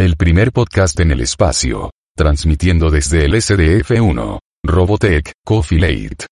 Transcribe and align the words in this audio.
el 0.00 0.16
primer 0.16 0.52
podcast 0.52 1.00
en 1.00 1.10
el 1.10 1.20
espacio, 1.20 1.90
transmitiendo 2.16 2.88
desde 2.88 3.24
el 3.24 3.34
SDF-1, 3.34 4.38
Robotech, 4.64 5.32
Coffee 5.44 5.80
Late. 5.80 6.26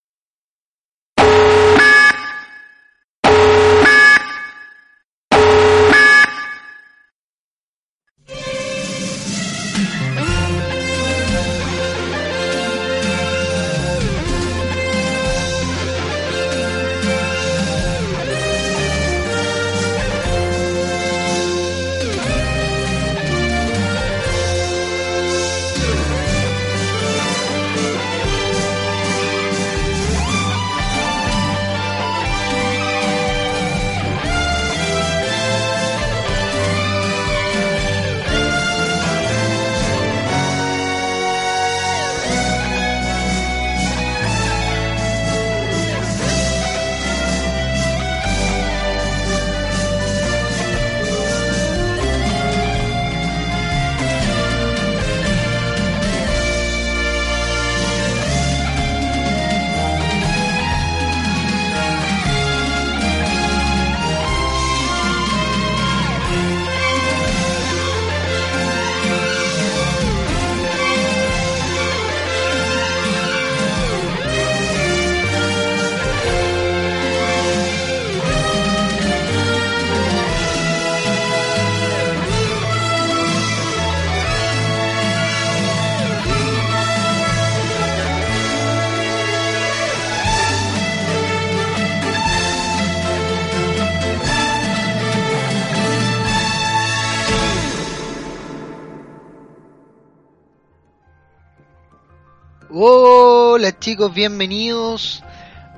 Chicos, 103.97 104.12
bienvenidos 104.12 105.25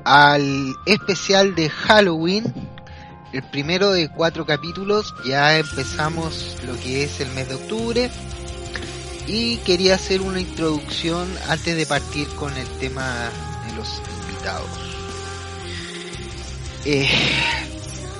al 0.02 0.74
especial 0.86 1.54
de 1.54 1.70
Halloween, 1.70 2.52
el 3.32 3.44
primero 3.44 3.92
de 3.92 4.08
cuatro 4.08 4.44
capítulos. 4.44 5.14
Ya 5.24 5.56
empezamos 5.56 6.56
lo 6.66 6.74
que 6.80 7.04
es 7.04 7.20
el 7.20 7.30
mes 7.30 7.48
de 7.48 7.54
octubre 7.54 8.10
y 9.28 9.58
quería 9.58 9.94
hacer 9.94 10.20
una 10.20 10.40
introducción 10.40 11.28
antes 11.48 11.76
de 11.76 11.86
partir 11.86 12.26
con 12.30 12.52
el 12.56 12.66
tema 12.80 13.30
de 13.68 13.76
los 13.76 14.02
invitados. 14.26 14.68
Eh, 16.86 17.08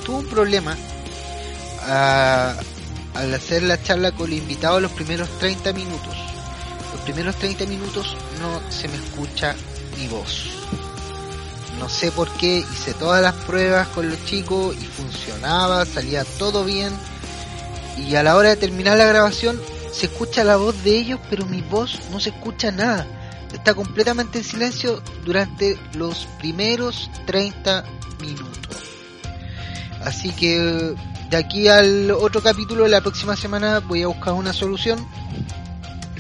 tuve 0.07 0.19
un 0.19 0.29
problema 0.29 0.77
ah, 1.89 2.55
al 3.15 3.35
hacer 3.35 3.65
la 3.65 3.83
charla 3.83 4.13
con 4.13 4.31
el 4.31 4.39
invitado 4.39 4.79
los 4.79 4.93
primeros 4.93 5.29
30 5.41 5.73
minutos 5.73 6.15
los 6.93 7.01
primeros 7.03 7.37
30 7.37 7.67
minutos 7.67 8.17
no 8.41 8.61
se 8.71 8.89
me 8.89 8.97
escucha 8.97 9.55
mi 9.99 10.07
voz. 10.09 10.45
No 11.79 11.89
sé 11.89 12.11
por 12.11 12.31
qué, 12.33 12.59
hice 12.59 12.95
todas 12.95 13.23
las 13.23 13.35
pruebas 13.35 13.89
con 13.89 14.09
los 14.09 14.25
chicos 14.25 14.77
y 14.77 14.85
funcionaba, 14.85 15.85
salía 15.85 16.25
todo 16.39 16.65
bien. 16.65 16.93
Y 17.97 18.15
a 18.15 18.23
la 18.23 18.37
hora 18.37 18.51
de 18.51 18.57
terminar 18.57 18.99
la 18.99 19.07
grabación 19.07 19.61
se 19.93 20.07
escucha 20.07 20.45
la 20.45 20.57
voz 20.57 20.83
de 20.85 20.97
ellos, 20.97 21.21
pero 21.31 21.47
mi 21.47 21.63
voz 21.63 21.99
no 22.11 22.21
se 22.21 22.31
escucha 22.31 22.71
nada. 22.71 23.07
Está 23.53 23.75
completamente 23.75 24.39
en 24.39 24.45
silencio 24.45 25.03
durante 25.25 25.79
los 25.95 26.27
primeros 26.39 27.11
30 27.27 27.85
minutos. 28.21 28.77
Así 30.05 30.31
que 30.33 30.95
de 31.31 31.37
aquí 31.37 31.69
al 31.69 32.11
otro 32.11 32.43
capítulo 32.43 32.85
de 32.85 32.91
la 32.91 33.01
próxima 33.01 33.37
semana 33.37 33.81
voy 33.81 34.03
a 34.03 34.09
buscar 34.09 34.35
una 34.35 34.53
solución 34.53 35.07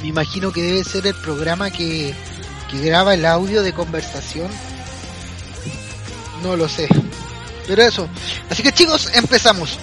me 0.00 0.08
imagino 0.08 0.52
que 0.52 0.62
debe 0.62 0.84
ser 0.84 1.06
el 1.06 1.14
programa 1.14 1.70
que, 1.70 2.14
que 2.68 2.78
graba 2.78 3.14
el 3.14 3.24
audio 3.24 3.62
de 3.62 3.72
conversación. 3.72 4.48
No 6.42 6.56
lo 6.56 6.68
sé. 6.68 6.88
Pero 7.66 7.82
eso. 7.82 8.08
Así 8.50 8.62
que 8.62 8.72
chicos, 8.72 9.10
empezamos. 9.14 9.78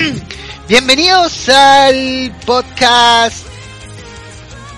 Bienvenidos 0.68 1.48
al 1.48 2.34
podcast 2.46 3.46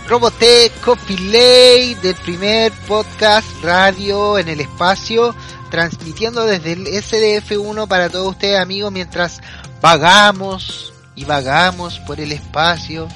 Robotech 0.08 0.72
Copilay 0.80 1.94
del 1.94 2.14
primer 2.16 2.72
podcast 2.86 3.46
radio 3.62 4.38
en 4.38 4.48
el 4.48 4.60
espacio, 4.60 5.34
transmitiendo 5.70 6.44
desde 6.44 6.72
el 6.72 6.86
SDF1 6.86 7.88
para 7.88 8.08
todos 8.08 8.30
ustedes 8.30 8.60
amigos 8.60 8.92
mientras 8.92 9.40
vagamos 9.80 10.92
y 11.14 11.24
vagamos 11.24 11.98
por 12.00 12.20
el 12.20 12.32
espacio 12.32 13.08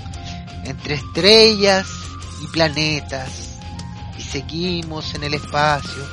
entre 0.64 0.94
estrellas 0.94 1.86
y 2.42 2.47
planetas 2.48 3.49
seguimos 4.30 5.14
en 5.14 5.24
el 5.24 5.34
espacio 5.34 6.06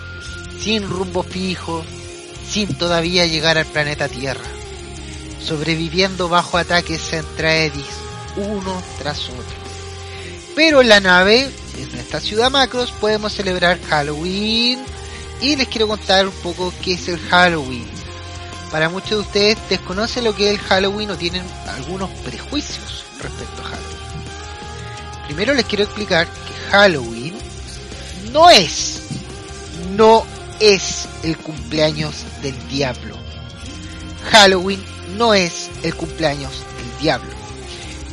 sin 0.60 0.90
rumbo 0.90 1.24
fijo, 1.24 1.84
sin 2.50 2.74
todavía 2.76 3.26
llegar 3.26 3.58
al 3.58 3.66
planeta 3.66 4.08
Tierra, 4.08 4.44
sobreviviendo 5.44 6.30
bajo 6.30 6.58
ataques 6.58 7.02
centraedis 7.02 7.86
uno 8.36 8.82
tras 9.00 9.30
otro. 9.30 9.58
Pero 10.56 10.82
en 10.82 10.90
la 10.90 11.00
nave, 11.00 11.50
en 11.78 12.00
esta 12.00 12.20
ciudad 12.20 12.50
Macros, 12.50 12.92
podemos 12.92 13.34
celebrar 13.34 13.80
Halloween 13.90 14.80
y 15.42 15.56
les 15.56 15.68
quiero 15.68 15.88
contar 15.88 16.28
un 16.28 16.34
poco 16.34 16.74
qué 16.84 16.94
es 16.94 17.08
el 17.08 17.20
Halloween. 17.20 17.88
Para 18.72 18.90
muchos 18.90 19.12
de 19.12 19.20
ustedes 19.20 19.58
desconocen 19.70 20.24
lo 20.24 20.36
que 20.36 20.52
es 20.52 20.60
el 20.60 20.66
Halloween 20.66 21.12
o 21.12 21.18
tienen 21.18 21.44
algunos 21.68 22.10
prejuicios 22.26 23.06
respecto 23.22 23.62
a 23.62 23.66
Halloween. 23.66 23.98
Primero 25.28 25.54
les 25.54 25.66
quiero 25.66 25.84
explicar 25.84 26.28
que 26.28 26.72
Halloween 26.72 27.27
no 28.32 28.50
es, 28.50 29.02
no 29.96 30.26
es 30.60 31.08
el 31.24 31.38
cumpleaños 31.38 32.26
del 32.42 32.56
diablo. 32.70 33.16
Halloween 34.32 34.84
no 35.18 35.34
es 35.34 35.70
el 35.84 35.96
cumpleaños 35.96 36.52
del 36.52 37.02
diablo. 37.02 37.32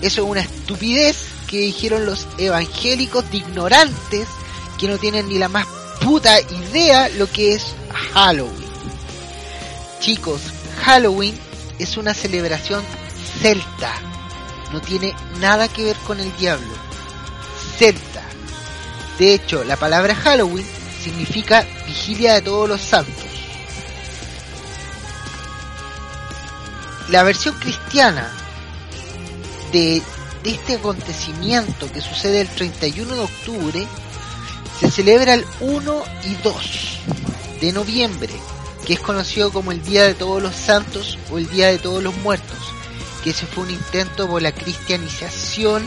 Eso 0.00 0.22
es 0.22 0.30
una 0.30 0.40
estupidez 0.40 1.16
que 1.48 1.58
dijeron 1.58 2.06
los 2.06 2.26
evangélicos 2.38 3.30
de 3.30 3.38
ignorantes 3.38 4.28
que 4.78 4.88
no 4.88 4.98
tienen 4.98 5.28
ni 5.28 5.38
la 5.38 5.48
más 5.48 5.66
puta 6.00 6.40
idea 6.40 7.08
lo 7.10 7.30
que 7.30 7.54
es 7.54 7.74
Halloween. 8.12 8.74
Chicos, 10.00 10.42
Halloween 10.84 11.34
es 11.78 11.96
una 11.96 12.12
celebración 12.12 12.82
celta. 13.40 13.92
No 14.72 14.80
tiene 14.80 15.14
nada 15.40 15.68
que 15.68 15.84
ver 15.84 15.96
con 15.98 16.20
el 16.20 16.34
diablo 16.36 16.84
celta. 17.76 18.13
De 19.18 19.32
hecho, 19.32 19.62
la 19.64 19.76
palabra 19.76 20.14
Halloween 20.14 20.66
significa 21.02 21.66
vigilia 21.86 22.34
de 22.34 22.42
todos 22.42 22.68
los 22.68 22.80
santos. 22.80 23.14
La 27.10 27.22
versión 27.22 27.54
cristiana 27.58 28.32
de, 29.72 30.02
este 30.44 30.74
acontecimiento 30.74 31.90
que 31.92 32.00
sucede 32.00 32.40
el 32.40 32.48
31 32.48 33.14
de 33.14 33.20
octubre 33.20 33.86
se 34.80 34.90
celebra 34.90 35.34
el 35.34 35.44
1 35.60 36.04
y 36.24 36.34
2 36.42 36.98
de 37.60 37.72
noviembre, 37.72 38.32
que 38.86 38.94
es 38.94 39.00
conocido 39.00 39.52
como 39.52 39.72
el 39.72 39.82
Día 39.82 40.04
de 40.04 40.14
Todos 40.14 40.42
los 40.42 40.54
Santos 40.54 41.18
o 41.30 41.38
el 41.38 41.48
Día 41.48 41.68
de 41.68 41.78
Todos 41.78 42.02
los 42.02 42.16
Muertos, 42.18 42.58
que 43.22 43.30
ese 43.30 43.46
fue 43.46 43.64
un 43.64 43.70
intento 43.70 44.28
por 44.28 44.42
la 44.42 44.52
cristianización 44.52 45.86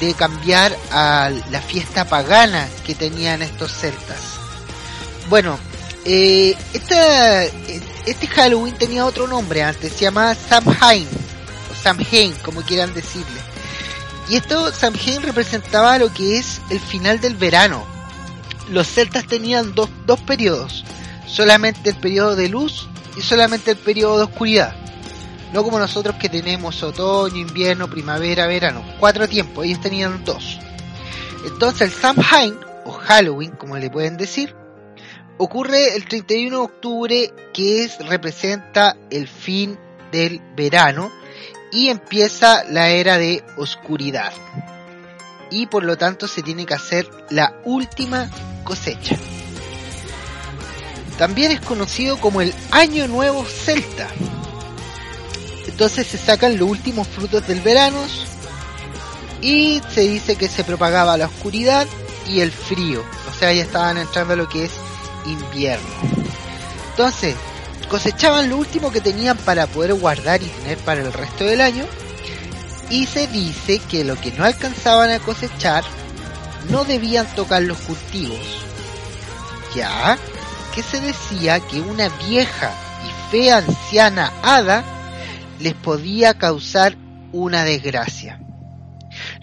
de 0.00 0.14
cambiar 0.14 0.76
a 0.90 1.30
la 1.50 1.60
fiesta 1.60 2.04
pagana 2.08 2.68
que 2.84 2.94
tenían 2.94 3.42
estos 3.42 3.72
celtas. 3.72 4.38
Bueno, 5.28 5.58
eh, 6.04 6.56
este 6.72 8.26
Halloween 8.28 8.74
tenía 8.76 9.04
otro 9.04 9.26
nombre 9.26 9.62
antes, 9.62 9.92
se 9.92 10.04
llamaba 10.04 10.34
Samhain, 10.34 11.06
o 11.70 11.82
Samhain, 11.82 12.34
como 12.42 12.62
quieran 12.62 12.94
decirle. 12.94 13.40
Y 14.28 14.36
esto 14.36 14.72
Samhain 14.72 15.22
representaba 15.22 15.98
lo 15.98 16.12
que 16.12 16.38
es 16.38 16.60
el 16.70 16.80
final 16.80 17.20
del 17.20 17.36
verano. 17.36 17.84
Los 18.70 18.86
celtas 18.86 19.26
tenían 19.26 19.74
dos, 19.74 19.88
dos 20.06 20.20
periodos, 20.20 20.84
solamente 21.26 21.90
el 21.90 21.96
periodo 21.96 22.36
de 22.36 22.48
luz 22.48 22.88
y 23.16 23.22
solamente 23.22 23.72
el 23.72 23.78
periodo 23.78 24.18
de 24.18 24.24
oscuridad. 24.24 24.87
No 25.52 25.64
como 25.64 25.78
nosotros 25.78 26.16
que 26.16 26.28
tenemos 26.28 26.82
otoño, 26.82 27.36
invierno, 27.36 27.88
primavera, 27.88 28.46
verano. 28.46 28.84
Cuatro 29.00 29.28
tiempos, 29.28 29.64
ellos 29.64 29.80
tenían 29.80 30.24
dos. 30.24 30.58
Entonces 31.46 31.82
el 31.82 31.92
Samhain, 31.92 32.58
o 32.84 32.92
Halloween, 32.92 33.52
como 33.52 33.76
le 33.76 33.90
pueden 33.90 34.16
decir, 34.16 34.54
ocurre 35.38 35.96
el 35.96 36.06
31 36.06 36.56
de 36.56 36.62
octubre, 36.62 37.34
que 37.54 37.84
es, 37.84 37.98
representa 38.06 38.96
el 39.10 39.28
fin 39.28 39.78
del 40.12 40.40
verano 40.56 41.10
y 41.70 41.88
empieza 41.88 42.64
la 42.64 42.90
era 42.90 43.18
de 43.18 43.44
oscuridad. 43.56 44.32
Y 45.50 45.66
por 45.66 45.84
lo 45.84 45.96
tanto 45.96 46.28
se 46.28 46.42
tiene 46.42 46.66
que 46.66 46.74
hacer 46.74 47.08
la 47.30 47.60
última 47.64 48.30
cosecha. 48.64 49.16
También 51.16 51.50
es 51.50 51.60
conocido 51.60 52.20
como 52.20 52.40
el 52.40 52.54
Año 52.70 53.08
Nuevo 53.08 53.44
Celta. 53.44 54.08
Entonces 55.68 56.06
se 56.06 56.18
sacan 56.18 56.58
los 56.58 56.68
últimos 56.68 57.06
frutos 57.06 57.46
del 57.46 57.60
verano 57.60 57.98
y 59.40 59.80
se 59.94 60.00
dice 60.00 60.36
que 60.36 60.48
se 60.48 60.64
propagaba 60.64 61.16
la 61.16 61.26
oscuridad 61.26 61.86
y 62.26 62.40
el 62.40 62.50
frío. 62.50 63.04
O 63.30 63.38
sea, 63.38 63.52
ya 63.52 63.62
estaban 63.62 63.98
entrando 63.98 64.32
a 64.32 64.36
lo 64.36 64.48
que 64.48 64.64
es 64.64 64.72
invierno. 65.26 65.86
Entonces, 66.90 67.36
cosechaban 67.88 68.48
lo 68.48 68.56
último 68.56 68.90
que 68.90 69.00
tenían 69.00 69.36
para 69.36 69.66
poder 69.66 69.94
guardar 69.94 70.42
y 70.42 70.46
tener 70.46 70.78
para 70.78 71.02
el 71.02 71.12
resto 71.12 71.44
del 71.44 71.60
año. 71.60 71.84
Y 72.90 73.06
se 73.06 73.26
dice 73.26 73.78
que 73.78 74.04
lo 74.04 74.18
que 74.18 74.32
no 74.32 74.44
alcanzaban 74.44 75.10
a 75.10 75.20
cosechar 75.20 75.84
no 76.70 76.84
debían 76.84 77.26
tocar 77.34 77.62
los 77.62 77.78
cultivos. 77.78 78.40
Ya 79.74 80.18
que 80.74 80.82
se 80.82 81.00
decía 81.00 81.60
que 81.60 81.80
una 81.80 82.08
vieja 82.26 82.72
y 83.06 83.30
fea 83.30 83.58
anciana 83.58 84.32
hada 84.42 84.82
les 85.60 85.74
podía 85.74 86.34
causar 86.34 86.96
una 87.32 87.64
desgracia. 87.64 88.40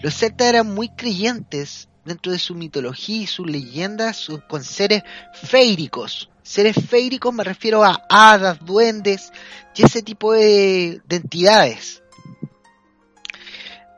Los 0.00 0.14
celtas 0.14 0.48
eran 0.48 0.74
muy 0.74 0.88
creyentes 0.88 1.88
dentro 2.04 2.32
de 2.32 2.38
su 2.38 2.54
mitología 2.54 3.22
y 3.22 3.26
sus 3.26 3.46
leyendas 3.50 4.28
con 4.48 4.64
seres 4.64 5.02
feíricos. 5.34 6.30
Seres 6.42 6.76
feíricos 6.88 7.34
me 7.34 7.44
refiero 7.44 7.84
a 7.84 8.00
hadas, 8.08 8.64
duendes 8.64 9.32
y 9.74 9.84
ese 9.84 10.02
tipo 10.02 10.32
de, 10.32 11.00
de 11.06 11.16
entidades. 11.16 12.02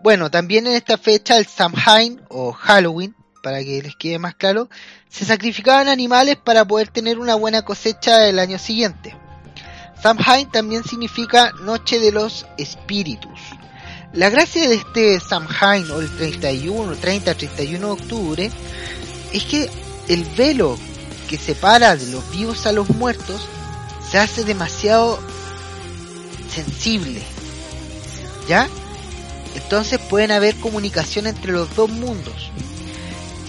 Bueno, 0.00 0.30
también 0.30 0.66
en 0.66 0.74
esta 0.74 0.96
fecha 0.96 1.36
el 1.36 1.46
Samhain 1.46 2.22
o 2.28 2.52
Halloween, 2.52 3.14
para 3.42 3.62
que 3.62 3.82
les 3.82 3.96
quede 3.96 4.18
más 4.18 4.34
claro, 4.34 4.68
se 5.08 5.24
sacrificaban 5.24 5.88
animales 5.88 6.36
para 6.36 6.64
poder 6.64 6.88
tener 6.88 7.18
una 7.18 7.34
buena 7.34 7.62
cosecha 7.62 8.26
el 8.28 8.38
año 8.38 8.58
siguiente. 8.58 9.14
Samhain 10.02 10.48
también 10.50 10.84
significa 10.84 11.52
Noche 11.62 11.98
de 11.98 12.12
los 12.12 12.46
Espíritus. 12.56 13.40
La 14.12 14.30
gracia 14.30 14.68
de 14.68 14.76
este 14.76 15.20
Samhain 15.20 15.90
o 15.90 16.00
el 16.00 16.10
31, 16.16 16.96
30, 16.96 17.34
31 17.34 17.86
de 17.86 17.92
octubre 17.92 18.50
es 19.32 19.44
que 19.44 19.70
el 20.08 20.24
velo 20.36 20.78
que 21.28 21.36
separa 21.36 21.96
de 21.96 22.06
los 22.06 22.30
vivos 22.30 22.66
a 22.66 22.72
los 22.72 22.88
muertos 22.90 23.46
se 24.10 24.18
hace 24.18 24.44
demasiado 24.44 25.18
sensible. 26.50 27.22
¿Ya? 28.48 28.68
Entonces 29.54 29.98
pueden 29.98 30.30
haber 30.30 30.56
comunicación 30.56 31.26
entre 31.26 31.52
los 31.52 31.74
dos 31.74 31.90
mundos. 31.90 32.50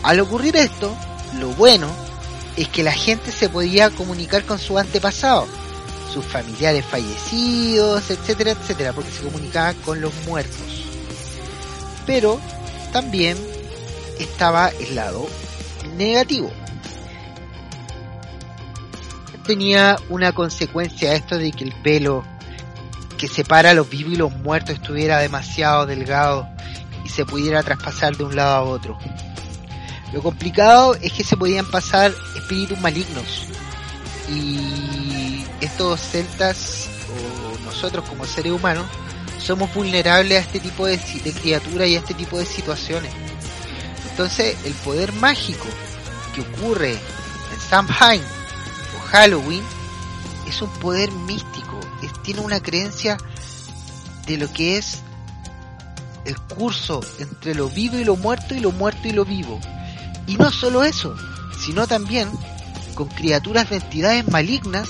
Al 0.03 0.19
ocurrir 0.19 0.55
esto, 0.57 0.93
lo 1.39 1.49
bueno 1.49 1.87
es 2.57 2.67
que 2.67 2.83
la 2.83 2.91
gente 2.91 3.31
se 3.31 3.47
podía 3.47 3.89
comunicar 3.91 4.43
con 4.43 4.59
su 4.59 4.77
antepasado, 4.77 5.47
sus 6.13 6.25
familiares 6.25 6.85
fallecidos, 6.85 8.09
etcétera, 8.09 8.51
etcétera, 8.51 8.93
porque 8.93 9.11
se 9.11 9.23
comunicaba 9.23 9.73
con 9.85 10.01
los 10.01 10.13
muertos. 10.25 10.57
Pero 12.05 12.39
también 12.91 13.37
estaba 14.19 14.69
el 14.69 14.95
lado 14.95 15.27
negativo. 15.95 16.51
Tenía 19.45 19.97
una 20.09 20.31
consecuencia 20.31 21.13
esto 21.13 21.37
de 21.37 21.51
que 21.51 21.63
el 21.63 21.73
pelo 21.81 22.23
que 23.17 23.27
separa 23.27 23.71
a 23.71 23.73
los 23.73 23.89
vivos 23.89 24.13
y 24.13 24.15
los 24.15 24.31
muertos 24.31 24.75
estuviera 24.75 25.19
demasiado 25.19 25.85
delgado 25.85 26.47
y 27.03 27.09
se 27.09 27.25
pudiera 27.25 27.63
traspasar 27.63 28.15
de 28.15 28.23
un 28.23 28.35
lado 28.35 28.55
a 28.55 28.61
otro. 28.61 28.97
Lo 30.13 30.21
complicado 30.21 30.95
es 30.95 31.11
que 31.13 31.23
se 31.23 31.37
podían 31.37 31.69
pasar 31.69 32.13
espíritus 32.35 32.79
malignos 32.79 33.47
y 34.29 35.18
estos 35.61 35.99
celtas 35.99 36.89
o 37.09 37.65
nosotros 37.65 38.07
como 38.07 38.25
seres 38.25 38.53
humanos 38.53 38.85
somos 39.39 39.73
vulnerables 39.73 40.37
a 40.37 40.41
este 40.41 40.59
tipo 40.59 40.85
de, 40.85 40.97
de 40.97 41.33
criaturas 41.33 41.87
y 41.87 41.95
a 41.95 41.99
este 41.99 42.13
tipo 42.13 42.37
de 42.37 42.45
situaciones. 42.45 43.11
Entonces 44.11 44.57
el 44.65 44.73
poder 44.73 45.13
mágico 45.13 45.67
que 46.35 46.41
ocurre 46.41 46.91
en 46.91 47.59
Samhain 47.69 48.21
o 48.21 49.07
Halloween 49.07 49.63
es 50.47 50.61
un 50.61 50.69
poder 50.79 51.11
místico, 51.11 51.79
tiene 52.23 52.41
una 52.41 52.59
creencia 52.59 53.17
de 54.27 54.37
lo 54.37 54.51
que 54.51 54.77
es 54.77 54.99
el 56.25 56.39
curso 56.41 57.01
entre 57.19 57.55
lo 57.55 57.69
vivo 57.69 57.97
y 57.97 58.03
lo 58.03 58.15
muerto 58.15 58.53
y 58.53 58.59
lo 58.59 58.71
muerto 58.71 59.07
y 59.07 59.11
lo 59.11 59.25
vivo. 59.25 59.59
Y 60.27 60.35
no 60.35 60.51
solo 60.51 60.83
eso, 60.83 61.15
sino 61.59 61.87
también 61.87 62.29
con 62.93 63.07
criaturas 63.07 63.69
de 63.69 63.77
entidades 63.77 64.27
malignas 64.27 64.89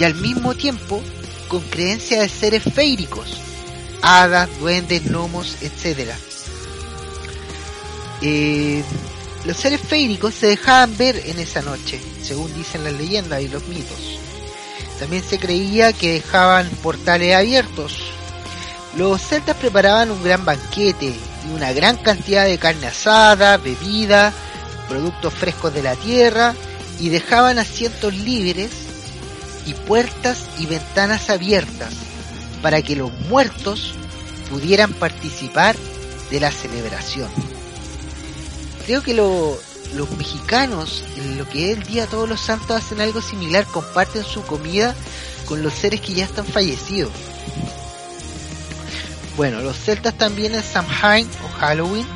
y 0.00 0.04
al 0.04 0.14
mismo 0.14 0.54
tiempo 0.54 1.02
con 1.46 1.60
creencias 1.60 2.20
de 2.20 2.28
seres 2.30 2.62
feíricos, 2.74 3.38
hadas, 4.00 4.48
duendes, 4.58 5.04
gnomos, 5.04 5.58
etc. 5.60 6.12
Eh, 8.22 8.82
los 9.44 9.58
seres 9.58 9.80
feíricos 9.82 10.32
se 10.34 10.46
dejaban 10.46 10.96
ver 10.96 11.20
en 11.26 11.38
esa 11.38 11.60
noche, 11.60 12.00
según 12.22 12.52
dicen 12.54 12.82
las 12.82 12.94
leyendas 12.94 13.42
y 13.42 13.48
los 13.48 13.66
mitos. 13.68 14.18
También 14.98 15.22
se 15.22 15.38
creía 15.38 15.92
que 15.92 16.14
dejaban 16.14 16.66
portales 16.82 17.34
abiertos. 17.34 17.98
Los 18.96 19.20
celtas 19.20 19.56
preparaban 19.56 20.10
un 20.10 20.22
gran 20.24 20.46
banquete 20.46 21.14
y 21.46 21.54
una 21.54 21.74
gran 21.74 21.98
cantidad 21.98 22.46
de 22.46 22.56
carne 22.56 22.86
asada, 22.86 23.58
bebida, 23.58 24.32
productos 24.88 25.34
frescos 25.34 25.74
de 25.74 25.82
la 25.82 25.94
tierra 25.96 26.54
y 26.98 27.10
dejaban 27.10 27.58
asientos 27.58 28.14
libres 28.14 28.89
y 29.66 29.74
puertas 29.74 30.46
y 30.58 30.66
ventanas 30.66 31.30
abiertas 31.30 31.94
para 32.62 32.82
que 32.82 32.96
los 32.96 33.12
muertos 33.28 33.94
pudieran 34.50 34.92
participar 34.92 35.76
de 36.30 36.40
la 36.40 36.50
celebración. 36.50 37.30
Creo 38.86 39.02
que 39.02 39.14
los 39.14 40.10
mexicanos, 40.18 41.04
en 41.16 41.38
lo 41.38 41.48
que 41.48 41.70
es 41.70 41.78
el 41.78 41.84
Día 41.84 42.02
de 42.02 42.08
Todos 42.08 42.28
los 42.28 42.40
Santos, 42.40 42.76
hacen 42.76 43.00
algo 43.00 43.20
similar, 43.20 43.64
comparten 43.66 44.24
su 44.24 44.42
comida 44.42 44.94
con 45.46 45.62
los 45.62 45.74
seres 45.74 46.00
que 46.00 46.14
ya 46.14 46.24
están 46.24 46.46
fallecidos. 46.46 47.12
Bueno, 49.36 49.60
los 49.60 49.76
celtas 49.76 50.14
también 50.14 50.54
en 50.54 50.62
Samhain 50.62 51.28
o 51.44 51.58
Halloween 51.58 52.06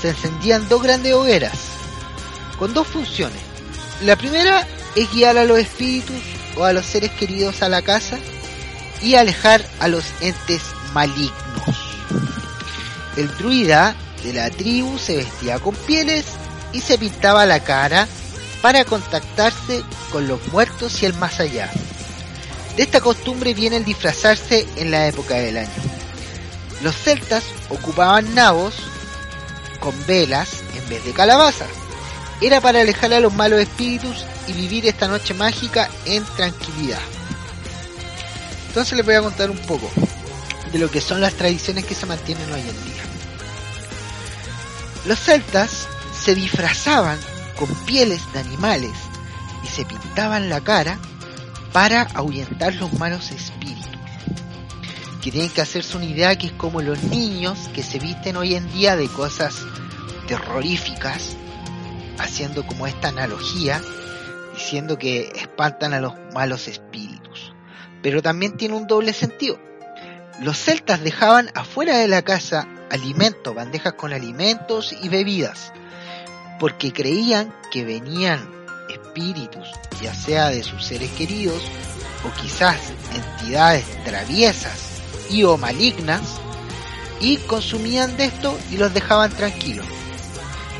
se 0.00 0.10
encendían 0.10 0.68
dos 0.68 0.82
grandes 0.82 1.14
hogueras, 1.14 1.58
con 2.58 2.74
dos 2.74 2.86
funciones. 2.86 3.40
La 4.02 4.16
primera 4.16 4.66
es 4.96 5.10
guiar 5.12 5.38
a 5.38 5.44
los 5.44 5.58
espíritus 5.58 6.16
o 6.56 6.64
a 6.64 6.72
los 6.72 6.86
seres 6.86 7.10
queridos 7.12 7.62
a 7.62 7.68
la 7.68 7.82
casa 7.82 8.18
y 9.02 9.14
alejar 9.14 9.64
a 9.78 9.88
los 9.88 10.04
entes 10.20 10.62
malignos. 10.92 11.34
El 13.16 13.28
druida 13.36 13.94
de 14.24 14.32
la 14.32 14.50
tribu 14.50 14.98
se 14.98 15.16
vestía 15.16 15.58
con 15.58 15.74
pieles 15.74 16.26
y 16.72 16.80
se 16.80 16.98
pintaba 16.98 17.46
la 17.46 17.60
cara 17.60 18.06
para 18.62 18.84
contactarse 18.84 19.82
con 20.12 20.28
los 20.28 20.46
muertos 20.48 21.02
y 21.02 21.06
el 21.06 21.14
más 21.14 21.40
allá. 21.40 21.70
De 22.76 22.82
esta 22.82 23.00
costumbre 23.00 23.54
viene 23.54 23.76
el 23.76 23.84
disfrazarse 23.84 24.66
en 24.76 24.90
la 24.90 25.06
época 25.06 25.34
del 25.34 25.58
año. 25.58 25.68
Los 26.82 26.96
celtas 26.96 27.44
ocupaban 27.68 28.34
nabos 28.34 28.74
con 29.80 29.94
velas 30.06 30.62
en 30.76 30.88
vez 30.88 31.04
de 31.04 31.12
calabazas. 31.12 31.68
Era 32.40 32.60
para 32.60 32.80
alejar 32.80 33.12
a 33.12 33.20
los 33.20 33.34
malos 33.34 33.60
espíritus 33.60 34.24
y 34.46 34.52
vivir 34.52 34.86
esta 34.86 35.08
noche 35.08 35.34
mágica 35.34 35.90
en 36.06 36.24
tranquilidad. 36.24 37.00
Entonces 38.68 38.96
les 38.96 39.04
voy 39.04 39.14
a 39.14 39.22
contar 39.22 39.50
un 39.50 39.58
poco 39.58 39.90
de 40.72 40.78
lo 40.78 40.90
que 40.90 41.00
son 41.00 41.20
las 41.20 41.34
tradiciones 41.34 41.84
que 41.84 41.94
se 41.94 42.06
mantienen 42.06 42.50
hoy 42.52 42.60
en 42.60 42.84
día. 42.84 43.02
Los 45.06 45.18
celtas 45.18 45.88
se 46.18 46.34
disfrazaban 46.34 47.18
con 47.56 47.68
pieles 47.84 48.20
de 48.32 48.40
animales 48.40 48.92
y 49.64 49.66
se 49.66 49.84
pintaban 49.84 50.48
la 50.48 50.60
cara 50.60 50.98
para 51.72 52.02
ahuyentar 52.02 52.74
los 52.76 52.92
malos 52.94 53.30
espíritus. 53.30 53.86
que 55.20 55.30
tienen 55.30 55.50
que 55.50 55.60
hacerse 55.60 55.98
una 55.98 56.06
idea 56.06 56.38
que 56.38 56.46
es 56.46 56.52
como 56.52 56.80
los 56.80 57.02
niños 57.02 57.68
que 57.74 57.82
se 57.82 57.98
visten 57.98 58.38
hoy 58.38 58.54
en 58.54 58.72
día 58.72 58.96
de 58.96 59.06
cosas 59.08 59.54
terroríficas, 60.26 61.36
haciendo 62.22 62.66
como 62.66 62.86
esta 62.86 63.08
analogía, 63.08 63.80
diciendo 64.54 64.98
que 64.98 65.32
espantan 65.34 65.94
a 65.94 66.00
los 66.00 66.14
malos 66.34 66.68
espíritus. 66.68 67.52
Pero 68.02 68.22
también 68.22 68.56
tiene 68.56 68.74
un 68.74 68.86
doble 68.86 69.12
sentido. 69.12 69.58
Los 70.40 70.58
celtas 70.58 71.02
dejaban 71.02 71.50
afuera 71.54 71.98
de 71.98 72.08
la 72.08 72.22
casa 72.22 72.66
alimentos, 72.90 73.54
bandejas 73.54 73.94
con 73.94 74.12
alimentos 74.12 74.94
y 75.02 75.08
bebidas, 75.08 75.72
porque 76.58 76.92
creían 76.92 77.54
que 77.70 77.84
venían 77.84 78.48
espíritus, 78.88 79.68
ya 80.02 80.14
sea 80.14 80.48
de 80.48 80.62
sus 80.62 80.84
seres 80.84 81.10
queridos 81.10 81.62
o 82.24 82.40
quizás 82.40 82.92
entidades 83.14 83.84
traviesas 84.04 85.02
y 85.30 85.44
o 85.44 85.56
malignas, 85.56 86.40
y 87.20 87.36
consumían 87.36 88.16
de 88.16 88.24
esto 88.26 88.58
y 88.70 88.78
los 88.78 88.92
dejaban 88.94 89.30
tranquilos. 89.30 89.86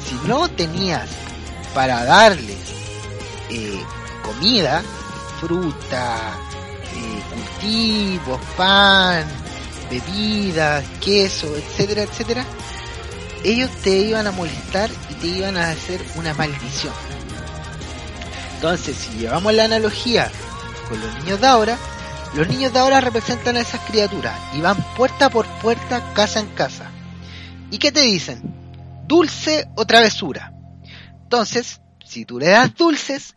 Si 0.04 0.14
no 0.26 0.48
tenías 0.48 1.08
para 1.74 2.04
darles 2.04 2.58
eh, 3.50 3.82
comida, 4.22 4.82
fruta, 5.40 6.16
eh, 6.94 7.22
cultivos, 7.34 8.40
pan, 8.56 9.24
bebidas, 9.90 10.84
queso, 11.00 11.54
etcétera, 11.56 12.02
etcétera, 12.02 12.44
ellos 13.44 13.70
te 13.82 13.96
iban 13.98 14.26
a 14.26 14.32
molestar 14.32 14.90
y 15.10 15.14
te 15.14 15.26
iban 15.26 15.56
a 15.56 15.70
hacer 15.70 16.00
una 16.16 16.34
maldición. 16.34 16.92
Entonces, 18.54 18.96
si 18.96 19.18
llevamos 19.18 19.54
la 19.54 19.64
analogía 19.64 20.30
con 20.88 21.00
los 21.00 21.14
niños 21.20 21.40
de 21.40 21.46
ahora, 21.46 21.78
los 22.34 22.46
niños 22.48 22.72
de 22.72 22.78
ahora 22.78 23.00
representan 23.00 23.56
a 23.56 23.60
esas 23.60 23.80
criaturas 23.80 24.38
y 24.54 24.60
van 24.60 24.76
puerta 24.94 25.30
por 25.30 25.46
puerta, 25.60 26.12
casa 26.12 26.40
en 26.40 26.46
casa. 26.48 26.90
¿Y 27.70 27.78
qué 27.78 27.90
te 27.90 28.02
dicen? 28.02 28.42
¿Dulce 29.06 29.68
o 29.74 29.86
travesura? 29.86 30.52
Entonces, 31.32 31.80
si 32.04 32.24
tú 32.24 32.40
le 32.40 32.48
das 32.48 32.74
dulces, 32.74 33.36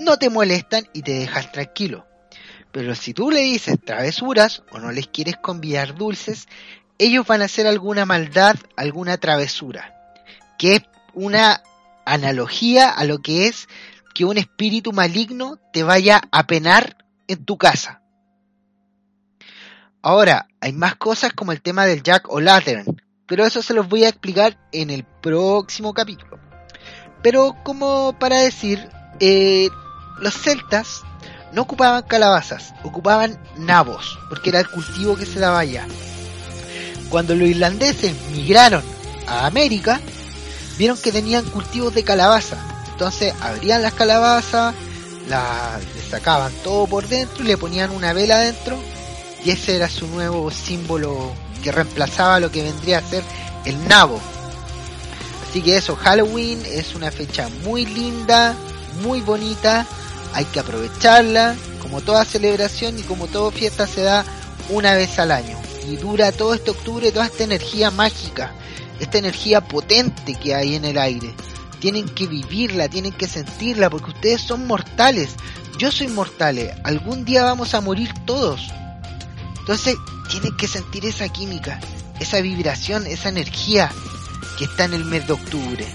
no 0.00 0.16
te 0.16 0.30
molestan 0.30 0.88
y 0.94 1.02
te 1.02 1.12
dejas 1.12 1.52
tranquilo. 1.52 2.06
Pero 2.72 2.94
si 2.94 3.12
tú 3.12 3.30
le 3.30 3.40
dices 3.40 3.76
travesuras 3.84 4.62
o 4.70 4.78
no 4.78 4.90
les 4.90 5.06
quieres 5.06 5.36
convidar 5.36 5.94
dulces, 5.94 6.48
ellos 6.96 7.26
van 7.26 7.42
a 7.42 7.44
hacer 7.44 7.66
alguna 7.66 8.06
maldad, 8.06 8.56
alguna 8.78 9.18
travesura. 9.18 9.94
Que 10.58 10.76
es 10.76 10.82
una 11.12 11.62
analogía 12.06 12.88
a 12.88 13.04
lo 13.04 13.18
que 13.18 13.48
es 13.48 13.68
que 14.14 14.24
un 14.24 14.38
espíritu 14.38 14.92
maligno 14.92 15.58
te 15.74 15.82
vaya 15.82 16.22
a 16.32 16.46
penar 16.46 17.04
en 17.28 17.44
tu 17.44 17.58
casa. 17.58 18.00
Ahora, 20.00 20.48
hay 20.62 20.72
más 20.72 20.96
cosas 20.96 21.34
como 21.34 21.52
el 21.52 21.60
tema 21.60 21.84
del 21.84 22.02
Jack 22.02 22.32
o 22.32 22.40
Lantern, 22.40 22.86
pero 23.26 23.44
eso 23.44 23.60
se 23.60 23.74
los 23.74 23.86
voy 23.86 24.04
a 24.04 24.08
explicar 24.08 24.58
en 24.72 24.88
el 24.88 25.04
próximo 25.04 25.92
capítulo. 25.92 26.45
Pero 27.26 27.56
como 27.64 28.12
para 28.12 28.36
decir, 28.36 28.88
eh, 29.18 29.68
los 30.20 30.32
celtas 30.32 31.02
no 31.50 31.62
ocupaban 31.62 32.04
calabazas, 32.04 32.72
ocupaban 32.84 33.36
nabos, 33.56 34.16
porque 34.28 34.50
era 34.50 34.60
el 34.60 34.70
cultivo 34.70 35.16
que 35.16 35.26
se 35.26 35.40
daba 35.40 35.58
allá. 35.58 35.88
Cuando 37.08 37.34
los 37.34 37.48
irlandeses 37.48 38.14
migraron 38.30 38.84
a 39.26 39.44
América, 39.44 40.00
vieron 40.78 40.96
que 40.98 41.10
tenían 41.10 41.44
cultivos 41.46 41.92
de 41.96 42.04
calabaza. 42.04 42.58
Entonces 42.92 43.34
abrían 43.40 43.82
las 43.82 43.94
calabazas, 43.94 44.72
la, 45.28 45.80
le 45.96 46.02
sacaban 46.08 46.52
todo 46.62 46.86
por 46.86 47.08
dentro 47.08 47.42
y 47.42 47.48
le 47.48 47.58
ponían 47.58 47.90
una 47.90 48.12
vela 48.12 48.36
adentro 48.36 48.78
y 49.44 49.50
ese 49.50 49.74
era 49.74 49.88
su 49.88 50.06
nuevo 50.06 50.48
símbolo 50.52 51.32
que 51.60 51.72
reemplazaba 51.72 52.38
lo 52.38 52.52
que 52.52 52.62
vendría 52.62 52.98
a 52.98 53.02
ser 53.02 53.24
el 53.64 53.88
nabo. 53.88 54.20
Así 55.48 55.62
que 55.62 55.76
eso, 55.76 55.96
Halloween 55.96 56.62
es 56.66 56.94
una 56.94 57.10
fecha 57.10 57.48
muy 57.64 57.86
linda, 57.86 58.54
muy 59.02 59.20
bonita, 59.20 59.86
hay 60.34 60.44
que 60.46 60.60
aprovecharla, 60.60 61.56
como 61.80 62.00
toda 62.00 62.24
celebración 62.24 62.98
y 62.98 63.02
como 63.02 63.26
toda 63.26 63.50
fiesta 63.52 63.86
se 63.86 64.02
da 64.02 64.24
una 64.70 64.94
vez 64.94 65.18
al 65.18 65.30
año. 65.30 65.56
Y 65.88 65.96
dura 65.96 66.32
todo 66.32 66.54
este 66.54 66.72
octubre 66.72 67.12
toda 67.12 67.26
esta 67.26 67.44
energía 67.44 67.90
mágica, 67.90 68.52
esta 68.98 69.18
energía 69.18 69.60
potente 69.60 70.34
que 70.34 70.54
hay 70.54 70.74
en 70.74 70.84
el 70.84 70.98
aire 70.98 71.34
tienen 71.80 72.08
que 72.08 72.26
vivirla, 72.26 72.88
tienen 72.88 73.12
que 73.12 73.28
sentirla, 73.28 73.90
porque 73.90 74.10
ustedes 74.10 74.40
son 74.40 74.66
mortales. 74.66 75.30
Yo 75.78 75.92
soy 75.92 76.08
mortal, 76.08 76.74
algún 76.84 77.24
día 77.24 77.44
vamos 77.44 77.74
a 77.74 77.80
morir 77.80 78.10
todos. 78.24 78.72
Entonces, 79.60 79.96
tienen 80.30 80.56
que 80.56 80.68
sentir 80.68 81.04
esa 81.06 81.28
química, 81.28 81.80
esa 82.18 82.40
vibración, 82.40 83.06
esa 83.06 83.28
energía 83.28 83.92
que 84.56 84.64
está 84.64 84.84
en 84.84 84.94
el 84.94 85.04
mes 85.04 85.26
de 85.26 85.34
octubre, 85.34 85.86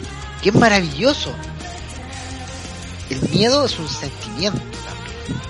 que 0.42 0.50
es 0.50 0.56
maravilloso. 0.56 1.34
El 3.10 3.22
miedo 3.30 3.66
es 3.66 3.78
un 3.80 3.90
sentimiento 3.90 4.62
también. 4.86 5.42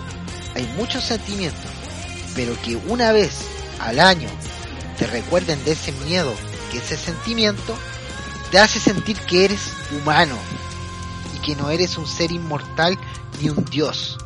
Hay 0.56 0.65
muchos 0.77 1.03
sentimientos, 1.03 1.72
pero 2.36 2.60
que 2.62 2.75
una 2.75 3.12
vez 3.12 3.46
al 3.80 4.00
año 4.00 4.30
te 4.98 5.08
recuerden 5.08 5.63
de 5.65 5.72
ese 5.72 5.91
miedo, 6.06 6.34
que 6.72 6.77
ese 6.77 6.98
sentimiento, 6.98 7.75
te 8.51 8.60
hace 8.60 8.80
sentir 8.80 9.18
que 9.18 9.46
eres 9.46 9.72
humano 9.91 10.38
y 11.36 11.39
que 11.39 11.56
no 11.56 11.70
eres 11.70 11.98
un 11.98 12.06
ser 12.06 12.32
inmortal 12.32 12.98
ni 13.41 13.50
un 13.50 13.63
dios. 13.65 14.18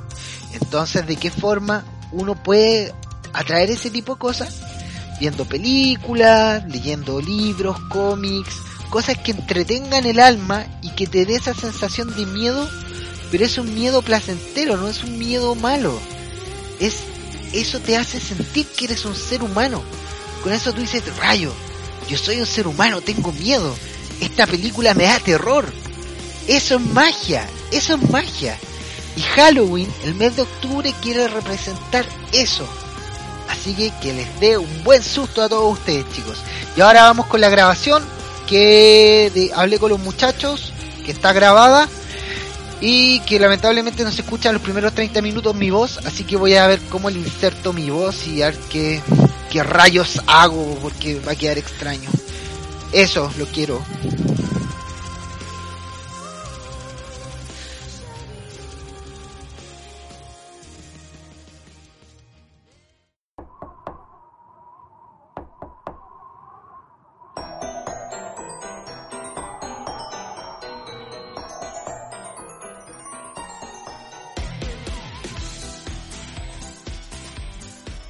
Entonces, 0.53 1.05
¿de 1.05 1.15
qué 1.15 1.31
forma 1.31 1.83
uno 2.11 2.35
puede 2.35 2.93
atraer 3.33 3.69
ese 3.71 3.89
tipo 3.89 4.15
de 4.15 4.19
cosas? 4.19 4.61
Viendo 5.19 5.45
películas, 5.45 6.63
leyendo 6.67 7.21
libros, 7.21 7.79
cómics, 7.89 8.55
cosas 8.89 9.17
que 9.17 9.31
entretengan 9.31 10.05
el 10.05 10.19
alma 10.19 10.65
y 10.81 10.89
que 10.91 11.07
te 11.07 11.25
dé 11.25 11.35
esa 11.35 11.53
sensación 11.53 12.15
de 12.15 12.25
miedo, 12.25 12.69
pero 13.31 13.45
es 13.45 13.57
un 13.57 13.73
miedo 13.73 14.01
placentero, 14.01 14.77
no 14.77 14.87
es 14.87 15.03
un 15.03 15.17
miedo 15.17 15.55
malo. 15.55 15.99
Es 16.79 17.03
eso 17.53 17.79
te 17.79 17.95
hace 17.95 18.19
sentir 18.19 18.65
que 18.67 18.85
eres 18.85 19.05
un 19.05 19.15
ser 19.15 19.41
humano. 19.41 19.81
Con 20.43 20.51
eso 20.51 20.73
tú 20.73 20.81
dices, 20.81 21.03
rayo, 21.17 21.53
yo 22.09 22.17
soy 22.17 22.39
un 22.39 22.45
ser 22.45 22.67
humano, 22.67 23.01
tengo 23.01 23.31
miedo, 23.31 23.75
esta 24.19 24.45
película 24.45 24.93
me 24.93 25.05
da 25.05 25.19
terror. 25.19 25.65
Eso 26.47 26.75
es 26.75 26.81
magia, 26.81 27.47
eso 27.71 27.95
es 27.95 28.09
magia. 28.09 28.57
Y 29.15 29.21
Halloween, 29.21 29.91
el 30.03 30.15
mes 30.15 30.35
de 30.35 30.43
octubre, 30.43 30.93
quiere 31.01 31.27
representar 31.27 32.05
eso. 32.31 32.67
Así 33.49 33.73
que 33.73 33.91
que 34.01 34.13
les 34.13 34.39
dé 34.39 34.57
un 34.57 34.83
buen 34.83 35.01
susto 35.01 35.41
a 35.41 35.49
todos 35.49 35.77
ustedes, 35.77 36.05
chicos. 36.13 36.37
Y 36.75 36.81
ahora 36.81 37.03
vamos 37.03 37.27
con 37.27 37.41
la 37.41 37.49
grabación 37.49 38.03
que 38.47 39.31
de, 39.33 39.51
hablé 39.53 39.79
con 39.79 39.89
los 39.89 39.99
muchachos, 39.99 40.73
que 41.05 41.11
está 41.11 41.33
grabada 41.33 41.87
y 42.81 43.19
que 43.21 43.39
lamentablemente 43.39 44.03
no 44.03 44.11
se 44.11 44.21
escucha 44.21 44.49
en 44.49 44.55
los 44.55 44.61
primeros 44.61 44.93
30 44.93 45.21
minutos 45.21 45.55
mi 45.55 45.69
voz, 45.69 45.99
así 46.05 46.23
que 46.23 46.35
voy 46.35 46.55
a 46.55 46.67
ver 46.67 46.79
cómo 46.89 47.09
le 47.09 47.19
inserto 47.19 47.73
mi 47.73 47.89
voz 47.89 48.27
y 48.27 48.41
a 48.41 48.47
ver 48.47 48.57
qué, 48.69 49.01
qué 49.51 49.63
rayos 49.63 50.21
hago 50.27 50.77
porque 50.81 51.19
va 51.19 51.33
a 51.33 51.35
quedar 51.35 51.57
extraño. 51.57 52.09
Eso 52.91 53.31
lo 53.37 53.45
quiero. 53.47 53.81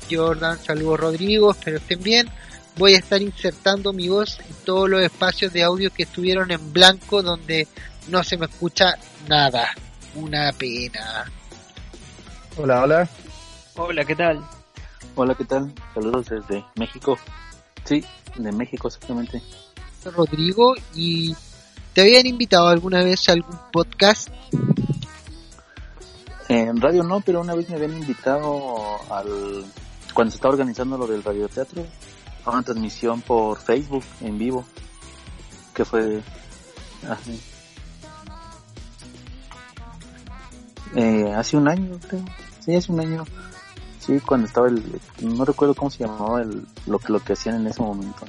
Jordan, 0.09 0.57
saludos 0.59 1.00
Rodrigo, 1.00 1.51
espero 1.51 1.77
estén 1.77 2.01
bien 2.01 2.29
voy 2.77 2.93
a 2.93 2.97
estar 2.97 3.21
insertando 3.21 3.93
mi 3.93 4.09
voz 4.09 4.39
en 4.39 4.55
todos 4.65 4.89
los 4.89 5.01
espacios 5.01 5.53
de 5.53 5.63
audio 5.63 5.91
que 5.91 6.03
estuvieron 6.03 6.51
en 6.51 6.74
blanco 6.74 7.21
donde 7.21 7.67
no 8.07 8.24
se 8.24 8.38
me 8.38 8.45
escucha 8.45 8.95
nada. 9.27 9.69
Una 10.15 10.51
pena. 10.53 11.31
Hola, 12.57 12.83
hola. 12.83 13.09
Hola, 13.75 14.05
¿qué 14.05 14.15
tal? 14.15 14.41
Hola, 15.15 15.35
¿qué 15.35 15.45
tal? 15.45 15.74
Saludos 15.93 16.27
desde 16.29 16.65
México. 16.75 17.17
Sí, 17.83 18.03
de 18.35 18.51
México 18.51 18.88
exactamente. 18.88 19.41
Rodrigo, 20.05 20.75
¿y 20.93 21.35
te 21.93 22.01
habían 22.01 22.25
invitado 22.27 22.67
alguna 22.67 23.03
vez 23.03 23.27
a 23.27 23.33
algún 23.33 23.57
podcast? 23.71 24.29
En 26.47 26.79
radio 26.79 27.03
no, 27.03 27.21
pero 27.21 27.41
una 27.41 27.55
vez 27.55 27.69
me 27.69 27.75
habían 27.75 27.97
invitado 27.97 29.01
al 29.12 29.65
cuando 30.15 30.34
estaba 30.34 30.53
organizando 30.53 30.98
lo 30.98 31.05
del 31.05 31.24
radioteatro 31.24 31.86
una 32.48 32.63
transmisión 32.63 33.22
por 33.22 33.60
Facebook 33.60 34.03
en 34.22 34.39
vivo 34.39 34.65
que 35.75 35.86
fue 35.86 36.24
eh, 40.95 41.34
hace 41.36 41.57
un 41.57 41.67
año 41.67 42.00
creo 42.07 42.25
sí 42.62 42.75
hace 42.75 42.91
un 42.91 43.00
año 43.01 43.24
Sí, 44.05 44.19
cuando 44.19 44.45
estaba 44.45 44.67
el, 44.67 44.84
no 45.22 45.45
recuerdo 45.45 45.74
cómo 45.74 45.89
se 45.89 46.05
llamaba 46.05 46.39
el, 46.41 46.67
lo 46.86 47.00
lo 47.07 47.19
que 47.22 47.34
hacían 47.34 47.55
en 47.55 47.65
ese 47.67 47.81
momento. 47.81 48.24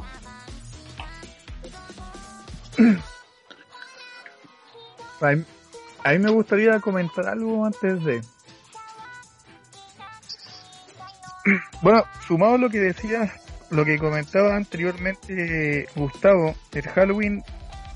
A 5.20 5.32
mí, 5.32 5.44
a 6.02 6.12
mí 6.12 6.18
me 6.18 6.30
gustaría 6.30 6.80
comentar 6.80 7.26
algo 7.26 7.66
antes 7.66 8.02
de. 8.04 8.22
Bueno, 11.82 12.04
sumado 12.26 12.54
a 12.54 12.58
lo 12.58 12.70
que 12.70 12.80
decía, 12.80 13.32
lo 13.70 13.84
que 13.84 13.98
comentaba 13.98 14.56
anteriormente 14.56 15.88
Gustavo, 15.94 16.54
el 16.72 16.82
Halloween, 16.82 17.42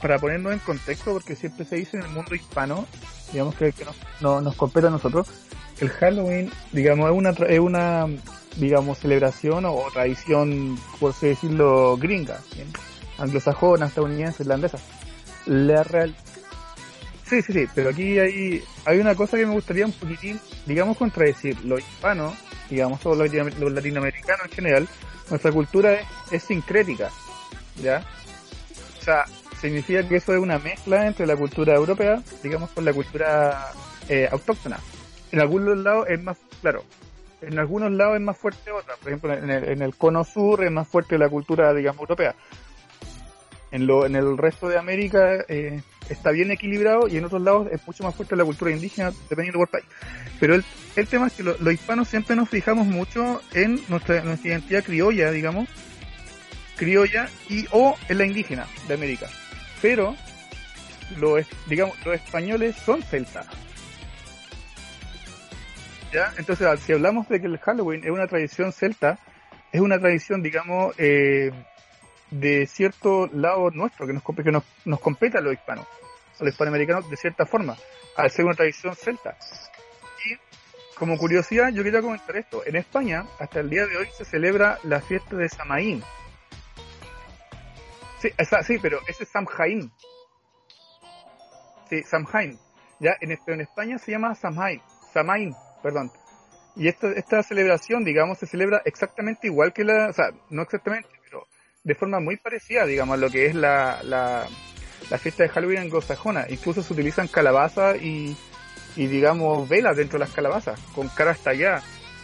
para 0.00 0.18
ponernos 0.18 0.52
en 0.52 0.58
contexto, 0.60 1.12
porque 1.12 1.36
siempre 1.36 1.64
se 1.64 1.76
dice 1.76 1.96
en 1.98 2.04
el 2.04 2.10
mundo 2.10 2.34
hispano, 2.34 2.86
digamos 3.32 3.54
que, 3.54 3.72
nos, 3.84 3.96
no, 4.20 4.40
nos 4.40 4.56
compete 4.56 4.86
a 4.86 4.90
nosotros, 4.90 5.28
el 5.80 5.90
Halloween, 5.90 6.50
digamos, 6.72 7.10
es 7.10 7.16
una, 7.16 7.30
es 7.30 7.58
una 7.58 8.06
digamos, 8.56 8.98
celebración 8.98 9.64
o, 9.64 9.84
tradición, 9.92 10.78
por 10.98 11.12
así 11.12 11.28
decirlo, 11.28 11.96
gringa, 11.96 12.40
anglosajona, 13.18 13.86
estadounidense, 13.86 14.42
irlandesa. 14.42 14.78
La 15.46 15.82
real... 15.82 16.14
Sí, 17.30 17.42
sí, 17.42 17.52
sí, 17.52 17.66
pero 17.76 17.90
aquí 17.90 18.18
hay, 18.18 18.62
hay 18.84 18.98
una 18.98 19.14
cosa 19.14 19.36
que 19.36 19.46
me 19.46 19.52
gustaría 19.52 19.86
un 19.86 19.92
poquitín, 19.92 20.40
digamos, 20.66 20.96
contradecir. 20.96 21.56
Los 21.64 21.78
hispanos, 21.78 22.34
digamos, 22.68 22.98
todos 23.00 23.16
los, 23.16 23.28
latino- 23.32 23.56
los 23.60 23.72
latinoamericanos 23.72 24.46
en 24.46 24.50
general, 24.50 24.88
nuestra 25.30 25.52
cultura 25.52 25.94
es, 25.94 26.06
es 26.32 26.42
sincrética, 26.42 27.08
¿ya? 27.80 28.02
O 28.98 29.02
sea, 29.04 29.24
significa 29.60 30.06
que 30.08 30.16
eso 30.16 30.34
es 30.34 30.40
una 30.40 30.58
mezcla 30.58 31.06
entre 31.06 31.24
la 31.24 31.36
cultura 31.36 31.74
europea, 31.76 32.20
digamos, 32.42 32.68
con 32.70 32.84
la 32.84 32.92
cultura 32.92 33.70
eh, 34.08 34.28
autóctona. 34.32 34.80
En 35.30 35.40
algunos 35.40 35.78
lados 35.78 36.06
es 36.08 36.20
más, 36.20 36.36
claro, 36.60 36.82
en 37.42 37.60
algunos 37.60 37.92
lados 37.92 38.16
es 38.16 38.22
más 38.22 38.36
fuerte 38.36 38.72
otra. 38.72 38.96
Por 38.96 39.08
ejemplo, 39.08 39.32
en 39.34 39.48
el, 39.50 39.68
en 39.68 39.82
el 39.82 39.94
cono 39.94 40.24
sur 40.24 40.64
es 40.64 40.72
más 40.72 40.88
fuerte 40.88 41.16
la 41.16 41.28
cultura, 41.28 41.72
digamos, 41.72 42.00
europea. 42.00 42.34
En, 43.72 43.86
lo, 43.86 44.04
en 44.04 44.16
el 44.16 44.36
resto 44.36 44.68
de 44.68 44.78
América 44.78 45.44
eh, 45.48 45.80
está 46.08 46.32
bien 46.32 46.50
equilibrado 46.50 47.06
y 47.06 47.16
en 47.16 47.24
otros 47.24 47.40
lados 47.40 47.68
es 47.70 47.86
mucho 47.86 48.02
más 48.02 48.14
fuerte 48.14 48.34
la 48.34 48.44
cultura 48.44 48.72
indígena, 48.72 49.12
dependiendo 49.28 49.60
por 49.60 49.68
país. 49.68 49.84
Pero 50.40 50.56
el, 50.56 50.64
el 50.96 51.06
tema 51.06 51.28
es 51.28 51.34
que 51.34 51.42
lo- 51.44 51.56
los 51.58 51.72
hispanos 51.72 52.08
siempre 52.08 52.34
nos 52.34 52.48
fijamos 52.48 52.86
mucho 52.86 53.40
en 53.54 53.80
nuestra, 53.88 54.22
nuestra 54.24 54.50
identidad 54.50 54.82
criolla, 54.82 55.30
digamos, 55.30 55.68
criolla 56.76 57.28
y 57.48 57.66
o 57.70 57.96
en 58.08 58.18
la 58.18 58.24
indígena 58.26 58.66
de 58.88 58.94
América. 58.94 59.28
Pero 59.80 60.16
los, 61.18 61.46
digamos, 61.66 61.94
los 62.04 62.14
españoles 62.16 62.74
son 62.76 63.02
celtas. 63.02 63.46
¿Ya? 66.12 66.32
Entonces, 66.38 66.66
si 66.80 66.92
hablamos 66.92 67.28
de 67.28 67.40
que 67.40 67.46
el 67.46 67.58
Halloween 67.58 68.02
es 68.02 68.10
una 68.10 68.26
tradición 68.26 68.72
celta, 68.72 69.18
es 69.70 69.80
una 69.80 69.98
tradición, 70.00 70.42
digamos, 70.42 70.92
eh, 70.98 71.52
de 72.30 72.66
cierto 72.66 73.28
lado 73.32 73.70
nuestro, 73.70 74.06
que 74.06 74.12
nos, 74.12 74.22
que 74.22 74.52
nos, 74.52 74.64
nos 74.84 75.00
compete 75.00 75.38
a 75.38 75.40
los 75.40 75.52
hispanos, 75.52 75.86
a 76.38 76.44
los 76.44 76.52
hispanoamericanos, 76.52 77.08
de 77.10 77.16
cierta 77.16 77.46
forma, 77.46 77.76
al 78.16 78.30
ser 78.30 78.44
una 78.44 78.54
tradición 78.54 78.94
celta. 78.94 79.36
Y, 80.26 80.36
como 80.96 81.16
curiosidad, 81.18 81.70
yo 81.72 81.82
quería 81.82 82.02
comentar 82.02 82.36
esto. 82.36 82.64
En 82.66 82.76
España, 82.76 83.24
hasta 83.38 83.60
el 83.60 83.70
día 83.70 83.86
de 83.86 83.96
hoy, 83.96 84.08
se 84.16 84.24
celebra 84.24 84.78
la 84.84 85.00
fiesta 85.00 85.36
de 85.36 85.48
Samaín. 85.48 86.02
Sí, 88.20 88.28
esa- 88.36 88.62
sí, 88.62 88.76
pero 88.80 89.00
ese 89.08 89.24
es 89.24 89.30
Samhain. 89.30 89.90
Sí, 91.88 92.02
Samhain. 92.02 92.58
Ya, 92.98 93.16
en, 93.20 93.38
pero 93.44 93.54
en 93.54 93.62
España 93.62 93.98
se 93.98 94.12
llama 94.12 94.34
Samhain. 94.34 94.82
Samain, 95.12 95.54
perdón. 95.82 96.12
Y 96.76 96.86
esta, 96.88 97.10
esta 97.12 97.42
celebración, 97.42 98.04
digamos, 98.04 98.38
se 98.38 98.46
celebra 98.46 98.82
exactamente 98.84 99.46
igual 99.46 99.72
que 99.72 99.84
la, 99.84 100.08
o 100.08 100.12
sea, 100.12 100.26
no 100.50 100.62
exactamente, 100.62 101.08
de 101.82 101.94
forma 101.94 102.20
muy 102.20 102.36
parecida, 102.36 102.84
digamos, 102.84 103.14
a 103.14 103.16
lo 103.16 103.30
que 103.30 103.46
es 103.46 103.54
la, 103.54 104.00
la, 104.02 104.46
la 105.08 105.18
fiesta 105.18 105.42
de 105.42 105.48
Halloween 105.48 105.80
anglosajona. 105.80 106.46
Incluso 106.48 106.82
se 106.82 106.92
utilizan 106.92 107.28
calabazas 107.28 107.96
y, 108.02 108.36
y, 108.96 109.06
digamos, 109.06 109.68
velas 109.68 109.96
dentro 109.96 110.18
de 110.18 110.26
las 110.26 110.34
calabazas, 110.34 110.78
con 110.94 111.08
cara 111.08 111.30
hasta 111.30 111.50
allá. 111.50 111.82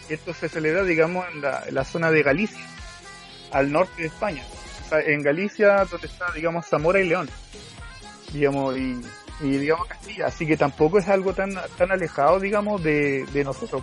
Esto 0.08 0.34
se 0.34 0.48
celebra, 0.48 0.84
digamos, 0.84 1.26
en 1.32 1.40
la, 1.40 1.64
en 1.66 1.74
la 1.74 1.84
zona 1.84 2.10
de 2.10 2.22
Galicia, 2.22 2.64
al 3.50 3.72
norte 3.72 4.02
de 4.02 4.08
España. 4.08 4.44
O 4.84 4.88
sea, 4.88 5.00
en 5.00 5.22
Galicia, 5.22 5.84
donde 5.90 6.06
está, 6.06 6.30
digamos, 6.32 6.66
Zamora 6.66 7.00
y 7.00 7.08
León. 7.08 7.28
Digamos, 8.32 8.76
y, 8.76 9.00
y 9.40 9.58
digamos 9.58 9.86
Castilla. 9.86 10.26
Así 10.26 10.46
que 10.46 10.56
tampoco 10.56 10.98
es 10.98 11.08
algo 11.08 11.32
tan, 11.32 11.54
tan 11.76 11.90
alejado, 11.90 12.38
digamos, 12.38 12.82
de, 12.84 13.24
de 13.32 13.44
nosotros. 13.44 13.82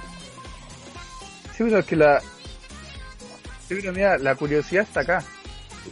Sí, 1.57 1.63
pero 1.65 1.79
es 1.79 1.86
que 1.86 1.95
la, 1.95 2.19
sí, 3.67 3.75
pero 3.75 3.91
mira, 3.91 4.17
la 4.17 4.36
curiosidad 4.36 4.83
está 4.83 5.01
acá. 5.01 5.23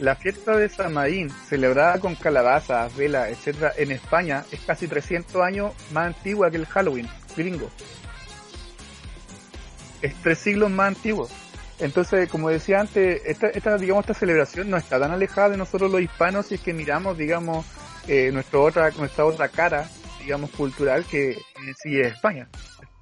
La 0.00 0.16
fiesta 0.16 0.56
de 0.56 0.68
Samaín, 0.68 1.30
celebrada 1.30 2.00
con 2.00 2.14
calabazas, 2.14 2.96
velas, 2.96 3.28
etcétera, 3.28 3.72
en 3.76 3.92
España, 3.92 4.44
es 4.50 4.60
casi 4.60 4.88
300 4.88 5.42
años 5.42 5.72
más 5.92 6.06
antigua 6.06 6.50
que 6.50 6.56
el 6.56 6.66
Halloween 6.66 7.08
gringo. 7.36 7.70
Es 10.00 10.14
tres 10.22 10.38
siglos 10.38 10.70
más 10.70 10.88
antiguo. 10.88 11.28
Entonces, 11.78 12.28
como 12.30 12.48
decía 12.48 12.80
antes, 12.80 13.22
esta, 13.26 13.48
esta, 13.48 13.76
digamos, 13.76 14.04
esta 14.04 14.14
celebración 14.14 14.70
no 14.70 14.76
está 14.76 14.98
tan 14.98 15.10
alejada 15.10 15.50
de 15.50 15.56
nosotros 15.56 15.90
los 15.90 16.00
hispanos 16.00 16.46
si 16.46 16.54
es 16.54 16.60
que 16.60 16.72
miramos, 16.72 17.18
digamos, 17.18 17.66
eh, 18.08 18.30
nuestra 18.32 18.60
otra, 18.60 18.90
nuestra 18.92 19.24
otra 19.24 19.48
cara, 19.48 19.88
digamos, 20.20 20.50
cultural 20.50 21.04
que 21.04 21.32
en 21.32 21.74
sí 21.76 22.00
es 22.00 22.14
España. 22.14 22.48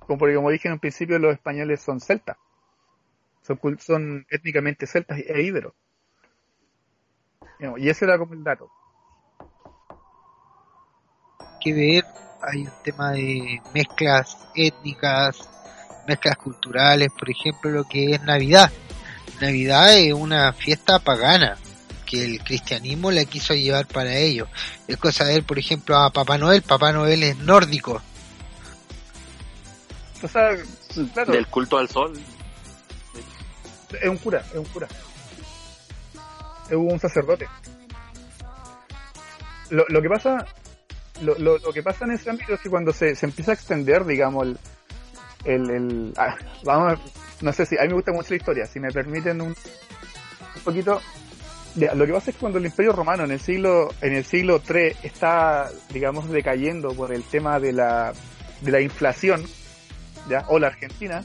Como, 0.00 0.26
como 0.34 0.50
dije 0.50 0.68
en 0.68 0.74
un 0.74 0.80
principio, 0.80 1.18
los 1.18 1.32
españoles 1.32 1.80
son 1.80 2.00
celtas. 2.00 2.36
Son, 3.42 3.58
son 3.78 4.26
étnicamente 4.28 4.86
celtas 4.86 5.18
e 5.18 5.42
íberos. 5.42 5.72
Y 7.78 7.88
ese 7.88 8.04
era 8.04 8.18
como 8.18 8.34
el 8.34 8.42
dato. 8.42 8.70
que 11.60 11.74
ver, 11.74 12.06
hay 12.40 12.62
un 12.62 12.72
tema 12.82 13.10
de 13.12 13.60
mezclas 13.74 14.36
étnicas, 14.54 15.48
mezclas 16.08 16.36
culturales, 16.38 17.10
por 17.12 17.28
ejemplo, 17.30 17.70
lo 17.70 17.84
que 17.84 18.12
es 18.14 18.22
Navidad. 18.22 18.70
Navidad 19.40 19.94
es 19.98 20.14
una 20.14 20.52
fiesta 20.54 20.98
pagana 20.98 21.58
que 22.06 22.24
el 22.24 22.42
cristianismo 22.42 23.10
la 23.10 23.24
quiso 23.24 23.54
llevar 23.54 23.86
para 23.86 24.16
ello. 24.16 24.48
Es 24.88 24.96
cosa 24.96 25.24
de 25.24 25.34
ver, 25.34 25.44
por 25.44 25.58
ejemplo, 25.58 25.96
a 25.96 26.10
Papá 26.10 26.38
Noel. 26.38 26.62
Papá 26.62 26.92
Noel 26.92 27.22
es 27.22 27.36
nórdico. 27.38 28.02
O 30.22 30.28
sea, 30.28 30.50
claro, 31.14 31.32
Del 31.32 31.46
culto 31.46 31.78
al 31.78 31.88
sol. 31.88 32.18
es 34.00 34.08
un 34.08 34.16
cura, 34.16 34.42
es 34.50 34.56
un 34.56 34.64
cura. 34.66 34.88
Es 36.70 36.76
un 36.76 36.98
sacerdote. 37.00 37.46
Lo, 39.70 39.84
lo 39.88 40.00
que 40.00 40.08
pasa, 40.08 40.46
lo, 41.22 41.36
lo, 41.38 41.72
que 41.72 41.82
pasa 41.82 42.04
en 42.04 42.12
ese 42.12 42.30
ámbito 42.30 42.54
es 42.54 42.60
que 42.60 42.70
cuando 42.70 42.92
se, 42.92 43.14
se 43.14 43.26
empieza 43.26 43.50
a 43.50 43.54
extender, 43.54 44.04
digamos, 44.04 44.48
el, 45.44 45.70
el, 45.70 46.12
ah, 46.16 46.36
vamos, 46.64 46.98
no 47.40 47.52
sé 47.52 47.66
si, 47.66 47.76
a 47.78 47.82
mí 47.82 47.88
me 47.88 47.94
gusta 47.94 48.12
mucho 48.12 48.30
la 48.30 48.36
historia, 48.36 48.66
si 48.66 48.80
me 48.80 48.90
permiten 48.90 49.40
un, 49.40 49.48
un 49.48 50.62
poquito, 50.64 51.00
lo 51.76 52.06
que 52.06 52.12
pasa 52.12 52.30
es 52.30 52.36
que 52.36 52.40
cuando 52.40 52.58
el 52.58 52.66
Imperio 52.66 52.92
Romano 52.92 53.24
en 53.24 53.30
el 53.30 53.40
siglo, 53.40 53.90
en 54.00 54.14
el 54.14 54.24
siglo 54.24 54.60
III 54.68 54.96
está, 55.02 55.70
digamos, 55.92 56.28
decayendo 56.28 56.92
por 56.94 57.12
el 57.12 57.22
tema 57.22 57.60
de 57.60 57.72
la, 57.72 58.12
de 58.60 58.70
la 58.70 58.80
inflación, 58.80 59.44
ya, 60.28 60.44
o 60.48 60.58
la 60.58 60.68
Argentina, 60.68 61.22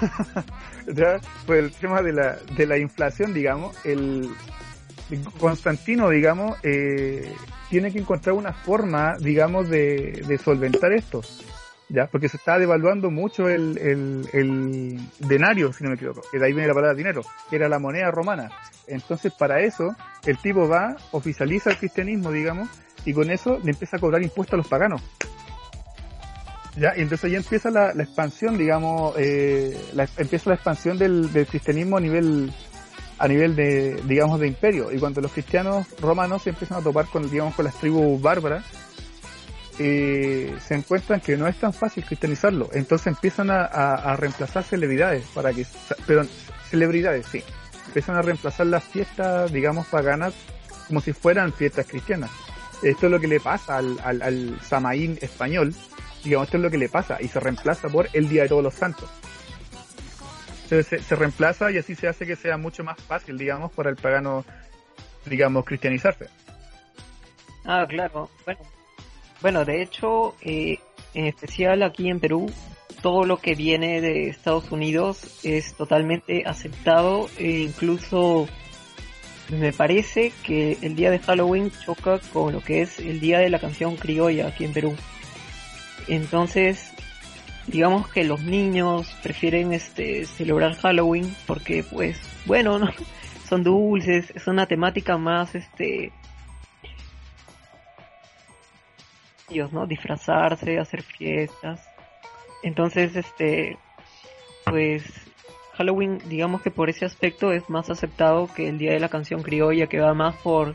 ya, 0.86 1.20
por 1.46 1.56
el 1.56 1.72
tema 1.72 2.02
de 2.02 2.12
la, 2.12 2.36
de 2.56 2.66
la 2.66 2.76
inflación, 2.76 3.32
digamos, 3.32 3.76
el 3.84 4.28
Constantino, 5.38 6.10
digamos, 6.10 6.56
eh, 6.62 7.32
tiene 7.70 7.92
que 7.92 7.98
encontrar 7.98 8.34
una 8.34 8.52
forma, 8.52 9.16
digamos, 9.18 9.68
de, 9.68 10.22
de 10.26 10.38
solventar 10.38 10.92
esto, 10.92 11.22
ya, 11.88 12.06
porque 12.06 12.28
se 12.28 12.36
está 12.36 12.58
devaluando 12.58 13.10
mucho 13.10 13.48
el, 13.48 13.74
denario, 15.20 15.72
si 15.72 15.84
no 15.84 15.90
me 15.90 15.96
equivoco, 15.96 16.22
que 16.30 16.38
de 16.38 16.46
ahí 16.46 16.52
viene 16.52 16.68
la 16.68 16.74
palabra 16.74 16.94
dinero, 16.94 17.22
que 17.48 17.56
era 17.56 17.68
la 17.68 17.78
moneda 17.78 18.10
romana. 18.10 18.50
Entonces, 18.86 19.32
para 19.32 19.60
eso, 19.60 19.94
el 20.24 20.36
tipo 20.38 20.68
va, 20.68 20.96
oficializa 21.12 21.70
el 21.70 21.78
cristianismo, 21.78 22.30
digamos, 22.30 22.68
y 23.04 23.14
con 23.14 23.30
eso 23.30 23.58
le 23.64 23.70
empieza 23.70 23.96
a 23.96 24.00
cobrar 24.00 24.22
impuestos 24.22 24.54
a 24.54 24.56
los 24.58 24.68
paganos. 24.68 25.02
Ya, 26.76 26.92
y 26.96 27.00
entonces 27.00 27.32
ya 27.32 27.38
empieza 27.38 27.70
la, 27.70 27.90
expansión, 27.90 28.56
digamos, 28.56 29.14
eh, 29.18 29.76
la- 29.94 30.08
empieza 30.18 30.50
la 30.50 30.54
expansión 30.54 30.98
del 30.98 31.46
cristianismo 31.50 31.96
a 31.96 32.00
nivel, 32.00 32.52
a 33.18 33.28
nivel 33.28 33.56
de, 33.56 34.00
digamos, 34.04 34.40
de 34.40 34.46
imperio. 34.46 34.92
Y 34.92 34.98
cuando 34.98 35.20
los 35.20 35.32
cristianos 35.32 35.86
romanos 36.00 36.42
se 36.42 36.50
empiezan 36.50 36.78
a 36.78 36.82
topar 36.82 37.06
con, 37.06 37.28
digamos, 37.30 37.54
con 37.54 37.64
las 37.64 37.74
tribus 37.74 38.20
bárbaras, 38.20 38.64
eh, 39.78 40.56
se 40.66 40.74
encuentran 40.74 41.20
que 41.20 41.36
no 41.36 41.46
es 41.46 41.56
tan 41.56 41.72
fácil 41.72 42.04
cristianizarlo. 42.04 42.68
Entonces 42.72 43.08
empiezan 43.08 43.50
a, 43.50 44.16
reemplazar 44.16 44.64
celebridades 44.64 45.24
para 45.34 45.52
que, 45.52 45.66
perdón, 46.06 46.28
celebridades, 46.70 47.26
sí. 47.26 47.42
Empiezan 47.86 48.16
a 48.16 48.22
reemplazar 48.22 48.66
las 48.66 48.84
fiestas, 48.84 49.52
digamos, 49.52 49.86
paganas 49.86 50.34
como 50.86 51.00
si 51.00 51.12
fueran 51.12 51.52
fiestas 51.52 51.86
cristianas. 51.86 52.30
Esto 52.82 53.06
es 53.06 53.12
lo 53.12 53.20
que 53.20 53.26
le 53.26 53.40
pasa 53.40 53.78
al, 53.78 53.98
al, 54.04 54.22
al 54.22 54.60
Samaín 54.62 55.18
español, 55.20 55.74
digamos, 56.22 56.46
esto 56.46 56.56
es 56.58 56.62
lo 56.62 56.70
que 56.70 56.78
le 56.78 56.88
pasa 56.88 57.18
y 57.20 57.28
se 57.28 57.40
reemplaza 57.40 57.88
por 57.88 58.08
el 58.12 58.28
Día 58.28 58.42
de 58.42 58.48
Todos 58.48 58.62
los 58.62 58.74
Santos. 58.74 59.08
Se, 60.68 60.82
se, 60.82 61.16
reemplaza 61.16 61.70
y 61.70 61.78
así 61.78 61.94
se 61.94 62.08
hace 62.08 62.26
que 62.26 62.36
sea 62.36 62.56
mucho 62.56 62.84
más 62.84 63.00
fácil, 63.02 63.38
digamos, 63.38 63.72
para 63.72 63.90
el 63.90 63.96
pagano, 63.96 64.44
digamos, 65.24 65.64
cristianizarse. 65.64 66.26
Ah, 67.64 67.86
claro. 67.88 68.30
Bueno, 68.44 68.60
bueno 69.40 69.64
de 69.64 69.82
hecho, 69.82 70.34
eh, 70.42 70.78
en 71.14 71.26
especial 71.26 71.82
aquí 71.82 72.08
en 72.08 72.20
Perú, 72.20 72.50
todo 73.02 73.24
lo 73.24 73.38
que 73.38 73.54
viene 73.54 74.00
de 74.00 74.28
Estados 74.28 74.70
Unidos 74.70 75.40
es 75.44 75.74
totalmente 75.74 76.44
aceptado 76.46 77.28
e 77.38 77.60
incluso 77.60 78.48
me 79.50 79.72
parece 79.72 80.32
que 80.42 80.78
el 80.82 80.94
día 80.94 81.10
de 81.10 81.18
Halloween 81.20 81.70
choca 81.84 82.18
con 82.32 82.52
lo 82.52 82.60
que 82.60 82.82
es 82.82 82.98
el 82.98 83.20
día 83.20 83.38
de 83.38 83.50
la 83.50 83.58
canción 83.58 83.96
criolla 83.96 84.48
aquí 84.48 84.64
en 84.64 84.72
Perú. 84.72 84.96
Entonces, 86.06 86.92
digamos 87.68 88.08
que 88.08 88.24
los 88.24 88.42
niños 88.42 89.14
prefieren 89.22 89.72
este 89.72 90.24
celebrar 90.24 90.74
Halloween 90.76 91.34
porque 91.46 91.84
pues 91.84 92.18
bueno, 92.46 92.78
¿no? 92.78 92.88
son 93.48 93.62
dulces, 93.62 94.30
es 94.34 94.46
una 94.46 94.66
temática 94.66 95.16
más 95.16 95.54
este 95.54 96.12
ellos, 99.50 99.72
¿no? 99.72 99.86
Disfrazarse, 99.86 100.78
hacer 100.78 101.02
fiestas. 101.02 101.88
Entonces, 102.62 103.16
este 103.16 103.78
pues 104.64 105.04
Halloween, 105.74 106.18
digamos 106.28 106.60
que 106.60 106.70
por 106.70 106.90
ese 106.90 107.04
aspecto 107.04 107.52
es 107.52 107.70
más 107.70 107.88
aceptado 107.88 108.52
que 108.52 108.68
el 108.68 108.78
Día 108.78 108.92
de 108.92 109.00
la 109.00 109.08
Canción 109.08 109.42
Criolla, 109.42 109.86
que 109.86 110.00
va 110.00 110.12
más 110.12 110.34
por 110.36 110.74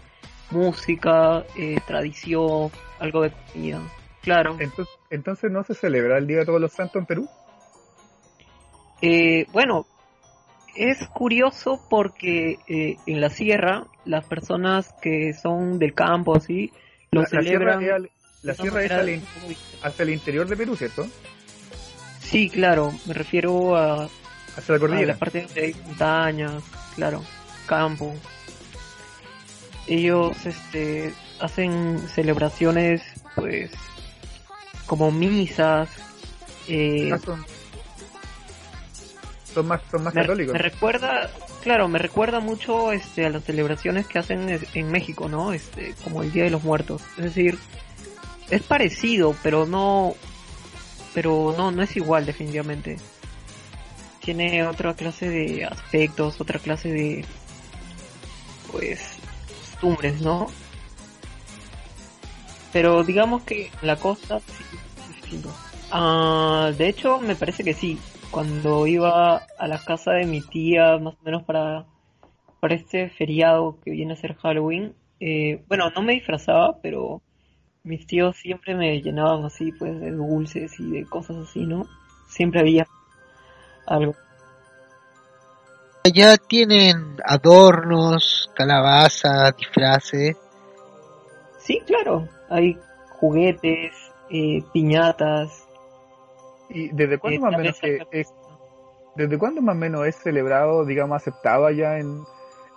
música, 0.49 1.43
eh, 1.57 1.77
tradición, 1.85 2.71
algo 2.99 3.21
de 3.21 3.31
comida. 3.31 3.81
Claro. 4.21 4.57
Entonces, 5.13 5.51
¿no 5.51 5.63
se 5.63 5.75
celebra 5.75 6.17
el 6.17 6.25
Día 6.25 6.39
de 6.39 6.45
Todos 6.45 6.59
los 6.59 6.73
Santos 6.73 6.95
en 6.95 7.05
Perú? 7.05 7.29
Eh, 9.01 9.45
bueno, 9.51 9.85
es 10.75 11.07
curioso 11.13 11.85
porque 11.87 12.57
eh, 12.67 12.97
en 13.05 13.21
la 13.21 13.29
sierra 13.29 13.85
las 14.05 14.25
personas 14.25 14.91
que 15.01 15.33
son 15.33 15.77
del 15.77 15.93
campo 15.93 16.35
así 16.35 16.71
lo 17.11 17.21
la, 17.21 17.27
celebran. 17.27 17.75
La 17.75 17.79
sierra, 17.79 17.97
es, 17.97 18.11
la 18.41 18.53
sierra 18.55 18.83
es 18.83 18.91
al, 18.91 19.21
hacia 19.83 20.03
el 20.03 20.09
interior 20.09 20.47
de 20.47 20.57
Perú, 20.57 20.75
¿cierto? 20.75 21.05
Sí, 22.19 22.49
claro, 22.49 22.91
me 23.05 23.13
refiero 23.13 23.75
a 23.75 24.09
hacia 24.57 24.73
la 24.73 24.79
cordillera. 24.79 25.11
A 25.11 25.15
la 25.15 25.19
parte 25.19 25.41
donde 25.43 25.61
hay 25.61 25.75
montañas, 25.85 26.63
claro, 26.95 27.21
campo. 27.67 28.15
Ellos 29.85 30.43
este 30.45 31.13
hacen 31.39 31.99
celebraciones 32.07 33.03
pues 33.35 33.71
como 34.85 35.11
misas 35.11 35.89
eh, 36.67 37.11
ah, 37.13 37.17
son, 37.17 37.45
son, 39.53 39.67
más 39.67 39.81
son 39.89 40.03
más 40.03 40.13
me, 40.13 40.21
católicos. 40.21 40.53
Me 40.53 40.59
recuerda, 40.59 41.29
claro, 41.61 41.87
me 41.87 41.99
recuerda 41.99 42.39
mucho 42.39 42.91
este 42.91 43.25
a 43.25 43.29
las 43.29 43.43
celebraciones 43.43 44.07
que 44.07 44.19
hacen 44.19 44.59
en 44.73 44.91
México, 44.91 45.29
¿no? 45.29 45.53
Este 45.53 45.95
como 46.03 46.23
el 46.23 46.31
Día 46.31 46.43
de 46.43 46.49
los 46.49 46.63
Muertos. 46.63 47.01
Es 47.17 47.23
decir, 47.23 47.57
es 48.49 48.61
parecido, 48.63 49.35
pero 49.43 49.65
no 49.65 50.15
pero 51.13 51.53
no 51.57 51.71
no 51.71 51.83
es 51.83 51.95
igual 51.95 52.25
definitivamente 52.25 52.97
tiene 54.23 54.65
otra 54.65 54.93
clase 54.93 55.29
de 55.29 55.65
aspectos, 55.65 56.39
otra 56.39 56.57
clase 56.59 56.89
de 56.89 57.25
pues 58.71 59.17
costumbres, 59.71 60.21
¿no? 60.21 60.47
Pero 62.73 63.03
digamos 63.03 63.43
que 63.43 63.71
la 63.81 63.95
costa 63.95 64.39
sí. 64.39 65.39
Ah, 65.91 66.71
de 66.75 66.89
hecho, 66.89 67.19
me 67.19 67.35
parece 67.35 67.63
que 67.63 67.73
sí. 67.73 67.99
Cuando 68.31 68.87
iba 68.87 69.43
a 69.59 69.67
la 69.67 69.77
casa 69.77 70.13
de 70.13 70.25
mi 70.25 70.41
tía, 70.41 70.97
más 70.97 71.13
o 71.13 71.23
menos 71.23 71.43
para, 71.43 71.85
para 72.59 72.73
este 72.73 73.09
feriado 73.09 73.77
que 73.83 73.91
viene 73.91 74.13
a 74.13 74.17
ser 74.17 74.35
Halloween, 74.35 74.95
eh, 75.19 75.63
bueno, 75.67 75.91
no 75.95 76.01
me 76.01 76.13
disfrazaba, 76.13 76.79
pero 76.81 77.21
mis 77.83 78.07
tíos 78.07 78.37
siempre 78.37 78.75
me 78.75 79.01
llenaban 79.01 79.45
así, 79.45 79.71
pues, 79.71 79.99
de 79.99 80.11
dulces 80.11 80.79
y 80.79 80.89
de 80.89 81.05
cosas 81.05 81.37
así, 81.37 81.65
¿no? 81.65 81.85
Siempre 82.27 82.61
había 82.61 82.87
algo. 83.85 84.15
Allá 86.05 86.37
tienen 86.37 87.17
adornos, 87.23 88.49
calabazas, 88.55 89.55
disfraces. 89.57 90.35
Sí, 91.59 91.81
claro. 91.85 92.27
Hay 92.53 92.77
juguetes, 93.19 93.91
eh, 94.29 94.63
piñatas. 94.71 95.67
¿Y 96.69 96.89
desde 96.89 97.17
cuándo 97.17 97.37
eh, 97.37 97.41
más 97.41 97.53
o 97.53 97.57
menos 97.57 97.79
que 97.79 98.07
es, 98.11 98.33
desde 99.15 99.37
cuándo 99.37 99.61
más 99.61 99.75
o 99.75 99.79
menos 99.79 100.07
es 100.07 100.15
celebrado, 100.15 100.85
digamos, 100.85 101.17
aceptado 101.17 101.65
allá 101.65 101.99
en, 101.99 102.23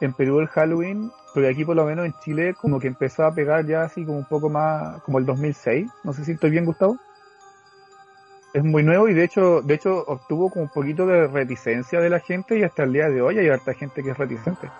en 0.00 0.12
Perú 0.12 0.40
el 0.40 0.48
Halloween? 0.48 1.10
Porque 1.32 1.48
aquí 1.48 1.64
por 1.64 1.76
lo 1.76 1.84
menos 1.84 2.06
en 2.06 2.14
Chile 2.24 2.54
como 2.60 2.80
que 2.80 2.88
empezó 2.88 3.24
a 3.24 3.34
pegar 3.34 3.66
ya 3.66 3.82
así 3.82 4.04
como 4.04 4.18
un 4.18 4.24
poco 4.24 4.48
más, 4.48 5.02
como 5.02 5.18
el 5.18 5.26
2006. 5.26 5.88
No 6.04 6.12
sé 6.12 6.24
si 6.24 6.32
estoy 6.32 6.50
bien, 6.50 6.64
Gustavo 6.64 6.96
es 8.56 8.64
muy 8.64 8.82
nuevo 8.82 9.06
y 9.06 9.12
de 9.12 9.24
hecho, 9.24 9.60
de 9.60 9.74
hecho 9.74 10.02
obtuvo 10.06 10.48
como 10.48 10.64
un 10.64 10.70
poquito 10.70 11.06
de 11.06 11.26
reticencia 11.26 12.00
de 12.00 12.08
la 12.08 12.20
gente 12.20 12.58
y 12.58 12.62
hasta 12.62 12.84
el 12.84 12.92
día 12.94 13.10
de 13.10 13.20
hoy 13.20 13.38
hay 13.38 13.50
harta 13.50 13.74
gente 13.74 14.02
que 14.02 14.10
es 14.10 14.16
reticente. 14.16 14.70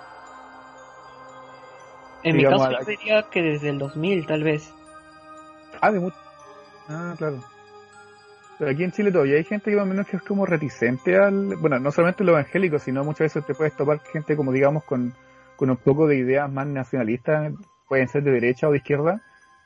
En 2.23 2.39
Digamos, 2.39 2.69
mi 2.69 2.75
caso 2.75 2.91
yo 2.91 2.97
diría 2.97 3.23
que 3.31 3.43
desde 3.43 3.69
el 3.69 3.79
2000 3.79 4.27
tal 4.27 4.43
vez. 4.45 4.73
Ah, 5.81 5.91
de 5.91 6.01
mucho. 6.01 6.17
Ah, 6.89 7.15
claro. 7.17 7.43
Pero 8.59 8.71
aquí 8.71 8.85
en 8.85 8.93
Chile 8.93 9.13
todavía 9.13 9.37
hay 9.37 9.45
gente 9.45 9.71
que 9.71 9.77
más 9.77 9.85
o 9.85 9.89
menos 9.89 10.07
que 10.07 10.17
es 10.17 10.23
como 10.23 10.47
reticente 10.47 11.17
al, 11.17 11.57
bueno, 11.57 11.79
no 11.79 11.91
solamente 11.93 12.25
lo 12.25 12.33
evangélico, 12.33 12.79
sino 12.79 13.05
muchas 13.05 13.27
veces 13.27 13.45
te 13.45 13.55
puedes 13.55 13.77
topar 13.77 14.01
gente 14.01 14.35
como 14.35 14.51
digamos 14.51 14.85
con, 14.85 15.13
con 15.57 15.71
un 15.71 15.77
poco 15.77 16.07
de 16.07 16.17
ideas 16.17 16.51
más 16.51 16.67
nacionalistas, 16.67 17.53
pueden 17.87 18.09
ser 18.09 18.23
de 18.23 18.31
derecha 18.31 18.69
o 18.69 18.71
de 18.71 18.79
izquierda, 18.79 19.21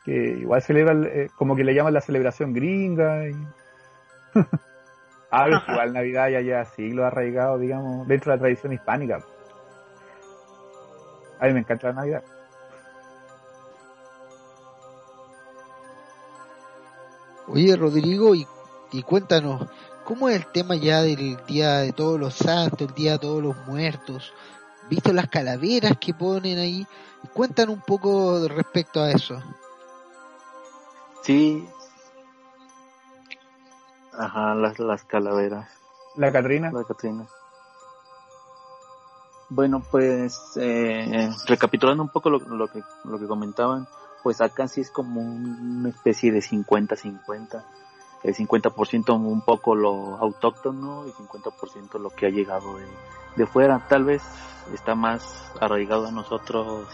que 0.05 0.13
igual 0.41 0.61
celebran, 0.63 1.05
eh, 1.05 1.29
como 1.37 1.55
que 1.55 1.63
le 1.63 1.75
llaman 1.75 1.95
la 1.95 2.01
celebración 2.01 2.53
gringa 2.53 3.29
y 3.29 3.37
ah, 5.31 5.63
igual 5.69 5.93
Navidad 5.93 6.31
ya 6.31 6.41
lleva 6.41 6.65
siglos 6.65 7.07
arraigado, 7.07 7.59
digamos, 7.59 8.09
dentro 8.09 8.33
de 8.33 8.37
la 8.37 8.41
tradición 8.41 8.73
hispánica. 8.73 9.21
A 11.39 11.47
mí 11.47 11.53
me 11.53 11.61
encanta 11.61 11.89
la 11.89 11.95
Navidad. 11.95 12.25
Oye, 17.53 17.77
Rodrigo, 17.77 18.35
y, 18.35 18.47
y 18.93 19.03
cuéntanos, 19.03 19.69
¿cómo 20.05 20.29
es 20.29 20.37
el 20.37 20.47
tema 20.53 20.77
ya 20.77 21.03
del 21.03 21.37
Día 21.47 21.79
de 21.79 21.93
Todos 21.93 22.19
los 22.19 22.35
Santos, 22.35 22.89
el 22.89 22.95
Día 22.95 23.13
de 23.13 23.19
Todos 23.19 23.43
los 23.43 23.57
Muertos? 23.67 24.33
¿Visto 24.89 25.13
las 25.13 25.29
calaveras 25.29 25.99
que 26.01 26.15
ponen 26.15 26.59
ahí? 26.59 26.87
Cuéntanos 27.35 27.75
un 27.75 27.83
poco 27.83 28.47
respecto 28.49 29.03
a 29.03 29.11
eso. 29.11 29.43
Sí, 31.23 31.69
Ajá, 34.21 34.55
las, 34.55 34.79
las 34.79 35.05
calaveras. 35.05 35.69
¿La 36.17 36.31
Catrina? 36.31 36.71
La 36.73 36.85
Catrina. 36.85 37.27
Bueno, 39.49 39.83
pues 39.91 40.39
eh, 40.57 41.31
recapitulando 41.47 42.03
un 42.03 42.11
poco 42.11 42.31
lo, 42.31 42.39
lo, 42.39 42.69
que, 42.69 42.83
lo 43.05 43.19
que 43.19 43.27
comentaban, 43.27 43.89
pues 44.23 44.41
acá 44.41 44.69
sí 44.69 44.81
es 44.81 44.91
como 44.91 45.21
una 45.21 45.89
especie 45.89 46.33
de 46.33 46.41
50-50. 46.41 47.65
El 48.23 48.35
50% 48.35 49.15
un 49.15 49.41
poco 49.43 49.75
lo 49.75 50.17
autóctono 50.17 51.07
y 51.07 51.11
50% 51.13 51.99
lo 51.99 52.11
que 52.11 52.27
ha 52.27 52.31
llegado 52.31 52.79
de, 52.79 52.87
de 53.37 53.47
fuera. 53.47 53.87
Tal 53.89 54.05
vez 54.05 54.23
está 54.75 54.95
más 54.95 55.53
arraigado 55.61 56.07
a 56.07 56.13
nosotros 56.13 56.87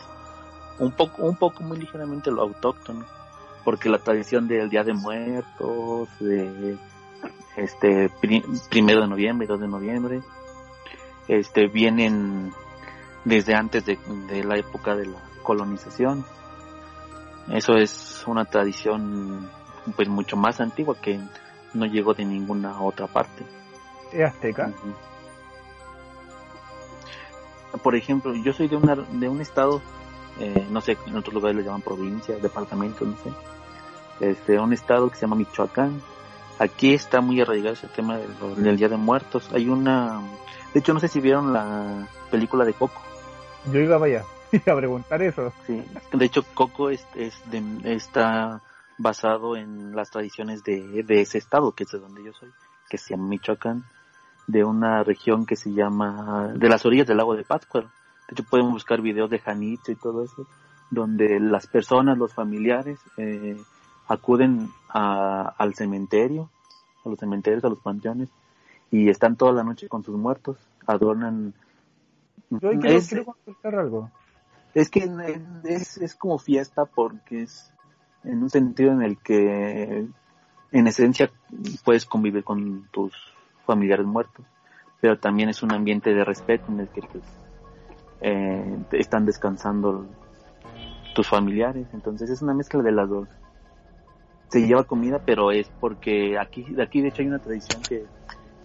un 0.78 0.92
poco, 0.92 1.22
un 1.22 1.36
poco 1.36 1.62
muy 1.62 1.78
ligeramente 1.78 2.30
lo 2.30 2.42
autóctono. 2.42 3.04
Porque 3.64 3.88
la 3.88 3.98
tradición 3.98 4.46
del 4.46 4.70
Día 4.70 4.84
de 4.84 4.92
Muertos, 4.92 6.08
de 6.20 6.78
este 7.56 8.10
primero 8.70 9.00
de 9.00 9.08
noviembre, 9.08 9.46
2 9.46 9.60
de 9.60 9.68
noviembre, 9.68 10.22
este 11.26 11.66
vienen 11.66 12.52
desde 13.24 13.54
antes 13.54 13.84
de, 13.84 13.98
la 14.44 14.56
época 14.56 14.94
de 14.94 15.06
la 15.06 15.18
colonización. 15.42 16.24
Eso 17.50 17.74
es 17.76 18.24
una 18.26 18.44
tradición 18.44 19.48
pues 19.94 20.09
mucho 20.09 20.37
más 20.37 20.61
antigua 20.61 20.96
que 21.00 21.20
no 21.74 21.87
llegó 21.87 22.14
de 22.14 22.24
ninguna 22.24 22.80
otra 22.80 23.06
parte. 23.06 23.44
¿Es 24.12 24.24
azteca? 24.24 24.72
Por 27.82 27.94
ejemplo, 27.94 28.35
yo 28.35 28.52
soy 28.52 28.68
de, 28.68 28.76
una, 28.76 28.94
de 28.94 29.28
un 29.28 29.40
estado, 29.40 29.82
eh, 30.40 30.66
no 30.70 30.80
sé, 30.80 30.96
en 31.06 31.16
otros 31.16 31.35
lugares 31.35 31.56
lo 31.56 31.62
llaman 31.62 31.82
provincia, 31.82 32.37
departamento, 32.37 33.04
no 33.04 33.16
sé, 33.18 33.30
este, 34.20 34.59
un 34.59 34.72
estado 34.72 35.11
que 35.11 35.16
se 35.16 35.22
llama 35.22 35.37
Michoacán, 35.37 36.00
Aquí 36.59 36.94
está 36.94 37.20
muy 37.20 37.40
arraigado 37.40 37.74
ese 37.74 37.87
tema 37.88 38.18
del, 38.56 38.76
Día 38.76 38.88
de 38.88 38.96
Muertos. 38.96 39.50
Hay 39.52 39.68
una... 39.68 40.22
De 40.72 40.80
hecho, 40.80 40.94
no 40.94 41.00
sé 41.00 41.09
si 41.09 41.20
vieron 41.20 41.52
la 41.52 42.09
película 42.30 42.64
de 42.64 42.72
Coco. 42.72 43.00
Yo 43.70 43.80
iba 43.80 43.98
para 43.98 44.11
allá, 44.11 44.24
a 44.66 44.76
preguntar 44.76 45.22
eso. 45.22 45.52
Sí, 45.66 45.82
de 46.12 46.24
hecho, 46.24 46.44
Coco 46.54 46.90
es, 46.90 47.06
está 47.85 48.62
basado 48.98 49.56
en 49.56 49.94
las 49.94 50.11
tradiciones 50.11 50.62
de, 50.64 51.04
ese 51.09 51.38
estado, 51.38 51.72
que 51.72 51.85
es 51.85 51.90
de 51.90 51.98
donde 51.98 52.24
yo 52.24 52.32
soy, 52.32 52.50
que 52.88 52.98
se 52.98 53.11
llama 53.11 53.28
Michoacán. 53.28 53.85
de 54.46 54.64
una 54.64 55.02
región 55.02 55.46
que 55.46 55.56
se 55.56 55.72
llama, 55.72 56.52
de 56.54 56.68
las 56.68 56.87
orillas 56.87 57.06
del 57.06 57.18
lago 57.18 57.35
de 57.35 57.44
Pátzcuaro. 57.44 57.88
De 58.28 58.32
hecho, 58.32 58.44
pueden 58.44 58.70
buscar 58.70 59.00
videos 59.00 59.30
de 59.30 59.38
Janito 59.38 59.92
y 59.92 59.96
todo 59.96 60.24
eso, 60.24 60.46
donde 60.90 61.38
las 61.40 61.66
personas, 61.66 62.16
los 62.18 62.32
familiares, 62.32 62.98
eh, 63.16 63.56
acuden 64.09 64.70
a, 64.88 65.54
al 65.59 65.74
cementerio, 65.74 66.50
a 67.04 67.09
los 67.09 67.18
cementerios, 67.18 67.64
a 67.64 67.68
los 67.68 67.80
panteones, 67.80 68.28
y 68.90 69.09
están 69.09 69.37
toda 69.37 69.52
la 69.52 69.64
noche 69.64 69.88
con 69.88 70.04
sus 70.04 70.16
muertos, 70.16 70.56
adornan. 70.87 71.54
Yo 72.50 72.70
quiero, 72.70 72.98
es, 72.98 73.09
quiero 73.09 73.24
consultar 73.24 73.74
algo. 73.74 74.11
Es 74.76 74.90
que 74.90 75.10
es, 75.64 75.96
es 75.96 76.14
como 76.14 76.38
fiesta 76.38 76.84
porque 76.84 77.44
es 77.44 77.72
en 78.24 78.42
un 78.42 78.50
sentido 78.50 78.92
en 78.92 79.00
el 79.00 79.16
que 79.16 80.06
en 80.70 80.86
esencia 80.86 81.30
puedes 81.82 82.04
convivir 82.04 82.44
con 82.44 82.86
tus 82.90 83.14
familiares 83.64 84.04
muertos, 84.04 84.44
pero 85.00 85.18
también 85.18 85.48
es 85.48 85.62
un 85.62 85.72
ambiente 85.72 86.12
de 86.12 86.22
respeto 86.24 86.66
en 86.68 86.80
el 86.80 86.88
que 86.88 87.00
pues, 87.00 87.24
eh, 88.20 88.78
están 88.92 89.24
descansando 89.24 90.04
tus 91.14 91.26
familiares, 91.26 91.86
entonces 91.94 92.28
es 92.28 92.42
una 92.42 92.52
mezcla 92.52 92.82
de 92.82 92.92
las 92.92 93.08
dos. 93.08 93.28
Se 94.48 94.66
lleva 94.66 94.84
comida, 94.84 95.22
pero 95.24 95.52
es 95.52 95.70
porque 95.80 96.38
aquí, 96.38 96.66
aquí 96.78 97.00
de 97.00 97.08
hecho 97.08 97.22
hay 97.22 97.28
una 97.28 97.38
tradición 97.38 97.80
que, 97.80 98.04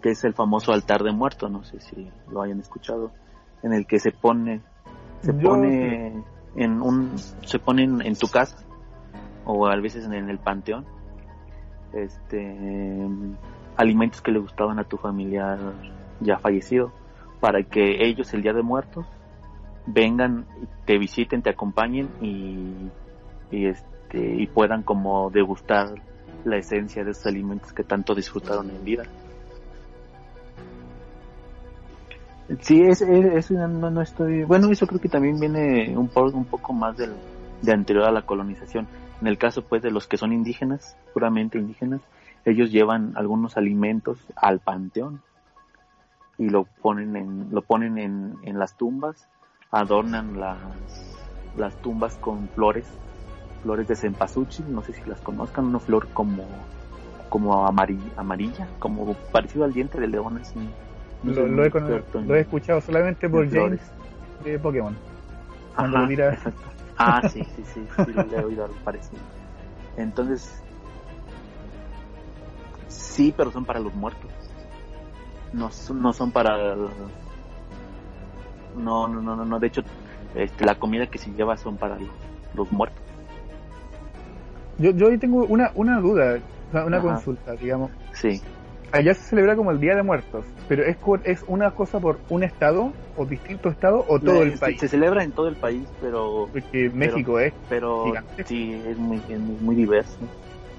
que 0.02 0.10
es 0.10 0.21
el 0.26 0.34
famoso 0.34 0.74
altar 0.74 1.04
de 1.04 1.13
muertos, 1.13 1.50
no 1.50 1.63
sé 1.63 1.80
si 1.80 2.12
lo 2.30 2.41
hayan 2.41 2.60
escuchado, 2.60 3.13
en 3.63 3.71
el 3.71 3.88
que 3.88 3.97
se 3.97 4.12
pone, 4.12 4.62
se 5.22 5.34
pone 5.34 6.24
en 6.56 6.82
un, 6.82 7.18
se 7.18 7.60
pone 7.60 7.84
en, 7.84 8.16
tu 8.16 8.28
casa 8.28 8.58
o 9.46 9.68
a 9.68 9.76
veces 9.78 10.06
en, 10.06 10.14
el 10.14 10.40
panteón, 10.40 10.86
este, 11.94 13.08
alimentos 13.78 14.22
que 14.22 14.32
le 14.32 14.40
gustaban 14.40 14.80
a 14.80 14.84
tu 14.84 14.98
familiar 14.98 15.60
ya 16.20 16.38
fallecido, 16.40 16.92
para 17.40 17.64
que 17.64 18.06
ellos 18.06 18.34
el 18.34 18.44
día 18.44 18.54
de 18.54 18.62
muertos 18.62 19.06
vengan, 19.88 20.46
te 20.86 20.98
visiten, 20.98 21.42
te 21.42 21.50
acompañen 21.50 22.10
y, 22.22 22.90
y 23.52 23.66
este, 23.66 24.36
y 24.36 24.48
puedan 24.48 24.84
como 24.84 25.30
degustar 25.32 25.96
la 26.44 26.58
esencia 26.58 27.04
de 27.04 27.12
esos 27.12 27.26
alimentos 27.26 27.74
que 27.74 27.84
tanto 27.84 28.16
disfrutaron 28.16 28.70
en 28.70 28.84
vida. 28.84 29.04
Sí, 32.60 32.82
es, 32.82 33.02
no, 33.52 33.90
no, 33.90 34.02
estoy. 34.02 34.44
Bueno, 34.44 34.70
eso 34.72 34.86
creo 34.86 35.00
que 35.00 35.10
también 35.10 35.40
viene 35.40 35.98
un, 35.98 36.10
poco, 36.10 36.38
un 36.38 36.46
poco 36.46 36.74
más 36.74 36.98
del, 36.98 37.14
de 37.62 37.72
anterior 37.72 38.06
a 38.06 38.12
la 38.12 38.24
colonización. 38.24 38.88
En 39.22 39.28
el 39.28 39.38
caso, 39.38 39.62
pues, 39.62 39.82
de 39.82 39.92
los 39.92 40.08
que 40.08 40.18
son 40.18 40.34
indígenas, 40.34 40.98
puramente 41.14 41.58
indígenas, 41.58 42.02
ellos 42.46 42.72
llevan 42.72 43.14
algunos 43.16 43.56
alimentos 43.58 44.18
al 44.36 44.60
panteón 44.60 45.22
y 46.38 46.50
lo 46.50 46.66
ponen 46.82 47.16
en, 47.16 47.48
lo 47.52 47.62
ponen 47.62 47.98
en, 47.98 48.36
en 48.44 48.60
las 48.60 48.76
tumbas, 48.76 49.28
adornan 49.72 50.40
las, 50.40 50.56
las 51.56 51.76
tumbas 51.78 52.18
con 52.18 52.50
flores, 52.50 52.88
flores 53.62 53.88
de 53.88 53.96
cempasúchil, 53.96 54.74
no 54.74 54.82
sé 54.82 54.94
si 54.94 55.08
las 55.08 55.22
conozcan, 55.22 55.66
una 55.66 55.80
flor 55.80 56.10
como, 56.14 56.66
como 57.30 57.68
amarilla, 57.68 58.12
amarilla, 58.18 58.68
como 58.80 59.16
parecido 59.32 59.64
al 59.64 59.74
diente 59.74 60.00
de 60.00 60.08
león, 60.08 60.40
así 60.40 60.60
lo, 61.24 61.64
he, 62.36 62.40
escuchado 62.40 62.82
solamente 62.82 63.30
por 63.30 63.50
James 63.50 63.80
de 64.44 64.58
Pokémon. 64.60 64.96
Ajá, 65.76 66.08
Ah, 66.98 67.22
sí, 67.30 67.44
sí, 67.56 67.64
sí, 67.74 67.88
sí, 68.06 68.14
le 68.14 68.38
he 68.38 68.44
oído 68.44 68.66
algo 68.66 68.78
parecido. 68.84 69.22
Entonces, 69.98 70.62
sí, 72.88 73.34
pero 73.36 73.52
son 73.52 73.66
para 73.66 73.80
los 73.80 73.94
muertos. 73.96 74.30
No, 75.54 75.70
no 75.96 76.14
son 76.14 76.32
para... 76.32 76.76
No, 78.76 79.08
no, 79.08 79.22
no, 79.22 79.46
no, 79.46 79.60
de 79.60 79.68
hecho, 79.68 79.82
este, 80.36 80.66
la 80.66 80.76
comida 80.76 81.08
que 81.08 81.18
se 81.18 81.32
lleva 81.32 81.58
son 81.58 81.78
para 81.78 81.98
los, 82.54 82.72
muertos. 82.72 83.02
Yo, 84.78 84.92
yo 84.92 85.08
ahí 85.08 85.18
tengo 85.18 85.46
una, 85.46 85.72
una 85.74 86.00
duda, 86.00 86.40
una 86.72 87.02
consulta, 87.02 87.54
digamos. 87.54 87.92
Sí 88.14 88.42
allá 88.91 89.13
se 89.13 89.23
celebra 89.23 89.56
como 89.56 89.71
el 89.71 89.80
Día 89.80 89.95
de 89.95 90.04
Muertos, 90.04 90.45
pero 90.67 90.84
es, 90.84 90.97
es 91.23 91.43
una 91.47 91.71
cosa 91.71 91.99
por 91.99 92.19
un 92.30 92.43
estado 92.43 92.93
o 93.17 93.25
distinto 93.25 93.69
estado 93.69 94.06
o 94.08 94.19
todo 94.19 94.43
el 94.43 94.58
país. 94.58 94.80
Se 94.80 94.88
celebra 94.88 95.23
en 95.23 95.32
todo 95.32 95.47
el 95.47 95.56
país, 95.56 95.88
pero 96.01 96.49
porque 96.51 96.89
México 96.89 97.39
es 97.39 97.54
pero 97.69 98.13
sí 98.45 98.73
es 98.73 98.97
muy, 98.97 99.19
muy 99.62 99.75
diverso. 99.75 100.17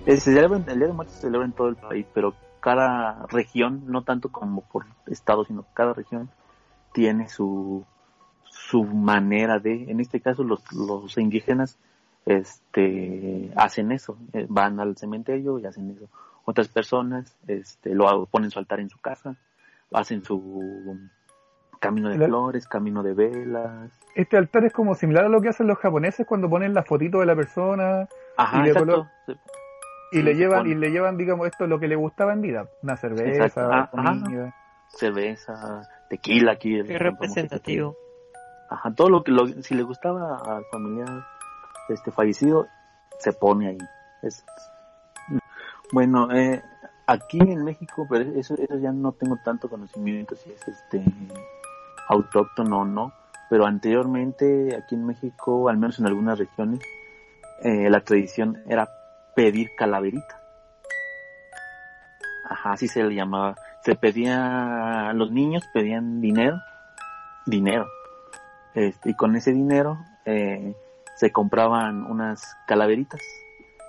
se 0.05 0.17
celebra, 0.19 0.59
el 0.59 0.79
Día 0.79 0.89
de 0.89 0.93
Muertos 0.93 1.17
se 1.17 1.23
celebra 1.23 1.47
en 1.47 1.53
todo 1.53 1.69
el 1.69 1.77
país, 1.77 2.07
pero 2.13 2.35
cada 2.61 3.27
región, 3.27 3.85
no 3.87 4.03
tanto 4.03 4.31
como 4.31 4.63
por 4.63 4.85
estado, 5.07 5.45
sino 5.45 5.65
cada 5.75 5.95
región 5.95 6.31
tiene 6.93 7.29
su 7.29 7.85
su 8.45 8.85
manera 8.85 9.59
de, 9.59 9.91
en 9.91 10.01
este 10.01 10.21
caso 10.21 10.45
los, 10.45 10.61
los 10.73 11.17
indígenas 11.19 11.79
este 12.27 13.51
hacen 13.57 13.91
eso, 13.91 14.17
eh, 14.33 14.47
van 14.49 14.79
al 14.79 14.97
cementerio 14.97 15.59
y 15.59 15.67
hacen 15.67 15.91
eso 15.91 16.09
otras 16.45 16.69
personas 16.69 17.37
este, 17.47 17.95
lo 17.95 18.27
ponen 18.27 18.51
su 18.51 18.59
altar 18.59 18.81
en 18.81 18.91
su 18.91 18.99
casa, 18.99 19.37
hacen 19.93 20.25
su 20.25 20.99
camino 21.81 22.09
de 22.11 22.25
flores, 22.25 22.69
camino 22.69 23.03
de 23.03 23.15
velas. 23.15 23.91
Este 24.15 24.37
altar 24.37 24.65
es 24.65 24.73
como 24.73 24.95
similar 24.95 25.25
a 25.25 25.29
lo 25.29 25.41
que 25.41 25.49
hacen 25.49 25.67
los 25.67 25.79
japoneses 25.79 26.27
cuando 26.27 26.49
ponen 26.49 26.75
la 26.75 26.83
fotito 26.83 27.21
de 27.21 27.27
la 27.27 27.35
persona 27.35 28.09
y, 28.55 28.63
le, 28.63 28.73
y 30.13 30.23
le 30.23 30.35
llevan 30.35 30.67
y 30.67 30.75
le 30.75 30.91
llevan 30.91 31.17
digamos 31.17 31.47
esto 31.47 31.67
lo 31.67 31.79
que 31.81 31.89
le 31.89 31.97
gustaba 31.97 32.33
en 32.33 32.43
vida, 32.43 32.69
una 32.83 32.97
cerveza, 32.97 33.51
ah, 33.57 33.91
comida. 33.91 34.55
cerveza, 34.89 35.89
tequila 36.09 36.53
aquí. 36.53 36.83
Qué 36.85 36.99
representativo. 36.99 37.97
Ajá, 38.71 38.95
todo 38.95 39.11
lo 39.11 39.23
que 39.23 39.33
lo, 39.33 39.47
si 39.47 39.75
le 39.75 39.83
gustaba 39.83 40.39
al 40.39 40.65
familiar 40.71 41.27
este 41.89 42.11
fallecido 42.11 42.69
se 43.19 43.33
pone 43.33 43.69
ahí. 43.69 43.79
Es, 44.23 44.45
bueno, 45.93 46.33
eh, 46.33 46.63
aquí 47.07 47.39
en 47.39 47.65
México, 47.65 48.07
pero 48.09 48.25
eso, 48.39 48.55
eso 48.55 48.79
ya 48.79 48.93
no 48.93 49.13
tengo 49.13 49.37
tanto 49.45 49.69
conocimiento 49.69 50.35
si 50.37 50.51
es 50.51 50.69
este 50.69 51.05
autóctono 52.09 52.81
o 52.81 52.85
no, 52.85 53.13
pero 53.51 53.67
anteriormente 53.67 54.75
aquí 54.75 54.95
en 54.95 55.05
México, 55.05 55.69
al 55.69 55.77
menos 55.77 55.99
en 55.99 56.07
algunas 56.07 56.39
regiones, 56.39 56.81
eh, 57.63 57.91
la 57.91 58.01
tradición 58.01 58.63
era 58.67 58.89
pedir 59.37 59.71
calaverita. 59.77 60.41
Ajá, 62.49 62.73
así 62.73 62.89
se 62.89 63.03
le 63.03 63.15
llamaba. 63.15 63.55
Se 63.85 63.95
pedía, 63.95 65.13
los 65.15 65.31
niños 65.31 65.63
pedían 65.75 66.21
dinero, 66.21 66.59
dinero. 67.47 67.87
Este, 68.75 69.11
y 69.11 69.15
con 69.15 69.37
ese 69.37 69.53
dinero 69.53 69.99
eh, 70.25 70.75
se 71.17 71.31
compraban 71.31 72.05
unas 72.05 72.57
calaveritas 72.67 73.21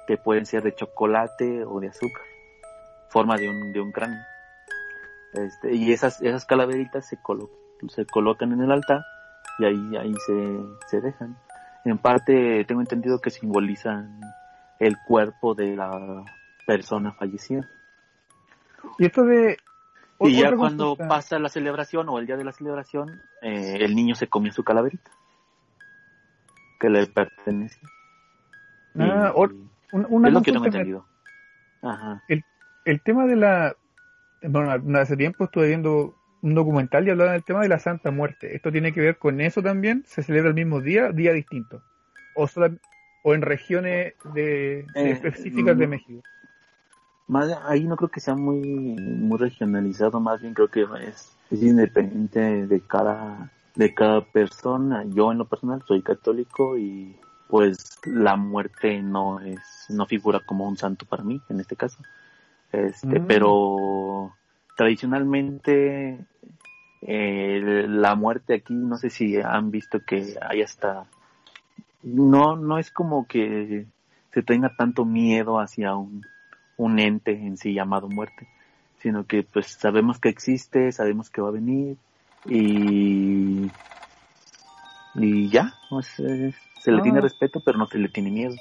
que 0.08 0.18
pueden 0.18 0.46
ser 0.46 0.63
de 0.63 0.76
chocolate 0.76 1.63
o 1.66 1.80
de 1.80 1.88
azúcar, 1.88 2.24
forma 3.10 3.38
de 3.38 3.50
un, 3.50 3.72
de 3.72 3.82
un 3.82 3.92
cráneo. 3.92 4.22
Este, 5.34 5.74
y 5.74 5.92
esas, 5.92 6.22
esas 6.22 6.46
calaveritas 6.46 7.08
se, 7.08 7.18
se 7.89 8.06
colocan 8.06 8.52
en 8.52 8.62
el 8.62 8.72
altar 8.72 9.04
y 9.60 9.66
ahí, 9.66 9.98
ahí 9.98 10.13
se, 10.26 10.60
se 10.88 11.02
dejan. 11.02 11.38
En 11.86 11.98
parte 11.98 12.63
tengo 12.66 12.82
entendido 12.82 13.20
que 13.20 13.30
simbolizan 13.30 14.22
el 14.80 14.98
cuerpo 15.08 15.54
de 15.54 15.76
la 15.76 16.24
persona 16.66 17.13
fallecida. 17.13 17.68
Y 19.00 19.06
esto 19.06 19.24
de... 19.24 19.58
Y 20.20 20.39
ya 20.39 20.56
cuando 20.56 20.96
pasa 20.96 21.38
la 21.39 21.50
celebración 21.50 22.08
o 22.08 22.18
el 22.18 22.26
día 22.26 22.38
de 22.38 22.46
la 22.46 22.54
celebración, 22.54 23.22
eh, 23.42 23.80
el 23.82 23.94
niño 23.94 24.16
se 24.16 24.28
come 24.28 24.52
su 24.52 24.63
calaverita 24.63 25.12
que 26.80 26.89
le 26.89 27.08
pertenece. 27.08 27.80
Ah, 29.00 29.34
una 29.93 30.27
es 30.27 30.34
lo 30.34 30.41
que 30.41 30.51
tengo 30.51 30.65
entendido. 30.65 31.06
El, 32.27 32.43
el 32.86 33.01
tema 33.01 33.25
de 33.25 33.36
la... 33.36 33.75
Bueno, 34.41 34.99
hace 34.99 35.15
tiempo 35.15 35.45
estuve 35.45 35.67
viendo 35.67 36.15
un 36.41 36.56
documental 36.56 37.08
y 37.08 37.12
hablaban 37.12 37.34
del 37.34 37.43
tema 37.43 37.62
de 37.62 37.69
la 37.69 37.79
Santa 37.79 38.12
Muerte. 38.12 38.56
¿Esto 38.56 38.71
tiene 38.71 38.91
que 38.91 38.99
ver 38.99 39.17
con 39.17 39.39
eso 39.39 39.62
también? 39.62 40.03
¿Se 40.06 40.23
celebra 40.23 40.49
el 40.49 40.56
mismo 40.56 40.82
día, 40.82 41.12
día 41.12 41.32
distinto? 41.32 41.82
¿O, 42.36 42.47
o 43.23 43.34
en 43.34 43.41
regiones 43.41 44.13
de, 44.34 44.79
eh, 44.79 44.86
específicas 44.95 45.77
de 45.77 45.88
mm, 45.88 45.89
México? 45.89 46.23
Más, 47.27 47.49
ahí 47.65 47.86
no 47.86 47.95
creo 47.95 48.10
que 48.10 48.19
sea 48.19 48.36
muy, 48.36 48.60
muy 48.60 49.38
regionalizado, 49.38 50.19
más 50.19 50.41
bien 50.41 50.53
creo 50.53 50.67
que 50.67 50.86
es, 51.08 51.38
es 51.49 51.63
independiente 51.63 52.67
de 52.67 52.82
cada, 52.82 53.49
de 53.75 53.93
cada 53.93 54.25
persona. 54.25 55.06
Yo 55.06 55.32
en 55.32 55.38
lo 55.38 55.45
personal 55.45 55.82
soy 55.88 56.01
católico 56.01 56.77
y 56.77 57.15
pues 57.47 57.99
la 58.06 58.36
muerte 58.36 59.01
no 59.01 59.39
es, 59.39 59.60
no 59.89 60.06
figura 60.06 60.39
como 60.39 60.67
un 60.67 60.77
santo 60.77 61.06
para 61.06 61.23
mí, 61.23 61.41
en 61.49 61.60
este 61.60 61.75
caso. 61.75 61.99
Este, 62.71 63.19
mm. 63.19 63.27
pero 63.27 64.36
tradicionalmente 64.75 66.25
eh, 67.01 67.86
la 67.88 68.15
muerte 68.15 68.56
aquí, 68.56 68.73
no 68.73 68.97
sé 68.97 69.10
si 69.10 69.38
han 69.38 69.71
visto 69.71 69.99
que 70.06 70.36
hay 70.41 70.62
hasta, 70.62 71.06
no, 72.01 72.56
no 72.56 72.79
es 72.79 72.91
como 72.91 73.27
que 73.27 73.86
se 74.34 74.41
tenga 74.41 74.75
tanto 74.75 75.06
miedo 75.06 75.60
hacia 75.60 75.95
un, 75.95 76.25
un 76.77 76.99
ente 76.99 77.32
en 77.32 77.58
sí 77.58 77.73
llamado 77.73 78.10
muerte, 78.10 78.47
sino 78.99 79.25
que 79.25 79.43
pues 79.43 79.67
sabemos 79.67 80.19
que 80.19 80.29
existe, 80.29 80.91
sabemos 80.91 81.29
que 81.29 81.41
va 81.41 81.49
a 81.49 81.51
venir 81.51 81.97
y 82.45 83.69
y 85.15 85.49
ya, 85.49 85.73
pues, 85.89 86.19
eh, 86.19 86.53
se 86.84 86.91
le 86.91 87.00
Ah. 87.00 87.04
tiene 87.04 87.22
respeto, 87.22 87.60
pero 87.62 87.78
no 87.78 87.88
se 87.88 87.98
le 87.98 88.10
tiene 88.10 88.30
miedo. 88.30 88.56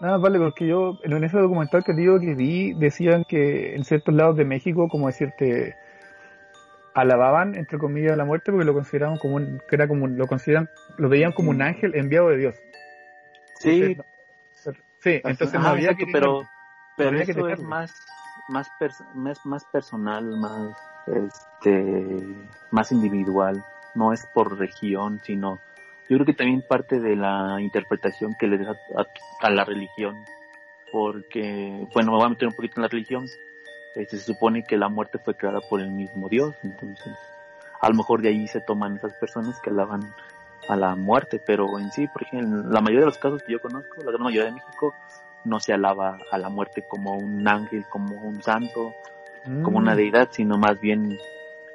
Ah, 0.00 0.18
vale, 0.18 0.38
porque 0.38 0.66
yo 0.66 0.98
en 1.02 1.24
ese 1.24 1.38
documental 1.38 1.82
que 1.82 1.94
digo 1.94 2.20
que 2.20 2.34
vi 2.34 2.74
decían 2.74 3.24
que 3.24 3.74
en 3.74 3.84
ciertos 3.84 4.14
lados 4.14 4.36
de 4.36 4.44
México, 4.44 4.88
como 4.88 5.06
decirte, 5.06 5.74
alababan 6.94 7.54
entre 7.54 7.78
comillas 7.78 8.16
la 8.16 8.24
muerte 8.24 8.52
porque 8.52 8.66
lo 8.66 8.74
consideraban 8.74 9.18
como 9.18 9.36
un, 9.36 9.60
que 9.68 9.76
era 9.76 9.88
como 9.88 10.04
un- 10.04 10.18
lo 10.18 10.26
consideran, 10.26 10.68
lo 10.98 11.08
veían 11.08 11.32
como 11.32 11.50
un 11.50 11.62
ángel 11.62 11.94
enviado 11.94 12.28
de 12.28 12.36
Dios. 12.36 12.56
Sí, 13.60 13.70
Entonces, 13.82 13.96
no- 13.98 14.72
sí, 15.00 15.20
entonces 15.24 15.60
no 15.60 15.68
había 15.68 15.90
exacto, 15.90 16.06
que 16.06 16.12
pero 16.12 16.42
pero 16.96 17.08
había 17.08 17.24
que 17.24 17.30
eso 17.32 17.40
es 17.40 17.44
tenerlo. 17.56 17.68
más 17.68 17.94
más 18.48 18.68
más 19.14 19.46
más 19.46 19.64
personal, 19.72 20.24
más 20.36 20.76
este 21.06 22.22
más 22.70 22.92
individual, 22.92 23.64
no 23.94 24.12
es 24.12 24.26
por 24.34 24.58
región, 24.58 25.20
sino 25.24 25.60
yo 26.08 26.16
creo 26.16 26.26
que 26.26 26.34
también 26.34 26.62
parte 26.62 27.00
de 27.00 27.16
la 27.16 27.56
interpretación 27.60 28.34
que 28.38 28.46
le 28.46 28.58
deja 28.58 28.72
a, 28.96 29.06
a 29.46 29.50
la 29.50 29.64
religión, 29.64 30.24
porque 30.92 31.86
bueno, 31.92 32.12
me 32.12 32.18
voy 32.18 32.26
a 32.26 32.28
meter 32.30 32.48
un 32.48 32.54
poquito 32.54 32.74
en 32.76 32.82
la 32.82 32.88
religión. 32.88 33.26
Este, 33.94 34.16
se 34.18 34.24
supone 34.24 34.64
que 34.64 34.76
la 34.76 34.88
muerte 34.88 35.18
fue 35.18 35.34
creada 35.34 35.60
por 35.60 35.80
el 35.80 35.90
mismo 35.90 36.28
Dios, 36.28 36.54
entonces 36.64 37.14
a 37.80 37.88
lo 37.88 37.94
mejor 37.94 38.22
de 38.22 38.28
ahí 38.30 38.48
se 38.48 38.60
toman 38.60 38.96
esas 38.96 39.12
personas 39.14 39.60
que 39.60 39.70
alaban 39.70 40.12
a 40.68 40.76
la 40.76 40.96
muerte, 40.96 41.40
pero 41.44 41.78
en 41.78 41.92
sí, 41.92 42.06
por 42.08 42.22
ejemplo, 42.22 42.60
en 42.60 42.72
la 42.72 42.80
mayoría 42.80 43.00
de 43.00 43.06
los 43.06 43.18
casos 43.18 43.42
que 43.42 43.52
yo 43.52 43.60
conozco, 43.60 44.02
la 44.02 44.10
gran 44.10 44.22
mayoría 44.22 44.46
de 44.46 44.52
México, 44.52 44.94
no 45.44 45.60
se 45.60 45.74
alaba 45.74 46.18
a 46.30 46.38
la 46.38 46.48
muerte 46.48 46.82
como 46.88 47.14
un 47.14 47.46
ángel, 47.46 47.84
como 47.90 48.16
un 48.16 48.42
santo, 48.42 48.94
como 49.62 49.78
una 49.78 49.92
Mm. 49.92 49.96
deidad, 49.96 50.28
sino 50.32 50.56
más 50.56 50.80
bien 50.80 51.18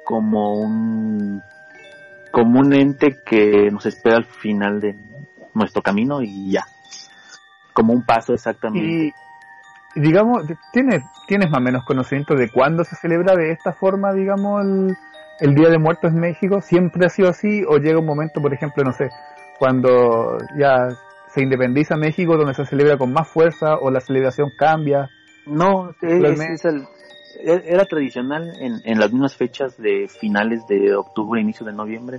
como 0.04 0.54
un 0.54 1.42
como 2.30 2.60
un 2.60 2.72
ente 2.72 3.18
que 3.24 3.70
nos 3.70 3.86
espera 3.86 4.16
al 4.16 4.24
final 4.24 4.80
de 4.80 4.94
nuestro 5.54 5.82
camino 5.82 6.22
y 6.22 6.52
ya. 6.52 6.64
Como 7.72 7.92
un 7.92 8.04
paso 8.04 8.32
exactamente. 8.34 8.86
Y, 9.96 10.00
digamos, 10.00 10.44
¿tienes, 10.72 11.02
¿tienes 11.26 11.50
más 11.50 11.60
o 11.60 11.62
menos 11.62 11.84
conocimiento 11.84 12.34
de 12.34 12.50
cuándo 12.50 12.84
se 12.84 12.96
celebra 12.96 13.34
de 13.34 13.52
esta 13.52 13.72
forma, 13.72 14.12
digamos, 14.12 14.62
el, 14.64 14.96
el 15.40 15.54
Día 15.54 15.68
de 15.70 15.78
Muertos 15.78 16.12
en 16.12 16.20
México? 16.20 16.60
¿Siempre 16.60 17.06
ha 17.06 17.08
sido 17.08 17.28
así? 17.30 17.64
¿O 17.68 17.78
llega 17.78 17.98
un 17.98 18.06
momento, 18.06 18.40
por 18.40 18.52
ejemplo, 18.52 18.84
no 18.84 18.92
sé, 18.92 19.08
cuando 19.58 20.38
ya 20.56 20.88
se 21.28 21.42
independiza 21.42 21.96
México, 21.96 22.36
donde 22.36 22.54
se 22.54 22.66
celebra 22.66 22.96
con 22.98 23.12
más 23.12 23.28
fuerza 23.28 23.76
o 23.80 23.90
la 23.90 24.00
celebración 24.00 24.50
cambia? 24.58 25.08
No, 25.46 25.90
es- 25.90 25.96
Realmente- 26.00 26.54
es 26.54 26.64
el- 26.64 26.86
era 27.38 27.84
tradicional 27.84 28.52
en, 28.60 28.80
en 28.84 28.98
las 28.98 29.12
mismas 29.12 29.36
fechas 29.36 29.76
de 29.76 30.08
finales 30.08 30.66
de 30.66 30.94
octubre, 30.94 31.40
inicio 31.40 31.64
de 31.66 31.72
noviembre, 31.72 32.18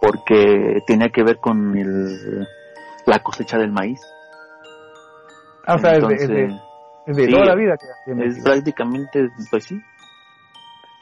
porque 0.00 0.82
tenía 0.86 1.08
que 1.08 1.22
ver 1.22 1.38
con 1.38 1.76
el, 1.76 2.46
la 3.06 3.18
cosecha 3.20 3.58
del 3.58 3.72
maíz. 3.72 4.00
Ah, 5.66 5.74
o 5.74 5.78
sea, 5.78 5.92
es 5.92 6.06
de, 6.08 6.14
es 6.14 6.20
Entonces, 6.20 6.28
de- 6.28 6.60
es 7.06 7.16
de 7.16 7.24
sí, 7.26 7.30
toda 7.32 7.44
la 7.44 7.54
vida 7.54 7.76
que 7.76 8.26
es 8.26 8.42
prácticamente, 8.42 9.28
pues 9.50 9.64
sí. 9.64 9.80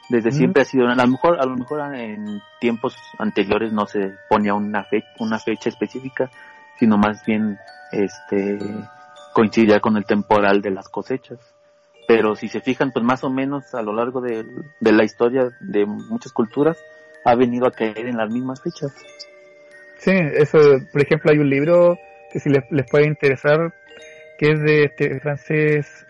Desde 0.09 0.29
Mm. 0.29 0.33
siempre 0.33 0.61
ha 0.61 0.65
sido, 0.65 0.87
a 0.87 0.93
lo 0.95 1.07
mejor, 1.07 1.39
a 1.41 1.45
lo 1.45 1.55
mejor 1.55 1.95
en 1.95 2.39
tiempos 2.59 2.95
anteriores 3.17 3.73
no 3.73 3.87
se 3.87 4.13
ponía 4.29 4.53
una 4.53 4.83
fecha, 4.83 5.07
una 5.19 5.39
fecha 5.39 5.69
específica, 5.69 6.29
sino 6.77 6.97
más 6.97 7.25
bien, 7.25 7.57
este, 7.91 8.59
coincidía 9.33 9.79
con 9.79 9.97
el 9.97 10.05
temporal 10.05 10.61
de 10.61 10.71
las 10.71 10.89
cosechas. 10.89 11.54
Pero 12.07 12.35
si 12.35 12.47
se 12.47 12.61
fijan, 12.61 12.91
pues 12.91 13.03
más 13.03 13.23
o 13.23 13.29
menos 13.29 13.73
a 13.73 13.81
lo 13.81 13.93
largo 13.93 14.21
de, 14.21 14.45
de 14.79 14.91
la 14.91 15.03
historia 15.03 15.49
de 15.59 15.85
muchas 15.85 16.31
culturas, 16.31 16.77
ha 17.23 17.35
venido 17.35 17.67
a 17.67 17.71
caer 17.71 18.05
en 18.05 18.17
las 18.17 18.31
mismas 18.31 18.61
fechas. 18.61 18.93
Sí, 19.97 20.11
eso, 20.11 20.59
por 20.91 21.01
ejemplo, 21.01 21.31
hay 21.31 21.39
un 21.39 21.49
libro 21.49 21.97
que 22.31 22.39
si 22.39 22.49
les, 22.49 22.63
les 22.69 22.89
puede 22.89 23.07
interesar, 23.07 23.73
que 24.37 24.51
es 24.51 24.59
de 24.61 24.83
este 24.83 25.19
francés, 25.19 26.05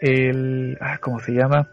el, 0.00 0.78
ah, 0.80 0.98
¿cómo 1.00 1.18
se 1.18 1.32
llama? 1.32 1.68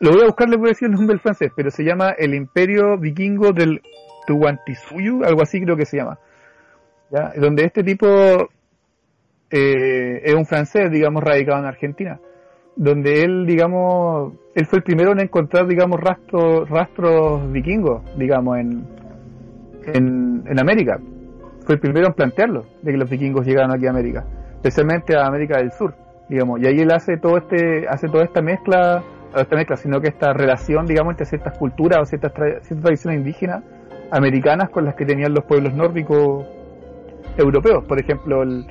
Lo 0.00 0.10
voy 0.10 0.22
a 0.22 0.26
buscar, 0.26 0.48
les 0.48 0.58
voy 0.58 0.68
a 0.68 0.72
decir 0.72 0.88
el 0.88 0.94
nombre 0.94 1.14
del 1.14 1.20
francés, 1.20 1.50
pero 1.56 1.70
se 1.70 1.84
llama 1.84 2.10
El 2.10 2.34
Imperio 2.34 2.98
Vikingo 2.98 3.52
del 3.52 3.80
Tuantisuyu, 4.26 5.24
algo 5.24 5.42
así 5.42 5.62
creo 5.62 5.76
que 5.76 5.86
se 5.86 5.96
llama. 5.96 6.18
¿Ya? 7.10 7.32
Donde 7.36 7.64
este 7.64 7.82
tipo 7.82 8.06
eh, 9.50 10.20
es 10.24 10.34
un 10.34 10.44
francés, 10.44 10.90
digamos, 10.90 11.22
radicado 11.22 11.60
en 11.60 11.66
Argentina. 11.66 12.20
Donde 12.78 13.24
él, 13.24 13.46
digamos, 13.46 14.34
él 14.54 14.66
fue 14.66 14.80
el 14.80 14.82
primero 14.84 15.12
en 15.12 15.20
encontrar, 15.20 15.66
digamos, 15.66 15.98
rastros, 15.98 16.68
rastros 16.68 17.50
vikingos, 17.50 18.02
digamos, 18.18 18.58
en, 18.58 18.86
en, 19.94 20.44
en 20.46 20.60
América. 20.60 20.98
Fue 21.64 21.76
el 21.76 21.80
primero 21.80 22.06
en 22.08 22.12
plantearlo, 22.12 22.66
de 22.82 22.92
que 22.92 22.98
los 22.98 23.08
vikingos 23.08 23.46
llegaron 23.46 23.72
aquí 23.72 23.86
a 23.86 23.90
América, 23.90 24.24
especialmente 24.56 25.16
a 25.16 25.26
América 25.26 25.56
del 25.56 25.72
Sur, 25.72 25.94
digamos. 26.28 26.60
Y 26.60 26.66
ahí 26.66 26.80
él 26.80 26.90
hace 26.92 27.16
todo 27.16 27.38
este, 27.38 27.88
hace 27.88 28.08
toda 28.08 28.24
esta 28.24 28.42
mezcla, 28.42 29.02
no 29.34 29.40
esta 29.40 29.56
mezcla, 29.56 29.76
sino 29.76 30.00
que 30.00 30.08
esta 30.08 30.34
relación, 30.34 30.84
digamos, 30.84 31.12
entre 31.12 31.24
ciertas 31.24 31.56
culturas 31.56 32.00
o 32.02 32.04
ciertas, 32.04 32.34
tra- 32.34 32.60
ciertas 32.60 32.82
tradiciones 32.82 33.20
indígenas 33.20 33.64
americanas 34.10 34.68
con 34.68 34.84
las 34.84 34.94
que 34.94 35.06
tenían 35.06 35.32
los 35.32 35.44
pueblos 35.44 35.72
nórdicos 35.74 36.46
europeos. 37.38 37.84
Por 37.84 37.98
ejemplo, 37.98 38.42
el, 38.42 38.66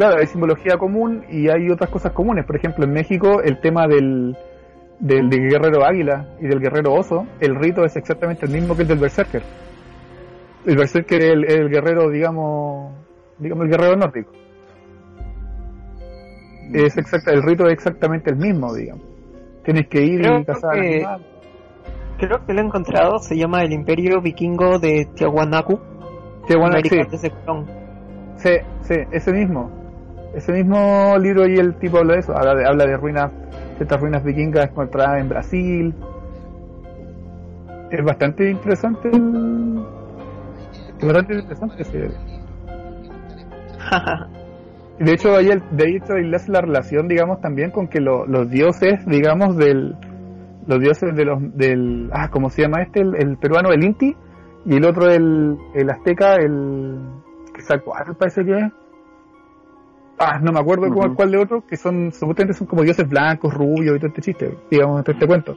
Claro, 0.00 0.16
hay 0.18 0.28
simbología 0.28 0.78
común 0.78 1.26
y 1.28 1.50
hay 1.50 1.68
otras 1.68 1.90
cosas 1.90 2.12
comunes. 2.12 2.46
Por 2.46 2.56
ejemplo, 2.56 2.86
en 2.86 2.90
México 2.90 3.42
el 3.42 3.60
tema 3.60 3.86
del, 3.86 4.34
del, 4.98 5.28
del 5.28 5.46
guerrero 5.46 5.84
águila 5.84 6.26
y 6.40 6.46
del 6.46 6.58
guerrero 6.58 6.94
oso, 6.94 7.26
el 7.38 7.54
rito 7.54 7.84
es 7.84 7.94
exactamente 7.96 8.46
el 8.46 8.52
mismo 8.52 8.74
que 8.74 8.80
el 8.80 8.88
del 8.88 8.98
berserker. 8.98 9.42
El 10.64 10.78
berserker 10.78 11.20
es 11.20 11.30
el, 11.32 11.44
el 11.44 11.68
guerrero, 11.68 12.08
digamos, 12.08 12.94
digamos 13.36 13.64
el 13.66 13.70
guerrero 13.70 13.96
nórdico. 13.96 14.30
Es 16.72 16.96
exacta, 16.96 17.32
el 17.32 17.42
rito 17.42 17.66
es 17.66 17.74
exactamente 17.74 18.30
el 18.30 18.36
mismo, 18.36 18.72
digamos. 18.72 19.04
Tienes 19.66 19.86
que 19.88 20.00
ir 20.00 20.22
Creo 20.22 20.38
y 20.38 20.44
cazar 20.46 20.80
que-. 20.80 21.06
Creo 22.16 22.46
que 22.46 22.54
lo 22.54 22.62
he 22.62 22.64
encontrado, 22.64 23.18
se 23.18 23.36
llama 23.36 23.64
el 23.64 23.74
Imperio 23.74 24.22
Vikingo 24.22 24.78
de 24.78 25.10
Tiahuanacu, 25.14 25.78
bueno, 26.56 26.78
sí, 26.82 27.18
sí, 28.38 28.50
sí, 28.80 28.94
ese 29.12 29.32
mismo. 29.32 29.79
Ese 30.34 30.52
mismo 30.52 31.16
libro 31.18 31.46
y 31.46 31.56
el 31.58 31.74
tipo 31.76 31.98
habla 31.98 32.14
de 32.14 32.20
eso, 32.20 32.36
habla 32.36 32.54
de, 32.54 32.66
habla 32.66 32.86
de 32.86 32.96
ruinas, 32.96 33.32
ciertas 33.76 34.00
ruinas 34.00 34.22
vikingas 34.22 34.70
encontradas 34.70 35.20
en 35.20 35.28
Brasil. 35.28 35.94
Es 37.90 38.04
bastante 38.04 38.50
interesante. 38.50 39.08
el- 39.10 39.84
Es 41.00 41.04
bastante 41.06 41.34
interesante 41.34 41.82
ese. 41.82 42.08
De 45.00 45.12
hecho, 45.14 45.34
ahí 45.34 45.48
el- 45.48 45.62
de 45.70 45.96
hecho, 45.96 46.12
ahí 46.12 46.24
le 46.28 46.36
hace 46.36 46.52
la 46.52 46.60
relación, 46.60 47.08
digamos, 47.08 47.40
también 47.40 47.70
con 47.70 47.88
que 47.88 48.00
lo- 48.00 48.26
los 48.26 48.50
dioses, 48.50 49.04
digamos, 49.06 49.56
del. 49.56 49.96
Los 50.66 50.78
dioses 50.78 51.14
de 51.16 51.24
los. 51.24 51.38
del. 51.56 52.10
Ah, 52.12 52.28
¿cómo 52.30 52.50
se 52.50 52.62
llama 52.62 52.82
este? 52.82 53.00
El, 53.00 53.14
el 53.16 53.38
peruano, 53.38 53.70
el 53.72 53.82
Inti. 53.82 54.14
Y 54.66 54.76
el 54.76 54.84
otro, 54.84 55.08
el, 55.10 55.56
el 55.74 55.90
azteca, 55.90 56.34
el. 56.36 57.00
que 57.54 57.80
cuál 57.80 58.14
parece 58.18 58.44
que 58.44 58.58
es. 58.58 58.72
Ah, 60.22 60.38
no 60.38 60.52
me 60.52 60.60
acuerdo 60.60 60.92
cuál, 60.92 61.08
Ujú. 61.08 61.16
cuál 61.16 61.30
de 61.30 61.38
otro, 61.38 61.66
que 61.66 61.78
son, 61.78 62.12
supuestamente 62.12 62.52
son 62.52 62.66
como 62.66 62.82
dioses 62.82 63.08
blancos, 63.08 63.54
rubios 63.54 63.96
y 63.96 63.98
todo 63.98 64.08
este 64.08 64.20
chiste, 64.20 64.54
digamos, 64.70 65.02
todo 65.02 65.14
este 65.14 65.26
cuento. 65.26 65.56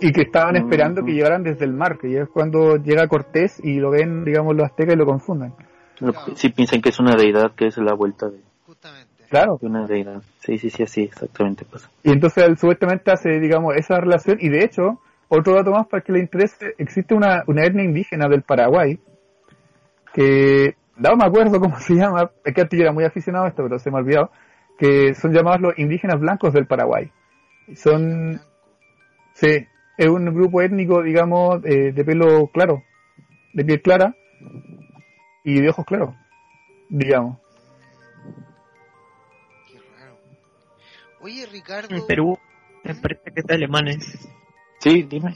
Y 0.00 0.10
que 0.12 0.22
estaban 0.22 0.56
esperando 0.56 1.04
que 1.04 1.12
llegaran 1.12 1.44
desde 1.44 1.64
el 1.64 1.72
mar, 1.72 1.98
que 1.98 2.18
es 2.18 2.28
cuando 2.28 2.78
llega 2.78 3.06
Cortés 3.06 3.60
y 3.62 3.78
lo 3.78 3.92
ven, 3.92 4.24
digamos, 4.24 4.56
los 4.56 4.66
aztecas 4.66 4.94
y 4.94 4.98
lo 4.98 5.06
confunden. 5.06 5.54
Si 6.34 6.48
piensan 6.48 6.80
que 6.80 6.88
es 6.88 6.98
una 6.98 7.14
deidad, 7.14 7.52
que 7.54 7.68
es 7.68 7.78
la 7.78 7.94
vuelta 7.94 8.28
de, 8.28 8.40
Justamente. 8.66 9.22
Claro. 9.30 9.56
de 9.60 9.68
una 9.68 9.86
deidad. 9.86 10.20
Sí, 10.40 10.58
sí, 10.58 10.70
sí, 10.70 10.82
así 10.82 11.02
exactamente 11.02 11.64
pasa. 11.64 11.88
Y 12.02 12.10
entonces 12.10 12.42
él 12.42 12.58
supuestamente 12.58 13.12
hace, 13.12 13.38
digamos, 13.38 13.76
esa 13.76 14.00
relación, 14.00 14.38
y 14.40 14.48
de 14.48 14.64
hecho, 14.64 14.98
otro 15.28 15.54
dato 15.54 15.70
más 15.70 15.86
para 15.86 16.02
que 16.02 16.12
le 16.12 16.18
interese, 16.18 16.74
existe 16.76 17.14
una, 17.14 17.44
una 17.46 17.64
etnia 17.64 17.84
indígena 17.84 18.26
del 18.26 18.42
Paraguay, 18.42 18.98
que, 20.12 20.74
no 20.96 21.16
me 21.16 21.24
acuerdo 21.24 21.60
cómo 21.60 21.78
se 21.80 21.94
llama, 21.94 22.30
es 22.44 22.54
que 22.54 22.60
antes 22.60 22.78
yo 22.78 22.84
era 22.84 22.92
muy 22.92 23.04
aficionado 23.04 23.44
a 23.44 23.48
esto, 23.48 23.62
pero 23.62 23.78
se 23.78 23.90
me 23.90 23.98
ha 23.98 24.00
olvidado, 24.00 24.30
que 24.78 25.14
son 25.14 25.32
llamados 25.32 25.60
los 25.60 25.78
indígenas 25.78 26.20
blancos 26.20 26.52
del 26.52 26.66
Paraguay. 26.66 27.10
Son, 27.76 28.40
sí, 29.34 29.66
es 29.96 30.06
un 30.08 30.24
grupo 30.34 30.62
étnico, 30.62 31.02
digamos, 31.02 31.64
eh, 31.64 31.92
de 31.92 32.04
pelo 32.04 32.48
claro, 32.48 32.82
de 33.52 33.64
piel 33.64 33.82
clara, 33.82 34.14
y 35.44 35.60
de 35.60 35.68
ojos 35.68 35.84
claros, 35.84 36.14
digamos. 36.88 37.38
Qué 39.70 39.78
raro. 39.98 40.18
Oye, 41.20 41.46
Ricardo, 41.46 41.94
En 41.94 42.06
Perú, 42.06 42.38
me 42.84 42.94
parece 42.94 43.32
que 43.32 43.40
es 43.40 43.46
de 43.46 43.54
alemanes. 43.54 44.28
Sí, 44.78 45.02
dime. 45.02 45.34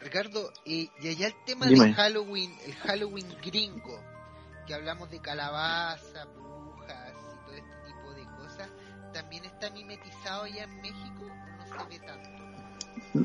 Ricardo, 0.00 0.52
y, 0.64 0.90
y 1.00 1.08
allá 1.08 1.26
el 1.26 1.34
tema 1.44 1.66
Dime. 1.66 1.86
de 1.86 1.94
Halloween, 1.94 2.52
el 2.66 2.74
Halloween 2.76 3.26
gringo, 3.42 4.00
que 4.68 4.74
hablamos 4.74 5.10
de 5.10 5.18
calabaza, 5.20 6.26
brujas 6.26 7.14
y 7.32 7.46
todo 7.46 7.54
este 7.54 7.86
tipo 7.86 8.12
de 8.12 8.24
cosas, 8.36 8.68
también 9.14 9.46
está 9.46 9.70
mimetizado 9.70 10.44
allá 10.44 10.64
en 10.64 10.80
México 10.82 11.24
no 11.58 11.66
se 11.66 11.88
ve 11.88 12.06
tanto? 12.06 12.28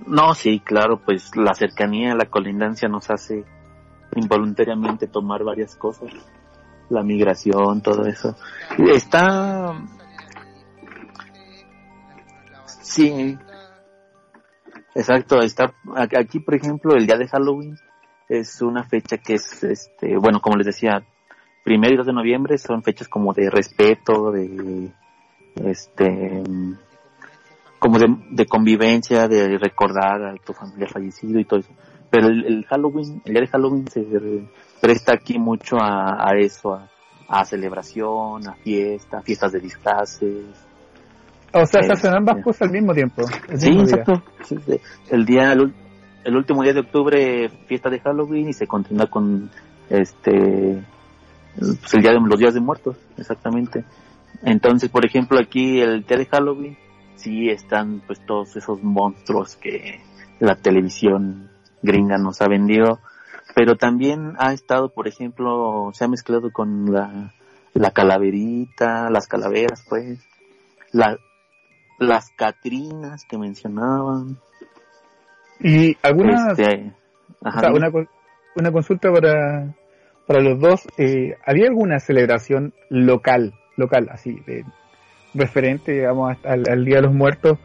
No, 0.07 0.33
sí, 0.33 0.61
claro, 0.61 1.01
pues 1.03 1.35
la 1.35 1.53
cercanía, 1.53 2.15
la 2.15 2.29
colindancia 2.29 2.87
nos 2.87 3.09
hace 3.11 3.43
involuntariamente 4.15 5.07
tomar 5.07 5.43
varias 5.43 5.75
cosas. 5.75 6.13
La 6.89 7.03
migración, 7.03 7.81
todo 7.81 8.05
eso. 8.05 8.37
Está... 8.77 9.75
Sí, 12.65 13.37
exacto, 14.95 15.39
está 15.41 15.73
aquí 16.15 16.39
por 16.39 16.53
ejemplo 16.53 16.93
el 16.95 17.07
día 17.07 17.17
de 17.17 17.27
Halloween 17.27 17.75
es 18.29 18.61
una 18.61 18.83
fecha 18.83 19.17
que 19.17 19.33
es 19.33 19.63
este 19.63 20.15
bueno 20.17 20.39
como 20.41 20.57
les 20.57 20.67
decía 20.67 21.03
primero 21.63 21.93
y 21.93 21.97
2 21.97 22.05
de 22.05 22.13
noviembre 22.13 22.57
son 22.57 22.83
fechas 22.83 23.07
como 23.07 23.33
de 23.33 23.49
respeto 23.49 24.31
de 24.31 24.91
este 25.55 26.43
como 27.79 27.99
de, 27.99 28.45
convivencia 28.45 29.27
de 29.27 29.57
recordar 29.57 30.23
a 30.23 30.35
tu 30.35 30.53
familia 30.53 30.87
fallecido 30.87 31.39
y 31.39 31.45
todo 31.45 31.59
eso 31.59 31.71
pero 32.09 32.27
el, 32.27 32.65
Halloween 32.65 33.21
el 33.25 33.33
día 33.33 33.41
de 33.41 33.47
Halloween 33.47 33.87
se 33.87 34.05
presta 34.81 35.13
aquí 35.13 35.39
mucho 35.39 35.77
a, 35.79 36.31
eso 36.37 36.79
a, 37.27 37.45
celebración 37.45 38.47
a 38.47 38.55
fiesta 38.55 39.21
fiestas 39.21 39.51
de 39.51 39.59
disfraces 39.59 40.67
o 41.53 41.65
sea, 41.67 41.83
se 41.83 41.93
hacen 41.93 42.15
ambas 42.15 42.37
este, 42.37 42.43
cosas 42.43 42.61
al 42.63 42.71
mismo 42.71 42.93
tiempo. 42.93 43.21
sí, 43.55 43.69
exacto. 43.69 44.23
El 45.11 45.23
día, 45.23 45.53
el, 45.53 46.35
último 46.35 46.63
día 46.63 46.73
de 46.73 46.79
octubre, 46.79 47.49
fiesta 47.67 47.91
de 47.91 47.99
Halloween 47.99 48.49
y 48.49 48.53
se 48.53 48.65
continúa 48.65 49.05
con 49.05 49.51
este 49.87 50.83
pues, 51.57 51.93
el 51.93 52.01
día 52.01 52.11
de 52.11 52.19
los 52.19 52.39
días 52.39 52.53
de 52.53 52.59
muertos, 52.59 52.97
exactamente. 53.17 53.83
Entonces, 54.41 54.89
por 54.89 55.05
ejemplo, 55.05 55.39
aquí 55.39 55.79
el 55.79 56.05
día 56.05 56.17
de 56.17 56.25
Halloween 56.25 56.77
sí 57.15 57.49
están 57.49 58.01
pues 58.05 58.19
todos 58.25 58.55
esos 58.55 58.81
monstruos 58.83 59.55
que 59.55 60.01
la 60.39 60.55
televisión 60.55 61.49
gringa 61.81 62.17
nos 62.17 62.41
ha 62.41 62.47
vendido, 62.47 62.99
pero 63.55 63.75
también 63.75 64.33
ha 64.39 64.53
estado, 64.53 64.89
por 64.89 65.07
ejemplo, 65.07 65.91
se 65.93 66.03
ha 66.03 66.07
mezclado 66.07 66.51
con 66.51 66.91
la, 66.91 67.33
la 67.73 67.91
calaverita, 67.91 69.09
las 69.09 69.27
calaveras, 69.27 69.85
pues, 69.87 70.19
la, 70.91 71.17
las 71.99 72.29
Catrinas 72.31 73.25
que 73.25 73.37
mencionaban. 73.37 74.37
Y 75.59 75.95
algunas, 76.01 76.57
este, 76.57 76.93
una, 77.41 77.91
una 78.55 78.71
consulta 78.71 79.11
para, 79.11 79.73
para 80.27 80.41
los 80.41 80.59
dos, 80.59 80.87
eh, 80.97 81.35
¿había 81.45 81.67
alguna 81.67 81.99
celebración 81.99 82.73
local, 82.89 83.53
local, 83.77 84.07
así, 84.11 84.39
de, 84.45 84.63
referente, 85.33 85.93
digamos, 85.93 86.37
al, 86.43 86.85
Día 86.85 86.97
de 86.97 87.01
los 87.03 87.13
Muertos 87.13 87.57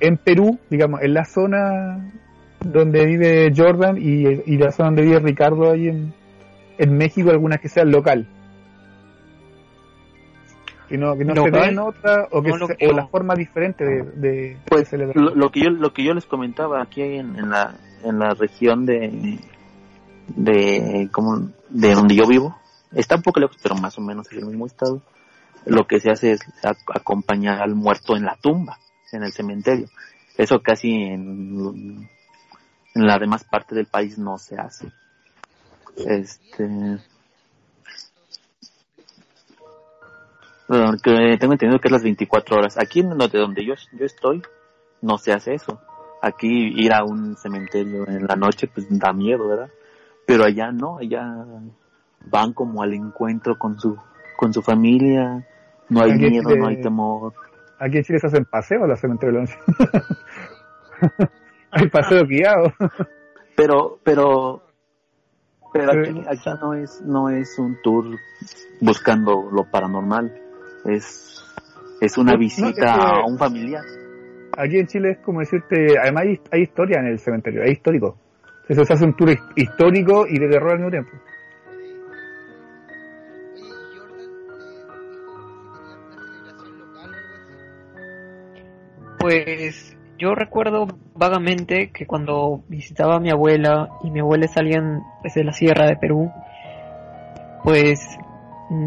en 0.00 0.16
Perú, 0.16 0.58
digamos, 0.70 1.02
en 1.02 1.14
la 1.14 1.24
zona 1.24 2.12
donde 2.60 3.04
vive 3.06 3.52
Jordan 3.54 3.96
y, 3.98 4.24
y 4.46 4.56
la 4.56 4.72
zona 4.72 4.88
donde 4.88 5.02
vive 5.02 5.18
Ricardo 5.20 5.72
ahí 5.72 5.88
en, 5.88 6.14
en 6.78 6.96
México, 6.96 7.30
alguna 7.30 7.58
que 7.58 7.68
sea 7.68 7.84
local? 7.84 8.28
que 10.88 10.96
no, 10.96 11.16
que 11.16 11.24
no, 11.24 11.34
se 11.34 11.50
ve 11.50 11.66
en 11.66 11.78
otra 11.80 12.28
o 12.30 12.42
que, 12.42 12.52
o 12.86 12.92
la 12.92 13.08
forma 13.08 13.34
diferente 13.34 13.84
de, 13.84 14.02
de, 14.02 14.56
pues, 14.66 14.92
Lo, 14.92 15.50
que 15.50 15.60
yo 15.60 15.70
lo 15.70 15.92
que 15.92 16.04
yo 16.04 16.14
les 16.14 16.26
comentaba 16.26 16.80
aquí 16.80 17.02
en, 17.02 17.36
en 17.36 17.50
la 17.50 17.74
en 18.04 18.18
la 18.20 18.34
región 18.34 18.86
de 18.86 19.38
de 20.28 21.08
como 21.12 21.50
de 21.68 21.94
donde 21.94 22.14
yo 22.14 22.26
vivo 22.26 22.56
está 22.92 23.16
un 23.16 23.22
poco 23.22 23.40
lejos 23.40 23.56
pero 23.62 23.74
más 23.76 23.96
o 23.98 24.00
menos 24.00 24.26
es 24.30 24.38
el 24.38 24.46
mismo 24.46 24.66
estado 24.66 25.02
lo 25.64 25.86
que 25.86 26.00
se 26.00 26.10
hace 26.10 26.32
es 26.32 26.40
acompañar 26.94 27.60
al 27.60 27.74
muerto 27.74 28.16
en 28.16 28.24
la 28.24 28.36
tumba 28.36 28.78
en 29.12 29.22
el 29.22 29.32
cementerio 29.32 29.88
eso 30.36 30.60
casi 30.60 30.92
en 30.92 32.08
en 32.94 33.06
la 33.06 33.18
demás 33.18 33.44
parte 33.44 33.74
del 33.74 33.86
país 33.86 34.18
no 34.18 34.38
se 34.38 34.56
hace 34.56 34.88
este 35.96 36.98
tengo 40.66 41.52
entendido 41.52 41.78
que 41.78 41.88
es 41.88 41.92
las 41.92 42.02
24 42.02 42.56
horas. 42.56 42.78
Aquí 42.78 43.00
en 43.00 43.10
donde 43.16 43.64
yo, 43.64 43.74
yo 43.92 44.04
estoy, 44.04 44.42
no 45.00 45.18
se 45.18 45.32
hace 45.32 45.54
eso. 45.54 45.80
Aquí 46.22 46.72
ir 46.76 46.92
a 46.92 47.04
un 47.04 47.36
cementerio 47.36 48.06
en 48.08 48.26
la 48.26 48.36
noche, 48.36 48.66
pues 48.66 48.86
da 48.90 49.12
miedo, 49.12 49.46
¿verdad? 49.48 49.70
Pero 50.26 50.44
allá 50.44 50.72
no, 50.72 50.98
allá 50.98 51.22
van 52.26 52.52
como 52.52 52.82
al 52.82 52.92
encuentro 52.94 53.58
con 53.58 53.78
su, 53.78 53.96
con 54.36 54.52
su 54.52 54.60
familia, 54.62 55.46
no 55.88 56.02
hay 56.02 56.14
miedo, 56.14 56.56
no 56.56 56.66
hay 56.66 56.80
temor. 56.80 57.32
Aquí 57.78 57.98
en 57.98 58.04
Chile 58.04 58.18
se 58.18 58.26
hacen 58.26 58.44
paseos 58.44 58.82
a 58.82 58.86
la 58.86 58.96
cementerio 58.96 59.40
de 59.40 59.48
hay 61.70 61.88
paseo 61.88 62.26
guiado. 62.26 62.72
pero, 63.54 63.98
pero, 64.02 64.62
pero 65.72 65.92
aquí, 65.92 66.22
aquí 66.26 66.50
no 66.60 66.74
es, 66.74 67.00
no 67.02 67.28
es 67.28 67.58
un 67.58 67.76
tour 67.82 68.06
buscando 68.80 69.48
lo 69.52 69.70
paranormal 69.70 70.42
es, 70.88 71.44
es 72.00 72.18
una 72.18 72.36
visita 72.36 72.94
a 72.94 73.26
un 73.26 73.38
familiar. 73.38 73.82
Aquí 74.56 74.78
en 74.78 74.86
Chile 74.86 75.12
es 75.12 75.18
como 75.18 75.40
decirte, 75.40 75.98
además 75.98 76.24
hay, 76.50 76.62
historia 76.62 77.00
en 77.00 77.06
el 77.06 77.18
cementerio, 77.18 77.62
es 77.62 77.72
histórico. 77.72 78.18
Eso 78.68 78.84
se 78.84 78.92
hace 78.92 79.04
un 79.04 79.14
tour 79.14 79.36
histórico 79.54 80.26
y 80.28 80.38
de 80.38 80.48
terror 80.48 80.72
al 80.72 80.78
mismo 80.78 80.90
tiempo. 80.90 81.10
Pues 89.18 89.96
yo 90.18 90.34
recuerdo 90.34 90.86
vagamente 91.14 91.90
que 91.90 92.06
cuando 92.06 92.62
visitaba 92.68 93.16
a 93.16 93.20
mi 93.20 93.30
abuela 93.30 93.88
y 94.02 94.10
mi 94.10 94.20
abuela 94.20 94.46
salían 94.48 95.02
desde 95.22 95.44
la 95.44 95.52
sierra 95.52 95.86
de 95.86 95.96
Perú, 95.96 96.30
pues 97.64 98.00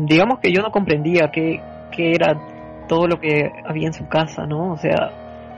digamos 0.07 0.39
que 0.39 0.51
yo 0.53 0.61
no 0.61 0.71
comprendía 0.71 1.29
que 1.31 1.61
que 1.91 2.13
era 2.13 2.39
todo 2.87 3.07
lo 3.07 3.19
que 3.19 3.51
había 3.65 3.87
en 3.87 3.93
su 3.93 4.07
casa, 4.07 4.45
¿no? 4.45 4.73
O 4.73 4.77
sea, 4.77 5.11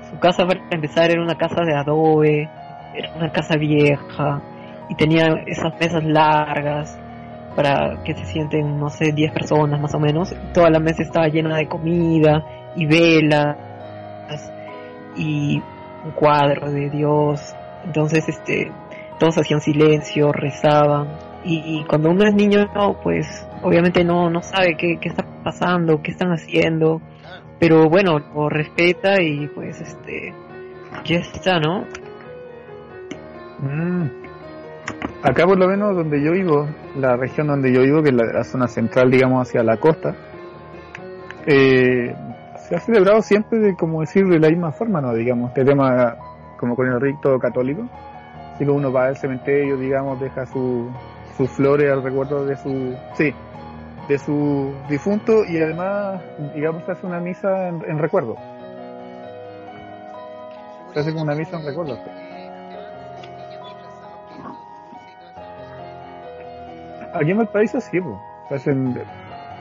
su 0.09 0.19
casa 0.19 0.45
para 0.45 0.59
empezar 0.71 1.11
era 1.11 1.21
una 1.21 1.37
casa 1.37 1.63
de 1.63 1.75
adobe, 1.75 2.49
era 2.95 3.13
una 3.15 3.31
casa 3.31 3.55
vieja 3.57 4.41
y 4.89 4.95
tenía 4.95 5.27
esas 5.45 5.73
mesas 5.79 6.03
largas 6.03 6.99
para 7.55 8.01
que 8.03 8.13
se 8.13 8.25
sienten, 8.25 8.77
no 8.77 8.89
sé, 8.89 9.11
10 9.11 9.31
personas 9.33 9.79
más 9.79 9.93
o 9.93 9.99
menos. 9.99 10.33
Toda 10.53 10.69
la 10.69 10.79
mesa 10.79 11.03
estaba 11.03 11.27
llena 11.27 11.57
de 11.57 11.67
comida 11.67 12.43
y 12.75 12.85
velas 12.85 13.57
y 15.15 15.61
un 16.05 16.11
cuadro 16.11 16.71
de 16.71 16.89
Dios. 16.89 17.55
Entonces, 17.85 18.27
este, 18.29 18.71
todos 19.19 19.37
hacían 19.37 19.61
silencio, 19.61 20.31
rezaban. 20.31 21.09
Y, 21.43 21.83
cuando 21.85 22.11
uno 22.11 22.23
es 22.23 22.35
niño, 22.35 22.69
pues 23.01 23.47
obviamente 23.63 24.03
no, 24.03 24.29
no 24.29 24.41
sabe 24.43 24.75
qué, 24.77 24.97
qué 25.01 25.09
está 25.09 25.25
pasando, 25.43 26.01
qué 26.03 26.11
están 26.11 26.31
haciendo, 26.31 27.01
pero 27.59 27.89
bueno, 27.89 28.19
lo 28.19 28.49
respeta 28.49 29.21
y 29.21 29.47
pues 29.47 29.81
este, 29.81 30.33
ya 31.03 31.17
está, 31.17 31.59
¿no? 31.59 31.85
Mm. 33.61 34.21
Acá 35.23 35.45
por 35.45 35.57
lo 35.57 35.67
menos 35.67 35.95
donde 35.95 36.23
yo 36.23 36.31
vivo, 36.31 36.67
la 36.95 37.15
región 37.15 37.47
donde 37.47 37.71
yo 37.73 37.81
vivo, 37.81 38.01
que 38.01 38.09
es 38.09 38.15
la, 38.15 38.43
zona 38.43 38.67
central, 38.67 39.11
digamos, 39.11 39.47
hacia 39.47 39.63
la 39.63 39.77
costa, 39.77 40.15
eh, 41.45 42.15
se 42.57 42.75
ha 42.75 42.79
celebrado 42.79 43.21
siempre, 43.21 43.59
de, 43.59 43.75
como 43.75 44.01
decir, 44.01 44.25
de 44.27 44.39
la 44.39 44.49
misma 44.49 44.71
forma, 44.71 44.99
¿no? 44.99 45.13
Digamos, 45.13 45.49
este 45.49 45.63
tema 45.63 46.17
como 46.57 46.75
con 46.75 46.87
el 46.87 46.99
rito 46.99 47.37
católico, 47.39 47.83
así 48.53 48.65
que 48.65 48.71
uno 48.71 48.91
va 48.91 49.05
al 49.05 49.17
cementerio, 49.17 49.77
digamos, 49.77 50.19
deja 50.19 50.45
su, 50.45 50.91
sus 51.37 51.49
flores 51.51 51.91
al 51.91 52.03
recuerdo 52.03 52.45
de 52.45 52.55
su... 52.57 52.95
Sí, 53.13 53.33
de 54.07 54.17
su 54.17 54.73
difunto 54.89 55.45
y 55.45 55.57
además, 55.57 56.21
digamos, 56.53 56.87
hace 56.89 57.05
una 57.05 57.19
misa 57.19 57.69
en, 57.69 57.97
recuerdo. 57.99 58.35
Se 60.93 60.99
hace 60.99 61.11
una 61.13 61.33
misa 61.33 61.57
en 61.59 61.65
recuerdo. 61.65 61.97
Aquí 67.13 67.31
en 67.31 67.37
Valparaíso 67.37 67.81
sí, 67.81 67.99
pues. 67.99 68.61
hacen, 68.61 69.01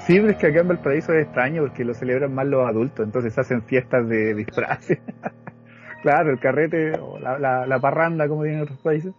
sí, 0.07 0.17
es 0.17 0.37
que 0.37 0.47
acá 0.47 0.61
en 0.61 0.69
Valparaíso 0.69 1.13
es 1.13 1.25
extraño 1.25 1.63
porque 1.63 1.85
lo 1.85 1.95
celebran 1.95 2.35
más 2.35 2.47
los 2.47 2.69
adultos, 2.69 3.05
entonces 3.05 3.35
se 3.35 3.41
hacen 3.41 3.63
fiestas 3.63 4.09
de 4.09 4.35
disfraces. 4.35 4.99
claro, 6.03 6.31
el 6.31 6.39
carrete 6.39 6.93
o 6.99 7.19
la, 7.19 7.67
la, 7.67 7.79
parranda, 7.81 8.29
como 8.29 8.45
dicen 8.45 8.59
en 8.59 8.65
otros 8.65 8.79
países, 8.79 9.13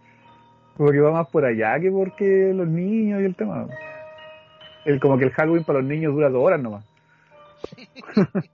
porque 0.76 1.00
va 1.00 1.12
más 1.12 1.28
por 1.28 1.44
allá 1.44 1.78
que 1.80 1.90
porque 1.90 2.52
los 2.54 2.68
niños 2.68 3.20
y 3.20 3.24
el 3.24 3.34
tema 3.34 3.66
el, 4.84 4.98
como 4.98 5.18
que 5.18 5.24
el 5.24 5.32
Halloween 5.32 5.64
para 5.64 5.80
los 5.80 5.88
niños 5.88 6.12
dura 6.12 6.28
dos 6.28 6.42
horas 6.42 6.60
nomás. 6.60 6.84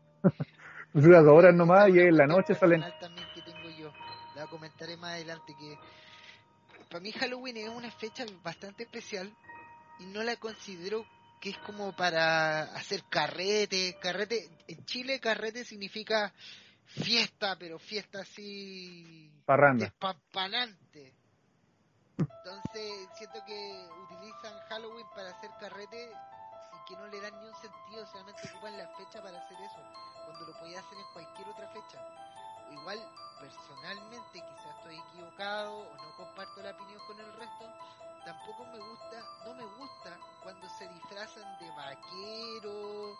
dura 0.92 1.22
dos 1.22 1.38
horas 1.38 1.54
nomás 1.54 1.88
y 1.90 2.00
en 2.00 2.16
la 2.16 2.26
noche 2.26 2.54
salen. 2.54 2.84
También 3.00 3.26
que 3.34 3.42
tengo 3.42 3.68
yo, 3.78 3.92
la 4.34 4.46
comentaré 4.46 4.96
más 4.96 5.12
adelante 5.12 5.54
que 5.58 5.78
para 6.88 7.00
mí 7.00 7.12
Halloween 7.12 7.56
es 7.58 7.68
una 7.68 7.90
fecha 7.90 8.24
bastante 8.42 8.84
especial 8.84 9.30
y 9.98 10.06
no 10.06 10.22
la 10.22 10.36
considero 10.36 11.04
que 11.40 11.50
es 11.50 11.58
como 11.58 11.94
para 11.94 12.62
hacer 12.74 13.04
carrete, 13.08 13.96
carrete, 14.00 14.48
en 14.66 14.84
Chile 14.84 15.20
carrete 15.20 15.64
significa 15.64 16.32
fiesta, 16.84 17.56
pero 17.58 17.78
fiesta 17.78 18.20
así 18.20 19.30
Parranda. 19.44 19.86
Entonces 22.18 23.08
siento 23.16 23.44
que 23.46 23.88
utilizan 24.02 24.58
Halloween 24.68 25.06
para 25.14 25.30
hacer 25.30 25.50
carrete 25.60 26.10
y 26.10 26.88
que 26.88 26.96
no 26.96 27.06
le 27.06 27.20
dan 27.20 27.38
ni 27.40 27.46
un 27.46 27.54
sentido, 27.54 28.06
solamente 28.06 28.48
ocupan 28.50 28.76
la 28.76 28.88
fecha 28.96 29.22
para 29.22 29.38
hacer 29.38 29.58
eso, 29.60 29.80
cuando 30.26 30.46
lo 30.46 30.58
podía 30.58 30.80
hacer 30.80 30.98
en 30.98 31.12
cualquier 31.12 31.48
otra 31.48 31.68
fecha. 31.68 31.98
Igual, 32.70 32.98
personalmente, 33.40 34.32
quizás 34.40 34.76
estoy 34.78 34.96
equivocado 34.96 35.78
o 35.78 35.96
no 35.96 36.16
comparto 36.16 36.62
la 36.62 36.70
opinión 36.70 37.00
con 37.06 37.18
el 37.18 37.32
resto, 37.34 37.64
tampoco 38.24 38.66
me 38.66 38.78
gusta, 38.78 39.24
no 39.46 39.54
me 39.54 39.64
gusta 39.64 40.18
cuando 40.42 40.68
se 40.70 40.88
disfrazan 40.88 41.58
de 41.58 41.70
vaquero 41.70 43.18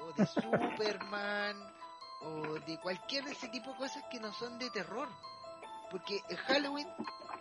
o 0.00 0.12
de 0.16 0.26
Superman 0.26 1.56
o 2.22 2.58
de 2.66 2.78
cualquier 2.80 3.24
de 3.24 3.32
ese 3.32 3.48
tipo 3.48 3.72
de 3.72 3.78
cosas 3.78 4.02
que 4.10 4.20
no 4.20 4.32
son 4.32 4.58
de 4.58 4.70
terror. 4.70 5.08
Porque 5.90 6.20
el 6.28 6.36
Halloween 6.38 6.88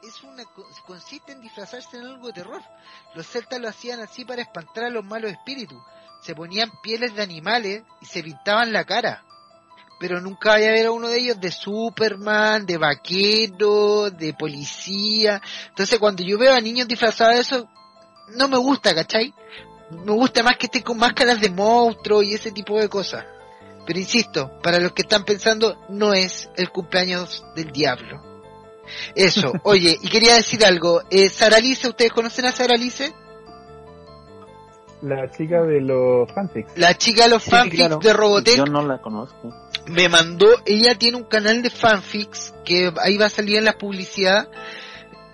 es 0.03 0.21
una 0.23 0.43
co- 0.45 0.67
consiste 0.85 1.31
en 1.31 1.41
disfrazarse 1.41 1.97
en 1.97 2.05
algo 2.05 2.27
de 2.27 2.33
terror. 2.33 2.61
Los 3.15 3.27
celtas 3.27 3.59
lo 3.59 3.69
hacían 3.69 3.99
así 4.01 4.25
para 4.25 4.41
espantar 4.41 4.83
a 4.85 4.89
los 4.89 5.03
malos 5.03 5.31
espíritus. 5.31 5.81
Se 6.21 6.35
ponían 6.35 6.69
pieles 6.81 7.15
de 7.15 7.23
animales 7.23 7.83
y 8.01 8.05
se 8.05 8.21
pintaban 8.21 8.71
la 8.71 8.85
cara. 8.85 9.23
Pero 10.03 10.19
nunca 10.19 10.49
vaya 10.49 10.67
a 10.67 10.73
ver 10.73 10.87
a 10.87 10.91
uno 10.91 11.07
de 11.07 11.17
ellos 11.17 11.39
de 11.39 11.49
Superman, 11.49 12.65
de 12.65 12.77
vaquero, 12.77 14.11
de 14.11 14.33
policía. 14.33 15.41
Entonces 15.69 15.97
cuando 15.97 16.21
yo 16.23 16.37
veo 16.37 16.53
a 16.53 16.59
niños 16.59 16.89
disfrazados 16.89 17.35
de 17.35 17.39
eso, 17.39 17.69
no 18.35 18.49
me 18.49 18.57
gusta, 18.57 18.93
¿cachai? 18.93 19.33
Me 19.91 20.11
gusta 20.11 20.43
más 20.43 20.57
que 20.57 20.65
estén 20.65 20.81
con 20.81 20.97
máscaras 20.97 21.39
de 21.39 21.49
monstruos 21.49 22.25
y 22.25 22.33
ese 22.33 22.51
tipo 22.51 22.77
de 22.77 22.89
cosas. 22.89 23.23
Pero 23.87 23.97
insisto, 23.97 24.51
para 24.61 24.77
los 24.81 24.91
que 24.91 25.03
están 25.03 25.23
pensando, 25.23 25.81
no 25.87 26.13
es 26.13 26.49
el 26.57 26.69
cumpleaños 26.69 27.41
del 27.55 27.71
diablo. 27.71 28.21
Eso, 29.15 29.53
oye, 29.63 29.97
y 30.01 30.09
quería 30.09 30.35
decir 30.35 30.65
algo. 30.65 31.01
Eh, 31.11 31.29
Sara 31.29 31.59
Alice, 31.59 31.87
¿ustedes 31.87 32.11
conocen 32.11 32.45
a 32.45 32.51
Sara 32.51 32.75
Alice? 32.75 33.13
La 35.03 35.29
chica 35.29 35.61
de 35.63 35.81
los 35.81 36.31
fanfics. 36.33 36.77
La 36.77 36.97
chica 36.97 37.23
de 37.25 37.29
los 37.31 37.43
Sí, 37.43 37.49
fanfics 37.51 37.75
claro. 37.75 37.99
de 37.99 38.13
Robotech. 38.13 38.57
Yo 38.57 38.65
no 38.65 38.81
la 38.87 39.01
conozco. 39.01 39.49
me 39.87 40.07
mandó, 40.09 40.47
ella 40.65 40.95
tiene 40.97 41.17
un 41.17 41.25
canal 41.25 41.61
de 41.61 41.69
fanfics 41.69 42.53
que 42.63 42.91
ahí 43.01 43.17
va 43.17 43.25
a 43.25 43.29
salir 43.29 43.57
en 43.57 43.65
la 43.65 43.77
publicidad 43.77 44.47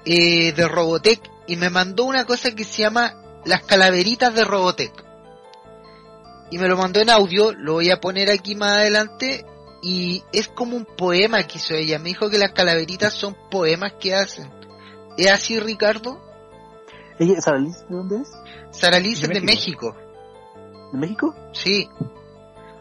eh, 0.06 0.54
de 0.54 0.68
Robotech 0.68 1.22
y 1.48 1.56
me 1.56 1.70
mandó 1.70 2.06
una 2.06 2.26
cosa 2.26 2.56
que 2.56 2.64
se 2.64 2.82
llama 2.82 3.14
las 3.46 3.64
calaveritas 3.64 4.34
de 4.34 4.44
Robotech. 4.44 5.06
Y 6.52 6.58
me 6.58 6.68
lo 6.68 6.76
mandó 6.78 7.00
en 7.00 7.12
audio, 7.12 7.52
lo 7.54 7.74
voy 7.74 7.92
a 7.92 8.00
poner 8.02 8.32
aquí 8.32 8.56
más 8.56 8.78
adelante 8.78 9.46
y 9.84 10.24
es 10.34 10.48
como 10.48 10.76
un 10.76 10.86
poema 10.86 11.44
que 11.44 11.60
hizo 11.60 11.76
ella. 11.76 12.00
Me 12.00 12.10
dijo 12.10 12.30
que 12.32 12.40
las 12.40 12.54
calaveritas 12.54 13.14
son 13.14 13.36
poemas 13.52 13.94
que 14.00 14.16
hacen. 14.16 14.52
¿Es 15.16 15.30
así, 15.30 15.60
Ricardo? 15.60 16.20
¿Ella, 17.20 17.42
Sara 17.42 17.58
Liz, 17.60 17.86
de 17.90 17.96
dónde 17.96 18.22
es? 18.22 18.32
Sara 18.72 19.00
Liz 19.00 19.22
es 19.22 19.30
de 19.30 19.42
México. 19.42 19.96
¿De 20.92 20.98
México? 20.98 21.36
Sí. 21.54 21.90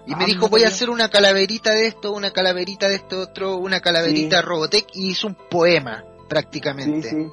Y 0.07 0.13
Ah, 0.15 0.17
me 0.17 0.25
dijo, 0.27 0.43
no 0.47 0.49
voy 0.49 0.63
a 0.65 0.69
hacer 0.69 0.89
una 0.91 1.11
calaverita 1.11 1.73
de 1.73 1.87
esto, 1.89 2.13
una 2.13 2.31
calaverita 2.31 2.89
de 2.89 2.95
esto 2.95 3.21
otro, 3.21 3.57
una 3.57 3.81
calaverita 3.81 4.41
Sí. 4.41 4.47
Robotech 4.47 4.87
y 4.95 5.11
hizo 5.11 5.27
un 5.27 5.37
poema 5.51 5.99
Sí, 6.03 6.25
prácticamente. 6.29 7.03
sí. 7.11 7.29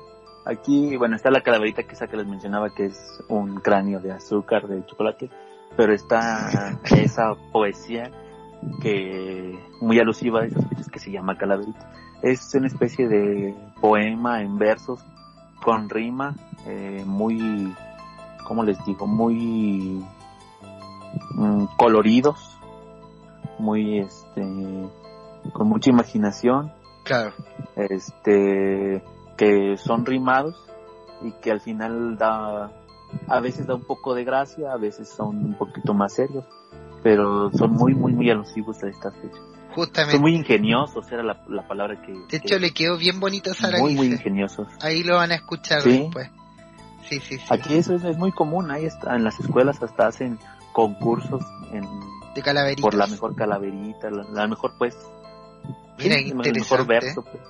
Aquí, 0.45 0.95
bueno, 0.97 1.15
está 1.15 1.31
la 1.31 1.41
calaverita 1.41 1.83
que 1.83 1.93
esa 1.93 2.07
que 2.07 2.17
les 2.17 2.27
mencionaba 2.27 2.69
que 2.75 2.85
es 2.87 2.97
un 3.29 3.61
cráneo 3.61 3.99
de 3.99 4.11
azúcar, 4.11 4.67
de 4.67 4.85
chocolate, 4.85 5.29
pero 5.77 5.93
está 5.93 6.79
esa 6.91 7.33
poesía 7.51 8.11
que 8.81 9.57
muy 9.81 9.99
alusiva 9.99 10.41
a 10.41 10.45
esas 10.45 10.67
fechas 10.69 10.89
que 10.89 10.99
se 10.99 11.11
llama 11.11 11.37
calaverita. 11.37 11.91
Es 12.21 12.53
una 12.55 12.67
especie 12.67 13.07
de 13.07 13.55
poema 13.81 14.41
en 14.41 14.57
versos 14.57 14.99
con 15.63 15.89
rima, 15.89 16.35
eh, 16.65 17.03
muy, 17.05 17.73
¿cómo 18.47 18.63
les 18.63 18.83
digo? 18.85 19.07
Muy 19.07 20.03
mm, 21.35 21.65
coloridos, 21.77 22.57
muy, 23.59 23.99
este, 23.99 24.41
con 25.53 25.67
mucha 25.69 25.89
imaginación 25.89 26.71
Claro. 27.03 27.33
este 27.75 29.03
que 29.37 29.77
son 29.77 30.05
rimados 30.05 30.55
y 31.21 31.31
que 31.33 31.51
al 31.51 31.61
final 31.61 32.17
da 32.17 32.71
a 33.27 33.39
veces 33.39 33.67
da 33.67 33.75
un 33.75 33.83
poco 33.83 34.15
de 34.15 34.23
gracia 34.23 34.73
a 34.73 34.77
veces 34.77 35.07
son 35.09 35.37
un 35.37 35.53
poquito 35.53 35.93
más 35.93 36.13
serios 36.13 36.45
pero 37.03 37.51
son 37.51 37.73
muy 37.73 37.93
muy 37.93 38.13
muy 38.13 38.29
alusivos 38.31 38.83
a 38.83 38.87
estas 38.87 39.13
fechas 39.17 39.39
Justamente. 39.75 40.13
son 40.13 40.21
muy 40.21 40.35
ingeniosos 40.35 41.11
era 41.11 41.21
la, 41.23 41.41
la 41.47 41.67
palabra 41.67 42.01
que 42.01 42.11
De 42.29 42.37
hecho, 42.37 42.57
le 42.59 42.71
quedó 42.71 42.97
bien 42.97 43.19
bonito 43.19 43.51
a 43.51 43.53
Sara 43.53 43.77
muy 43.79 43.93
muy 43.95 44.07
ingeniosos 44.07 44.67
Ahí 44.81 45.03
lo 45.03 45.15
van 45.15 45.31
a 45.31 45.35
escuchar 45.35 45.81
Sí. 45.81 45.99
después. 45.99 46.29
Sí, 47.09 47.19
sí, 47.19 47.37
sí. 47.37 47.43
aquí 47.49 47.75
eso 47.75 47.93
es, 47.95 48.03
es 48.03 48.17
muy 48.17 48.31
común 48.31 48.71
ahí 48.71 48.85
está 48.85 49.15
en 49.15 49.23
las 49.23 49.39
escuelas 49.39 49.81
hasta 49.83 50.07
hacen 50.07 50.39
concursos 50.73 51.43
en, 51.71 51.83
De 52.33 52.41
calaveritas. 52.41 52.81
por 52.83 52.95
la 52.95 53.05
mejor 53.07 53.35
calaverita 53.35 54.09
la, 54.09 54.23
la 54.23 54.47
mejor 54.47 54.73
pues 54.77 54.95
Mira, 55.99 56.15
sí, 56.17 56.23
qué 56.25 56.29
el 56.29 56.35
mejor 56.35 56.47
interesante. 56.47 56.93
verso 56.93 57.23
pues. 57.23 57.43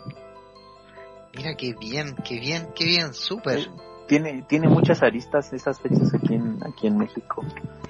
Mira 1.35 1.55
qué 1.55 1.73
bien, 1.73 2.15
qué 2.23 2.39
bien, 2.39 2.67
qué 2.75 2.85
bien, 2.85 3.13
súper. 3.13 3.69
tiene 4.07 4.43
tiene 4.47 4.67
muchas 4.69 5.01
aristas 5.03 5.51
esas 5.53 5.79
fechas 5.81 6.13
aquí 6.13 6.33
en 6.35 6.59
aquí 6.65 6.87
en 6.87 6.97
México 6.97 7.43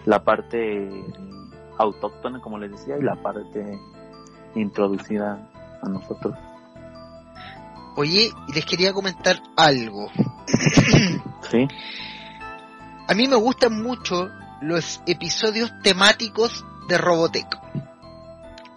la 0.05 0.23
parte 0.23 0.89
autóctona 1.77 2.39
como 2.41 2.57
les 2.57 2.71
decía 2.71 2.97
y 2.97 3.03
la 3.03 3.15
parte 3.21 3.77
introducida 4.55 5.39
a 5.81 5.89
nosotros 5.89 6.35
Oye, 7.95 8.31
y 8.47 8.53
les 8.53 8.65
quería 8.65 8.91
comentar 8.91 9.41
algo. 9.55 10.11
sí 11.49 11.67
A 13.07 13.13
mí 13.13 13.27
me 13.27 13.37
gustan 13.37 13.81
mucho 13.81 14.29
los 14.61 15.01
episodios 15.05 15.71
temáticos 15.81 16.65
de 16.89 16.97
Robotech. 16.97 17.47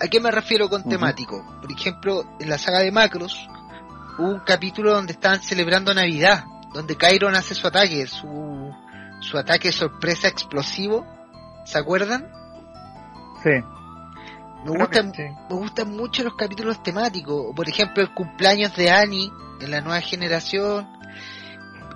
¿A 0.00 0.06
qué 0.06 0.20
me 0.20 0.30
refiero 0.30 0.68
con 0.68 0.84
temático? 0.84 1.44
Por 1.60 1.72
ejemplo, 1.72 2.24
en 2.38 2.48
la 2.48 2.58
saga 2.58 2.78
de 2.78 2.92
Macros 2.92 3.48
hubo 4.18 4.28
un 4.28 4.40
capítulo 4.40 4.92
donde 4.92 5.14
estaban 5.14 5.42
celebrando 5.42 5.92
Navidad, 5.92 6.44
donde 6.72 6.96
Kyron 6.96 7.34
hace 7.34 7.56
su 7.56 7.66
ataque, 7.66 8.06
su, 8.06 8.72
su 9.20 9.36
ataque 9.36 9.72
sorpresa 9.72 10.28
explosivo. 10.28 11.04
¿Se 11.64 11.78
acuerdan? 11.78 12.30
Sí. 13.42 13.50
Me 14.64 14.72
Creo 14.72 14.86
gustan, 14.86 15.12
sí. 15.14 15.22
me 15.22 15.56
gustan 15.56 15.96
mucho 15.96 16.24
los 16.24 16.34
capítulos 16.34 16.82
temáticos. 16.82 17.54
Por 17.54 17.68
ejemplo, 17.68 18.02
el 18.02 18.12
cumpleaños 18.12 18.74
de 18.76 18.90
Annie 18.90 19.30
en 19.60 19.70
la 19.70 19.80
nueva 19.80 20.00
generación. 20.00 20.88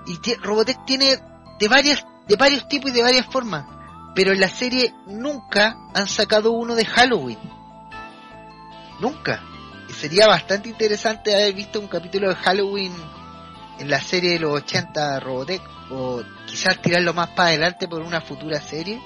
Y 0.06 0.34
Robotech 0.36 0.84
tiene 0.84 1.18
de 1.58 1.68
varias, 1.68 2.04
de 2.26 2.36
varios 2.36 2.68
tipos 2.68 2.90
y 2.90 2.94
de 2.94 3.02
varias 3.02 3.26
formas. 3.26 3.66
Pero 4.14 4.32
en 4.32 4.40
la 4.40 4.48
serie 4.48 4.94
nunca 5.06 5.76
han 5.94 6.06
sacado 6.06 6.52
uno 6.52 6.74
de 6.74 6.84
Halloween. 6.84 7.38
Nunca. 9.00 9.42
Y 9.88 9.92
sería 9.92 10.26
bastante 10.26 10.68
interesante 10.68 11.34
haber 11.34 11.54
visto 11.54 11.80
un 11.80 11.88
capítulo 11.88 12.28
de 12.28 12.36
Halloween 12.36 12.92
en 13.78 13.90
la 13.90 14.00
serie 14.00 14.32
de 14.32 14.38
los 14.38 14.54
80 14.54 15.14
de 15.14 15.20
Robotech. 15.20 15.62
O 15.90 16.22
quizás 16.46 16.80
tirarlo 16.80 17.12
más 17.12 17.30
para 17.30 17.48
adelante 17.48 17.88
por 17.88 18.02
una 18.02 18.20
futura 18.20 18.60
serie. 18.60 19.00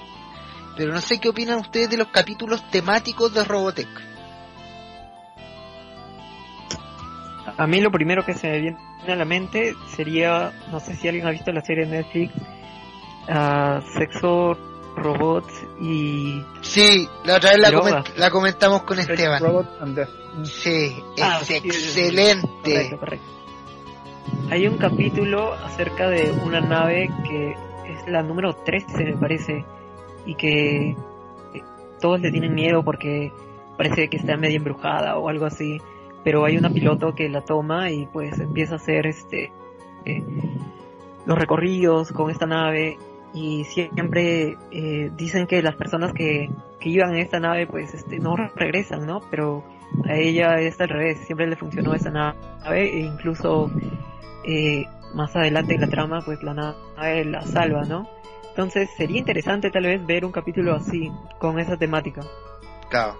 Pero 0.77 0.93
no 0.93 1.01
sé 1.01 1.19
qué 1.19 1.29
opinan 1.29 1.59
ustedes 1.59 1.89
de 1.89 1.97
los 1.97 2.07
capítulos 2.09 2.63
temáticos 2.69 3.33
de 3.33 3.43
Robotech. 3.43 3.87
A 7.57 7.65
mí 7.65 7.81
lo 7.81 7.89
primero 7.91 8.23
que 8.23 8.33
se 8.33 8.47
me 8.49 8.59
viene 8.59 8.77
a 9.07 9.15
la 9.15 9.25
mente 9.25 9.73
sería, 9.95 10.51
no 10.71 10.79
sé 10.79 10.95
si 10.95 11.07
alguien 11.07 11.25
ha 11.27 11.31
visto 11.31 11.51
la 11.51 11.61
serie 11.61 11.85
de 11.85 11.97
Netflix, 11.97 12.33
ah, 13.29 13.79
Sexo, 13.97 14.55
Robots 14.95 15.53
y... 15.81 16.43
Sí, 16.61 17.07
la 17.23 17.37
otra 17.37 17.51
vez 17.51 17.59
la, 17.59 17.71
coment- 17.71 18.13
la 18.15 18.29
comentamos 18.29 18.83
con 18.83 18.97
Sex, 18.97 19.09
Esteban. 19.09 19.41
Robot 19.41 19.81
and 19.81 19.95
Death. 19.95 20.09
Sí, 20.45 20.95
es 21.15 21.23
Ah, 21.23 21.39
sí, 21.41 21.59
sí, 21.61 21.71
sí. 21.71 21.99
excelente. 22.01 22.47
Correcto, 22.63 22.97
correcto. 22.99 23.25
Hay 24.51 24.67
un 24.67 24.77
capítulo 24.77 25.53
acerca 25.53 26.09
de 26.09 26.31
una 26.45 26.59
nave 26.59 27.09
que 27.27 27.51
es 27.51 28.07
la 28.07 28.21
número 28.21 28.53
13 28.55 29.03
me 29.05 29.17
parece 29.17 29.65
y 30.27 30.35
que 30.35 30.89
eh, 30.89 30.95
todos 31.99 32.19
le 32.21 32.31
tienen 32.31 32.53
miedo 32.53 32.83
porque 32.83 33.31
parece 33.77 34.09
que 34.09 34.17
está 34.17 34.37
medio 34.37 34.57
embrujada 34.57 35.17
o 35.17 35.29
algo 35.29 35.45
así. 35.45 35.81
Pero 36.23 36.45
hay 36.45 36.57
una 36.57 36.69
piloto 36.69 37.15
que 37.15 37.29
la 37.29 37.41
toma 37.41 37.89
y 37.89 38.05
pues 38.07 38.37
empieza 38.39 38.73
a 38.73 38.77
hacer 38.77 39.07
este 39.07 39.51
eh, 40.05 40.23
los 41.25 41.37
recorridos 41.39 42.11
con 42.11 42.29
esta 42.29 42.45
nave. 42.45 42.97
Y 43.33 43.63
siempre 43.65 44.57
eh, 44.71 45.11
dicen 45.15 45.47
que 45.47 45.61
las 45.61 45.75
personas 45.75 46.13
que, 46.13 46.49
que 46.79 46.89
iban 46.89 47.13
en 47.13 47.19
esta 47.19 47.39
nave 47.39 47.67
pues 47.67 47.93
este 47.93 48.19
no 48.19 48.35
regresan 48.35 49.05
no 49.05 49.21
pero 49.29 49.63
a 50.05 50.15
ella 50.15 50.59
es 50.59 50.79
al 50.81 50.89
revés. 50.89 51.19
Siempre 51.19 51.47
le 51.47 51.55
funcionó 51.55 51.93
esa 51.93 52.11
nave 52.11 52.37
e 52.69 52.99
incluso 52.99 53.71
más 55.13 55.35
adelante 55.35 55.75
en 55.75 55.81
la 55.81 55.87
trama 55.87 56.21
pues 56.25 56.41
la 56.43 56.53
nave 56.53 57.25
la 57.25 57.41
salva 57.41 57.83
no 57.83 58.07
Entonces 58.57 58.89
sería 58.97 59.19
interesante 59.19 59.69
tal 59.69 59.83
vez 59.83 60.03
ver 60.03 60.25
un 60.25 60.31
capítulo 60.31 60.73
así, 60.73 61.11
con 61.37 61.59
esa 61.59 61.77
temática. 61.77 62.21
Claro. 62.89 63.15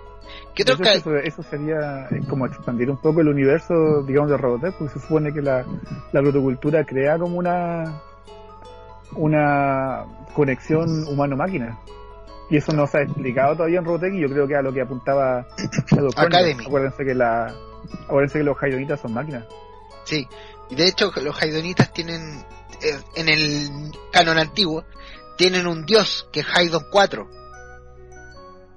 ¿Qué 0.56 0.64
otro 0.64 0.80
ca- 0.80 0.94
eso, 0.94 1.16
eso 1.16 1.44
sería 1.44 2.08
eh, 2.10 2.22
como 2.28 2.48
expandir 2.48 2.90
un 2.90 2.98
poco 2.98 3.22
el 3.22 3.28
universo, 3.28 4.02
digamos, 4.02 4.32
de 4.32 4.38
Robotech, 4.38 4.74
porque 4.74 4.96
se 4.96 5.00
supone 5.00 5.32
que 5.32 5.44
la, 5.44 5.64
la 6.12 6.22
protocultura 6.24 6.84
crea 6.86 7.20
como 7.20 7.38
una 7.38 8.02
una 9.14 10.06
conexión 10.34 11.08
humano-máquina. 11.08 11.78
Y 12.50 12.58
eso 12.58 12.72
no 12.74 12.88
se 12.88 12.98
ha 12.98 13.02
explicado 13.04 13.56
todavía 13.58 13.78
en 13.78 13.86
Robotech 13.86 14.14
y 14.16 14.22
yo 14.22 14.30
creo 14.30 14.48
que 14.48 14.56
a 14.56 14.64
lo 14.64 14.74
que 14.74 14.82
apuntaba 14.82 15.46
Shadow 15.92 16.12
Corner. 16.14 16.34
Academy. 16.40 16.66
Acuérdense 16.66 17.06
que 17.06 17.14
la 17.14 17.54
acuérdense 18.06 18.40
que 18.40 18.44
los 18.44 18.58
Haydonitas 18.60 19.00
son 19.00 19.14
máquinas. 19.14 19.46
Sí, 20.04 20.28
y 20.72 20.76
de 20.76 20.88
hecho 20.88 21.12
los 21.22 21.40
Haidonitas 21.42 21.94
tienen, 21.94 22.40
eh, 22.82 23.00
en 23.16 23.30
el 23.30 23.92
canon 24.12 24.38
antiguo, 24.40 24.84
tienen 25.38 25.68
un 25.68 25.86
dios 25.86 26.28
que 26.32 26.42
es 26.42 26.48
Haidon 26.54 26.86
4. 26.92 27.30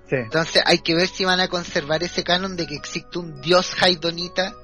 Sí. 0.09 0.17
Entonces 0.17 0.63
hay 0.67 0.79
que 0.81 0.95
ver 0.95 1.07
si 1.07 1.25
van 1.25 1.41
a 1.41 1.49
conservar 1.49 2.03
ese 2.03 2.25
canon 2.25 2.57
de 2.57 2.67
que 2.67 2.75
existe 2.75 3.19
un 3.19 3.41
dios 3.41 3.73
Haidonita, 3.81 4.55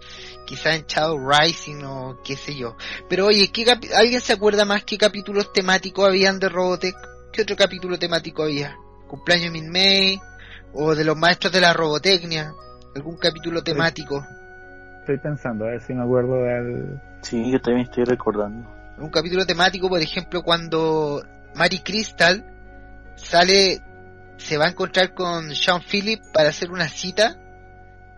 quizá 0.44 0.74
en 0.74 0.84
Shadow 0.86 1.18
Rising 1.28 1.84
o 1.84 2.20
qué 2.24 2.36
sé 2.36 2.56
yo. 2.56 2.76
Pero 3.08 3.26
oye, 3.26 3.50
¿qué 3.52 3.64
capi- 3.64 3.92
¿alguien 3.94 4.20
se 4.20 4.32
acuerda 4.32 4.64
más 4.64 4.84
qué 4.84 4.98
capítulos 4.98 5.52
temáticos 5.52 6.06
habían 6.06 6.40
de 6.40 6.48
Robotech? 6.48 6.96
¿Qué 7.32 7.42
otro 7.42 7.54
capítulo 7.56 7.98
temático 7.98 8.42
había? 8.42 8.76
¿Cumpleaños 9.08 9.52
Min 9.52 9.70
May? 9.70 10.20
¿O 10.72 10.94
de 10.94 11.04
los 11.04 11.16
maestros 11.16 11.52
de 11.52 11.60
la 11.60 11.72
robotecnia? 11.72 12.52
¿Algún 12.94 13.16
capítulo 13.16 13.62
temático? 13.62 14.24
Estoy 15.00 15.18
pensando, 15.18 15.64
a 15.66 15.68
ver 15.70 15.80
si 15.82 15.94
me 15.94 16.02
acuerdo 16.02 16.34
del... 16.42 17.00
Sí, 17.22 17.50
yo 17.52 17.60
también 17.60 17.86
estoy 17.86 18.04
recordando. 18.04 18.68
un 18.98 19.10
capítulo 19.10 19.46
temático, 19.46 19.88
por 19.88 20.00
ejemplo, 20.00 20.42
cuando 20.42 21.22
Mary 21.56 21.80
Crystal 21.80 22.44
sale, 23.16 23.80
se 24.36 24.56
va 24.58 24.66
a 24.66 24.70
encontrar 24.70 25.14
con 25.14 25.54
Sean 25.54 25.82
Phillip 25.82 26.20
para 26.32 26.50
hacer 26.50 26.70
una 26.70 26.88
cita 26.88 27.36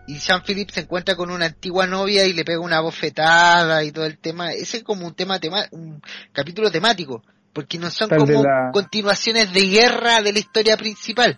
y 0.07 0.19
Sean 0.19 0.41
Phillip 0.43 0.69
se 0.71 0.81
encuentra 0.81 1.15
con 1.15 1.29
una 1.29 1.45
antigua 1.45 1.85
novia 1.87 2.25
y 2.25 2.33
le 2.33 2.43
pega 2.43 2.59
una 2.59 2.81
bofetada 2.81 3.83
y 3.83 3.91
todo 3.91 4.05
el 4.05 4.17
tema. 4.17 4.51
Ese 4.51 4.77
es 4.77 4.83
como 4.83 5.05
un 5.05 5.13
tema 5.13 5.39
tema, 5.39 5.65
un 5.71 6.01
capítulo 6.33 6.71
temático, 6.71 7.23
porque 7.53 7.77
no 7.77 7.89
son 7.91 8.09
Tal 8.09 8.25
de 8.25 8.33
como 8.33 8.43
la- 8.43 8.71
continuaciones 8.73 9.53
de 9.53 9.61
guerra 9.67 10.21
de 10.21 10.33
la 10.33 10.39
historia 10.39 10.77
principal. 10.77 11.37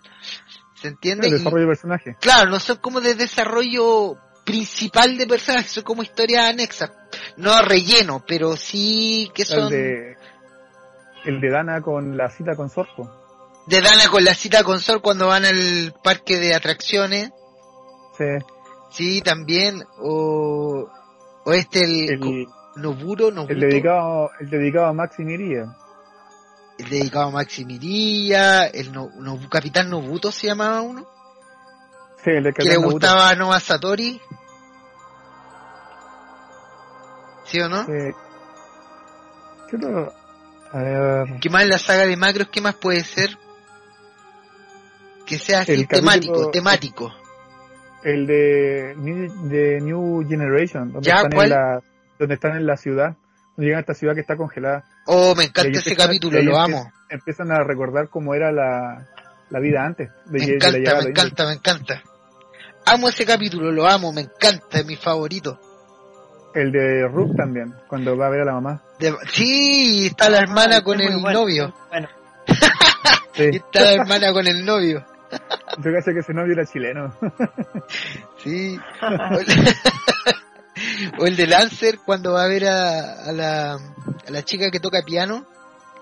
¿Se 0.80 0.88
entiende? 0.88 1.28
el 1.28 1.34
Y- 1.34 1.36
desarrollo 1.36 1.66
de 1.66 1.68
personaje. 1.68 2.16
Claro, 2.20 2.50
no 2.50 2.58
son 2.58 2.78
como 2.78 3.00
de 3.02 3.14
desarrollo 3.14 4.16
principal 4.44 5.16
de 5.18 5.26
personajes, 5.26 5.70
son 5.70 5.84
como 5.84 6.02
historias 6.02 6.48
anexas. 6.50 6.90
No 7.36 7.60
relleno, 7.62 8.24
pero 8.26 8.56
sí 8.56 9.30
que 9.34 9.44
son 9.44 9.68
de... 9.70 10.16
de, 11.24 11.30
el 11.30 11.40
de 11.40 11.50
Dana 11.50 11.80
con 11.82 12.16
la 12.16 12.28
cita 12.30 12.54
con 12.56 12.68
Sorpo. 12.70 13.10
Dana 13.66 14.08
con 14.10 14.24
la 14.24 14.34
cita 14.34 14.64
con 14.64 14.80
Sol 14.80 15.00
cuando 15.02 15.28
van 15.28 15.44
al 15.44 15.94
parque 16.02 16.38
de 16.38 16.54
atracciones. 16.54 17.30
Sí, 18.18 18.24
Sí, 18.90 19.22
también. 19.22 19.82
O, 20.00 20.86
o 21.44 21.52
este, 21.52 21.84
el, 21.84 22.10
el, 22.10 22.46
Noburo, 22.76 23.30
Nobuto, 23.30 23.52
el 23.52 23.60
dedicado, 23.60 24.30
el 24.40 24.50
dedicado 24.50 24.86
a 24.86 24.92
Maxi 24.92 25.22
Miria. 25.24 25.74
el 26.78 26.88
dedicado 26.90 27.26
a 27.28 27.30
Maxi 27.30 27.64
Miria, 27.64 28.66
el 28.66 28.92
no, 28.92 29.10
No- 29.16 29.38
Capitán 29.48 29.88
Nobuto 29.90 30.30
se 30.32 30.46
llamaba 30.48 30.80
uno, 30.82 31.06
Sí, 32.24 32.30
el 32.30 32.44
de 32.44 32.52
que 32.52 32.64
le 32.64 32.76
gustaba 32.76 33.28
a 33.30 33.34
Nova 33.34 33.58
Satori. 33.60 34.20
¿Sí 37.44 37.60
o 37.60 37.68
no? 37.68 37.84
Sí. 37.84 37.92
¿Qué 39.70 39.76
otro? 39.76 40.12
A 40.72 40.78
ver. 40.78 41.40
¿Qué 41.40 41.50
más 41.50 41.62
en 41.62 41.68
la 41.70 41.78
saga 41.78 42.06
de 42.06 42.16
Macros? 42.16 42.48
¿Qué 42.48 42.60
más 42.60 42.74
puede 42.74 43.04
ser? 43.04 43.36
Que 45.26 45.38
sea 45.38 45.60
así 45.60 45.72
El 45.72 45.86
temático, 45.88 46.32
capítulo- 46.32 46.50
temático. 46.50 47.12
El 48.02 48.26
de 48.26 48.94
New, 48.96 49.48
de 49.48 49.80
New 49.80 50.26
Generation, 50.28 50.92
donde 50.92 51.08
¿Ya? 51.08 51.16
están 51.16 51.30
¿Cuál? 51.32 51.46
en 51.46 51.50
la 51.58 51.80
donde 52.18 52.34
están 52.34 52.56
en 52.56 52.66
la 52.66 52.76
ciudad, 52.76 53.16
donde 53.56 53.66
llegan 53.66 53.78
a 53.78 53.80
esta 53.80 53.94
ciudad 53.94 54.14
que 54.14 54.20
está 54.20 54.36
congelada. 54.36 54.84
Oh, 55.06 55.34
me 55.36 55.44
encanta 55.44 55.70
ese 55.70 55.90
empiezan- 55.90 56.06
capítulo, 56.08 56.40
lo 56.42 56.58
amo. 56.58 56.90
Empiezan 57.10 57.50
a 57.52 57.62
recordar 57.64 58.08
cómo 58.08 58.34
era 58.34 58.50
la, 58.52 59.06
la 59.50 59.60
vida 59.60 59.84
antes 59.84 60.08
de, 60.26 60.38
Me 60.38 60.46
que- 60.46 60.52
de 60.58 60.58
la 60.58 60.78
encanta, 60.78 61.02
me 61.04 61.10
encanta, 61.10 61.46
me 61.46 61.52
encanta. 61.52 62.02
Amo 62.86 63.08
ese 63.08 63.24
capítulo, 63.24 63.70
lo 63.70 63.86
amo, 63.86 64.12
me 64.12 64.22
encanta, 64.22 64.78
es 64.80 64.86
mi 64.86 64.96
favorito. 64.96 65.60
El 66.54 66.70
de 66.72 67.08
Rook 67.08 67.34
también, 67.36 67.74
cuando 67.88 68.16
va 68.16 68.26
a 68.26 68.30
ver 68.30 68.42
a 68.42 68.44
la 68.44 68.52
mamá. 68.52 68.82
De- 68.98 69.14
sí, 69.32 70.06
está 70.06 70.28
la 70.28 70.38
hermana 70.40 70.82
con 70.82 71.00
el 71.00 71.18
bueno, 71.20 71.40
novio. 71.40 71.74
Bueno, 71.88 72.08
Sí, 73.34 73.44
está 73.52 73.80
la 73.80 73.92
hermana 73.92 74.32
con 74.32 74.46
el 74.46 74.64
novio. 74.64 75.04
yo 75.78 75.92
caché 75.92 76.12
que 76.12 76.20
ese 76.20 76.34
novio 76.34 76.52
era 76.52 76.64
chileno. 76.66 77.14
Sí. 78.42 78.76
O 79.00 79.38
el, 79.38 79.46
o 81.20 81.26
el 81.26 81.36
de 81.36 81.46
Lancer 81.46 81.98
cuando 82.04 82.32
va 82.32 82.44
a 82.44 82.48
ver 82.48 82.66
a, 82.66 83.24
a 83.28 83.32
la, 83.32 83.72
a 83.74 84.30
la 84.30 84.42
chica 84.42 84.70
que 84.70 84.80
toca 84.80 85.02
piano, 85.06 85.46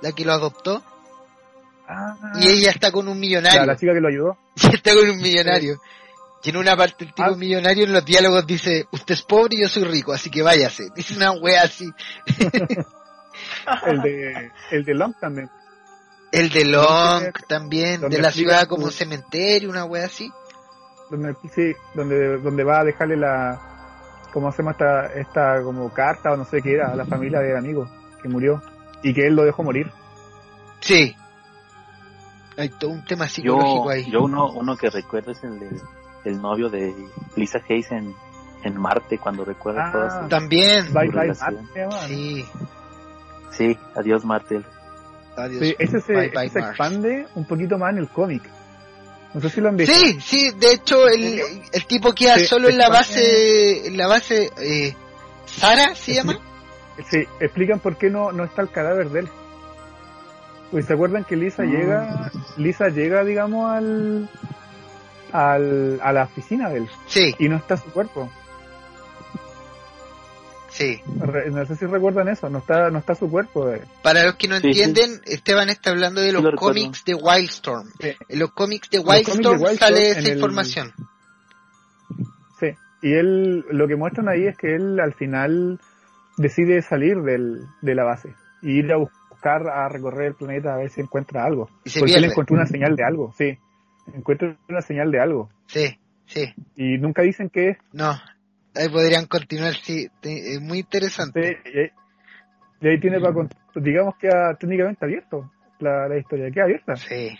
la 0.02 0.12
que 0.12 0.24
lo 0.24 0.32
adoptó, 0.32 0.82
Ah, 1.92 2.14
y 2.40 2.46
ella 2.48 2.70
está 2.70 2.92
con 2.92 3.08
un 3.08 3.18
millonario. 3.18 3.58
la, 3.60 3.66
la 3.66 3.76
chica 3.76 3.92
que 3.92 4.00
lo 4.00 4.06
ayudó. 4.08 4.38
Y 4.54 4.74
está 4.76 4.94
con 4.94 5.10
un 5.10 5.16
millonario. 5.16 5.76
Y 6.42 6.50
en 6.50 6.56
una 6.56 6.76
parte 6.76 7.04
el 7.04 7.12
tipo 7.12 7.30
Ah. 7.30 7.36
millonario 7.36 7.84
en 7.84 7.92
los 7.92 8.04
diálogos 8.04 8.46
dice, 8.46 8.86
usted 8.92 9.14
es 9.14 9.22
pobre 9.22 9.56
y 9.56 9.62
yo 9.62 9.68
soy 9.68 9.84
rico, 9.84 10.12
así 10.12 10.30
que 10.30 10.42
váyase. 10.42 10.88
Dice 10.94 11.14
una 11.16 11.32
wea 11.32 11.62
así. 11.64 11.90
El 13.86 14.00
de, 14.02 14.50
el 14.70 14.84
de 14.84 14.94
Long 14.94 15.14
también. 15.20 15.50
El 16.32 16.48
de 16.50 16.64
Long 16.64 17.32
también, 17.48 18.00
de 18.02 18.18
la 18.22 18.30
ciudad 18.30 18.68
como 18.68 18.88
cementerio, 18.90 19.68
una 19.68 19.84
wea 19.84 20.04
así. 20.06 20.30
donde 21.10 21.34
sí, 21.52 21.72
donde 21.94 22.38
donde 22.38 22.62
va 22.62 22.80
a 22.80 22.84
dejarle 22.84 23.16
la 23.16 23.60
cómo 24.32 24.52
se 24.52 24.58
llama 24.58 24.70
esta 24.70 25.06
esta 25.14 25.62
como 25.64 25.92
carta 25.92 26.30
o 26.30 26.36
no 26.36 26.44
sé 26.44 26.62
qué 26.62 26.74
era 26.74 26.92
a 26.92 26.94
la 26.94 27.04
familia 27.04 27.40
del 27.40 27.56
amigo 27.56 27.90
que 28.22 28.28
murió 28.28 28.62
y 29.02 29.12
que 29.12 29.26
él 29.26 29.34
lo 29.34 29.42
dejó 29.44 29.64
morir 29.64 29.90
Sí. 30.78 31.16
Hay 32.56 32.68
todo 32.68 32.90
un 32.92 33.04
tema 33.04 33.24
Yo, 33.26 33.32
psicológico 33.32 33.90
ahí. 33.90 34.08
yo 34.10 34.22
uno, 34.22 34.52
uno 34.52 34.76
que 34.76 34.88
recuerdo 34.88 35.32
es 35.32 35.42
el 35.42 35.58
de 35.58 35.68
el 36.24 36.40
novio 36.40 36.68
de 36.68 36.94
Lisa 37.36 37.60
Hayes 37.68 37.90
en, 37.92 38.14
en 38.64 38.76
Marte, 38.80 39.18
cuando 39.18 39.44
recuerda 39.44 39.88
Ah. 39.88 39.92
todas 39.92 40.28
También. 40.28 40.92
bye 40.92 41.08
bye. 41.08 41.34
Sí. 42.06 42.44
Sí, 43.52 43.78
adiós 43.94 44.24
Marte. 44.24 44.62
Adiós. 45.36 45.60
Sí, 45.66 45.76
ese 45.78 46.00
se, 46.00 46.12
Bye 46.12 46.26
ese 46.26 46.36
bye, 46.38 46.48
se 46.50 46.58
Mars. 46.60 46.70
expande 46.70 47.26
un 47.34 47.44
poquito 47.46 47.78
más 47.78 47.92
en 47.92 47.98
el 47.98 48.08
cómic 48.08 48.42
no 49.32 49.40
sé 49.40 49.48
si 49.48 49.60
lo 49.60 49.68
han 49.68 49.76
visto 49.76 49.94
Sí, 49.94 50.20
sí, 50.20 50.50
de 50.58 50.72
hecho 50.72 51.06
el, 51.08 51.40
el 51.72 51.86
tipo 51.86 52.12
queda 52.12 52.34
Sí, 52.36 52.46
solo 52.46 52.68
en 52.68 52.76
la 52.76 52.88
base, 52.88 53.86
en 53.86 53.96
la 53.96 54.08
base, 54.08 54.50
eh, 54.60 54.92
Sara 55.46 55.94
se 55.94 56.14
llama. 56.14 56.36
Sí, 57.08 57.18
explican 57.38 57.78
por 57.78 57.96
qué 57.96 58.10
no, 58.10 58.32
no 58.32 58.42
está 58.44 58.62
el 58.62 58.70
cadáver 58.70 59.08
de 59.10 59.20
él. 59.20 59.28
Pues 60.72 60.86
se 60.86 60.94
acuerdan 60.94 61.22
que 61.24 61.36
Lisa 61.36 61.62
Mm. 61.62 61.70
llega, 61.70 62.30
Lisa 62.56 62.88
llega, 62.88 63.22
digamos, 63.24 63.70
al, 63.70 64.28
al, 65.32 66.00
a 66.02 66.12
la 66.12 66.24
oficina 66.24 66.68
de 66.70 66.78
él 66.78 66.88
Sí, 67.06 67.34
y 67.38 67.48
no 67.48 67.56
está 67.56 67.76
su 67.76 67.90
cuerpo. 67.90 68.30
sí. 70.70 71.00
No 71.50 71.66
sé 71.66 71.76
si 71.76 71.86
recuerdan 71.86 72.28
eso, 72.28 72.48
no 72.48 72.58
está, 72.58 72.90
no 72.90 72.98
está 72.98 73.14
su 73.14 73.30
cuerpo. 73.30 73.66
de- 73.66 73.82
Para 74.02 74.24
los 74.24 74.36
que 74.36 74.48
no 74.48 74.58
Sí, 74.60 74.68
entienden, 74.68 75.20
Esteban 75.26 75.68
está 75.68 75.90
hablando 75.90 76.20
de 76.20 76.32
los 76.32 76.44
cómics 76.56 77.04
de 77.04 77.14
Wildstorm. 77.14 77.88
Sí. 78.00 78.12
En 78.28 78.38
los 78.38 78.52
cómics 78.52 78.88
de 78.90 79.02
cómics 79.02 79.26
de 79.26 79.48
Wildstorm 79.48 79.76
sale 79.76 80.10
esa 80.10 80.20
el- 80.20 80.28
información. 80.36 80.92
Sí. 82.60 82.68
Y 83.02 83.12
él, 83.14 83.64
lo 83.70 83.88
que 83.88 83.96
muestran 83.96 84.28
ahí 84.28 84.46
es 84.46 84.56
que 84.56 84.74
él 84.74 85.00
al 85.00 85.14
final 85.14 85.80
decide 86.36 86.80
salir 86.82 87.16
del, 87.22 87.66
de 87.82 87.94
la 87.94 88.04
base 88.04 88.34
y 88.62 88.78
ir 88.78 88.92
a 88.92 88.96
buscar, 88.96 89.66
a 89.68 89.88
recorrer 89.88 90.28
el 90.28 90.34
planeta 90.34 90.74
a 90.74 90.76
ver 90.78 90.90
si 90.90 91.00
encuentra 91.00 91.44
algo. 91.44 91.68
Y 91.84 91.90
se 91.90 92.00
Porque 92.00 92.14
él 92.14 92.24
encontró 92.24 92.54
una 92.56 92.66
señal 92.66 92.94
de 92.96 93.04
algo, 93.04 93.32
sí. 93.36 93.58
Encuentra 94.14 94.56
una 94.68 94.80
señal 94.80 95.10
de 95.10 95.20
algo. 95.20 95.50
Sí, 95.66 95.98
sí. 96.26 96.52
Y 96.76 96.98
nunca 96.98 97.22
dicen 97.22 97.50
qué 97.50 97.70
es. 97.70 97.78
No, 97.92 98.10
ahí 98.74 98.88
podrían 98.88 99.26
continuar, 99.26 99.74
sí. 99.74 100.08
Es 100.22 100.60
muy 100.60 100.78
Sí, 100.78 100.80
interesante. 100.80 101.58
y, 101.64 101.78
ahí, 101.78 101.90
y 102.80 102.88
ahí 102.88 103.00
tiene 103.00 103.20
para, 103.20 103.32
cont- 103.34 103.54
digamos 103.76 104.14
que 104.16 104.28
ha 104.28 104.54
técnicamente 104.58 105.04
abierto 105.04 105.50
la, 105.78 106.08
la 106.08 106.18
historia, 106.18 106.50
queda 106.50 106.64
abierta. 106.64 106.94
Sí. 106.96 107.30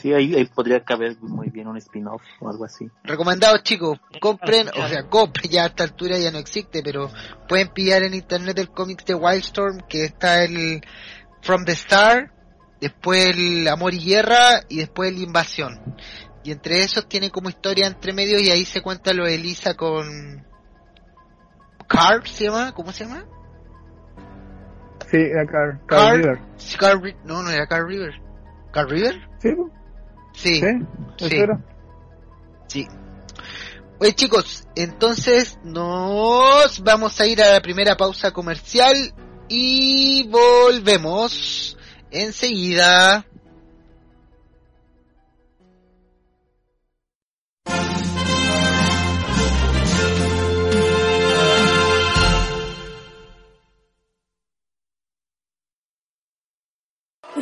Sí, 0.00 0.12
ahí, 0.14 0.34
ahí 0.34 0.46
podría 0.46 0.82
caber 0.82 1.16
muy 1.20 1.50
bien 1.50 1.66
un 1.68 1.76
spin-off 1.76 2.22
o 2.40 2.48
algo 2.48 2.64
así. 2.64 2.88
Recomendados 3.04 3.62
chicos, 3.62 4.00
compren, 4.20 4.68
o 4.68 4.88
sea, 4.88 5.06
compren, 5.08 5.50
ya 5.50 5.64
a 5.64 5.66
esta 5.66 5.84
altura 5.84 6.16
ya 6.18 6.30
no 6.30 6.38
existe, 6.38 6.80
pero 6.82 7.10
pueden 7.46 7.68
pillar 7.68 8.02
en 8.02 8.14
internet 8.14 8.58
el 8.58 8.70
cómic 8.70 9.04
de 9.04 9.14
Wildstorm, 9.14 9.80
que 9.86 10.04
está 10.04 10.44
el 10.44 10.80
From 11.42 11.64
the 11.66 11.72
Star, 11.72 12.32
después 12.80 13.30
el 13.30 13.68
Amor 13.68 13.94
y 13.94 14.04
Guerra 14.04 14.62
y 14.68 14.78
después 14.78 15.10
el 15.10 15.22
Invasión. 15.22 15.96
Y 16.42 16.52
entre 16.52 16.80
esos 16.80 17.08
tiene 17.08 17.30
como 17.30 17.50
historia 17.50 17.86
entre 17.86 18.12
medio 18.12 18.38
y 18.40 18.50
ahí 18.50 18.64
se 18.64 18.80
cuenta 18.80 19.12
lo 19.12 19.26
de 19.26 19.34
Elisa 19.34 19.74
con 19.74 20.46
Carl, 21.86 22.26
¿se 22.26 22.44
llama? 22.44 22.72
¿Cómo 22.72 22.92
se 22.92 23.04
llama? 23.04 23.26
Sí, 25.10 25.16
era 25.16 25.44
Car, 25.44 25.80
Car 25.86 26.20
Carl. 26.78 27.02
River. 27.02 27.16
No, 27.24 27.42
no 27.42 27.50
era 27.50 27.66
Carl 27.66 27.86
River. 27.86 28.14
¿Carl 28.72 28.88
River? 28.88 29.28
Sí. 29.38 29.50
Sí. 30.32 30.60
sí, 30.60 31.28
sí. 31.28 31.46
Sí. 32.68 32.86
Oye 33.98 34.14
chicos, 34.14 34.66
entonces 34.76 35.58
nos 35.62 36.80
vamos 36.82 37.20
a 37.20 37.26
ir 37.26 37.42
a 37.42 37.52
la 37.52 37.60
primera 37.60 37.96
pausa 37.96 38.30
comercial 38.30 38.96
y 39.48 40.26
volvemos 40.28 41.76
enseguida. 42.10 43.26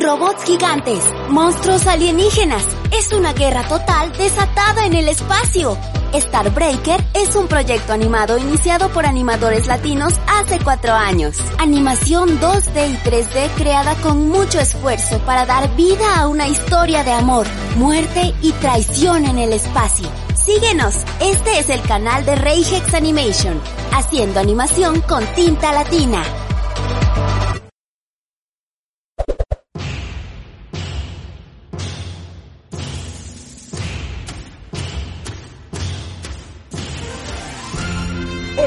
Robots 0.01 0.43
gigantes, 0.45 1.03
monstruos 1.29 1.85
alienígenas. 1.85 2.63
Es 2.97 3.11
una 3.11 3.33
guerra 3.33 3.67
total 3.67 4.11
desatada 4.17 4.85
en 4.85 4.93
el 4.93 5.09
espacio. 5.09 5.77
Starbreaker 6.13 7.03
es 7.13 7.35
un 7.35 7.47
proyecto 7.47 7.93
animado 7.93 8.37
iniciado 8.37 8.89
por 8.89 9.05
animadores 9.05 9.67
latinos 9.67 10.13
hace 10.27 10.59
cuatro 10.59 10.93
años. 10.93 11.37
Animación 11.57 12.39
2D 12.39 12.91
y 12.91 12.97
3D 12.97 13.49
creada 13.55 13.95
con 13.95 14.29
mucho 14.29 14.59
esfuerzo 14.59 15.19
para 15.19 15.45
dar 15.45 15.75
vida 15.75 16.19
a 16.19 16.27
una 16.27 16.47
historia 16.47 17.03
de 17.03 17.11
amor, 17.11 17.47
muerte 17.77 18.33
y 18.41 18.51
traición 18.53 19.25
en 19.25 19.39
el 19.39 19.53
espacio. 19.53 20.09
Síguenos, 20.35 20.95
este 21.19 21.59
es 21.59 21.69
el 21.69 21.81
canal 21.81 22.25
de 22.25 22.35
Reijex 22.35 22.93
Animation, 22.93 23.61
haciendo 23.91 24.39
animación 24.39 25.01
con 25.01 25.25
tinta 25.35 25.71
latina. 25.71 26.23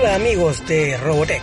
Hola 0.02 0.16
amigos 0.16 0.66
de 0.66 0.96
Robotech. 0.96 1.40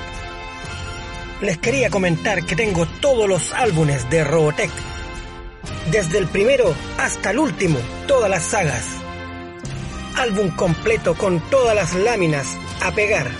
Les 1.39 1.57
quería 1.59 1.89
comentar 1.89 2.45
que 2.45 2.57
tengo 2.57 2.85
todos 2.99 3.25
los 3.25 3.53
álbumes 3.53 4.09
de 4.09 4.25
Robotech. 4.25 4.69
Desde 5.89 6.17
el 6.17 6.27
primero 6.27 6.75
hasta 6.97 7.31
el 7.31 7.39
último, 7.39 7.79
todas 8.05 8.29
las 8.29 8.43
sagas. 8.43 8.83
Álbum 10.17 10.49
completo 10.57 11.15
con 11.15 11.39
todas 11.49 11.73
las 11.73 11.93
láminas 11.93 12.57
a 12.81 12.91
pegar. 12.91 13.31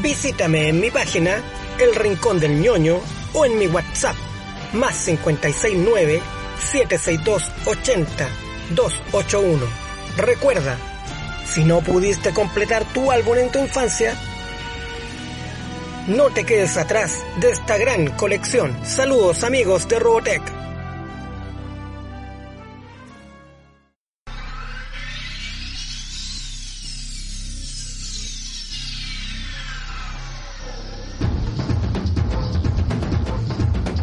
Visítame 0.00 0.70
en 0.70 0.80
mi 0.80 0.90
página 0.90 1.42
El 1.78 1.94
Rincón 1.94 2.40
del 2.40 2.58
ñoño 2.58 3.00
o 3.34 3.44
en 3.44 3.58
mi 3.58 3.66
WhatsApp 3.66 4.16
más 4.72 4.96
569 5.04 6.22
762 6.72 7.50
80 7.66 8.28
281. 8.70 9.66
Recuerda, 10.16 10.78
si 11.52 11.64
no 11.64 11.80
pudiste 11.80 12.32
completar 12.32 12.84
tu 12.92 13.10
álbum 13.10 13.36
en 13.36 13.50
tu 13.50 13.58
infancia, 13.58 14.14
no 16.06 16.30
te 16.30 16.44
quedes 16.44 16.76
atrás 16.76 17.24
de 17.40 17.50
esta 17.50 17.76
gran 17.76 18.06
colección. 18.16 18.76
Saludos 18.84 19.42
amigos 19.42 19.88
de 19.88 19.98
Robotech. 19.98 20.42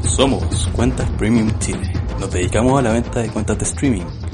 Somos 0.03 0.67
Cuentas 0.75 1.09
Premium 1.11 1.57
Chile. 1.59 1.93
Nos 2.19 2.31
dedicamos 2.31 2.79
a 2.79 2.81
la 2.81 2.91
venta 2.91 3.21
de 3.21 3.29
cuentas 3.29 3.57
de 3.59 3.65
streaming. 3.65 4.26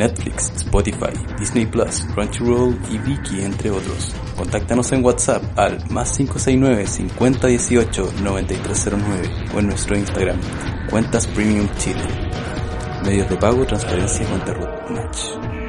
Netflix, 0.00 0.50
Spotify, 0.56 1.12
Disney 1.38 1.66
Plus, 1.66 2.02
Crunchyroll 2.14 2.74
y 2.90 2.96
Viki, 2.96 3.42
entre 3.42 3.70
otros. 3.70 4.14
Contáctanos 4.34 4.90
en 4.92 5.04
WhatsApp 5.04 5.42
al 5.58 5.78
más 5.90 6.16
569 6.16 6.86
5018 6.86 8.12
9309 8.22 9.30
o 9.54 9.58
en 9.58 9.66
nuestro 9.66 9.98
Instagram, 9.98 10.40
Cuentas 10.88 11.26
Premium 11.26 11.68
Chile. 11.76 12.02
Medios 13.04 13.28
de 13.28 13.36
pago, 13.36 13.66
transparencia 13.66 14.26
y 14.26 14.92
match. 14.92 15.59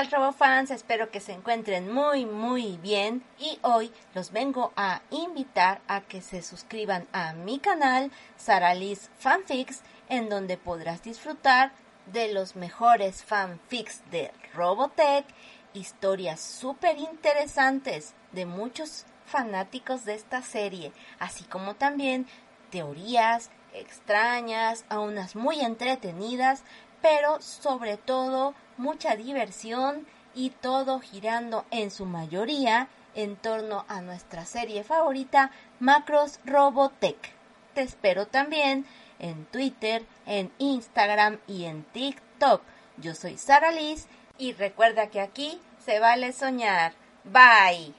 Tal 0.00 0.10
RoboFans? 0.10 0.70
Espero 0.70 1.10
que 1.10 1.20
se 1.20 1.32
encuentren 1.32 1.92
muy 1.92 2.24
muy 2.24 2.78
bien 2.78 3.22
y 3.38 3.58
hoy 3.60 3.92
los 4.14 4.32
vengo 4.32 4.72
a 4.74 5.02
invitar 5.10 5.82
a 5.88 6.00
que 6.00 6.22
se 6.22 6.40
suscriban 6.40 7.06
a 7.12 7.34
mi 7.34 7.58
canal 7.58 8.10
Saralis 8.38 9.10
Fanfics 9.18 9.82
en 10.08 10.30
donde 10.30 10.56
podrás 10.56 11.02
disfrutar 11.02 11.72
de 12.06 12.32
los 12.32 12.56
mejores 12.56 13.22
fanfics 13.22 14.00
de 14.10 14.32
Robotech, 14.54 15.26
historias 15.74 16.40
súper 16.40 16.96
interesantes 16.96 18.14
de 18.32 18.46
muchos 18.46 19.04
fanáticos 19.26 20.06
de 20.06 20.14
esta 20.14 20.40
serie, 20.40 20.92
así 21.18 21.44
como 21.44 21.74
también 21.74 22.26
teorías 22.70 23.50
extrañas, 23.74 24.86
a 24.88 24.98
muy 25.34 25.60
entretenidas, 25.60 26.62
pero 27.02 27.42
sobre 27.42 27.98
todo 27.98 28.54
mucha 28.80 29.14
diversión 29.14 30.06
y 30.34 30.50
todo 30.50 31.00
girando 31.00 31.64
en 31.70 31.90
su 31.90 32.06
mayoría 32.06 32.88
en 33.14 33.36
torno 33.36 33.84
a 33.88 34.00
nuestra 34.00 34.44
serie 34.44 34.84
favorita 34.84 35.50
Macros 35.78 36.40
Robotech. 36.44 37.34
Te 37.74 37.82
espero 37.82 38.26
también 38.26 38.86
en 39.18 39.44
Twitter, 39.46 40.04
en 40.26 40.50
Instagram 40.58 41.38
y 41.46 41.64
en 41.64 41.84
TikTok. 41.84 42.62
Yo 42.96 43.14
soy 43.14 43.36
Sara 43.36 43.70
Liz 43.70 44.06
y 44.38 44.52
recuerda 44.54 45.08
que 45.08 45.20
aquí 45.20 45.60
se 45.84 46.00
vale 46.00 46.32
soñar. 46.32 46.92
Bye. 47.24 47.94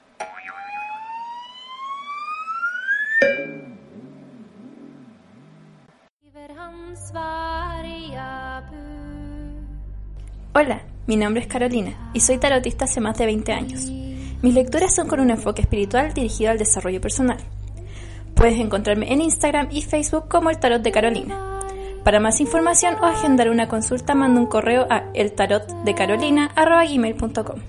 Hola, 10.53 10.81
mi 11.07 11.15
nombre 11.15 11.41
es 11.41 11.47
Carolina 11.47 12.11
y 12.13 12.19
soy 12.19 12.37
tarotista 12.37 12.83
hace 12.83 12.99
más 12.99 13.17
de 13.17 13.25
20 13.25 13.53
años. 13.53 13.85
Mis 14.41 14.53
lecturas 14.53 14.93
son 14.93 15.07
con 15.07 15.21
un 15.21 15.29
enfoque 15.29 15.61
espiritual 15.61 16.13
dirigido 16.13 16.51
al 16.51 16.57
desarrollo 16.57 16.99
personal. 16.99 17.37
Puedes 18.35 18.59
encontrarme 18.59 19.13
en 19.13 19.21
Instagram 19.21 19.69
y 19.71 19.81
Facebook 19.81 20.27
como 20.27 20.49
el 20.49 20.59
Tarot 20.59 20.81
de 20.81 20.91
Carolina. 20.91 21.61
Para 22.03 22.19
más 22.19 22.41
información 22.41 22.95
o 23.01 23.05
agendar 23.05 23.49
una 23.49 23.69
consulta, 23.69 24.13
manda 24.13 24.41
un 24.41 24.47
correo 24.47 24.87
a 24.89 25.05
eltarotdecarolina.com. 25.13 27.59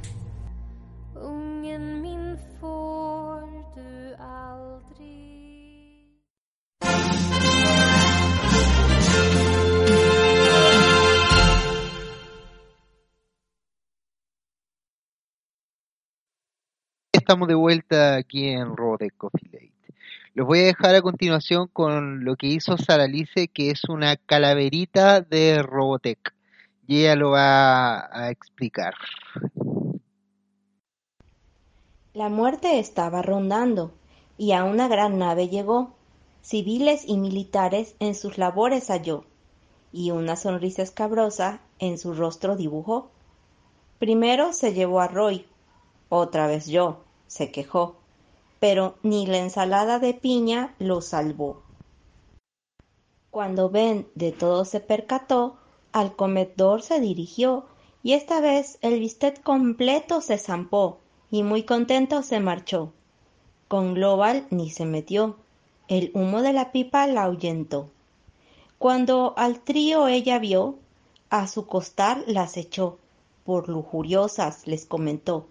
Estamos 17.22 17.46
de 17.46 17.54
vuelta 17.54 18.16
aquí 18.16 18.48
en 18.48 18.74
Coffee 19.16 19.48
Late. 19.52 19.72
Los 20.34 20.44
voy 20.44 20.58
a 20.58 20.64
dejar 20.64 20.96
a 20.96 21.02
continuación 21.02 21.68
con 21.72 22.24
lo 22.24 22.34
que 22.34 22.48
hizo 22.48 22.76
Saralice, 22.76 23.46
que 23.46 23.70
es 23.70 23.84
una 23.84 24.16
calaverita 24.16 25.20
de 25.20 25.62
Robotech. 25.62 26.34
Y 26.88 27.02
ella 27.02 27.14
lo 27.14 27.30
va 27.30 28.08
a 28.12 28.30
explicar. 28.30 28.94
La 32.12 32.28
muerte 32.28 32.80
estaba 32.80 33.22
rondando 33.22 33.94
y 34.36 34.50
a 34.50 34.64
una 34.64 34.88
gran 34.88 35.16
nave 35.16 35.48
llegó. 35.48 35.94
Civiles 36.40 37.04
y 37.06 37.18
militares 37.18 37.94
en 38.00 38.16
sus 38.16 38.36
labores 38.36 38.88
halló 38.88 39.26
y 39.92 40.10
una 40.10 40.34
sonrisa 40.34 40.82
escabrosa 40.82 41.60
en 41.78 41.98
su 41.98 42.14
rostro 42.14 42.56
dibujó. 42.56 43.12
Primero 44.00 44.52
se 44.52 44.74
llevó 44.74 45.00
a 45.00 45.06
Roy, 45.06 45.46
otra 46.08 46.48
vez 46.48 46.66
yo, 46.66 47.01
se 47.32 47.50
quejó, 47.50 47.96
pero 48.60 48.96
ni 49.02 49.26
la 49.26 49.38
ensalada 49.38 49.98
de 49.98 50.12
piña 50.12 50.74
lo 50.78 51.00
salvó. 51.00 51.62
Cuando 53.30 53.70
Ben 53.70 54.06
de 54.14 54.32
todo 54.32 54.66
se 54.66 54.80
percató, 54.80 55.56
al 55.92 56.14
comedor 56.14 56.82
se 56.82 57.00
dirigió, 57.00 57.64
y 58.02 58.12
esta 58.12 58.42
vez 58.42 58.76
el 58.82 59.00
bistec 59.00 59.42
completo 59.42 60.20
se 60.20 60.36
zampó, 60.36 60.98
y 61.30 61.42
muy 61.42 61.62
contento 61.62 62.22
se 62.22 62.38
marchó. 62.38 62.92
Con 63.66 63.94
Global 63.94 64.46
ni 64.50 64.68
se 64.68 64.84
metió, 64.84 65.36
el 65.88 66.10
humo 66.12 66.42
de 66.42 66.52
la 66.52 66.70
pipa 66.70 67.06
la 67.06 67.22
ahuyentó. 67.22 67.88
Cuando 68.76 69.32
al 69.38 69.60
trío 69.60 70.06
ella 70.06 70.38
vio, 70.38 70.76
a 71.30 71.46
su 71.46 71.66
costal 71.66 72.24
las 72.26 72.58
echó, 72.58 72.98
por 73.44 73.70
lujuriosas 73.70 74.66
les 74.66 74.84
comentó, 74.84 75.46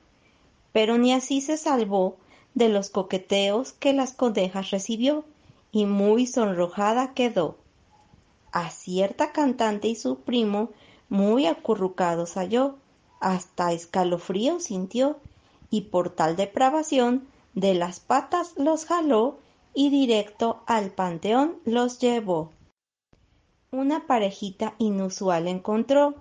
pero 0.72 0.98
ni 0.98 1.14
así 1.14 1.42
se 1.42 1.58
salvó 1.58 2.18
de 2.54 2.70
los 2.70 2.90
coqueteos 2.90 3.74
que 3.74 3.94
las 3.94 4.14
conejas 4.14 4.72
recibió, 4.72 5.26
y 5.72 5.86
muy 5.86 6.28
sonrojada 6.28 7.14
quedó. 7.14 7.58
A 8.52 8.70
cierta 8.70 9.32
cantante 9.32 9.88
y 9.88 9.96
su 9.96 10.18
primo 10.18 10.70
muy 11.08 11.46
acurrucados 11.46 12.34
halló, 12.34 12.76
hasta 13.22 13.72
escalofrío 13.72 14.60
sintió, 14.60 15.18
y 15.70 15.82
por 15.82 16.10
tal 16.10 16.36
depravación 16.36 17.28
de 17.54 17.74
las 17.74 18.00
patas 18.00 18.54
los 18.58 18.86
jaló 18.86 19.38
y 19.74 19.90
directo 19.90 20.62
al 20.68 20.92
panteón 20.92 21.58
los 21.66 22.00
llevó. 22.00 22.52
Una 23.72 24.06
parejita 24.06 24.76
inusual 24.80 25.48
encontró, 25.48 26.16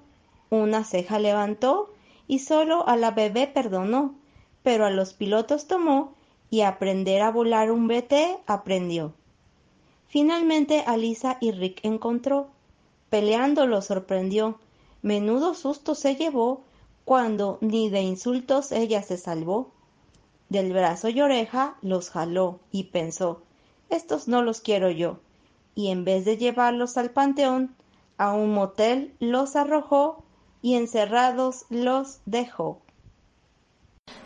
una 0.51 0.84
ceja 0.84 1.18
levantó 1.18 1.92
y 2.28 2.40
solo 2.40 2.86
a 2.86 2.96
la 2.96 3.11
bebé 3.11 3.48
perdonó, 3.48 4.14
pero 4.62 4.86
a 4.86 4.90
los 4.90 5.12
pilotos 5.12 5.66
tomó 5.66 6.14
y 6.50 6.62
aprender 6.62 7.22
a 7.22 7.30
volar 7.30 7.70
un 7.70 7.88
BT 7.88 8.40
aprendió. 8.46 9.12
Finalmente 10.08 10.82
a 10.86 10.96
Lisa 10.96 11.38
y 11.40 11.52
Rick 11.52 11.80
encontró, 11.84 12.48
peleando 13.08 13.66
lo 13.66 13.82
sorprendió, 13.82 14.58
menudo 15.02 15.54
susto 15.54 15.94
se 15.94 16.16
llevó 16.16 16.62
cuando 17.04 17.58
ni 17.61 17.90
de 17.90 18.02
insultos 18.02 18.72
ella 18.72 19.02
se 19.02 19.16
salvó. 19.16 19.70
Del 20.48 20.72
brazo 20.72 21.08
y 21.08 21.20
oreja 21.20 21.76
los 21.82 22.11
jaló 22.11 22.58
y 22.72 22.84
pensó, 22.84 23.42
estos 23.88 24.26
no 24.28 24.42
los 24.42 24.61
quiero 24.61 24.90
yo 24.90 25.18
y 25.74 25.88
en 25.88 26.04
vez 26.04 26.24
de 26.24 26.36
llevarlos 26.36 26.96
al 26.96 27.11
panteón, 27.11 27.74
a 28.18 28.32
un 28.32 28.52
motel 28.52 29.14
los 29.18 29.56
arrojó 29.56 30.22
y 30.62 30.74
encerrados 30.74 31.64
los 31.70 32.20
dejó. 32.26 32.80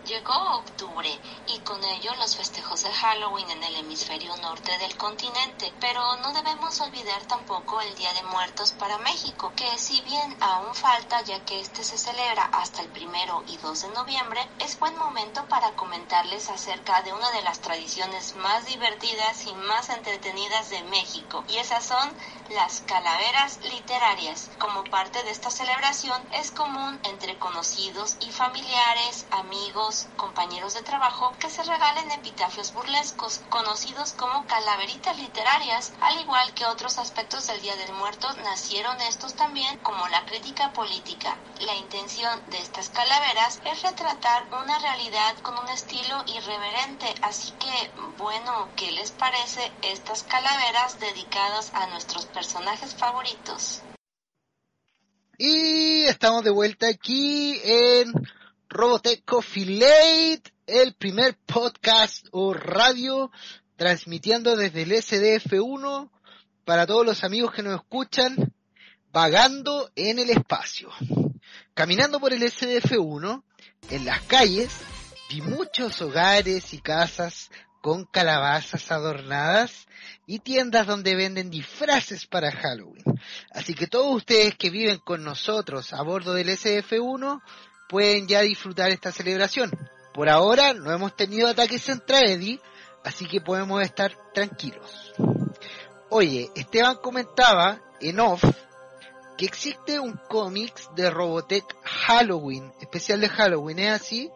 Llegó 0.05 0.35
octubre 0.59 1.19
y 1.47 1.61
con 1.61 1.83
ello 1.83 2.15
los 2.17 2.37
festejos 2.37 2.83
de 2.83 2.93
Halloween 2.93 3.51
en 3.51 3.65
el 3.65 3.77
hemisferio 3.77 4.37
norte 4.37 4.77
del 4.79 4.97
continente, 4.99 5.75
pero 5.81 6.17
no 6.17 6.33
debemos 6.35 6.79
olvidar 6.83 7.25
tampoco 7.27 7.81
el 7.81 7.95
Día 7.95 8.13
de 8.13 8.23
Muertos 8.25 8.73
para 8.73 8.99
México, 8.99 9.55
que 9.57 9.79
si 9.79 10.03
bien 10.03 10.37
aún 10.41 10.75
falta 10.75 11.23
ya 11.23 11.43
que 11.45 11.59
este 11.59 11.83
se 11.83 11.97
celebra 11.97 12.45
hasta 12.45 12.83
el 12.83 12.91
primero 12.91 13.45
y 13.47 13.57
2 13.57 13.81
de 13.81 13.89
noviembre, 13.89 14.47
es 14.59 14.79
buen 14.79 14.97
momento 14.99 15.47
para 15.49 15.75
comentarles 15.75 16.51
acerca 16.51 17.01
de 17.01 17.13
una 17.15 17.31
de 17.31 17.43
las 17.43 17.61
tradiciones 17.61 18.37
más 18.37 18.67
divertidas 18.67 19.47
y 19.47 19.55
más 19.55 19.89
entretenidas 19.89 20.69
de 20.69 20.83
México, 20.85 21.45
y 21.49 21.57
esas 21.57 21.83
son 21.83 22.15
las 22.51 22.83
calaveras 22.83 23.59
literarias. 23.63 24.51
Como 24.59 24.85
parte 24.85 25.23
de 25.23 25.31
esta 25.31 25.51
celebración 25.51 26.23
es 26.33 26.51
común 26.51 27.01
entre 27.05 27.39
conocidos 27.39 28.17
y 28.21 28.31
familiares, 28.31 29.27
amigos, 29.31 29.74
compañeros 30.17 30.75
de 30.75 30.83
trabajo 30.83 31.35
que 31.41 31.51
se 31.51 31.65
regalen 31.65 32.13
epitafios 32.13 32.73
burlescos 32.73 33.41
conocidos 33.49 34.13
como 34.13 34.47
calaveritas 34.47 35.19
literarias, 35.19 35.93
al 36.01 36.21
igual 36.21 36.55
que 36.55 36.65
otros 36.65 36.99
aspectos 36.99 37.49
del 37.49 37.61
Día 37.61 37.75
del 37.75 37.93
Muerto 37.95 38.33
nacieron 38.45 39.01
estos 39.01 39.35
también 39.35 39.77
como 39.79 40.07
la 40.09 40.25
crítica 40.27 40.73
política. 40.73 41.37
La 41.61 41.75
intención 41.75 42.41
de 42.51 42.59
estas 42.59 42.89
calaveras 42.91 43.61
es 43.65 43.83
retratar 43.83 44.47
una 44.63 44.79
realidad 44.79 45.37
con 45.43 45.59
un 45.59 45.69
estilo 45.69 46.23
irreverente, 46.27 47.13
así 47.23 47.51
que 47.53 47.91
bueno, 48.17 48.69
¿qué 48.77 48.93
les 48.93 49.11
parece 49.11 49.73
estas 49.83 50.23
calaveras 50.23 51.01
dedicadas 51.01 51.73
a 51.75 51.89
nuestros 51.89 52.27
personajes 52.27 52.95
favoritos? 52.95 53.83
Y 55.37 56.05
estamos 56.05 56.45
de 56.45 56.51
vuelta 56.51 56.87
aquí 56.87 57.61
en 57.65 58.13
Robotech 58.75 59.25
Coffee 59.25 59.67
Late, 59.67 60.53
el 60.67 60.95
primer 60.95 61.37
podcast 61.47 62.27
o 62.33 62.53
radio 62.53 63.31
transmitiendo 63.77 64.57
desde 64.57 64.83
el 64.83 64.91
SDF1 64.91 66.11
para 66.65 66.85
todos 66.85 67.07
los 67.07 67.23
amigos 67.23 67.53
que 67.53 67.63
nos 67.63 67.77
escuchan, 67.77 68.53
vagando 69.13 69.93
en 69.95 70.19
el 70.19 70.31
espacio. 70.31 70.91
Caminando 71.73 72.19
por 72.19 72.33
el 72.33 72.43
SDF1, 72.43 73.45
en 73.91 74.05
las 74.05 74.23
calles, 74.23 74.81
vi 75.31 75.41
muchos 75.41 76.03
hogares 76.03 76.75
y 76.75 76.81
casas 76.81 77.53
con 77.81 78.07
calabazas 78.07 78.91
adornadas 78.91 79.87
y 80.27 80.41
tiendas 80.41 80.89
donde 80.89 81.15
venden 81.15 81.49
disfraces 81.49 82.27
para 82.27 82.51
Halloween. 82.51 83.05
Así 83.53 83.73
que 83.75 83.87
todos 83.87 84.17
ustedes 84.17 84.57
que 84.57 84.71
viven 84.71 84.99
con 84.99 85.23
nosotros 85.23 85.93
a 85.93 86.03
bordo 86.03 86.35
del 86.35 86.49
SF1 86.49 87.41
pueden 87.89 88.27
ya 88.27 88.41
disfrutar 88.43 88.91
esta 88.91 89.13
celebración. 89.13 89.71
Por 90.13 90.29
ahora 90.29 90.75
no 90.75 90.93
hemos 90.93 91.17
tenido 91.17 91.49
ataques 91.49 91.89
en 91.89 92.03
Eddie, 92.07 92.61
así 93.05 93.27
que 93.27 93.41
podemos 93.41 93.83
estar 93.83 94.13
tranquilos. 94.33 95.13
Oye, 96.11 96.51
Esteban 96.55 96.97
comentaba 97.03 97.81
en 98.01 98.21
off 98.21 98.45
que 99.37 99.47
existe 99.47 99.99
un 99.99 100.19
cómics 100.29 100.89
de 100.95 101.11
Robotech 101.11 101.65
Halloween, 101.83 102.73
especial 102.81 103.21
de 103.21 103.29
Halloween, 103.29 103.79
¿es 103.81 103.93
así? 103.93 104.31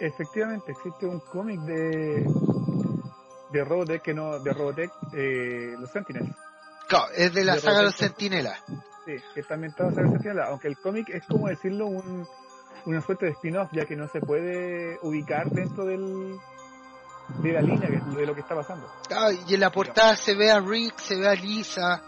Efectivamente, 0.00 0.72
existe 0.72 1.06
un 1.06 1.20
cómic 1.20 1.60
de 1.60 2.26
de 3.50 3.64
Robotech 3.64 4.02
que 4.02 4.14
no 4.14 4.38
de 4.40 4.52
Robotech 4.52 4.90
eh, 5.14 5.74
los 5.78 5.90
Sentinels. 5.90 6.34
Claro, 6.88 7.06
es 7.14 7.32
de 7.32 7.44
la 7.44 7.56
saga 7.58 7.82
Los 7.82 7.96
Sentinelas. 7.96 8.62
Sí, 9.06 9.16
que 9.34 9.40
está 9.40 9.54
ambientado 9.54 9.90
en 9.90 10.36
la 10.36 10.46
aunque 10.46 10.66
el 10.66 10.76
cómic 10.76 11.10
es 11.10 11.24
como 11.26 11.46
decirlo 11.46 11.86
un, 11.86 12.26
una 12.86 13.00
suerte 13.00 13.26
de 13.26 13.32
spin-off, 13.32 13.70
ya 13.72 13.86
que 13.86 13.94
no 13.94 14.08
se 14.08 14.20
puede 14.20 14.98
ubicar 15.00 15.48
dentro 15.50 15.84
del 15.84 16.36
de 17.38 17.52
la 17.52 17.60
línea 17.60 17.88
de 17.88 18.26
lo 18.26 18.34
que 18.34 18.40
está 18.40 18.56
pasando. 18.56 18.88
Ah, 19.10 19.30
y 19.46 19.54
en 19.54 19.60
la 19.60 19.70
portada 19.70 20.16
se 20.16 20.34
ve 20.34 20.50
a 20.50 20.60
Rick, 20.60 20.98
se 20.98 21.16
ve 21.16 21.28
a 21.28 21.34
Lisa 21.34 22.02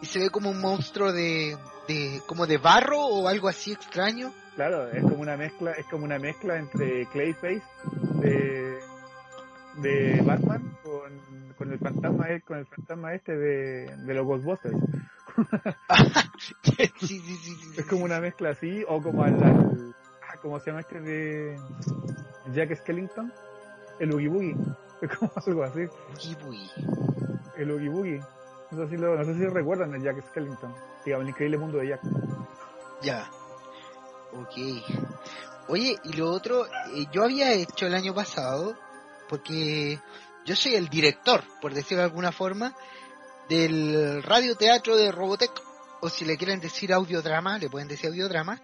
y 0.00 0.06
se 0.06 0.20
ve 0.20 0.30
como 0.30 0.50
un 0.50 0.60
monstruo 0.60 1.12
de, 1.12 1.56
de 1.86 2.22
como 2.26 2.46
de 2.46 2.56
barro 2.58 2.98
o 2.98 3.28
algo 3.28 3.48
así 3.48 3.72
extraño. 3.72 4.32
Claro, 4.54 4.90
es 4.90 5.02
como 5.02 5.16
una 5.16 5.36
mezcla, 5.36 5.72
es 5.72 5.86
como 5.86 6.04
una 6.04 6.18
mezcla 6.18 6.56
entre 6.56 7.06
Clayface 7.06 7.62
de, 8.20 8.78
de 9.76 10.22
Batman 10.22 10.76
con, 10.82 11.54
con 11.56 11.72
el 11.72 11.78
fantasma 11.78 12.26
con 12.46 12.58
el 12.58 12.66
fantasma 12.66 13.14
este 13.14 13.36
de, 13.36 13.96
de 13.96 14.14
los 14.14 14.26
Ghostbusters. 14.26 14.76
sí, 17.00 17.20
sí, 17.20 17.20
sí, 17.20 17.56
es 17.76 17.86
como 17.86 18.04
una 18.04 18.20
mezcla 18.20 18.50
así, 18.50 18.84
o 18.88 19.00
como 19.00 19.22
al, 19.22 19.34
al 19.42 19.94
ah, 20.28 20.36
¿cómo 20.42 20.58
se 20.60 20.70
llama 20.70 20.80
este 20.80 21.00
de 21.00 21.60
Jack 22.52 22.74
Skellington? 22.76 23.32
El 23.98 24.12
Oogie 24.12 24.28
Boogie. 24.28 24.56
Es 25.00 25.16
como 25.16 25.30
algo 25.46 25.62
así. 25.62 25.80
Oogie 25.82 26.36
Boogie. 26.42 26.70
El 27.56 27.70
Oogie 27.70 27.88
Boogie. 27.88 28.20
No 28.72 28.84
sé 28.84 28.90
si, 28.90 28.96
lo, 28.96 29.16
no 29.16 29.24
sé 29.24 29.34
si 29.34 29.46
recuerdan 29.46 29.94
a 29.94 29.98
Jack 29.98 30.26
Skellington. 30.28 30.74
Digamos, 31.04 31.24
el 31.24 31.30
increíble 31.30 31.58
mundo 31.58 31.78
de 31.78 31.88
Jack. 31.88 32.00
Ya. 33.02 33.30
Ok. 34.32 34.56
Oye, 35.68 35.96
y 36.02 36.12
lo 36.14 36.30
otro, 36.30 36.66
eh, 36.66 37.06
yo 37.12 37.22
había 37.22 37.52
hecho 37.52 37.86
el 37.86 37.94
año 37.94 38.14
pasado, 38.14 38.74
porque 39.28 40.00
yo 40.44 40.56
soy 40.56 40.74
el 40.74 40.88
director, 40.88 41.42
por 41.60 41.74
decirlo 41.74 41.98
de 41.98 42.08
alguna 42.08 42.32
forma, 42.32 42.74
del 43.48 44.22
radioteatro 44.22 44.96
de 44.96 45.10
Robotech, 45.10 45.52
o 46.00 46.08
si 46.08 46.24
le 46.24 46.36
quieren 46.36 46.60
decir 46.60 46.92
audiodrama, 46.92 47.58
le 47.58 47.70
pueden 47.70 47.88
decir 47.88 48.08
audiodrama. 48.08 48.60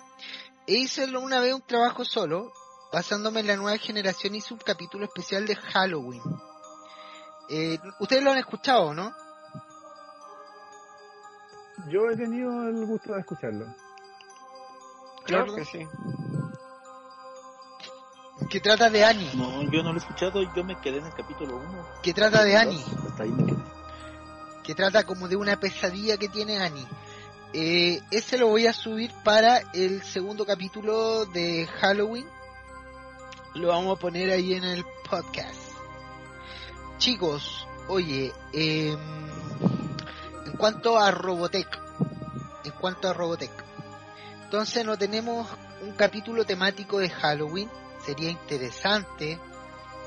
E 0.66 0.74
hice 0.74 1.05
una 1.16 1.41
vez 1.41 1.55
un 1.55 1.62
trabajo 1.62 2.05
solo, 2.05 2.53
basándome 2.93 3.41
en 3.41 3.49
la 3.49 3.57
nueva 3.57 3.78
generación, 3.78 4.35
hice 4.35 4.55
un 4.55 4.61
capítulo 4.61 5.05
especial 5.05 5.47
de 5.47 5.57
Halloween. 5.57 6.22
Eh, 7.51 7.78
Ustedes 8.01 8.22
lo 8.22 8.30
han 8.32 8.39
escuchado, 8.39 8.95
¿no? 8.95 9.12
Yo 11.89 12.09
he 12.11 12.16
tenido 12.16 12.51
el 12.68 12.87
gusto 12.87 13.12
de 13.12 13.20
escucharlo. 13.20 13.66
Claro 15.24 15.55
que 15.55 15.64
sí. 15.64 15.87
Que 18.49 18.61
trata 18.61 18.91
de 18.91 19.05
Annie. 19.05 19.30
No, 19.35 19.62
yo 19.70 19.82
no 19.82 19.93
lo 19.93 19.99
he 19.99 20.03
escuchado, 20.03 20.43
yo 20.55 20.64
me 20.64 20.80
quedé 20.80 20.99
en 20.99 21.07
el 21.07 21.14
capítulo 21.14 21.57
1. 21.57 21.87
Que 22.03 22.12
trata 22.12 22.43
de 22.45 22.57
Annie. 22.57 22.85
Hasta 23.09 23.22
ahí 23.24 23.30
me 23.30 23.47
quedé. 23.47 23.73
Que 24.64 24.74
trata 24.74 25.04
como 25.04 25.28
de 25.28 25.36
una 25.36 25.60
pesadilla 25.60 26.16
que 26.16 26.28
tiene 26.28 26.58
Annie. 26.58 26.86
Eh, 27.52 28.00
ese 28.10 28.36
lo 28.38 28.48
voy 28.48 28.66
a 28.66 28.72
subir 28.72 29.12
para 29.22 29.58
el 29.74 30.02
segundo 30.02 30.44
capítulo 30.44 31.26
de 31.26 31.68
Halloween. 31.80 32.26
Lo 33.54 33.68
vamos 33.68 33.96
a 33.96 34.00
poner 34.00 34.30
ahí 34.30 34.54
en 34.54 34.64
el 34.64 34.84
podcast. 35.08 35.60
Chicos, 36.98 37.68
oye, 37.88 38.32
eh, 38.52 38.96
en 40.46 40.52
cuanto 40.56 40.98
a 40.98 41.12
Robotech, 41.12 41.68
en 42.64 42.72
cuanto 42.72 43.08
a 43.08 43.12
Robotech, 43.12 43.52
entonces 44.44 44.84
no 44.84 44.96
tenemos 44.96 45.46
un 45.82 45.92
capítulo 45.92 46.44
temático 46.44 46.98
de 46.98 47.10
Halloween. 47.10 47.70
Sería 48.04 48.30
interesante 48.30 49.38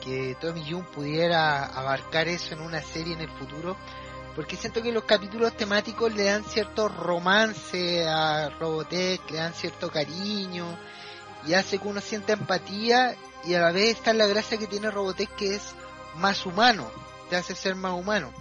que 0.01 0.35
Tommy 0.41 0.69
June 0.69 0.87
pudiera 0.93 1.65
abarcar 1.65 2.27
eso 2.27 2.55
en 2.55 2.61
una 2.61 2.81
serie 2.81 3.13
en 3.13 3.21
el 3.21 3.29
futuro. 3.29 3.77
Porque 4.37 4.55
siento 4.55 4.83
que 4.83 4.91
los 4.91 5.03
capítulos 5.05 5.57
temáticos 5.57 6.13
le 6.13 6.25
dan 6.25 6.43
cierto 6.43 6.87
romance 6.87 8.07
a 8.07 8.49
Robotech, 8.59 9.19
le 9.31 9.37
dan 9.37 9.53
cierto 9.55 9.89
cariño 9.89 10.77
y 11.47 11.55
hace 11.55 11.79
que 11.79 11.87
uno 11.87 11.99
sienta 12.01 12.33
empatía 12.33 13.15
y 13.45 13.55
a 13.55 13.61
la 13.61 13.71
vez 13.71 13.97
está 13.97 14.13
la 14.13 14.27
gracia 14.27 14.59
que 14.59 14.67
tiene 14.67 14.91
Robotech 14.91 15.35
que 15.35 15.55
es 15.55 15.73
más 16.17 16.45
humano, 16.45 16.87
te 17.31 17.35
hace 17.35 17.55
ser 17.55 17.73
más 17.73 17.93
humano. 17.93 18.31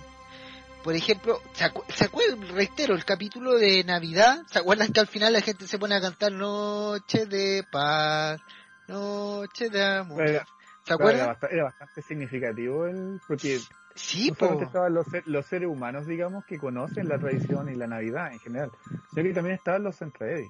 Por 0.85 0.95
ejemplo, 0.95 1.41
¿se, 1.55 1.65
acu 1.65 1.83
¿se 1.89 2.05
acuerdan? 2.05 2.47
Reitero, 2.55 2.95
el 2.95 3.07
capítulo 3.07 3.55
de 3.55 3.83
Navidad, 3.83 4.43
¿se 4.51 4.59
acuerdan 4.59 4.93
que 4.93 5.01
al 5.01 5.07
final 5.09 5.33
la 5.33 5.41
gente 5.41 5.67
se 5.67 5.79
pone 5.79 5.95
a 5.95 6.01
cantar 6.03 6.31
Noche 6.31 7.25
de 7.25 7.65
paz, 7.73 8.39
Noche 8.87 9.71
de 9.71 9.83
amor? 9.83 10.29
Era- 10.29 10.47
¿Se 10.85 10.93
acuerdan? 10.93 11.23
Era 11.23 11.27
bastante, 11.29 11.55
era 11.57 11.65
bastante 11.65 12.03
significativo 12.03 12.87
el, 12.87 13.19
porque 13.27 13.61
Sí, 13.97 14.33
no 14.41 14.61
estaban 14.61 14.95
los, 14.95 15.07
los 15.25 15.47
seres 15.47 15.69
humanos, 15.69 16.07
digamos, 16.07 16.45
que 16.45 16.59
conocen 16.59 17.09
la 17.09 17.19
tradición 17.19 17.69
y 17.71 17.75
la 17.75 17.87
Navidad 17.87 18.31
en 18.33 18.39
general, 18.41 18.71
sino 19.13 19.23
que 19.25 19.33
también 19.33 19.57
estaban 19.57 19.83
los 19.83 19.97
Centraedi. 19.97 20.47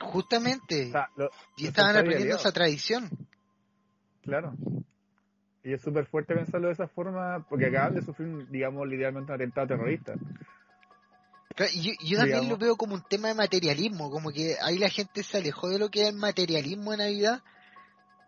Justamente. 0.00 0.88
O 0.88 0.92
sea, 0.92 1.08
lo- 1.16 1.30
y 1.56 1.66
estaban 1.66 1.96
aprendiendo 1.96 2.36
esa 2.36 2.52
tradición. 2.52 3.10
Claro. 4.22 4.54
Y 5.64 5.72
es 5.72 5.80
súper 5.80 6.06
fuerte 6.06 6.34
pensarlo 6.34 6.68
de 6.68 6.74
esa 6.74 6.86
forma, 6.86 7.44
porque 7.48 7.66
acaban 7.66 7.94
de 7.94 8.02
sufrir, 8.02 8.46
digamos, 8.50 8.86
literalmente 8.86 9.32
un 9.32 9.36
atentado 9.36 9.66
terrorista. 9.66 10.14
Claro, 11.54 11.72
yo, 11.74 11.92
yo 12.04 12.18
también 12.18 12.40
Digamos. 12.42 12.48
lo 12.50 12.56
veo 12.58 12.76
como 12.76 12.94
un 12.94 13.02
tema 13.02 13.28
de 13.28 13.34
materialismo, 13.34 14.10
como 14.10 14.30
que 14.30 14.56
ahí 14.62 14.78
la 14.78 14.90
gente 14.90 15.22
se 15.22 15.38
alejó 15.38 15.68
de 15.70 15.78
lo 15.78 15.88
que 15.88 16.02
es 16.02 16.08
el 16.10 16.16
materialismo 16.16 16.92
en 16.92 16.98
Navidad 16.98 17.42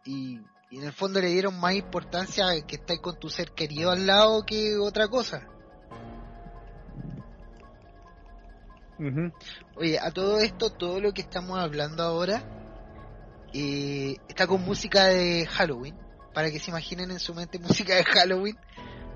y, 0.06 0.40
y 0.70 0.78
en 0.78 0.84
el 0.84 0.92
fondo 0.92 1.20
le 1.20 1.28
dieron 1.28 1.58
más 1.58 1.74
importancia 1.74 2.48
a 2.48 2.66
que 2.66 2.76
estáis 2.76 3.00
con 3.00 3.18
tu 3.18 3.28
ser 3.30 3.52
querido 3.52 3.90
al 3.90 4.06
lado 4.06 4.44
que 4.44 4.76
otra 4.78 5.08
cosa. 5.08 5.46
Oye, 9.76 9.98
a 9.98 10.10
todo 10.10 10.40
esto, 10.40 10.70
todo 10.70 11.00
lo 11.00 11.12
que 11.12 11.22
estamos 11.22 11.58
hablando 11.58 12.02
ahora 12.02 12.42
eh, 13.54 14.16
está 14.28 14.46
con 14.46 14.62
música 14.64 15.06
de 15.06 15.46
Halloween, 15.46 15.94
para 16.34 16.50
que 16.50 16.58
se 16.58 16.70
imaginen 16.70 17.10
en 17.12 17.18
su 17.18 17.34
mente 17.34 17.58
música 17.60 17.94
de 17.94 18.04
Halloween. 18.04 18.56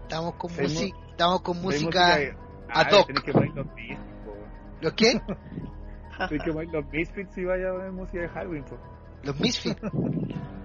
Estamos 0.03 0.35
con, 0.37 0.53
música 0.55 0.97
estamos 1.11 1.43
con 1.43 1.61
música... 1.61 2.17
de- 2.19 2.37
ad 2.75 2.91
hoc. 2.93 3.07
tenés 3.07 3.23
que 3.23 3.33
poner 3.33 3.51
los 3.55 3.67
Misfits, 3.75 4.01
po. 4.25 4.35
¿Los 4.81 4.93
qué? 4.95 5.21
Tienes 6.29 6.45
que 6.45 6.53
poner 6.53 6.69
los 6.73 6.87
Misfits 6.87 7.37
y 7.39 7.45
vaya 7.45 7.69
a 7.69 7.73
poner 7.73 7.93
música 7.93 8.21
de 8.23 8.29
Halloween, 8.29 8.65
po. 8.65 8.79
Los 9.23 9.39
Misfits. 9.41 9.81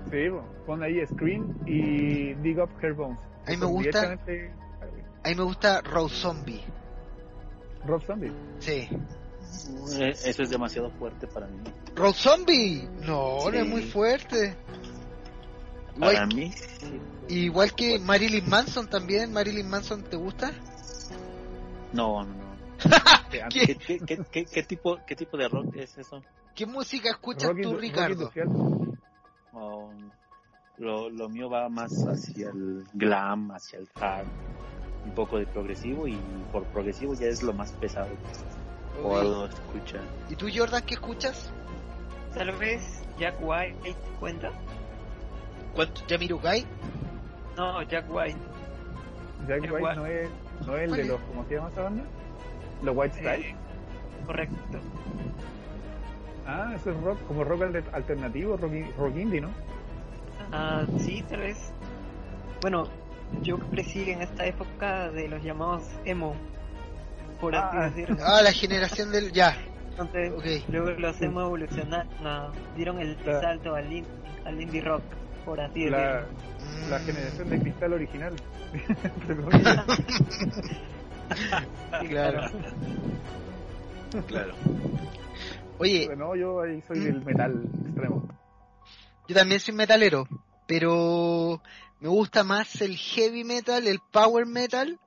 Sí, 0.09 0.29
po. 0.29 0.41
pon 0.65 0.81
ahí 0.83 1.05
Scream 1.05 1.53
y 1.65 2.33
Dig 2.35 2.57
Up 2.59 2.69
Her 2.81 2.93
Bones. 2.93 3.19
A 3.45 3.49
mí 3.51 3.57
me 3.57 3.65
gusta- 3.65 3.99
directamente 4.15 4.53
Halloween. 4.79 5.05
A 5.25 5.27
mí 5.29 5.35
me 5.35 5.43
gusta 5.43 5.81
Road 5.81 6.07
Zombie. 6.07 6.63
Rob 7.85 8.01
Zombie. 8.05 8.31
Sí. 8.59 8.87
Eh, 9.99 10.09
Eso 10.25 10.43
es 10.43 10.49
demasiado 10.49 10.89
fuerte 10.91 11.27
para 11.27 11.47
mí. 11.47 11.57
Road 11.93 12.13
Zombie. 12.13 12.87
No, 13.05 13.49
no 13.49 13.57
es 13.57 13.67
muy 13.67 13.81
fuerte. 13.83 14.55
Para 15.99 16.13
Igual, 16.13 16.27
mí, 16.35 16.51
sí. 16.53 17.01
igual 17.27 17.73
que 17.73 17.99
Marilyn 17.99 18.47
Manson 18.49 18.89
también. 18.89 19.33
Marilyn 19.33 19.69
Manson, 19.69 20.03
¿te 20.03 20.15
gusta? 20.15 20.51
No, 21.91 22.23
no, 22.23 22.33
¿Qué, 23.49 23.75
qué, 23.75 23.99
qué, 24.05 24.17
qué, 24.31 24.45
qué 24.45 24.63
tipo, 24.63 24.97
¿Qué 25.05 25.15
tipo 25.17 25.35
de 25.35 25.49
rock 25.49 25.75
es 25.75 25.97
eso? 25.97 26.21
¿Qué 26.57 26.65
música 26.65 27.11
escuchas 27.11 27.51
Rock 27.51 27.61
tú, 27.61 27.75
Ricardo? 27.77 28.31
Oh, 29.53 29.91
lo, 30.77 31.07
lo 31.07 31.29
mío 31.29 31.51
va 31.51 31.69
más 31.69 31.91
hacia 32.07 32.49
el 32.49 32.83
glam, 32.95 33.51
hacia 33.51 33.77
el 33.77 33.87
hard, 33.93 34.25
un 35.05 35.11
poco 35.11 35.37
de 35.37 35.45
progresivo 35.45 36.07
y 36.07 36.17
por 36.51 36.63
progresivo 36.65 37.13
ya 37.13 37.27
es 37.27 37.43
lo 37.43 37.53
más 37.53 37.71
pesado 37.73 38.09
que 38.09 39.01
puedo 39.03 39.45
escuchar. 39.45 40.01
¿Y 40.31 40.35
tú, 40.35 40.47
Jordan, 40.51 40.81
qué 40.83 40.95
escuchas? 40.95 41.53
Tal 42.33 42.51
vez 42.53 43.03
Jack 43.19 43.35
White 43.39 43.95
cuenta. 44.19 44.49
¿Cuánto? 45.75 46.01
¿Yamirukai? 46.07 46.65
No, 47.55 47.83
Jack 47.83 48.05
White. 48.09 48.37
Jack 49.47 49.61
Jack 49.61 49.73
White 49.73 49.85
White. 49.85 49.95
no 49.95 50.05
es, 50.07 50.29
no 50.65 50.75
es 50.75 50.81
el 50.81 50.89
¿Cuál 50.89 50.97
de 50.97 51.01
es? 51.03 51.07
los, 51.07 51.21
¿cómo 51.21 51.45
se 51.45 51.53
llama 51.55 51.69
esa 51.69 51.81
banda? 51.83 52.03
Los 52.81 52.97
White 52.97 53.13
Stripes. 53.15 53.45
Eh, 53.45 53.55
correcto. 54.25 54.79
Ah, 56.47 56.71
eso 56.75 56.91
es 56.91 56.97
rock, 57.01 57.19
como 57.27 57.43
rock 57.43 57.63
al- 57.63 57.83
alternativo, 57.93 58.55
rock, 58.57 58.71
rock 58.97 59.15
indie, 59.17 59.41
¿no? 59.41 59.49
Ah, 60.51 60.85
sí, 60.99 61.23
tal 61.29 61.41
vez. 61.41 61.71
Bueno, 62.61 62.87
yo 63.41 63.59
crecí 63.59 64.09
en 64.11 64.21
esta 64.21 64.45
época 64.45 65.09
de 65.11 65.27
los 65.27 65.43
llamados 65.43 65.83
emo, 66.05 66.35
por 67.41 67.53
así 67.55 67.77
Ah. 67.77 67.89
decirlo. 67.89 68.17
Ah, 68.25 68.41
la 68.41 68.53
generación 68.53 69.11
del... 69.11 69.31
Ya. 69.33 69.55
Entonces, 69.91 70.63
luego 70.69 70.91
los 70.91 71.21
emo 71.21 71.41
evolucionaron, 71.41 72.07
no, 72.23 72.51
dieron 72.75 72.99
el 72.99 73.17
salto 73.25 73.75
al, 73.75 73.91
in- 73.91 74.05
al 74.45 74.61
indie 74.61 74.81
rock, 74.81 75.03
por 75.43 75.59
así 75.59 75.89
La, 75.89 76.21
decirlo. 76.21 76.27
la 76.89 76.99
Mm. 76.99 77.05
generación 77.05 77.49
de 77.49 77.59
cristal 77.59 77.93
original. 77.93 78.33
Claro. 82.07 82.41
Claro. 84.27 84.53
Oye, 85.79 86.15
no, 86.15 86.35
yo 86.35 86.61
ahí 86.61 86.81
soy 86.87 86.99
Mm. 86.99 87.03
del 87.03 87.25
metal 87.25 87.69
extremo. 87.85 88.27
yo 89.27 89.35
también 89.35 89.59
soy 89.59 89.73
metalero, 89.73 90.27
pero 90.65 91.61
me 91.99 92.07
gusta 92.07 92.43
más 92.43 92.81
el 92.81 92.95
heavy 92.95 93.43
metal, 93.43 93.87
el 93.87 93.99
power 94.11 94.45
metal, 94.45 94.99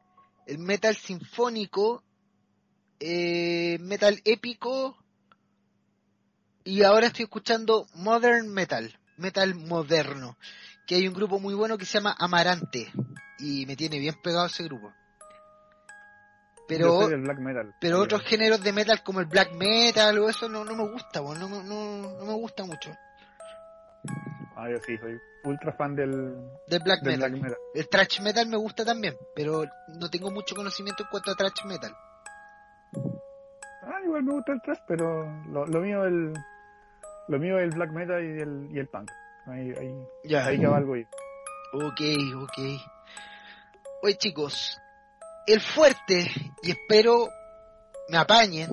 el 0.46 0.58
metal 0.58 0.94
sinfónico, 0.96 2.02
eh, 3.00 3.78
metal 3.80 4.20
épico 4.24 4.96
y 6.64 6.82
ahora 6.82 7.06
estoy 7.06 7.24
escuchando 7.24 7.86
modern 7.94 8.48
metal, 8.52 8.98
metal 9.16 9.54
moderno, 9.54 10.36
que 10.86 10.96
hay 10.96 11.08
un 11.08 11.14
grupo 11.14 11.40
muy 11.40 11.54
bueno 11.54 11.78
que 11.78 11.86
se 11.86 11.94
llama 11.98 12.14
Amarante 12.18 12.92
y 13.38 13.64
me 13.66 13.76
tiene 13.76 13.98
bien 13.98 14.14
pegado 14.22 14.46
ese 14.46 14.64
grupo. 14.64 14.92
Yo 16.78 16.98
Pero 17.08 17.18
black 17.22 17.38
metal. 17.38 17.74
pero 17.80 17.96
Sí, 17.96 18.02
otros 18.02 18.22
géneros 18.22 18.62
de 18.62 18.72
metal 18.72 19.02
como 19.02 19.20
el 19.20 19.26
black 19.26 19.52
metal 19.54 20.18
o 20.18 20.28
eso 20.28 20.48
no, 20.48 20.64
no 20.64 20.74
me 20.76 20.88
gusta, 20.90 21.20
no, 21.20 21.48
me- 21.48 21.62
no, 21.64 21.96
no 22.18 22.24
me 22.24 22.32
gusta 22.34 22.64
mucho. 22.64 22.90
Ah, 24.56 24.68
yo 24.70 24.76
sí, 24.86 24.96
soy 24.98 25.18
ultra 25.44 25.72
fan 25.72 25.94
del, 25.96 26.10
Del 26.68 26.82
black 26.82 27.00
del 27.02 27.14
metal. 27.14 27.30
black 27.30 27.42
metal. 27.42 27.58
El 27.74 27.88
thrash 27.88 28.20
metal 28.20 28.46
me 28.46 28.56
gusta 28.56 28.84
también, 28.84 29.16
pero 29.34 29.64
no 29.98 30.08
tengo 30.10 30.30
mucho 30.30 30.54
conocimiento 30.54 31.02
en 31.02 31.08
cuanto 31.10 31.30
a 31.30 31.34
thrash 31.34 31.64
metal. 31.64 31.92
Ah, 33.82 34.00
igual 34.04 34.22
me 34.22 34.32
gusta 34.34 34.52
el 34.52 34.60
thrash, 34.62 34.78
pero 34.86 35.24
lo, 35.48 35.66
lo 35.66 35.80
mío 35.80 36.04
el 36.04 36.32
lo 37.28 37.38
mío 37.38 37.58
es 37.58 37.64
el 37.64 37.70
black 37.70 37.90
metal 37.92 38.22
y 38.24 38.40
el, 38.40 38.68
y 38.70 38.78
el 38.78 38.88
punk. 38.88 39.10
Ahí, 39.46 39.70
ahí, 39.78 39.94
Ya. 40.24 40.46
ahí 40.46 40.60
cabalgo 40.60 40.96
y 40.96 41.02
Ok, 41.72 42.00
ok. 42.42 42.58
Oye 44.02 44.14
chicos, 44.18 44.78
el 45.46 45.60
fuerte, 45.60 46.30
y 46.62 46.70
espero 46.70 47.28
me 48.08 48.18
apañen, 48.18 48.70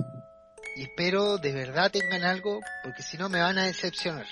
y 0.75 0.83
espero 0.83 1.37
de 1.37 1.51
verdad 1.51 1.91
tengan 1.91 2.23
algo, 2.23 2.59
porque 2.83 3.03
si 3.03 3.17
no 3.17 3.29
me 3.29 3.39
van 3.39 3.57
a 3.57 3.65
decepcionar. 3.65 4.27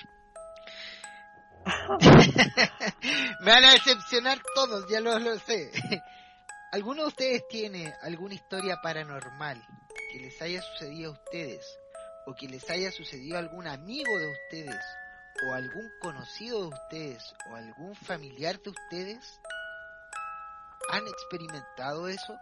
me 3.40 3.50
van 3.50 3.64
a 3.64 3.72
decepcionar 3.72 4.38
todos, 4.54 4.86
ya 4.88 5.00
lo, 5.00 5.18
lo 5.18 5.38
sé. 5.40 5.70
¿Alguno 6.72 7.02
de 7.02 7.08
ustedes 7.08 7.48
tiene 7.48 7.94
alguna 8.02 8.34
historia 8.34 8.80
paranormal 8.82 9.62
que 10.12 10.18
les 10.18 10.40
haya 10.42 10.60
sucedido 10.62 11.10
a 11.10 11.14
ustedes? 11.14 11.64
¿O 12.26 12.34
que 12.34 12.48
les 12.48 12.68
haya 12.70 12.90
sucedido 12.90 13.36
a 13.36 13.40
algún 13.40 13.66
amigo 13.66 14.18
de 14.18 14.30
ustedes? 14.30 14.82
¿O 15.48 15.54
algún 15.54 15.90
conocido 16.00 16.62
de 16.62 16.68
ustedes? 16.68 17.34
¿O 17.50 17.54
algún 17.54 17.94
familiar 17.94 18.60
de 18.60 18.70
ustedes? 18.70 19.40
¿Han 20.90 21.06
experimentado 21.06 22.08
eso? 22.08 22.36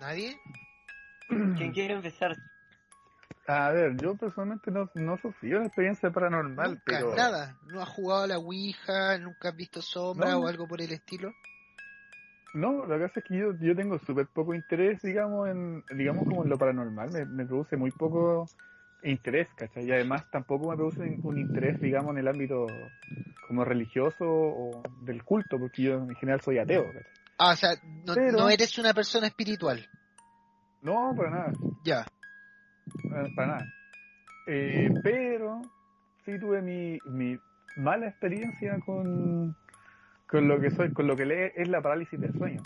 ¿Nadie? 0.00 0.36
¿Quién 1.28 1.72
quiere 1.72 1.94
empezar? 1.94 2.36
A 3.46 3.70
ver, 3.70 3.96
yo 3.96 4.14
personalmente 4.14 4.70
no, 4.70 4.88
no 4.94 5.18
sufrí 5.18 5.52
una 5.52 5.66
experiencia 5.66 6.10
paranormal, 6.10 6.70
Nunca, 6.70 6.82
pero 6.86 7.14
nada. 7.14 7.56
¿No 7.66 7.82
has 7.82 7.88
jugado 7.88 8.22
a 8.22 8.26
la 8.26 8.38
Ouija? 8.38 9.18
¿Nunca 9.18 9.50
has 9.50 9.56
visto 9.56 9.82
sombra 9.82 10.30
No. 10.30 10.40
o 10.40 10.46
algo 10.46 10.66
por 10.66 10.80
el 10.80 10.92
estilo? 10.92 11.32
no, 12.52 12.84
lo 12.84 12.98
que 12.98 13.04
pasa 13.06 13.20
es 13.20 13.26
que 13.26 13.38
yo, 13.38 13.52
yo 13.60 13.76
tengo 13.76 13.96
súper 14.00 14.26
poco 14.26 14.54
interés, 14.54 15.00
digamos, 15.02 15.48
en 15.48 15.84
digamos 15.96 16.24
como 16.24 16.42
en 16.42 16.50
lo 16.50 16.58
paranormal, 16.58 17.10
me, 17.12 17.24
me 17.24 17.46
produce 17.46 17.76
muy 17.76 17.92
poco 17.92 18.46
interés, 19.02 19.48
¿cachai? 19.54 19.84
Y 19.86 19.92
además 19.92 20.24
tampoco 20.30 20.70
me 20.70 20.76
produce 20.76 21.00
un 21.22 21.38
interés, 21.38 21.80
digamos, 21.80 22.12
en 22.12 22.18
el 22.18 22.28
ámbito 22.28 22.66
como 23.48 23.64
religioso 23.64 24.24
o 24.24 24.82
del 25.02 25.24
culto, 25.24 25.58
porque 25.58 25.82
yo 25.82 25.94
en 25.94 26.14
general 26.16 26.40
soy 26.40 26.58
ateo, 26.58 26.84
¿cachai? 26.86 27.02
Ah, 27.38 27.52
o 27.52 27.56
sea, 27.56 27.70
no, 28.06 28.14
Pero- 28.14 28.38
no 28.38 28.48
eres 28.50 28.78
una 28.78 28.92
persona 28.92 29.26
espiritual. 29.26 29.88
No, 30.82 31.12
para 31.16 31.30
nada. 31.30 31.52
Ya. 31.84 32.06
Para 33.34 33.46
nada. 33.46 33.64
Eh, 34.46 34.88
pero 35.02 35.60
sí 36.24 36.38
tuve 36.38 36.60
mi, 36.62 36.98
mi 37.06 37.38
mala 37.76 38.08
experiencia 38.08 38.78
con, 38.84 39.56
con 40.28 40.48
lo 40.48 40.60
que 40.60 40.70
soy, 40.70 40.92
con 40.92 41.06
lo 41.06 41.16
que 41.16 41.24
lee 41.26 41.52
es 41.54 41.68
la 41.68 41.80
parálisis 41.80 42.18
del 42.20 42.32
sueño. 42.36 42.62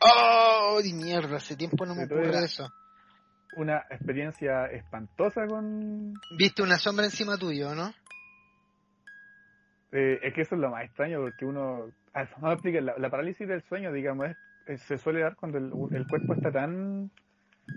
¡Oh, 0.00 0.80
di 0.82 0.92
mierda! 0.92 1.36
Hace 1.36 1.56
tiempo 1.56 1.86
no 1.86 1.94
me 1.94 2.04
ocurre 2.04 2.44
eso. 2.44 2.68
Una 3.56 3.78
experiencia 3.90 4.66
espantosa 4.66 5.46
con... 5.46 6.14
Viste 6.38 6.62
una 6.62 6.78
sombra 6.78 7.04
encima 7.04 7.36
tuyo, 7.36 7.74
¿no? 7.74 7.92
eh, 9.92 10.18
es 10.22 10.34
que 10.34 10.40
eso 10.42 10.54
es 10.56 10.60
lo 10.60 10.70
más 10.70 10.84
extraño 10.84 11.20
porque 11.20 11.44
uno... 11.44 11.86
explicar, 12.52 12.82
la, 12.82 12.94
la 12.98 13.10
parálisis 13.10 13.46
del 13.46 13.62
sueño, 13.62 13.92
digamos, 13.92 14.26
es- 14.30 14.36
es- 14.66 14.82
se 14.82 14.98
suele 14.98 15.20
dar 15.20 15.36
cuando 15.36 15.58
el, 15.58 15.66
el 15.92 16.06
cuerpo 16.08 16.34
está 16.34 16.50
tan, 16.50 17.10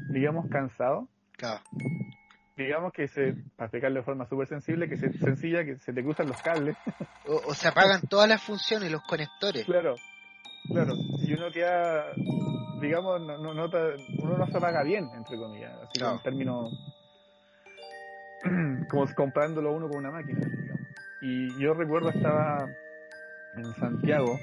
digamos, 0.10 0.48
cansado. 0.50 1.08
Claro. 1.38 1.62
Digamos 2.56 2.92
que 2.92 3.08
se, 3.08 3.34
para 3.56 3.66
explicarlo 3.68 4.00
de 4.00 4.04
forma 4.06 4.26
súper 4.26 4.48
sensible, 4.48 4.90
que 4.90 4.98
se, 4.98 5.12
sencilla, 5.14 5.64
que 5.64 5.78
se 5.78 5.94
te 5.94 6.04
cruzan 6.04 6.28
los 6.28 6.42
cables. 6.42 6.76
O, 7.28 7.36
o 7.50 7.54
se 7.54 7.68
apagan 7.68 8.02
todas 8.10 8.28
las 8.28 8.42
funciones, 8.42 8.92
los 8.92 9.04
conectores. 9.04 9.64
Claro, 9.66 9.94
claro. 10.68 10.94
Y 11.20 11.34
uno 11.34 11.52
queda, 11.52 12.06
digamos, 12.80 13.22
no, 13.22 13.38
no, 13.38 13.54
no 13.54 13.70
uno 14.20 14.38
no 14.38 14.48
se 14.48 14.60
paga 14.60 14.84
bien, 14.84 15.10
entre 15.16 15.38
comillas, 15.38 15.74
así 15.82 15.98
Claro. 15.98 16.16
en 16.16 16.24
términos, 16.24 16.74
como 18.90 19.06
comparándolo 19.16 19.74
uno 19.74 19.88
con 19.88 19.98
una 19.98 20.12
máquina, 20.12 20.40
digamos. 20.40 20.88
Y 21.22 21.60
yo 21.60 21.74
recuerdo 21.74 22.10
estaba 22.10 22.70
en 23.56 23.74
Santiago 23.76 24.40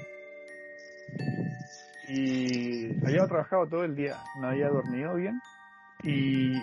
y 2.07 3.05
había 3.05 3.25
trabajado 3.27 3.67
todo 3.67 3.83
el 3.83 3.95
día, 3.95 4.17
no 4.39 4.49
había 4.49 4.69
dormido 4.69 5.15
bien 5.15 5.41
y 6.03 6.61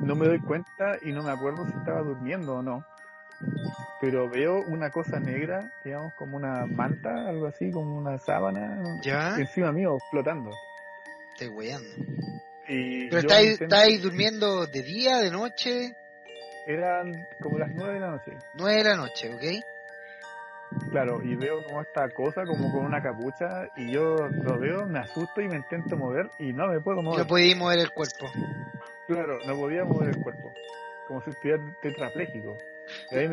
no 0.00 0.14
me 0.14 0.26
doy 0.26 0.38
cuenta 0.40 0.98
y 1.02 1.12
no 1.12 1.22
me 1.22 1.32
acuerdo 1.32 1.66
si 1.66 1.72
estaba 1.76 2.02
durmiendo 2.02 2.56
o 2.56 2.62
no 2.62 2.84
pero 4.00 4.28
veo 4.28 4.62
una 4.62 4.90
cosa 4.90 5.18
negra, 5.18 5.70
digamos 5.84 6.14
como 6.14 6.36
una 6.36 6.66
manta, 6.66 7.28
algo 7.28 7.46
así, 7.46 7.70
como 7.70 7.96
una 7.96 8.18
sábana, 8.18 8.78
¿Ya? 9.02 9.36
encima 9.36 9.72
mío, 9.72 9.98
flotando. 10.10 10.50
Estoy 11.32 11.48
weyando. 11.48 11.88
Y 12.68 13.08
¿Pero 13.08 13.20
estáis, 13.22 13.52
intento- 13.52 13.74
estáis 13.74 14.02
durmiendo 14.02 14.66
de 14.66 14.82
día, 14.82 15.18
de 15.18 15.30
noche? 15.30 15.96
Eran 16.66 17.26
como 17.40 17.58
las 17.58 17.70
nueve 17.74 17.94
de 17.94 18.00
la 18.00 18.10
noche, 18.10 18.32
Nueve 18.54 18.76
de 18.82 18.84
la 18.90 18.96
noche, 18.96 19.34
¿ok? 19.34 19.64
claro, 20.90 21.22
y 21.24 21.34
veo 21.34 21.64
como 21.64 21.80
esta 21.80 22.10
cosa, 22.10 22.44
como 22.44 22.70
con 22.70 22.84
una 22.84 23.02
capucha, 23.02 23.68
y 23.76 23.90
yo 23.90 24.28
lo 24.28 24.58
veo, 24.58 24.84
me 24.86 24.98
asusto 24.98 25.40
y 25.40 25.48
me 25.48 25.56
intento 25.56 25.96
mover, 25.96 26.28
y 26.38 26.52
no 26.52 26.68
me 26.68 26.78
puedo 26.80 27.00
mover. 27.00 27.20
No 27.20 27.26
podéis 27.26 27.56
mover 27.56 27.78
el 27.78 27.90
cuerpo. 27.90 28.30
Claro, 29.06 29.38
no 29.46 29.56
podía 29.56 29.84
mover 29.84 30.10
el 30.10 30.22
cuerpo, 30.22 30.52
como 31.06 31.22
si 31.22 31.30
estuviera 31.30 31.62
tetrapléjico. 31.80 32.58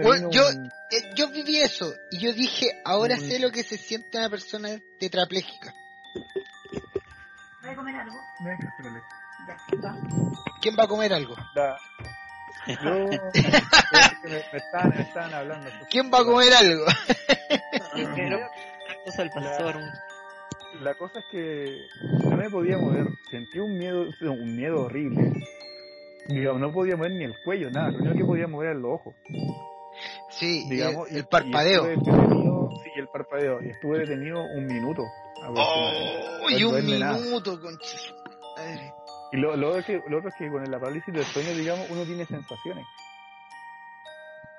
Bueno, 0.03 0.29
yo, 0.31 0.47
un- 0.49 0.65
eh, 0.91 1.11
yo 1.15 1.29
viví 1.29 1.57
eso 1.61 1.93
y 2.11 2.19
yo 2.19 2.33
dije, 2.33 2.81
ahora 2.85 3.15
Un- 3.15 3.21
sé 3.21 3.39
lo 3.39 3.51
que 3.51 3.63
se 3.63 3.77
siente 3.77 4.17
una 4.17 4.29
persona 4.29 4.69
tetrapléjica. 4.99 5.73
¿Voy 7.61 7.71
a 7.71 7.75
comer 7.75 7.95
algo? 7.95 8.19
¿Quién 10.61 10.75
va 10.77 10.83
a 10.83 10.87
comer 10.87 11.13
algo? 11.13 11.35
Da- 11.55 11.77
Yo, 12.67 12.75
me, 12.93 14.29
me 14.31 14.57
estaban, 14.57 14.89
me 14.89 15.01
estaban 15.01 15.33
hablando. 15.33 15.69
¿Quién 15.89 16.11
va 16.11 16.19
a 16.19 16.25
comer 16.25 16.53
algo? 16.53 16.85
Pastor. 19.49 19.75
La 20.81 20.93
cosa 20.95 21.19
es 21.19 21.25
que 21.31 21.87
no 22.25 22.35
me 22.37 22.49
podía 22.49 22.77
mover, 22.77 23.07
sentí 23.31 23.59
un 23.59 23.77
miedo, 23.77 24.09
un 24.21 24.55
miedo 24.55 24.81
horrible. 24.83 25.31
Digamos, 26.27 26.59
no 26.61 26.71
podía 26.71 26.95
mover 26.95 27.11
ni 27.11 27.23
el 27.23 27.35
cuello, 27.43 27.69
nada, 27.69 27.91
lo 27.91 27.99
único 27.99 28.15
que 28.17 28.25
podía 28.25 28.47
mover 28.47 28.69
era 28.71 28.79
los 28.79 28.91
ojos. 28.93 29.13
Sí, 30.29 30.65
Digamos, 30.69 31.07
el, 31.09 31.15
y- 31.15 31.19
el 31.19 31.25
parpadeo. 31.27 31.91
y 31.93 31.95
sí, 32.83 32.89
el 32.97 33.07
parpadeo, 33.07 33.61
y 33.63 33.69
estuve 33.69 33.99
detenido 33.99 34.43
un 34.43 34.65
minuto. 34.65 35.03
Oh, 35.47 36.49
y 36.49 36.63
un 36.63 36.83
minuto, 36.85 37.57
madre. 38.57 38.93
Y 39.31 39.37
lo, 39.37 39.55
lo, 39.55 39.69
otro 39.69 39.83
que, 39.83 40.01
lo 40.07 40.17
otro 40.17 40.29
es 40.29 40.35
que 40.35 40.49
con 40.49 40.63
la 40.63 40.79
parálisis 40.79 41.13
del 41.13 41.23
sueño, 41.25 41.51
digamos, 41.51 41.89
uno 41.89 42.03
tiene 42.03 42.25
sensaciones. 42.25 42.85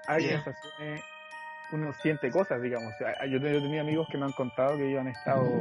Hay 0.07 0.23
Yeah. 0.25 0.43
sensaciones, 0.45 1.03
uno 1.73 1.93
siente 2.03 2.31
cosas, 2.31 2.61
digamos. 2.63 2.93
O 2.95 2.99
sea, 2.99 3.15
yo, 3.27 3.39
yo 3.39 3.61
tenía 3.61 3.81
amigos 3.81 4.07
que 4.11 4.19
me 4.19 4.25
han 4.27 4.33
contado 4.33 4.77
que 4.77 4.89
ellos 4.89 5.01
han 5.01 5.09
estado 5.09 5.59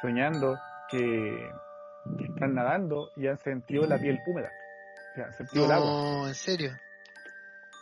soñando, 0.00 0.56
que, 0.90 0.98
que 2.18 2.24
están 2.24 2.54
nadando 2.54 3.10
y 3.16 3.26
han 3.26 3.38
sentido 3.38 3.86
la 3.86 3.98
piel 3.98 4.18
húmeda. 4.26 4.50
Han 5.24 5.32
sentido 5.32 5.64
el 5.66 5.72
agua. 5.72 5.90
No, 5.90 6.28
en 6.28 6.34
serio. 6.34 6.72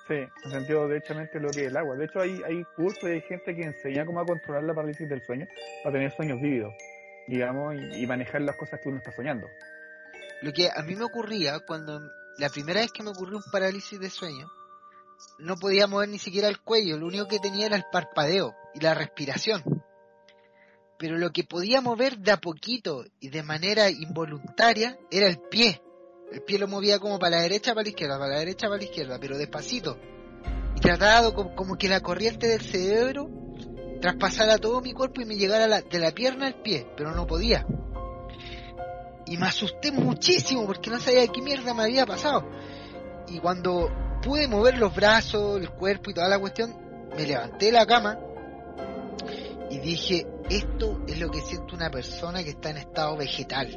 Sí, 0.09 0.14
han 0.45 0.51
sentido 0.51 0.89
derechamente 0.89 1.39
lo 1.39 1.49
que 1.51 1.62
es 1.62 1.66
el 1.68 1.76
agua. 1.76 1.97
De 1.97 2.07
hecho, 2.07 2.20
hay, 2.20 2.43
hay 2.45 2.64
cursos 2.76 3.05
y 3.05 3.12
hay 3.12 3.20
gente 3.22 3.55
que 3.55 3.62
enseña 3.62 4.05
cómo 4.05 4.20
a 4.20 4.26
controlar 4.26 4.64
la 4.64 4.74
parálisis 4.74 5.09
del 5.09 5.22
sueño 5.22 5.47
para 5.85 5.93
tener 5.93 6.11
sueños 6.16 6.41
vívidos, 6.41 6.74
digamos, 7.28 7.76
y, 7.76 8.03
y 8.03 8.07
manejar 8.07 8.43
las 8.43 8.57
cosas 8.57 8.80
que 8.83 8.89
uno 8.89 8.99
está 8.99 9.12
soñando. 9.12 9.47
Lo 10.43 10.53
que 10.53 10.68
a 10.74 10.83
mí 10.83 10.97
me 10.97 11.05
ocurría 11.05 11.61
cuando 11.61 12.01
la 12.39 12.49
primera 12.49 12.80
vez 12.80 12.91
que 12.93 13.03
me 13.03 13.11
ocurrió 13.11 13.37
un 13.37 13.51
parálisis 13.53 13.99
de 14.01 14.11
sueño, 14.11 14.51
no 15.39 15.57
podía 15.57 15.87
mover 15.87 16.09
ni 16.09 16.18
siquiera 16.18 16.49
el 16.49 16.61
cuello, 16.61 16.99
lo 16.99 17.07
único 17.07 17.28
que 17.28 17.39
tenía 17.39 17.66
era 17.66 17.76
el 17.76 17.85
parpadeo 17.91 18.55
y 18.74 18.80
la 18.80 18.95
respiración. 18.95 19.62
Pero 20.99 21.18
lo 21.18 21.30
que 21.30 21.45
podía 21.45 21.80
mover 21.80 22.18
de 22.18 22.33
a 22.33 22.37
poquito 22.37 23.05
y 23.20 23.28
de 23.28 23.43
manera 23.43 23.91
involuntaria 23.91 24.97
era 25.11 25.28
el 25.28 25.39
pie. 25.51 25.83
El 26.33 26.43
pie 26.43 26.59
lo 26.59 26.66
movía 26.66 26.99
como 26.99 27.18
para 27.18 27.37
la 27.37 27.43
derecha, 27.43 27.72
para 27.72 27.83
la 27.83 27.89
izquierda, 27.91 28.18
para 28.18 28.33
la 28.33 28.39
derecha, 28.39 28.66
para 28.66 28.78
la 28.78 28.85
izquierda, 28.85 29.18
pero 29.20 29.37
despacito. 29.37 29.99
Y 30.76 30.80
trataba 30.80 31.33
como, 31.35 31.76
que 31.76 31.89
la 31.89 32.01
corriente 32.01 32.49
del 32.49 32.62
cerebro 32.62 33.28
traspasara 34.01 34.59
todo 34.59 34.80
mi 34.80 34.93
cuerpo 34.93 35.20
y 35.20 35.26
me 35.26 35.37
llegara 35.37 35.66
la- 35.66 35.83
de 35.83 35.99
la 35.99 36.11
pierna 36.12 36.47
al 36.47 36.62
pie, 36.62 36.87
pero 36.97 37.12
no 37.12 37.26
podía 37.26 37.66
y 39.26 39.37
me 39.37 39.47
asusté 39.47 39.91
muchísimo 39.93 40.66
porque 40.66 40.91
no 40.91 41.01
sabía 41.01 41.26
qué 41.28 41.41
mierda 41.41 41.72
me 41.72 41.85
había 41.85 42.05
pasado. 42.05 42.45
Y 43.28 43.39
cuando 43.39 43.89
pude 44.22 44.47
mover 44.49 44.76
los 44.78 44.95
brazos, 44.95 45.61
el 45.61 45.70
cuerpo 45.70 46.11
y 46.11 46.14
toda 46.14 46.28
la 46.28 46.39
cuestión, 46.39 46.76
me 47.16 47.26
levanté 47.26 47.66
de 47.66 47.72
la 47.72 47.87
cama 47.87 48.18
y 49.70 49.78
dije, 49.78 50.26
esto 50.51 51.03
es 51.07 51.18
lo 51.18 51.30
que 51.30 51.41
siente 51.41 51.74
una 51.74 51.91
persona 51.91 52.43
que 52.43 52.51
está 52.51 52.70
en 52.70 52.78
estado 52.78 53.16
vegetal 53.16 53.74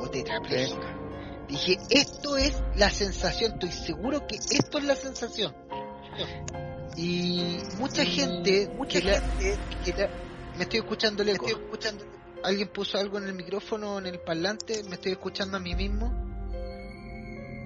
o 0.00 0.08
tetrapléjica. 0.10 0.96
Dije, 1.48 1.78
esto 1.90 2.36
es 2.36 2.62
la 2.76 2.90
sensación, 2.90 3.52
estoy 3.54 3.70
seguro 3.72 4.26
que 4.26 4.36
esto 4.36 4.78
es 4.78 4.84
la 4.84 4.96
sensación. 4.96 5.54
Y 6.96 7.58
mucha 7.78 8.04
gente, 8.04 8.70
mucha 8.76 9.00
gente, 9.00 9.58
que 9.84 9.92
la- 9.92 10.10
me 10.56 10.64
estoy 10.64 10.80
escuchando 10.80 11.22
el 11.22 11.30
eco. 11.30 11.46
¿Alguien 12.44 12.68
puso 12.68 12.98
algo 12.98 13.18
en 13.18 13.28
el 13.28 13.34
micrófono, 13.34 13.98
en 13.98 14.06
el 14.06 14.20
parlante? 14.20 14.82
¿Me 14.84 14.94
estoy 14.96 15.12
escuchando 15.12 15.56
a 15.56 15.60
mí 15.60 15.74
mismo? 15.74 16.12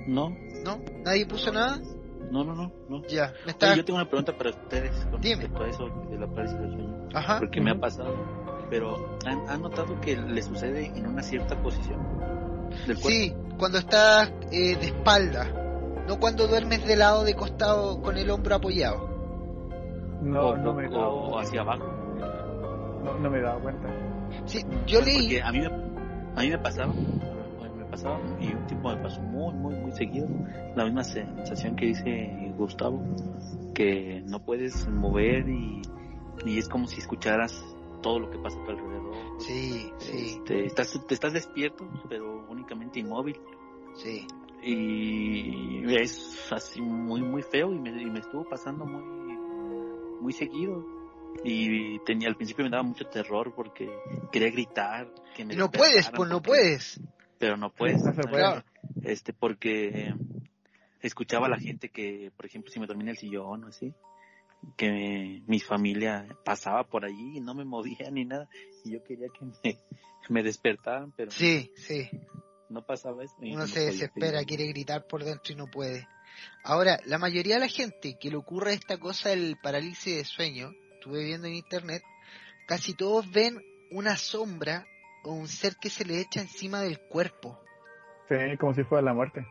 No, 0.07 0.31
¿No? 0.65 0.81
¿Nadie 1.05 1.27
puso 1.27 1.53
nada? 1.53 1.79
no, 2.31 2.45
no, 2.45 2.55
no. 2.55 2.73
no. 2.89 3.03
Ya, 3.09 3.27
me 3.29 3.33
Oye, 3.43 3.51
está... 3.51 3.75
yo 3.77 3.85
tengo 3.85 3.99
una 3.99 4.09
pregunta 4.09 4.37
para 4.37 4.51
ustedes 4.51 4.91
con 5.11 5.23
respecto 5.23 5.63
a 5.63 5.69
eso 5.69 5.89
de 6.11 6.19
la 6.19 6.27
parálisis 6.27 6.59
del 6.61 6.71
sueño. 6.71 7.09
Ajá. 7.15 7.39
Porque 7.41 7.61
me 7.61 7.71
ha 7.73 7.79
pasado. 7.79 8.15
Pero 8.71 9.19
¿han, 9.27 9.49
han 9.51 9.61
notado 9.61 10.01
que 10.01 10.17
le 10.17 10.43
sucede 10.43 10.87
en 10.87 11.07
una 11.07 11.23
cierta 11.23 11.61
posición 11.63 12.01
del? 12.87 12.97
Sí, 12.97 13.35
cuando 13.59 13.79
estás 13.79 14.33
eh, 14.51 14.77
de 14.77 14.87
espalda. 14.87 15.47
No 16.07 16.19
cuando 16.19 16.49
duermes 16.49 16.85
de 16.85 16.97
lado, 16.97 17.25
de 17.25 17.35
costado, 17.35 18.01
con 18.03 18.17
el 18.17 18.29
hombro 18.31 18.57
apoyado. 18.57 19.09
No, 20.21 20.49
o, 20.49 20.57
no 20.57 20.75
me 20.75 20.85
he 20.85 20.89
o 20.89 20.93
dado, 20.93 21.39
hacia 21.39 21.61
abajo. 21.61 21.85
no, 23.05 23.19
no 23.19 23.31
me 23.31 23.39
he 23.39 23.43
dado 23.43 23.61
cuenta. 23.61 23.89
Sí, 24.47 24.65
yo 24.87 25.01
leí... 25.01 25.23
Porque 25.23 25.43
a 25.43 25.53
mí 25.53 25.61
me, 25.61 25.67
a 25.67 26.41
mí 26.41 26.51
me 26.51 26.59
pasaba, 26.59 26.93
me 26.93 27.85
pasaba, 27.91 28.21
y 28.41 28.53
un 28.53 28.67
tiempo 28.67 28.91
me 28.91 28.97
pasó 28.97 29.21
muy, 29.21 29.55
muy, 29.55 29.75
muy 29.75 29.93
seguido, 29.93 30.29
la 30.75 30.85
misma 30.85 31.05
sensación 31.05 31.77
que 31.77 31.87
dice 31.87 32.53
Gustavo, 32.57 33.03
que 33.75 34.23
no 34.27 34.45
puedes 34.45 34.89
mover 34.89 35.49
y, 35.49 35.83
y 36.45 36.59
es 36.59 36.69
como 36.69 36.87
si 36.87 37.01
escucharas 37.01 37.63
todo 38.03 38.19
lo 38.21 38.31
que 38.31 38.39
pasa 38.39 38.61
a 38.61 38.65
tu 38.65 38.71
alrededor. 38.73 39.15
Sí, 39.41 39.91
sí, 39.99 40.35
Este, 40.37 40.67
estás, 40.67 41.07
te 41.07 41.15
estás 41.15 41.33
despierto, 41.33 41.89
pero 42.09 42.45
únicamente 42.49 43.01
inmóvil. 43.01 43.41
sí. 43.97 44.27
Y 44.65 45.93
es 45.97 46.53
así 46.53 46.81
muy, 46.81 47.21
muy 47.21 47.43
feo 47.43 47.73
y 47.73 47.79
me, 47.81 47.91
y 48.01 48.07
me 48.07 48.21
estuvo 48.21 48.49
pasando 48.49 48.85
muy, 48.85 49.03
muy 50.21 50.33
seguido. 50.33 50.85
Y 51.45 51.99
tenía, 52.01 52.29
al 52.29 52.37
principio 52.37 52.65
me 52.65 52.71
daba 52.71 52.85
mucho 52.85 53.07
terror 53.07 53.53
porque 53.57 53.91
quería 54.31 54.51
gritar. 54.51 55.13
Que 55.35 55.45
me 55.45 55.57
no 55.57 55.69
puedes, 55.71 56.09
pues 56.11 56.29
no 56.31 56.37
porque- 56.37 56.49
puedes. 56.49 57.01
Pero 57.39 57.57
no 57.57 57.71
puedes. 57.75 58.05
No 58.05 58.13
se 58.13 58.23
puede. 58.23 58.37
Claro. 58.43 58.65
Este, 59.03 59.33
porque 59.33 60.15
escuchaba 61.01 61.47
a 61.47 61.51
la 61.51 61.59
gente 61.59 61.89
que, 61.89 62.31
por 62.37 62.47
ejemplo, 62.47 62.71
si 62.71 62.79
me 62.79 62.87
dormía 62.87 63.05
en 63.07 63.09
el 63.11 63.17
sillón 63.19 63.65
o 63.65 63.67
así, 63.67 63.93
que 64.77 65.43
mi 65.47 65.61
familia 65.61 66.27
pasaba 66.45 66.85
por 66.85 67.05
allí 67.05 67.37
y 67.39 67.41
no 67.41 67.55
me 67.55 67.65
movía 67.65 68.11
ni 68.11 68.25
nada. 68.25 68.49
Y 68.85 68.93
yo 68.93 69.03
quería 69.05 69.29
que 69.29 69.45
me, 69.45 69.79
me 70.29 70.43
despertaran, 70.43 71.13
pero 71.17 71.31
Sí, 71.31 71.73
sí. 71.77 72.09
no 72.69 72.85
pasaba 72.85 73.25
eso. 73.25 73.35
Uno 73.39 73.59
no 73.59 73.67
se 73.67 73.81
desespera, 73.81 74.39
seguir. 74.41 74.47
quiere 74.47 74.67
gritar 74.69 75.07
por 75.07 75.25
dentro 75.25 75.53
y 75.53 75.57
no 75.57 75.67
puede. 75.67 76.09
Ahora, 76.65 76.99
la 77.05 77.19
mayoría 77.19 77.55
de 77.55 77.61
la 77.61 77.69
gente 77.69 78.17
que 78.19 78.31
le 78.31 78.37
ocurre 78.37 78.73
esta 78.73 78.99
cosa 78.99 79.29
del 79.31 79.57
parálisis 79.63 80.17
de 80.17 80.25
sueño, 80.25 80.73
estuve 80.95 81.25
viendo 81.25 81.47
en 81.47 81.55
internet, 81.55 82.03
casi 82.67 82.95
todos 82.95 83.31
ven 83.31 83.61
una 83.91 84.17
sombra 84.17 84.87
o 85.25 85.33
un 85.33 85.47
ser 85.49 85.77
que 85.77 85.91
se 85.91 86.05
le 86.05 86.21
echa 86.21 86.41
encima 86.41 86.81
del 86.81 86.99
cuerpo. 87.01 87.61
Sí, 88.29 88.37
como 88.59 88.73
si 88.75 88.83
fuera 88.85 89.03
la 89.05 89.13
muerte. 89.13 89.47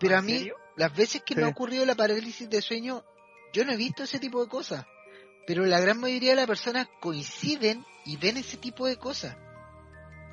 Pero 0.00 0.16
a 0.16 0.20
¿En 0.20 0.26
mí, 0.26 0.38
serio? 0.38 0.56
las 0.76 0.96
veces 0.96 1.22
que 1.22 1.34
me 1.34 1.42
ha 1.42 1.48
ocurrido 1.48 1.84
la 1.84 1.94
parálisis 1.94 2.48
de 2.48 2.62
sueño, 2.62 3.04
yo 3.54 3.64
no 3.64 3.72
he 3.72 3.76
visto 3.76 4.02
ese 4.02 4.18
tipo 4.18 4.42
de 4.44 4.50
cosas. 4.50 4.84
Pero 5.46 5.64
la 5.64 5.78
gran 5.80 6.00
mayoría 6.00 6.30
de 6.30 6.36
las 6.36 6.46
personas 6.46 6.88
coinciden 7.00 7.84
y 8.04 8.16
ven 8.16 8.36
ese 8.36 8.56
tipo 8.56 8.86
de 8.86 8.96
cosas. 8.96 9.36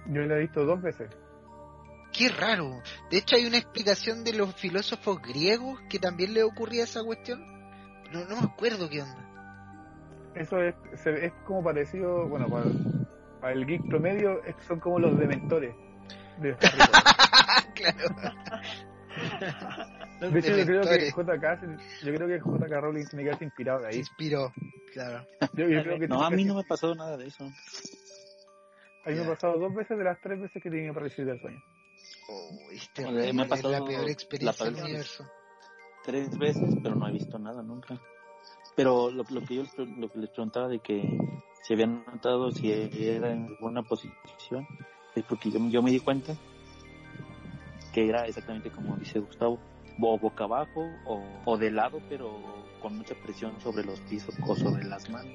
Yo 0.07 0.22
lo 0.23 0.35
he 0.35 0.39
visto 0.39 0.65
dos 0.65 0.81
veces. 0.81 1.10
Qué 2.11 2.27
raro. 2.30 2.81
De 3.10 3.18
hecho, 3.19 3.35
hay 3.35 3.45
una 3.45 3.57
explicación 3.57 4.23
de 4.23 4.34
los 4.34 4.53
filósofos 4.56 5.22
griegos 5.22 5.80
que 5.89 5.99
también 5.99 6.34
le 6.34 6.43
ocurría 6.43 6.84
esa 6.85 7.03
cuestión. 7.03 7.39
No, 8.11 8.26
no 8.26 8.41
me 8.41 8.48
acuerdo 8.48 8.89
qué 8.89 9.02
onda. 9.03 9.27
Eso 10.35 10.57
es, 10.61 10.76
se- 11.03 11.26
es 11.27 11.34
como 11.45 11.64
parecido, 11.64 12.27
bueno, 12.27 12.48
para, 12.49 12.65
para 13.39 13.53
el 13.53 13.65
geek 13.65 13.88
promedio 13.88 14.41
son 14.68 14.80
como 14.80 14.98
los 14.99 15.18
dementores 15.19 15.76
de 16.39 16.56
claro. 17.76 18.15
De 20.30 20.39
hecho, 20.39 20.56
yo 20.56 20.65
creo 20.65 20.84
que. 20.84 21.10
JK, 21.10 22.03
yo 22.03 22.14
creo 22.14 22.27
que 22.27 22.39
JK 22.39 22.72
Rowling 22.81 23.06
tiene 23.07 23.23
que 23.23 23.30
haberse 23.30 23.45
inspirado 23.45 23.80
de 23.80 23.85
Se 23.88 23.93
ahí. 23.93 23.99
inspiró, 23.99 24.53
claro. 24.93 25.26
Yo, 25.53 25.68
yo 25.68 25.81
creo 25.84 25.99
que 25.99 26.07
No, 26.07 26.23
a 26.23 26.30
mí 26.30 26.43
que- 26.43 26.45
no 26.49 26.56
me 26.56 26.61
ha 26.61 26.64
pasado 26.64 26.93
nada 26.95 27.18
de 27.18 27.27
eso. 27.27 27.43
a 29.03 29.10
mí 29.10 29.15
me 29.15 29.23
ha 29.23 29.27
pasado 29.34 29.57
dos 29.57 29.73
veces 29.73 29.98
de 29.98 30.03
las 30.03 30.22
tres 30.22 30.39
veces 30.39 30.61
que 30.61 30.69
tenía 30.69 30.93
parálisis 30.93 31.26
del 31.26 31.39
sueño. 31.41 31.61
Oh, 32.30 32.49
es 32.72 32.89
Joder, 32.95 33.11
terrible, 33.11 33.34
me 33.34 33.41
ha 33.41 33.48
pasado 33.48 33.72
la 33.72 33.84
peor 33.84 34.06
la 34.06 34.11
experiencia 34.11 34.65
del 34.65 34.73
parálisis. 34.76 34.84
universo. 35.19 35.31
Tres 36.06 36.38
veces, 36.38 36.76
pero 36.84 36.95
no 36.95 37.07
he 37.07 37.11
visto 37.11 37.39
nada 37.39 37.61
nunca. 37.64 37.99
Pero 38.76 39.11
lo, 39.11 39.23
lo 39.30 39.41
que 39.45 39.56
yo 39.56 39.64
les, 39.64 39.77
lo 39.98 40.10
que 40.11 40.19
les 40.19 40.30
preguntaba 40.30 40.68
de 40.68 40.80
que 40.80 41.02
si 41.64 41.73
habían 41.73 42.03
notado 42.06 42.52
si 42.52 42.72
era 42.72 43.31
en 43.31 43.45
alguna 43.48 43.81
posición, 43.84 44.68
es 45.15 45.23
porque 45.26 45.52
yo, 45.52 45.60
yo 45.69 45.81
me 45.84 45.91
di 45.91 45.99
cuenta 45.99 46.34
que 47.93 48.07
era 48.07 48.26
exactamente 48.26 48.72
como 48.72 48.95
dice 48.98 49.19
Gustavo, 49.19 49.60
o 49.99 50.18
boca 50.18 50.43
abajo 50.45 50.89
o, 51.05 51.23
o 51.45 51.57
de 51.57 51.72
lado, 51.72 52.01
pero 52.09 52.39
con 52.81 52.97
mucha 52.97 53.15
presión 53.15 53.59
sobre 53.61 53.84
los 53.84 53.99
pisos 54.01 54.35
o 54.45 54.55
sobre 54.55 54.84
las 54.84 55.09
manos. 55.09 55.34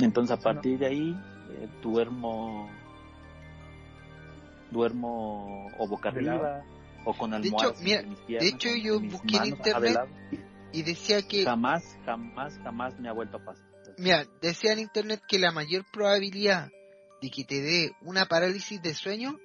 Entonces 0.00 0.38
a 0.38 0.40
partir 0.40 0.78
de 0.78 0.86
ahí 0.86 1.16
eh, 1.50 1.68
duermo 1.82 2.70
duermo 4.70 5.68
o 5.78 5.86
boca 5.86 6.10
De 6.10 6.20
arriba 6.20 6.64
o 7.04 7.14
con 7.14 7.30
De 7.30 7.36
almohadas 7.36 7.72
hecho, 7.72 7.84
mira, 7.84 8.02
mis 8.02 8.18
piernas, 8.20 8.52
hecho, 8.52 8.68
yo 8.76 9.00
busqué 9.00 9.36
en 9.36 9.42
de 9.42 9.48
internet 9.48 9.98
y 10.72 10.82
decía 10.82 11.22
que, 11.22 11.44
Jamás, 11.44 11.98
jamás, 12.04 12.58
jamás 12.62 12.98
me 12.98 13.08
ha 13.08 13.12
vuelto 13.12 13.36
a 13.36 13.44
pasar. 13.44 13.64
mira, 13.98 14.24
decía 14.40 14.72
en 14.72 14.80
internet 14.80 15.22
que 15.28 15.38
la 15.38 15.52
mayor 15.52 15.84
probabilidad 15.92 16.70
de 17.22 17.30
que 17.30 17.44
te 17.44 17.60
dé 17.60 17.92
una 18.00 18.26
parálisis 18.26 18.82
de 18.82 18.94
sueño 18.94 19.38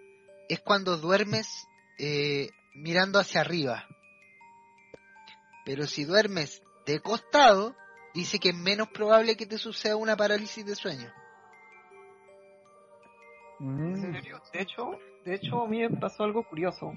es 0.48 0.60
cuando 0.61 0.98
duermes 0.98 1.68
eh, 1.99 2.49
mirando 2.73 3.19
hacia 3.19 3.41
arriba. 3.41 3.86
Pero 5.70 5.86
si 5.86 6.04
duermes 6.04 6.64
de 6.88 7.00
costado, 7.00 7.76
dice 8.16 8.40
que 8.40 8.50
es 8.50 8.56
menos 8.56 8.88
probable 8.88 9.38
que 9.38 9.46
te 9.46 9.60
suceda 9.60 9.96
una 9.98 10.18
parálisis 10.18 10.66
de 10.66 10.74
sueño. 10.74 11.14
Mm. 13.60 13.94
¿En 13.94 14.14
serio? 14.14 14.41
De 14.52 14.62
hecho, 14.64 14.91
de 15.26 15.36
hecho 15.36 15.62
a 15.62 15.68
mí 15.68 15.88
me 15.88 15.91
pasó 15.91 16.24
algo 16.24 16.41
curioso. 16.41 16.91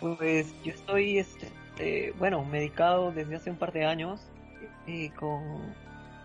Pues 0.00 0.52
yo 0.64 0.72
estoy, 0.72 1.18
este, 1.18 1.52
eh, 1.78 2.12
bueno, 2.18 2.44
medicado 2.44 3.12
desde 3.12 3.36
hace 3.36 3.50
un 3.50 3.56
par 3.56 3.72
de 3.72 3.84
años 3.84 4.20
eh, 4.88 5.12
con, 5.14 5.72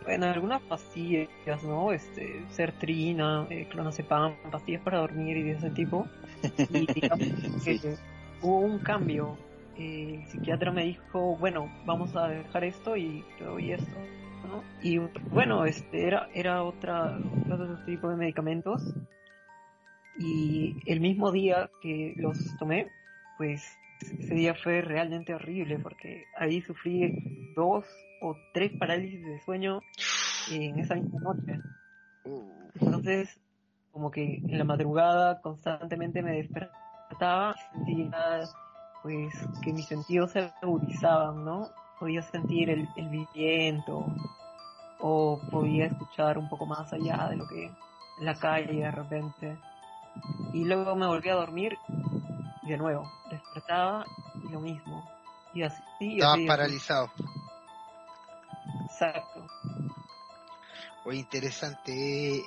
bueno, 0.03 0.25
algunas 0.25 0.63
pastillas, 0.63 1.61
¿no? 1.61 1.91
Este, 1.91 2.43
Sertrina, 2.49 3.45
eh, 3.51 3.67
clonazepam, 3.69 4.33
pastillas 4.49 4.81
para 4.81 4.97
dormir 4.97 5.37
y 5.37 5.43
de 5.43 5.51
ese 5.51 5.69
tipo. 5.69 6.07
Y 6.71 6.91
digamos 6.91 7.63
que 7.63 7.97
hubo 8.41 8.61
un 8.61 8.79
cambio. 8.79 9.37
Eh, 9.77 10.19
el 10.21 10.27
psiquiatra 10.27 10.71
me 10.71 10.83
dijo, 10.83 11.37
bueno, 11.37 11.71
vamos 11.85 12.15
a 12.15 12.27
dejar 12.27 12.63
esto 12.63 12.97
y 12.97 13.23
te 13.37 13.45
doy 13.45 13.71
esto. 13.71 13.97
Y 14.81 14.97
bueno, 15.31 15.65
este 15.65 16.07
era, 16.07 16.29
era 16.33 16.63
otra, 16.63 17.19
otro 17.51 17.83
tipo 17.85 18.09
de 18.09 18.15
medicamentos 18.15 18.81
y 20.17 20.75
el 20.85 20.99
mismo 20.99 21.31
día 21.31 21.69
que 21.81 22.13
los 22.17 22.37
tomé, 22.57 22.87
pues 23.37 23.63
ese 24.01 24.33
día 24.33 24.55
fue 24.55 24.81
realmente 24.81 25.33
horrible 25.33 25.79
porque 25.79 26.25
ahí 26.37 26.61
sufrí 26.61 27.53
dos 27.55 27.85
o 28.21 28.35
tres 28.53 28.71
parálisis 28.79 29.23
de 29.23 29.39
sueño 29.41 29.81
en 30.51 30.79
esa 30.79 30.95
misma 30.95 31.19
noche. 31.19 31.59
Entonces, 32.79 33.39
como 33.91 34.11
que 34.11 34.37
en 34.37 34.57
la 34.57 34.63
madrugada 34.63 35.41
constantemente 35.41 36.21
me 36.21 36.37
despertaba, 36.37 37.55
sentía 37.73 38.41
pues 39.03 39.33
que 39.61 39.73
mis 39.73 39.87
sentidos 39.87 40.31
se 40.31 40.51
agudizaban, 40.61 41.43
¿no? 41.45 41.69
Podía 41.99 42.21
sentir 42.21 42.69
el, 42.69 42.87
el 42.95 43.27
viento 43.33 44.05
o 44.99 45.39
podía 45.51 45.85
escuchar 45.85 46.37
un 46.37 46.49
poco 46.49 46.65
más 46.65 46.91
allá 46.93 47.27
de 47.29 47.37
lo 47.37 47.47
que 47.47 47.71
la 48.19 48.35
calle 48.35 48.73
de 48.83 48.91
repente. 48.91 49.57
Y 50.53 50.65
luego 50.65 50.95
me 50.95 51.05
volví 51.07 51.29
a 51.29 51.35
dormir 51.35 51.77
y 52.63 52.69
de 52.69 52.77
nuevo 52.77 53.09
despertaba 53.29 54.05
y 54.43 54.51
lo 54.51 54.59
mismo. 54.59 55.07
Y 55.53 55.63
así, 55.63 55.81
y 55.99 56.21
así, 56.21 56.41
así. 56.41 56.47
paralizado. 56.47 57.11
Exacto. 58.85 59.45
Oye, 61.05 61.19
interesante. 61.19 61.91
eh, 62.37 62.43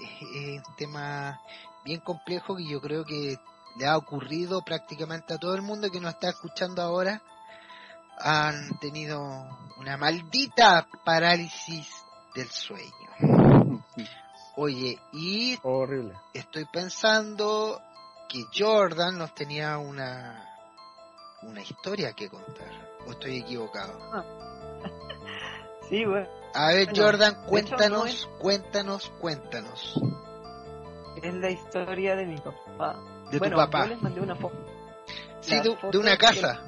Es 0.57 0.69
un 0.69 0.75
tema 0.77 1.41
bien 1.85 2.01
complejo 2.01 2.57
que 2.57 2.67
yo 2.69 2.81
creo 2.81 3.05
que 3.05 3.39
le 3.77 3.87
ha 3.87 3.97
ocurrido 3.97 4.63
prácticamente 4.63 5.35
a 5.35 5.39
todo 5.39 5.55
el 5.55 5.63
mundo 5.63 5.91
que 5.91 6.01
nos 6.01 6.15
está 6.15 6.31
escuchando 6.31 6.83
ahora. 6.83 7.23
Han 8.19 8.79
tenido 8.81 9.21
una 9.79 9.97
maldita 9.97 10.87
parálisis 11.05 11.89
del 12.35 12.49
sueño. 12.51 13.83
Oye, 14.57 14.99
y 15.13 15.59
Horrible. 15.63 16.15
estoy 16.35 16.67
pensando 16.67 17.81
que 18.29 18.45
Jordan 18.57 19.17
nos 19.19 19.35
tenía 19.35 19.79
una 19.79 20.47
una 21.43 21.63
historia 21.63 22.13
que 22.13 22.29
contar. 22.29 22.69
¿O 23.07 23.13
estoy 23.13 23.39
equivocado? 23.39 23.99
Sí, 25.89 26.05
bueno. 26.05 26.29
A 26.55 26.69
ver, 26.69 26.87
Bueno, 26.91 27.03
Jordan, 27.05 27.33
hecho, 27.33 27.47
cuéntanos, 27.49 27.99
no 27.99 28.07
es- 28.07 28.29
cuéntanos, 28.39 29.11
cuéntanos. 29.21 30.01
Es 31.21 31.35
la 31.35 31.51
historia 31.51 32.15
de 32.15 32.27
mi 32.27 32.37
papá. 32.39 32.97
De 33.31 33.39
tu 33.39 33.39
bueno, 33.39 33.57
papá. 33.57 33.85
Yo 33.85 33.91
les 33.91 34.03
mandé 34.03 34.21
una 34.21 34.37
foto. 34.37 34.57
Sí, 35.41 35.57
de, 35.61 35.99
una 35.99 36.17
casa. 36.17 36.63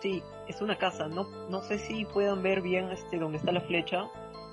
Sí, 0.00 0.22
es 0.48 0.60
una 0.60 0.76
casa. 0.76 1.06
No, 1.08 1.24
no 1.48 1.62
sé 1.62 1.78
si 1.78 2.04
puedan 2.04 2.42
ver 2.42 2.60
bien 2.60 2.90
este 2.90 3.18
donde 3.18 3.38
está 3.38 3.52
la 3.52 3.60
flecha. 3.60 4.04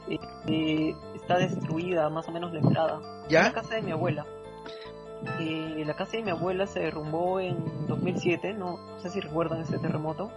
Eh, 0.07 0.19
eh, 0.47 0.95
está 1.15 1.37
destruida, 1.37 2.09
más 2.09 2.27
o 2.27 2.31
menos 2.31 2.53
la 2.53 2.59
entrada. 2.59 2.99
¿Ya? 3.29 3.41
Es 3.41 3.45
la 3.47 3.61
casa 3.61 3.75
de 3.75 3.81
mi 3.81 3.91
abuela. 3.91 4.25
Eh, 5.39 5.83
la 5.85 5.95
casa 5.95 6.17
de 6.17 6.23
mi 6.23 6.31
abuela 6.31 6.67
se 6.67 6.79
derrumbó 6.79 7.39
en 7.39 7.87
2007. 7.87 8.53
No, 8.53 8.77
no 8.77 8.99
sé 8.99 9.09
si 9.09 9.19
recuerdan 9.19 9.61
ese 9.61 9.79
terremoto. 9.79 10.31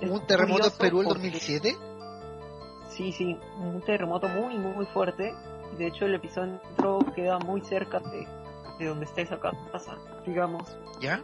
Es 0.00 0.10
¿Un 0.10 0.24
terremoto 0.26 0.68
en 0.68 0.78
Perú 0.78 1.02
porque- 1.04 1.08
2007? 1.14 1.76
Sí, 2.90 3.12
sí, 3.12 3.38
un 3.58 3.80
terremoto 3.82 4.28
muy, 4.28 4.56
muy 4.58 4.86
fuerte. 4.86 5.34
De 5.76 5.86
hecho, 5.86 6.06
el 6.06 6.14
epicentro 6.14 7.00
queda 7.14 7.38
muy 7.38 7.60
cerca 7.60 8.00
de, 8.00 8.26
de 8.78 8.86
donde 8.86 9.04
está 9.04 9.20
esa 9.22 9.38
casa, 9.38 9.96
digamos. 10.26 10.78
¿Ya? 11.00 11.20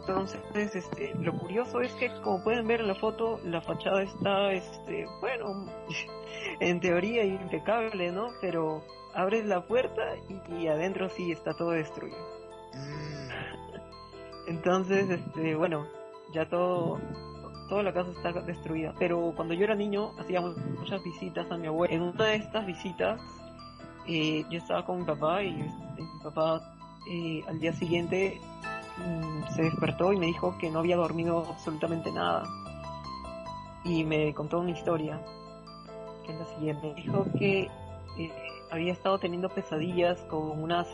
Entonces, 0.00 0.76
este, 0.76 1.14
lo 1.14 1.32
curioso 1.32 1.80
es 1.80 1.92
que, 1.94 2.10
como 2.22 2.42
pueden 2.42 2.66
ver 2.66 2.80
en 2.80 2.88
la 2.88 2.94
foto, 2.94 3.40
la 3.44 3.62
fachada 3.62 4.02
está, 4.02 4.52
este, 4.52 5.06
bueno, 5.20 5.66
en 6.60 6.80
teoría 6.80 7.24
impecable, 7.24 8.12
¿no? 8.12 8.28
Pero 8.40 8.82
abres 9.14 9.46
la 9.46 9.66
puerta 9.66 10.02
y, 10.28 10.62
y 10.62 10.68
adentro 10.68 11.08
sí 11.08 11.32
está 11.32 11.54
todo 11.54 11.70
destruido. 11.70 12.18
Entonces, 14.46 15.08
este, 15.08 15.54
bueno, 15.54 15.86
ya 16.34 16.48
todo, 16.48 17.00
toda 17.68 17.82
la 17.82 17.92
casa 17.92 18.10
está 18.10 18.32
destruida. 18.42 18.92
Pero 18.98 19.32
cuando 19.34 19.54
yo 19.54 19.64
era 19.64 19.74
niño, 19.74 20.12
hacíamos 20.18 20.56
muchas 20.78 21.02
visitas 21.02 21.50
a 21.50 21.56
mi 21.56 21.66
abuela. 21.66 21.94
En 21.94 22.02
una 22.02 22.26
de 22.26 22.36
estas 22.36 22.66
visitas, 22.66 23.20
eh, 24.06 24.44
yo 24.50 24.58
estaba 24.58 24.84
con 24.84 24.98
mi 24.98 25.04
papá 25.04 25.42
y 25.42 25.60
este, 25.60 26.02
mi 26.02 26.20
papá 26.22 26.60
eh, 27.10 27.42
al 27.48 27.58
día 27.58 27.72
siguiente 27.72 28.40
mm, 28.98 29.54
se 29.54 29.62
despertó 29.62 30.12
y 30.12 30.18
me 30.18 30.26
dijo 30.26 30.56
que 30.58 30.70
no 30.70 30.80
había 30.80 30.96
dormido 30.96 31.46
absolutamente 31.48 32.12
nada. 32.12 32.44
Y 33.84 34.04
me 34.04 34.32
contó 34.32 34.60
una 34.60 34.70
historia, 34.70 35.20
que 36.24 36.32
es 36.32 36.38
la 36.38 36.46
siguiente. 36.46 36.88
Me 36.88 37.02
dijo 37.02 37.26
que 37.38 37.68
eh, 38.18 38.32
había 38.70 38.92
estado 38.92 39.18
teniendo 39.18 39.48
pesadillas 39.48 40.20
con 40.22 40.62
una 40.62 40.86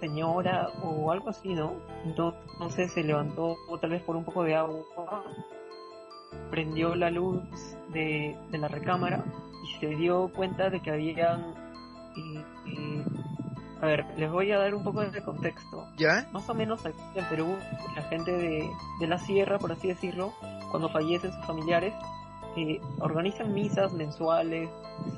señora 0.00 0.70
o 0.82 1.10
algo 1.10 1.30
así, 1.30 1.54
¿no? 1.54 1.74
Entonces 2.04 2.92
se 2.92 3.02
levantó 3.02 3.56
tal 3.80 3.90
vez 3.90 4.02
por 4.02 4.16
un 4.16 4.24
poco 4.24 4.42
de 4.42 4.54
agua, 4.54 4.82
prendió 6.50 6.94
la 6.94 7.10
luz 7.10 7.42
de, 7.92 8.36
de 8.50 8.58
la 8.58 8.68
recámara 8.68 9.24
y 9.62 9.78
se 9.78 9.88
dio 9.88 10.30
cuenta 10.34 10.70
de 10.70 10.80
que 10.80 10.90
habían 10.90 11.54
eh, 12.20 12.44
eh, 12.66 13.04
a 13.80 13.86
ver, 13.86 14.04
les 14.16 14.30
voy 14.30 14.52
a 14.52 14.58
dar 14.58 14.74
un 14.74 14.84
poco 14.84 15.00
de 15.00 15.22
contexto. 15.22 15.86
¿Ya? 15.96 16.28
Más 16.32 16.48
o 16.48 16.54
menos 16.54 16.84
aquí 16.84 16.98
en 17.14 17.24
Perú, 17.26 17.56
la 17.96 18.02
gente 18.02 18.32
de, 18.32 18.70
de 19.00 19.06
la 19.06 19.18
sierra, 19.18 19.58
por 19.58 19.72
así 19.72 19.88
decirlo, 19.88 20.32
cuando 20.70 20.88
fallecen 20.90 21.32
sus 21.32 21.46
familiares, 21.46 21.94
eh, 22.56 22.80
organizan 23.00 23.54
misas 23.54 23.92
mensuales, 23.92 24.68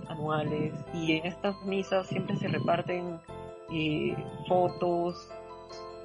anuales, 0.08 0.74
y 0.94 1.12
en 1.12 1.26
estas 1.26 1.60
misas 1.64 2.06
siempre 2.06 2.36
se 2.36 2.48
reparten 2.48 3.20
eh, 3.72 4.14
fotos, 4.48 5.28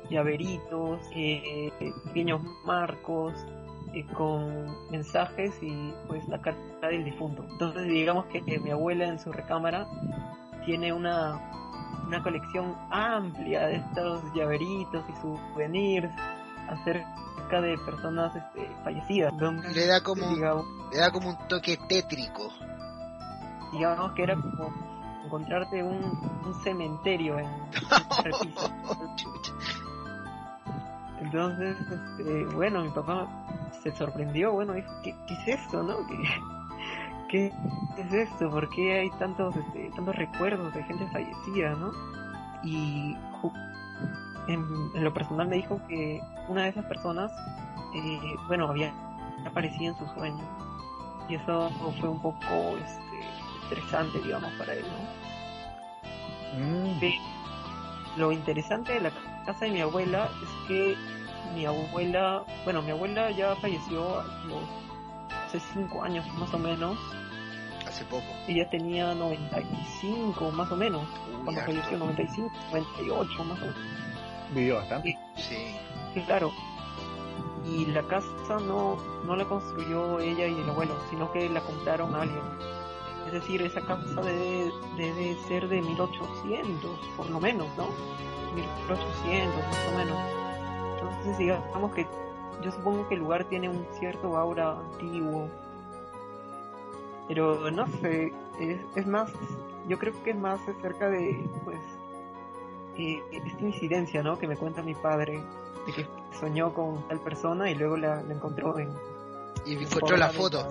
llaveritos, 0.09 1.01
eh, 1.13 1.71
pequeños 2.05 2.41
marcos, 2.65 3.33
eh, 3.93 4.05
con 4.13 4.89
mensajes 4.91 5.57
y 5.61 5.93
pues 6.07 6.27
la 6.27 6.41
carta 6.41 6.87
del 6.87 7.03
difunto. 7.03 7.43
Entonces 7.49 7.87
digamos 7.87 8.25
que 8.27 8.41
mi 8.59 8.71
abuela 8.71 9.05
en 9.05 9.19
su 9.19 9.31
recámara 9.31 9.87
tiene 10.67 10.91
una, 10.91 11.39
una 12.05 12.21
colección 12.21 12.75
amplia 12.91 13.67
de 13.67 13.77
estos 13.77 14.21
llaveritos 14.35 15.05
y 15.09 15.13
souvenirs 15.21 16.11
acerca 16.67 17.61
de 17.61 17.77
personas 17.85 18.35
este, 18.35 18.69
fallecidas. 18.83 19.31
Entonces, 19.31 19.73
Le 19.73 19.87
da 19.87 20.03
como, 20.03 20.27
digamos, 20.27 20.65
le 20.91 20.97
da 20.99 21.09
como 21.09 21.29
un 21.29 21.37
toque 21.47 21.77
tétrico. 21.87 22.51
digamos 23.71 24.11
que 24.11 24.23
era 24.23 24.35
como 24.35 24.73
encontrarte 25.23 25.81
un, 25.81 26.03
un 26.45 26.53
cementerio 26.65 27.39
en, 27.39 27.45
en. 28.25 28.53
Entonces, 31.21 31.77
este, 31.79 32.45
bueno, 32.55 32.83
mi 32.83 32.89
papá 32.89 33.25
se 33.81 33.91
sorprendió, 33.91 34.51
bueno, 34.51 34.73
dijo, 34.73 34.91
¿qué, 35.01 35.15
qué 35.27 35.33
es 35.33 35.61
esto, 35.61 35.81
no? 35.81 36.05
¿Qué, 36.07 36.15
qué 37.27 37.53
es 37.97 38.13
esto? 38.13 38.49
¿Por 38.49 38.69
qué 38.69 38.99
hay 38.99 39.09
tantos, 39.11 39.55
este, 39.55 39.89
tantos 39.95 40.15
recuerdos 40.15 40.73
de 40.73 40.83
gente 40.83 41.07
fallecida, 41.07 41.75
no? 41.75 41.91
Y 42.63 43.15
en, 44.47 44.91
en 44.95 45.03
lo 45.03 45.13
personal 45.13 45.47
me 45.47 45.57
dijo 45.57 45.79
que 45.87 46.21
una 46.47 46.63
de 46.63 46.69
esas 46.69 46.85
personas, 46.85 47.31
eh, 47.95 48.35
bueno, 48.47 48.67
había 48.67 48.93
aparecido 49.45 49.93
en 49.93 49.99
su 49.99 50.13
sueño. 50.13 50.43
Y 51.29 51.35
eso 51.35 51.69
fue 51.99 52.09
un 52.09 52.21
poco, 52.21 52.77
este, 52.83 53.19
estresante, 53.63 54.19
digamos, 54.19 54.51
para 54.53 54.73
él, 54.73 54.83
¿no? 54.83 55.27
Mm. 56.57 56.99
Lo 58.17 58.31
interesante 58.31 58.93
de 58.93 59.01
la 59.01 59.11
casa 59.45 59.65
de 59.65 59.71
mi 59.71 59.81
abuela 59.81 60.29
es 60.41 60.67
que 60.67 60.95
mi 61.53 61.65
abuela, 61.65 62.43
bueno, 62.63 62.81
mi 62.81 62.91
abuela 62.91 63.29
ya 63.31 63.55
falleció 63.57 64.19
a 64.19 64.23
los 64.47 64.63
hace 65.47 65.59
cinco 65.73 66.03
años 66.03 66.25
más 66.37 66.53
o 66.53 66.59
menos. 66.59 66.97
Hace 67.87 68.03
poco. 68.05 68.25
Ella 68.47 68.69
tenía 68.69 69.13
95 69.15 70.51
más 70.51 70.69
o 70.71 70.75
menos. 70.75 71.07
cuando 71.43 71.61
harto. 71.61 71.71
falleció 71.71 71.97
95, 71.97 72.51
98 72.71 73.43
más 73.45 73.57
o 73.57 73.61
menos. 73.61 73.75
Vivió 74.53 74.75
bastante. 74.75 75.17
Sí. 75.35 75.75
Sí, 76.13 76.21
claro. 76.21 76.51
Y 77.65 77.85
la 77.85 78.03
casa 78.03 78.59
no, 78.65 78.97
no 79.25 79.35
la 79.35 79.45
construyó 79.45 80.19
ella 80.19 80.47
y 80.47 80.59
el 80.59 80.69
abuelo, 80.69 80.95
sino 81.09 81.31
que 81.31 81.49
la 81.49 81.61
compraron 81.61 82.13
a 82.15 82.21
alguien. 82.21 82.41
Es 83.27 83.33
decir, 83.33 83.61
esa 83.61 83.81
casa 83.81 84.21
debe, 84.21 84.71
debe 84.95 85.35
ser 85.47 85.67
de 85.67 85.81
1800, 85.81 86.99
por 87.17 87.29
lo 87.29 87.39
menos, 87.41 87.67
¿no? 87.77 87.87
1800, 88.55 89.55
más 89.65 89.87
o 89.93 89.97
menos. 89.97 90.17
Entonces, 90.95 91.37
digamos 91.37 91.93
que 91.93 92.07
yo 92.63 92.71
supongo 92.71 93.07
que 93.07 93.15
el 93.15 93.21
lugar 93.21 93.45
tiene 93.45 93.69
un 93.69 93.85
cierto 93.99 94.37
aura 94.37 94.71
antiguo. 94.71 95.47
Pero 97.27 97.69
no 97.71 97.87
sé, 98.01 98.33
es, 98.59 98.79
es 98.95 99.07
más, 99.07 99.31
yo 99.87 99.99
creo 99.99 100.13
que 100.23 100.31
es 100.31 100.37
más 100.37 100.59
acerca 100.67 101.09
de, 101.09 101.49
pues, 101.63 101.79
eh, 102.97 103.21
esta 103.31 103.61
incidencia, 103.63 104.23
¿no? 104.23 104.39
Que 104.39 104.47
me 104.47 104.55
cuenta 104.55 104.81
mi 104.81 104.95
padre, 104.95 105.43
de 105.85 105.93
que 105.93 106.07
soñó 106.39 106.73
con 106.73 107.07
tal 107.07 107.19
persona 107.19 107.69
y 107.69 107.75
luego 107.75 107.97
la, 107.97 108.21
la 108.23 108.33
encontró 108.33 108.79
en... 108.79 108.89
Y 109.65 109.73
en 109.73 109.83
encontró 109.83 110.17
la 110.17 110.29
foto. 110.29 110.67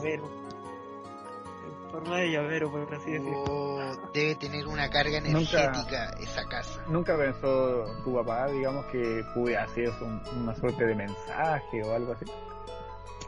Forma 2.01 2.16
de 2.18 2.31
llavero, 2.31 2.70
por 2.70 2.94
así 2.94 3.12
decirlo. 3.12 3.44
Oh, 3.48 3.81
debe 4.12 4.35
tener 4.36 4.66
una 4.66 4.89
carga 4.90 5.20
Nunca- 5.20 5.31
energética 5.64 6.10
esa 6.20 6.44
casa. 6.48 6.81
¿Nunca 6.89 7.16
pensó 7.16 7.85
tu 8.05 8.14
papá, 8.14 8.47
digamos, 8.48 8.85
que 8.86 9.24
pudiera 9.35 9.66
ser 9.68 9.85
eso 9.85 10.05
un- 10.05 10.20
una 10.43 10.55
suerte 10.55 10.85
de 10.86 10.94
mensaje 10.94 11.82
o 11.85 11.94
algo 11.94 12.12
así? 12.12 12.24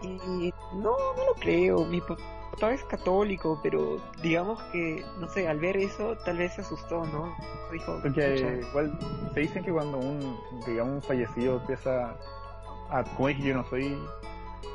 Y 0.03 0.53
no, 0.75 0.97
no 1.17 1.25
lo 1.27 1.35
creo. 1.41 1.85
Mi 1.87 2.01
papá 2.01 2.73
es 2.73 2.85
católico, 2.85 3.59
pero 3.63 3.97
digamos 4.23 4.63
que, 4.73 5.05
no 5.19 5.29
sé, 5.29 5.49
al 5.49 5.59
ver 5.59 5.77
eso, 5.77 6.17
tal 6.25 6.37
vez 6.39 6.55
se 6.55 6.61
asustó, 6.61 7.05
¿no? 7.07 7.35
Dijo, 7.73 7.99
Porque 8.03 8.09
"Pucha, 8.11 8.69
igual 8.69 8.99
se 9.35 9.41
dicen 9.41 9.65
que 9.65 9.73
cuando 9.73 9.99
un, 9.99 10.39
digamos, 10.67 10.95
un 10.95 11.03
fallecido 11.03 11.57
empieza 11.61 12.15
a, 12.91 13.03
como 13.17 13.29
dije, 13.29 13.43
yo 13.49 13.55
no 13.57 13.65
soy 13.69 13.99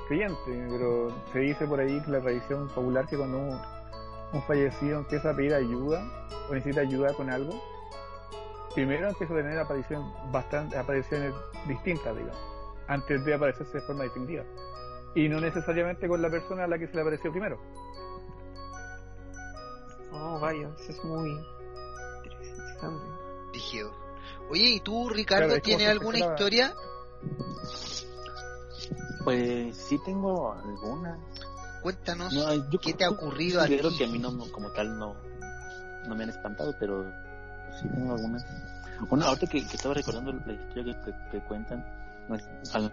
creyente, 0.08 0.36
pero 0.46 1.10
se 1.32 1.40
dice 1.40 1.66
por 1.66 1.80
ahí 1.80 2.02
que 2.02 2.12
la 2.12 2.20
tradición 2.22 2.68
popular 2.70 3.08
que 3.08 3.18
cuando 3.18 3.60
un, 4.34 4.42
fallecido 4.44 5.00
empieza 5.00 5.30
a 5.30 5.36
pedir 5.36 5.54
ayuda 5.54 6.28
o 6.50 6.54
necesita 6.54 6.82
ayuda 6.82 7.14
con 7.14 7.30
algo, 7.30 7.54
primero 8.74 9.10
empieza 9.10 9.34
a 9.34 9.38
tener 9.38 9.60
aparición, 9.60 10.12
bastante, 10.32 10.78
apariciones 10.78 11.34
distintas, 11.68 12.16
digamos, 12.16 12.38
antes 12.88 13.24
de 13.24 13.34
aparecerse 13.34 13.80
de 13.80 13.82
forma 13.86 14.04
distintiva. 14.04 14.44
Y 15.16 15.30
no 15.30 15.40
necesariamente 15.40 16.08
con 16.08 16.22
la 16.22 16.30
persona 16.30 16.64
a 16.64 16.68
la 16.68 16.80
que 16.80 16.88
se 16.88 16.96
le 16.96 17.02
apareció 17.02 17.32
primero. 17.32 17.60
Oh, 20.12 20.40
vaya, 20.40 20.70
eso 20.80 20.92
es 20.92 21.04
muy 21.04 21.30
interesante. 22.24 23.06
Rígido. 23.54 23.92
Oye, 24.50 24.70
¿y 24.76 24.80
tú, 24.80 25.10
Ricardo, 25.10 25.48
Claro, 25.48 25.62
tienes 25.62 25.88
alguna 25.88 26.20
historia? 26.20 26.74
Pues 29.24 29.78
sí 29.78 29.98
tengo 30.04 30.54
alguna. 30.54 31.18
Cuéntanos 31.84 32.34
No, 32.34 32.54
yo 32.70 32.80
qué 32.80 32.94
te 32.94 33.04
ha 33.06 33.10
ocurrido 33.10 33.62
a 33.62 33.68
ti. 33.68 33.78
Creo 33.78 33.92
que 33.98 34.06
a 34.06 34.08
mí 34.08 34.18
no, 34.18 34.32
no- 34.32 34.52
como 34.52 34.72
tal 34.72 34.98
no, 34.98 35.16
no 36.08 36.16
me 36.16 36.24
han 36.24 36.30
espantado, 36.30 36.74
pero 36.80 37.04
sí 37.80 37.88
tengo 37.90 38.14
algunas. 38.16 38.46
Bueno, 39.10 39.26
ahorita 39.26 39.48
que, 39.48 39.68
que 39.68 39.76
estaba 39.76 39.94
recordando 39.94 40.32
la 40.32 40.54
historia 40.54 40.84
que, 41.04 41.12
que- 41.12 41.30
que 41.32 41.40
cuentan, 41.46 41.86
pues, 42.28 42.44
al- 42.74 42.92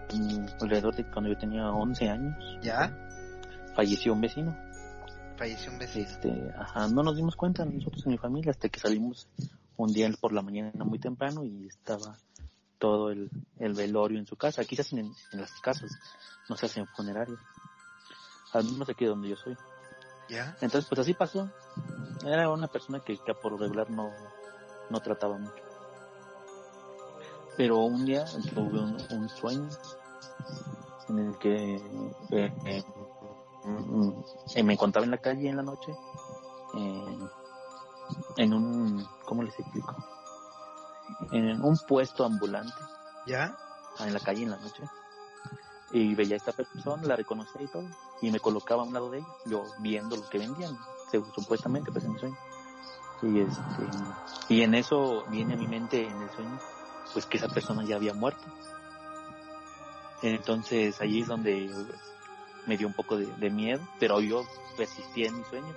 alrededor 0.61 0.93
de 0.95 1.05
cuando 1.05 1.29
yo 1.29 1.37
tenía 1.37 1.69
11 1.71 2.09
años, 2.09 2.35
¿Ya? 2.61 2.91
falleció 3.75 4.13
un 4.13 4.21
vecino. 4.21 4.55
Falleció 5.37 5.71
un 5.71 5.79
vecino. 5.79 6.05
Este, 6.05 6.53
ajá, 6.57 6.87
no 6.89 7.01
nos 7.01 7.15
dimos 7.15 7.35
cuenta 7.35 7.63
nosotros 7.65 8.05
en 8.05 8.11
mi 8.11 8.17
familia 8.17 8.51
hasta 8.51 8.67
que 8.69 8.79
salimos 8.79 9.27
un 9.77 9.93
día 9.93 10.11
por 10.19 10.33
la 10.33 10.41
mañana 10.41 10.83
muy 10.83 10.99
temprano 10.99 11.43
y 11.45 11.65
estaba 11.67 12.17
todo 12.77 13.09
el, 13.11 13.29
el 13.59 13.73
velorio 13.73 14.19
en 14.19 14.25
su 14.27 14.35
casa. 14.35 14.61
Aquí 14.63 14.75
se 14.75 14.81
hacen 14.81 14.99
en, 14.99 15.11
en 15.31 15.39
las 15.41 15.51
casas, 15.61 15.91
no 16.49 16.57
se 16.57 16.65
hacen 16.65 16.85
funerarias. 16.87 17.39
Al 18.53 18.65
menos 18.65 18.89
aquí 18.89 19.05
donde 19.05 19.29
yo 19.29 19.35
soy. 19.35 19.57
¿Ya? 20.29 20.55
Entonces, 20.61 20.87
pues 20.87 20.99
así 20.99 21.13
pasó. 21.13 21.49
Era 22.25 22.49
una 22.49 22.67
persona 22.67 22.99
que, 22.99 23.17
que 23.17 23.33
por 23.33 23.59
regular 23.59 23.89
no, 23.89 24.11
no 24.89 24.99
trataba 24.99 25.37
mucho. 25.37 25.63
Pero 27.57 27.79
un 27.79 28.05
día 28.05 28.25
tuve 28.53 28.79
un, 28.79 28.97
un 29.11 29.29
sueño 29.29 29.69
en 31.09 31.19
el 31.19 31.37
que 31.37 31.75
eh, 31.75 32.53
eh, 32.65 32.83
eh, 34.55 34.63
me 34.63 34.73
encontraba 34.73 35.05
en 35.05 35.11
la 35.11 35.17
calle 35.17 35.49
en 35.49 35.57
la 35.57 35.63
noche, 35.63 35.91
eh, 36.75 37.19
en 38.37 38.53
un, 38.53 39.05
¿cómo 39.25 39.43
les 39.43 39.57
explico? 39.59 39.95
En 41.31 41.61
un 41.61 41.77
puesto 41.87 42.25
ambulante, 42.25 42.73
¿Ya? 43.27 43.57
en 43.99 44.13
la 44.13 44.19
calle 44.19 44.43
en 44.43 44.51
la 44.51 44.57
noche. 44.57 44.83
Y 45.93 46.15
veía 46.15 46.35
a 46.35 46.37
esta 46.37 46.53
persona, 46.53 47.03
la 47.05 47.15
reconocía 47.15 47.61
y 47.61 47.67
todo, 47.67 47.87
y 48.21 48.31
me 48.31 48.39
colocaba 48.39 48.83
a 48.83 48.85
un 48.85 48.93
lado 48.93 49.09
de 49.09 49.19
ella, 49.19 49.27
yo 49.45 49.65
viendo 49.79 50.15
lo 50.15 50.27
que 50.29 50.37
vendían, 50.39 50.77
supuestamente, 51.35 51.91
pues 51.91 52.05
en 52.05 52.13
el 52.13 52.19
sueño. 52.19 52.37
Y 53.23 53.39
este, 53.41 53.61
y 54.49 54.61
en 54.61 54.73
eso 54.73 55.25
viene 55.29 55.53
a 55.53 55.57
mi 55.57 55.67
mente 55.67 56.07
en 56.07 56.21
el 56.21 56.29
sueño, 56.31 56.59
pues 57.13 57.25
que 57.25 57.37
esa 57.37 57.47
persona 57.49 57.83
ya 57.83 57.97
había 57.97 58.13
muerto. 58.13 58.43
Entonces 60.21 60.99
ahí 61.01 61.21
es 61.21 61.27
donde 61.27 61.69
me 62.67 62.77
dio 62.77 62.87
un 62.87 62.93
poco 62.93 63.17
de, 63.17 63.25
de 63.25 63.49
miedo, 63.49 63.81
pero 63.99 64.21
yo 64.21 64.43
persistí 64.77 65.25
en 65.25 65.37
mi 65.37 65.43
sueño. 65.45 65.73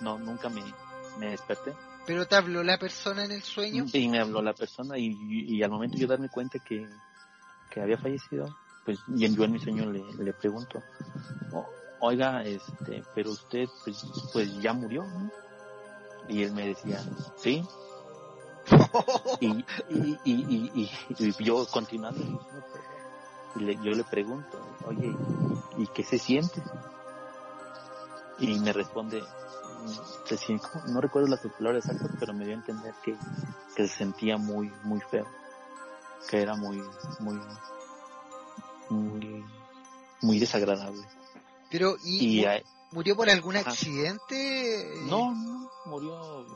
No, 0.00 0.18
nunca 0.18 0.48
me, 0.48 0.62
me 1.18 1.30
desperté. 1.30 1.72
¿Pero 2.06 2.26
te 2.26 2.34
habló 2.34 2.62
la 2.64 2.78
persona 2.78 3.24
en 3.24 3.32
el 3.32 3.42
sueño? 3.42 3.84
Y 3.92 4.08
me 4.08 4.18
habló 4.18 4.42
la 4.42 4.54
persona 4.54 4.98
y, 4.98 5.06
y- 5.06 5.56
y 5.56 5.62
al 5.62 5.70
momento 5.70 5.96
yo 5.96 6.06
darme 6.06 6.28
cuenta 6.28 6.58
que, 6.58 6.88
que 7.70 7.80
había 7.80 7.96
fallecido, 7.98 8.56
pues 8.84 8.98
y 9.08 9.28
yo 9.34 9.44
en 9.44 9.52
mi 9.52 9.58
sueño 9.60 9.90
le, 9.90 10.12
le 10.14 10.32
pregunto, 10.32 10.82
"O- 11.52 11.70
oiga, 12.00 12.42
este, 12.44 13.04
pero 13.14 13.30
usted 13.30 13.68
pues, 13.84 14.04
pues 14.32 14.60
ya 14.60 14.72
murió, 14.72 15.04
¿no? 15.04 15.30
Y 16.28 16.42
él 16.42 16.52
me 16.52 16.66
decía, 16.68 17.02
sí. 17.36 17.64
y, 19.40 19.64
y, 19.88 20.18
y, 20.24 20.90
y, 21.18 21.44
yo 21.44 21.66
continuando, 21.66 22.20
y 23.56 23.60
le- 23.60 23.76
yo 23.82 23.90
le 23.92 24.04
pregunto, 24.04 24.58
oye, 24.86 25.16
¿y 25.76 25.86
qué 25.88 26.04
se 26.04 26.18
siente? 26.18 26.62
Y 28.38 28.58
me 28.60 28.72
responde, 28.72 29.22
no 30.86 31.00
recuerdo 31.00 31.28
las 31.28 31.40
palabras 31.40 31.84
exactas, 31.84 32.10
pero 32.18 32.32
me 32.32 32.44
dio 32.44 32.54
a 32.54 32.58
entender 32.58 32.94
que, 33.04 33.16
que 33.76 33.88
se 33.88 33.94
sentía 33.96 34.36
muy, 34.38 34.72
muy 34.84 35.00
feo, 35.00 35.26
que 36.28 36.40
era 36.40 36.54
muy, 36.54 36.82
muy, 37.20 37.40
muy, 38.92 39.44
muy 40.20 40.38
desagradable. 40.38 41.02
Pero, 41.70 41.96
¿y, 42.04 42.44
murió 42.92 43.16
por 43.16 43.30
algún 43.30 43.56
Ajá. 43.56 43.70
accidente? 43.70 44.92
no, 45.06 45.34
no, 45.34 45.70
murió 45.86 46.46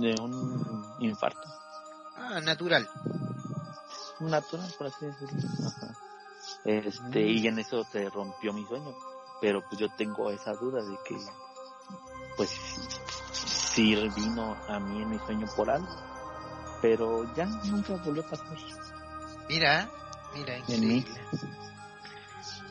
de 0.00 0.14
un 0.20 0.84
infarto. 1.00 1.48
Ah, 2.16 2.40
natural. 2.40 2.88
natural, 4.20 4.72
por 4.78 4.86
así 4.86 5.06
decirlo. 5.06 5.66
Ajá. 5.66 5.94
Este, 6.64 7.20
y 7.20 7.46
en 7.46 7.58
eso 7.58 7.84
se 7.84 8.08
rompió 8.08 8.52
mi 8.52 8.64
sueño. 8.66 8.94
Pero 9.40 9.62
pues 9.68 9.80
yo 9.80 9.88
tengo 9.96 10.30
esa 10.30 10.52
duda 10.54 10.82
de 10.82 10.96
que, 11.04 11.16
pues, 12.36 12.50
si 13.32 13.94
vino 13.94 14.56
a 14.68 14.78
mí 14.78 15.02
en 15.02 15.10
mi 15.10 15.18
sueño 15.18 15.46
por 15.56 15.68
algo. 15.68 15.88
Pero 16.80 17.34
ya 17.34 17.46
nunca 17.46 17.96
volvió 17.96 18.22
a 18.22 18.30
pasar 18.30 18.56
Mira, 19.48 19.90
mira, 20.34 20.56
en 20.68 20.88
mí. 20.88 21.04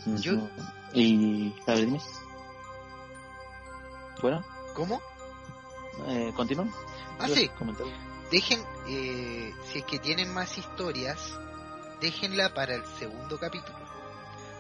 Yo... 0.06 0.48
Y, 0.94 1.54
a 1.66 1.74
ver, 1.74 1.86
dime. 1.86 2.02
Bueno, 4.22 4.44
¿Cómo? 4.76 5.02
eh, 6.08 6.32
continúa. 6.36 6.68
Ah, 7.20 7.28
¿Ibas 7.28 7.40
sí. 7.40 7.50
comentar? 7.50 7.88
Dejen, 8.32 8.64
eh, 8.88 9.54
si 9.72 9.80
es 9.80 9.86
que 9.86 10.00
tienen 10.00 10.34
más 10.34 10.58
historias, 10.58 11.38
déjenla 12.00 12.54
para 12.54 12.76
el 12.76 12.86
segundo 13.00 13.40
capítulo. 13.40 13.78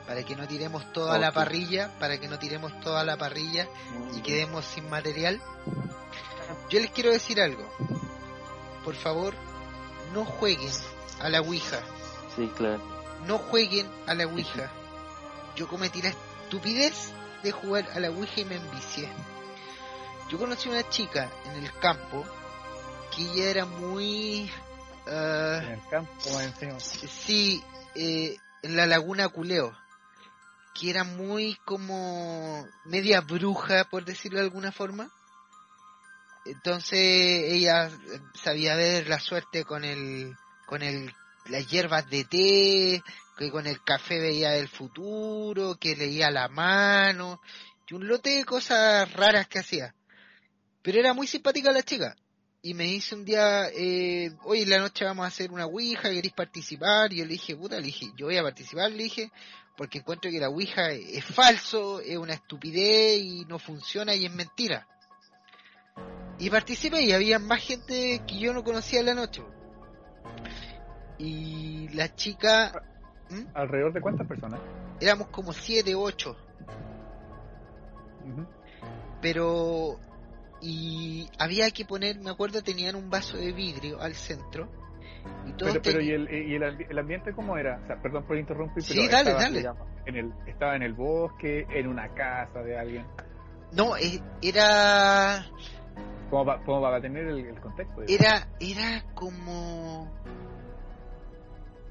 Para 0.08 0.24
que 0.24 0.36
no 0.36 0.48
tiremos 0.48 0.92
toda 0.92 1.18
la 1.18 1.32
parrilla, 1.32 1.92
para 1.98 2.20
que 2.20 2.28
no 2.28 2.38
tiremos 2.38 2.78
toda 2.82 3.04
la 3.06 3.16
parrilla 3.18 3.68
y 4.16 4.22
quedemos 4.22 4.66
sin 4.66 4.90
material. 4.90 5.42
Yo 6.70 6.80
les 6.80 6.92
quiero 6.92 7.12
decir 7.12 7.40
algo. 7.42 7.68
Por 8.84 8.96
favor, 8.96 9.34
no 10.14 10.26
jueguen 10.26 10.72
a 11.22 11.30
la 11.30 11.40
Ouija. 11.42 11.80
Sí, 12.36 12.52
claro. 12.56 12.82
No 13.28 13.38
jueguen 13.38 13.90
a 14.08 14.14
la 14.14 14.26
Ouija. 14.26 14.72
Yo 15.56 15.68
cometí 15.68 16.02
la 16.02 16.10
estupidez 16.10 17.12
de 17.44 17.52
jugar 17.52 17.88
a 17.94 18.00
la 18.00 18.10
Ouija 18.10 18.41
y 18.41 18.45
me 18.45 18.56
envicié. 18.56 19.10
Yo 20.30 20.38
conocí 20.38 20.70
una 20.70 20.88
chica 20.90 21.30
en 21.45 21.64
el 21.64 21.72
campo 21.80 22.26
que 23.16 23.24
ella 23.24 23.50
era 23.50 23.66
muy... 23.66 24.52
ah, 25.08 25.60
En 25.64 25.72
el 25.74 25.88
campo, 25.90 26.41
encima. 26.41 26.80
Sí, 26.80 27.64
eh, 27.95 28.38
en 28.64 28.76
la 28.76 28.88
laguna 28.88 29.28
Culeo, 29.30 29.78
que 30.74 30.90
era 30.90 31.04
muy 31.04 31.56
como 31.66 32.68
media 32.86 33.22
bruja, 33.22 33.86
por 33.86 34.06
decirlo 34.06 34.40
de 34.40 34.45
alguna 34.45 34.72
forma. 34.72 35.10
Entonces 36.45 37.00
ella 37.00 37.90
sabía 38.34 38.76
ver 38.76 39.08
la 39.08 39.20
suerte 39.20 39.64
con 39.64 39.86
el, 39.86 40.36
con 40.66 40.82
el, 40.82 41.14
las 41.45 41.68
hierbas 41.68 42.10
de 42.10 42.24
té, 42.26 43.03
que 43.38 43.52
con 43.52 43.68
el 43.68 43.84
café 43.84 44.20
veía 44.20 44.56
el 44.56 44.68
futuro, 44.68 45.76
que 45.76 45.95
leía 45.95 46.32
la 46.32 46.48
mano, 46.48 47.41
y 47.88 47.94
un 47.94 48.07
lote 48.07 48.32
de 48.32 48.45
cosas 48.45 49.11
raras 49.14 49.48
que 49.48 49.60
hacía. 49.60 49.95
Pero 50.82 50.99
era 50.99 51.14
muy 51.14 51.28
simpática 51.28 51.72
la 51.72 51.84
chica. 51.84 52.15
Y 52.61 52.74
me 52.74 52.86
dice 52.86 53.15
un 53.15 53.26
día, 53.26 53.68
eh, 53.70 54.32
hoy 54.44 54.61
en 54.61 54.70
la 54.70 54.80
noche 54.80 55.03
vamos 55.03 55.26
a 55.26 55.28
hacer 55.28 55.52
una 55.52 55.65
Ouija, 55.65 56.10
¿queréis 56.10 56.34
participar? 56.34 57.11
Y 57.11 57.18
yo 57.18 57.26
le 57.26 57.32
dije, 57.32 57.56
puta, 57.57 57.76
le 57.76 57.88
dije, 57.88 58.06
yo 58.15 58.28
voy 58.28 58.38
a 58.38 58.44
participar, 58.44 58.90
le 58.90 59.03
dije, 59.03 59.32
porque 59.76 59.98
encuentro 59.98 60.32
que 60.32 60.40
la 60.40 60.49
Ouija 60.49 60.91
es 60.91 61.26
falso, 61.26 61.99
es 61.99 62.18
una 62.18 62.36
estupidez 62.36 63.22
y 63.22 63.45
no 63.45 63.60
funciona 63.60 64.15
y 64.15 64.26
es 64.26 64.32
mentira. 64.32 64.88
Y 66.40 66.49
participé 66.49 67.02
y 67.02 67.11
había 67.11 67.38
más 67.38 67.61
gente 67.61 68.22
que 68.26 68.40
yo 68.40 68.53
no 68.53 68.64
conocía 68.64 69.02
en 69.02 69.07
la 69.07 69.14
noche. 69.14 69.44
Y 71.18 71.90
la 71.90 72.14
chica, 72.14 72.72
¿Alrededor 73.53 73.94
de 73.94 74.02
cuántas 74.02 74.27
personas? 74.27 74.60
éramos 74.99 75.27
como 75.27 75.53
siete, 75.53 75.95
ocho. 75.95 76.35
Ujú. 78.26 78.45
pero 79.22 79.99
y 80.61 81.30
había 81.38 81.69
que 81.72 81.84
poner, 81.85 82.19
me 82.19 82.30
acuerdo, 82.30 82.61
tenían 82.61 82.95
un 82.95 83.10
vaso 83.10 83.38
de 83.38 83.52
vidrio 83.52 84.02
al 84.02 84.15
centro 84.15 84.68
y 85.45 85.52
Pero, 85.61 85.81
pero 85.81 86.02
¿y, 86.02 86.11
el, 86.11 86.30
y 86.31 86.56
el, 86.56 86.64
el 86.90 86.99
ambiente 86.99 87.34
cómo 87.34 87.57
era? 87.57 87.80
O 87.84 87.88
sea, 87.88 88.02
perdón 88.02 88.23
por 88.26 88.38
interrumpir, 88.38 88.84
pero 88.88 89.02
Sí, 89.02 89.07
dale, 89.10 89.30
estaba, 89.30 89.44
dale. 89.44 89.60
digamos, 89.60 89.88
en 90.06 90.15
el, 90.15 90.34
estaba 90.48 90.76
en 90.76 90.84
el 90.84 90.94
bosque, 90.94 91.65
en 91.69 91.88
una 91.88 92.07
casa 92.14 92.61
de 92.61 92.77
alguien. 92.77 93.06
no 93.73 93.98
eh, 93.98 94.22
era 94.41 95.45
¿Cómo 96.30 96.45
va, 96.45 96.64
cómo 96.65 96.81
va 96.81 96.95
a 96.95 97.02
tener 97.02 97.27
el, 97.27 97.45
el 97.45 97.60
contexto? 97.60 98.02
digamos? 98.02 98.22
era 98.22 98.48
era 98.60 99.03
como 99.15 100.07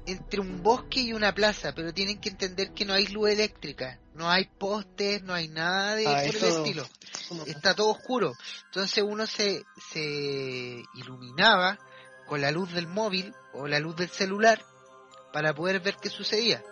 entre 0.05 0.39
un 0.39 0.61
bosque 0.61 1.01
y 1.01 1.13
una 1.13 1.33
plaza, 1.33 1.73
pero 1.73 1.93
tienen 1.93 2.19
que 2.19 2.29
entender 2.29 2.73
que 2.73 2.85
no 2.85 2.93
hay 2.93 3.07
luz 3.07 3.29
eléctrica, 3.29 3.99
no 4.13 4.29
hay 4.29 4.45
postes, 4.45 5.23
no 5.23 5.33
hay 5.33 5.47
nada 5.47 5.95
de 5.95 6.07
Ah, 6.07 6.23
por 6.25 6.35
el 6.35 6.43
estilo. 6.43 6.87
Está 7.45 7.73
todo 7.73 7.89
oscuro. 7.89 8.33
Entonces 8.65 9.03
uno 9.05 9.25
se, 9.25 9.63
se 9.91 10.83
iluminaba 10.95 11.79
con 12.27 12.41
la 12.41 12.51
luz 12.51 12.73
del 12.73 12.87
móvil 12.87 13.33
o 13.53 13.67
la 13.67 13.79
luz 13.79 13.95
del 13.95 14.09
celular 14.09 14.61
para 15.31 15.53
poder 15.53 15.79
ver 15.79 15.95
qué 16.01 16.09
sucedía. 16.09 16.63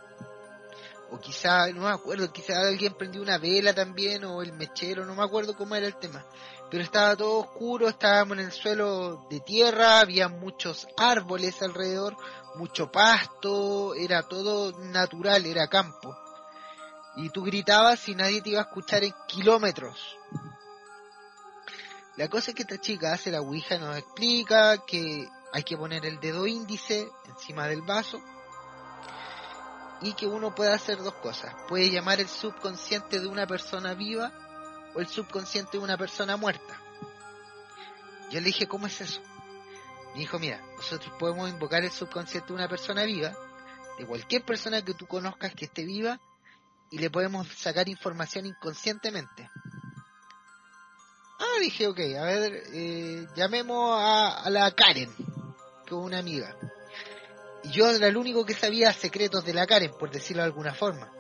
O 1.09 1.19
quizá, 1.19 1.67
no 1.73 1.81
me 1.81 1.89
acuerdo, 1.89 2.31
quizá 2.31 2.59
alguien 2.61 2.93
prendió 2.93 3.21
una 3.21 3.37
vela 3.37 3.73
también 3.73 4.23
o 4.23 4.41
el 4.41 4.53
mechero, 4.53 5.05
no 5.05 5.13
me 5.13 5.23
acuerdo 5.23 5.55
cómo 5.57 5.75
era 5.75 5.87
el 5.87 5.97
tema. 5.97 6.25
Pero 6.71 6.85
estaba 6.85 7.17
todo 7.17 7.39
oscuro, 7.39 7.89
estábamos 7.89 8.37
en 8.37 8.45
el 8.45 8.51
suelo 8.53 9.27
de 9.29 9.41
tierra, 9.41 9.99
había 9.99 10.29
muchos 10.29 10.87
árboles 10.95 11.61
alrededor, 11.61 12.15
mucho 12.55 12.89
pasto, 12.89 13.93
era 13.93 14.23
todo 14.23 14.71
natural, 14.79 15.45
era 15.45 15.67
campo. 15.67 16.15
Y 17.17 17.29
tú 17.29 17.43
gritabas 17.43 18.07
y 18.07 18.15
nadie 18.15 18.41
te 18.41 18.51
iba 18.51 18.61
a 18.61 18.63
escuchar 18.63 19.03
en 19.03 19.13
kilómetros. 19.27 19.99
La 22.15 22.29
cosa 22.29 22.51
es 22.51 22.55
que 22.55 22.61
esta 22.61 22.79
chica 22.79 23.11
hace 23.11 23.31
la 23.31 23.41
Ouija, 23.41 23.77
nos 23.77 23.97
explica 23.97 24.77
que 24.85 25.27
hay 25.51 25.63
que 25.63 25.75
poner 25.75 26.05
el 26.05 26.21
dedo 26.21 26.47
índice 26.47 27.11
encima 27.25 27.67
del 27.67 27.81
vaso 27.81 28.21
y 30.01 30.13
que 30.13 30.25
uno 30.25 30.55
puede 30.55 30.71
hacer 30.71 30.99
dos 31.03 31.15
cosas. 31.15 31.53
Puede 31.67 31.91
llamar 31.91 32.21
el 32.21 32.29
subconsciente 32.29 33.19
de 33.19 33.27
una 33.27 33.45
persona 33.45 33.93
viva 33.93 34.31
o 34.95 34.99
el 34.99 35.07
subconsciente 35.07 35.77
de 35.77 35.83
una 35.83 35.97
persona 35.97 36.37
muerta. 36.37 36.81
Yo 38.29 38.39
le 38.39 38.45
dije, 38.45 38.67
¿cómo 38.67 38.87
es 38.87 39.01
eso? 39.01 39.21
Me 40.13 40.19
dijo, 40.19 40.39
mira, 40.39 40.61
nosotros 40.75 41.13
podemos 41.19 41.49
invocar 41.49 41.83
el 41.83 41.91
subconsciente 41.91 42.47
de 42.47 42.53
una 42.53 42.67
persona 42.67 43.03
viva, 43.03 43.33
de 43.97 44.05
cualquier 44.05 44.43
persona 44.43 44.81
que 44.81 44.93
tú 44.93 45.05
conozcas 45.05 45.53
que 45.53 45.65
esté 45.65 45.83
viva, 45.83 46.19
y 46.89 46.97
le 46.97 47.09
podemos 47.09 47.47
sacar 47.47 47.87
información 47.87 48.45
inconscientemente. 48.45 49.49
Ah, 51.39 51.59
dije, 51.59 51.87
ok, 51.87 51.99
a 52.19 52.23
ver, 52.23 52.63
eh, 52.73 53.25
llamemos 53.35 53.97
a, 53.97 54.49
la 54.49 54.71
Karen, 54.71 55.13
que 55.85 55.95
es 55.95 56.01
una 56.01 56.19
amiga. 56.19 56.55
Y 57.63 57.71
yo 57.71 57.89
era 57.89 58.07
el 58.07 58.17
único 58.17 58.45
que 58.45 58.53
sabía 58.53 58.93
secretos 58.93 59.43
de 59.45 59.53
la 59.53 59.65
Karen, 59.65 59.91
por 59.97 60.11
decirlo 60.11 60.43
de 60.43 60.47
alguna 60.47 60.73
forma. 60.73 61.11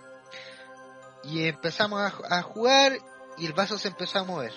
Y 1.23 1.47
empezamos 1.47 2.13
a 2.29 2.41
jugar 2.41 2.97
y 3.37 3.45
el 3.45 3.53
vaso 3.53 3.77
se 3.77 3.89
empezó 3.89 4.19
a 4.19 4.23
mover. 4.23 4.53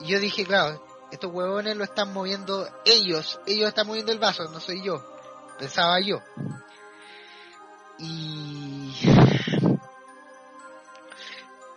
Y 0.00 0.08
yo 0.08 0.20
dije, 0.20 0.44
claro, 0.44 0.84
estos 1.10 1.32
huevones 1.32 1.76
lo 1.76 1.84
están 1.84 2.12
moviendo 2.12 2.68
ellos, 2.84 3.40
ellos 3.46 3.68
están 3.68 3.86
moviendo 3.86 4.12
el 4.12 4.18
vaso, 4.18 4.44
no 4.50 4.60
soy 4.60 4.82
yo. 4.82 5.02
Pensaba 5.58 6.00
yo. 6.00 6.20
Y 7.98 8.94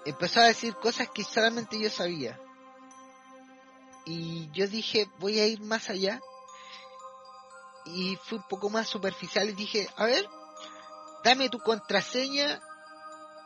empezó 0.06 0.42
a 0.42 0.46
decir 0.46 0.76
cosas 0.76 1.10
que 1.14 1.24
solamente 1.24 1.80
yo 1.80 1.90
sabía. 1.90 2.40
Y 4.06 4.50
yo 4.52 4.68
dije, 4.68 5.10
voy 5.20 5.40
a 5.40 5.48
ir 5.48 5.62
más 5.62 5.90
allá. 5.90 6.20
Y 7.86 8.18
fui 8.24 8.38
un 8.38 8.48
poco 8.48 8.70
más 8.70 8.88
superficial 8.88 9.50
y 9.50 9.54
dije, 9.54 9.88
a 9.96 10.06
ver, 10.06 10.28
dame 11.24 11.50
tu 11.50 11.60
contraseña 11.60 12.62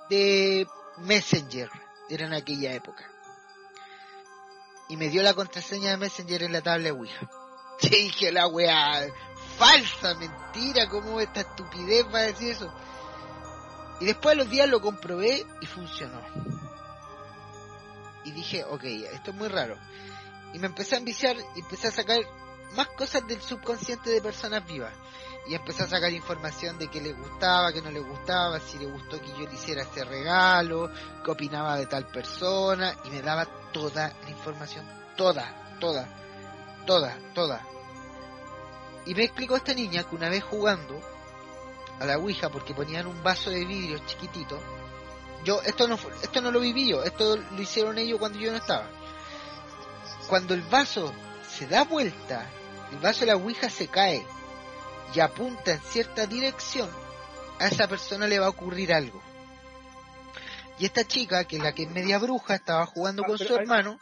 de 0.10 0.68
Messenger. 0.98 1.70
Era 2.10 2.26
en 2.26 2.34
aquella 2.34 2.74
época. 2.74 3.10
Y 4.90 4.98
me 4.98 5.10
dio 5.10 5.24
la 5.24 5.34
contraseña 5.34 5.92
de 5.92 5.98
Messenger 5.98 6.44
en 6.44 6.54
la 6.54 6.62
tabla 6.62 6.86
de 6.86 6.92
Ouija. 6.92 7.30
Y 7.82 7.90
dije, 7.90 8.32
la 8.32 8.48
wea 8.48 9.08
falsa, 9.58 10.16
mentira, 10.16 10.88
¿cómo 10.88 11.20
esta 11.20 11.42
estupidez 11.42 12.06
va 12.14 12.20
a 12.20 12.24
decir 12.24 12.52
eso? 12.52 12.74
Y 14.00 14.06
después 14.06 14.38
de 14.38 14.44
los 14.44 14.50
días 14.50 14.70
lo 14.70 14.80
comprobé 14.80 15.46
y 15.60 15.66
funcionó. 15.66 16.22
Y 18.24 18.32
dije, 18.32 18.64
ok, 18.64 18.84
esto 18.84 19.32
es 19.32 19.38
muy 19.38 19.48
raro. 19.48 19.78
Y 20.54 20.60
me 20.60 20.68
empecé 20.68 20.96
a 20.96 21.00
enviciar 21.00 21.36
y 21.56 21.60
empecé 21.60 21.88
a 21.88 21.92
sacar 21.92 22.20
más 22.76 22.88
cosas 22.90 23.26
del 23.28 23.42
subconsciente 23.42 24.10
de 24.10 24.22
personas 24.22 24.66
vivas. 24.66 24.94
Y 25.46 25.56
empecé 25.56 25.84
a 25.84 25.88
sacar 25.88 26.12
información 26.12 26.78
de 26.78 26.88
qué 26.88 27.02
le 27.02 27.14
gustaba, 27.14 27.74
qué 27.74 27.82
no 27.82 27.92
le 27.92 28.00
gustaba, 28.00 28.60
si 28.60 28.78
le 28.78 28.86
gustó 28.86 29.20
que 29.20 29.28
yo 29.30 29.48
le 29.48 29.54
hiciera 29.54 29.84
este 29.84 30.06
regalo, 30.06 30.90
qué 31.24 31.32
opinaba 31.32 31.78
de 31.78 31.86
tal 31.86 32.08
persona, 32.08 32.96
y 33.04 33.10
me 33.10 33.22
daba 33.22 33.46
toda 33.72 34.14
la 34.24 34.30
información, 34.30 34.88
toda, 35.18 35.76
toda, 35.80 36.08
toda, 36.86 37.18
toda. 37.34 37.62
Y 39.06 39.16
me 39.16 39.26
explicó 39.26 39.58
esta 39.58 39.74
niña 39.74 40.04
que 40.04 40.16
una 40.16 40.30
vez 40.30 40.44
jugando 40.44 41.02
a 42.00 42.06
la 42.06 42.18
Ouija, 42.18 42.50
porque 42.50 42.74
ponían 42.74 43.08
un 43.08 43.22
vaso 43.22 43.50
de 43.50 43.66
vidrio 43.66 44.00
chiquitito, 44.06 44.60
yo, 45.44 45.62
esto 45.64 45.90
no, 45.90 46.00
esto 46.22 46.40
no 46.40 46.52
lo 46.52 46.62
viví 46.62 46.88
yo, 46.88 47.04
esto 47.04 47.36
lo 47.36 47.62
hicieron 47.62 47.98
ellos 47.98 48.18
cuando 48.18 48.40
yo 48.40 48.52
no 48.52 48.58
estaba. 48.58 48.88
Cuando 50.30 50.54
el 50.54 50.62
vaso 50.62 51.12
se 51.50 51.68
da 51.68 51.84
vuelta, 51.84 52.50
el 52.94 53.00
vaso 53.00 53.22
de 53.22 53.26
la 53.26 53.36
Ouija 53.36 53.70
se 53.70 53.90
cae 53.90 54.26
y 55.14 55.20
apunta 55.20 55.72
en 55.74 55.82
cierta 55.82 56.26
dirección, 56.26 56.90
a 57.60 57.68
esa 57.68 57.88
persona 57.88 58.28
le 58.28 58.40
va 58.40 58.48
a 58.48 58.50
ocurrir 58.50 58.94
algo. 58.94 59.22
Y 60.80 60.86
esta 60.86 61.06
chica, 61.06 61.44
que 61.46 61.58
es 61.58 61.64
la 61.64 61.74
que 61.74 61.84
es 61.84 61.92
media 61.92 62.18
bruja, 62.18 62.56
estaba 62.56 62.86
jugando 62.86 63.24
Ah, 63.24 63.28
con 63.28 63.38
su 63.38 63.54
hay- 63.54 63.60
hermano. 63.62 64.00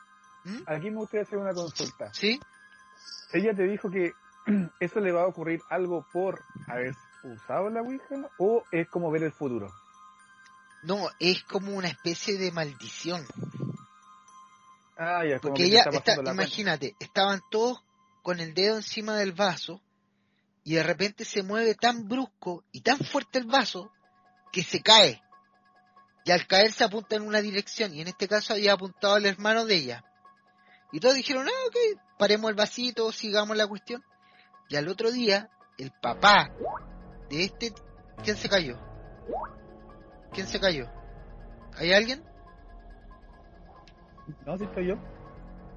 Aquí 0.66 0.90
me 0.90 0.98
gustaría 0.98 1.24
hacer 1.24 1.38
una 1.38 1.54
consulta. 1.54 2.12
¿Sí? 2.14 2.40
Ella 3.34 3.54
te 3.56 3.64
dijo 3.64 3.90
que 3.92 4.14
eso 4.80 5.00
le 5.00 5.12
va 5.12 5.24
a 5.24 5.28
ocurrir 5.28 5.62
algo 5.70 6.06
por 6.12 6.42
haber 6.68 6.96
usado 7.24 7.70
la 7.70 7.82
Ouija 7.82 8.30
o 8.40 8.64
es 8.72 8.88
como 8.90 9.12
ver 9.12 9.24
el 9.24 9.32
futuro. 9.34 9.72
No, 10.84 11.10
es 11.20 11.44
como 11.44 11.74
una 11.74 11.90
especie 11.90 12.38
de 12.40 12.52
maldición. 12.52 13.24
Ah, 14.98 15.24
ya, 15.30 15.40
Porque 15.40 15.66
ella, 15.66 15.84
está 15.92 16.16
cuenta. 16.16 16.32
imagínate, 16.34 16.96
estaban 17.00 17.42
todos 17.52 17.84
con 18.24 18.40
el 18.40 18.54
dedo 18.54 18.78
encima 18.78 19.16
del 19.16 19.32
vaso 19.34 19.82
y 20.64 20.76
de 20.76 20.84
repente 20.84 21.26
se 21.26 21.44
mueve 21.44 21.76
tan 21.76 22.08
brusco 22.08 22.64
y 22.72 22.82
tan 22.82 22.98
fuerte 23.00 23.40
el 23.40 23.46
vaso 23.46 23.92
que 24.52 24.64
se 24.64 24.82
cae. 24.82 25.22
Y 26.24 26.32
al 26.32 26.46
caer 26.46 26.72
se 26.72 26.84
apunta 26.84 27.16
en 27.16 27.24
una 27.24 27.42
dirección 27.42 27.94
y 27.94 28.02
en 28.02 28.08
este 28.08 28.28
caso 28.28 28.54
había 28.54 28.74
apuntado 28.74 29.16
al 29.16 29.26
hermano 29.26 29.66
de 29.66 29.76
ella. 29.76 30.06
Y 30.92 31.00
todos 31.00 31.16
dijeron, 31.16 31.48
ah, 31.48 31.68
ok, 31.68 32.00
paremos 32.20 32.50
el 32.50 32.56
vasito, 32.56 33.12
sigamos 33.12 33.58
la 33.58 33.68
cuestión. 33.68 34.04
Y 34.70 34.76
al 34.76 34.88
otro 34.88 35.12
día, 35.12 35.50
el 35.78 35.92
papá 36.02 36.52
de 37.30 37.46
este... 37.46 37.74
¿Quién 38.24 38.38
se 38.38 38.50
cayó? 38.50 38.78
¿Quién 40.32 40.48
se 40.48 40.60
cayó? 40.60 40.86
¿Hay 41.76 41.92
alguien? 41.92 42.24
No, 44.46 44.58
si 44.58 44.66
estoy 44.66 44.90
yo. 44.90 44.96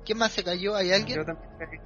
¿Quién 0.05 0.19
más 0.19 0.32
se 0.32 0.44
cayó? 0.44 0.77
¿Hay 0.77 0.93
alguien? 0.93 1.19
Yo 1.19 1.24
también. 1.24 1.81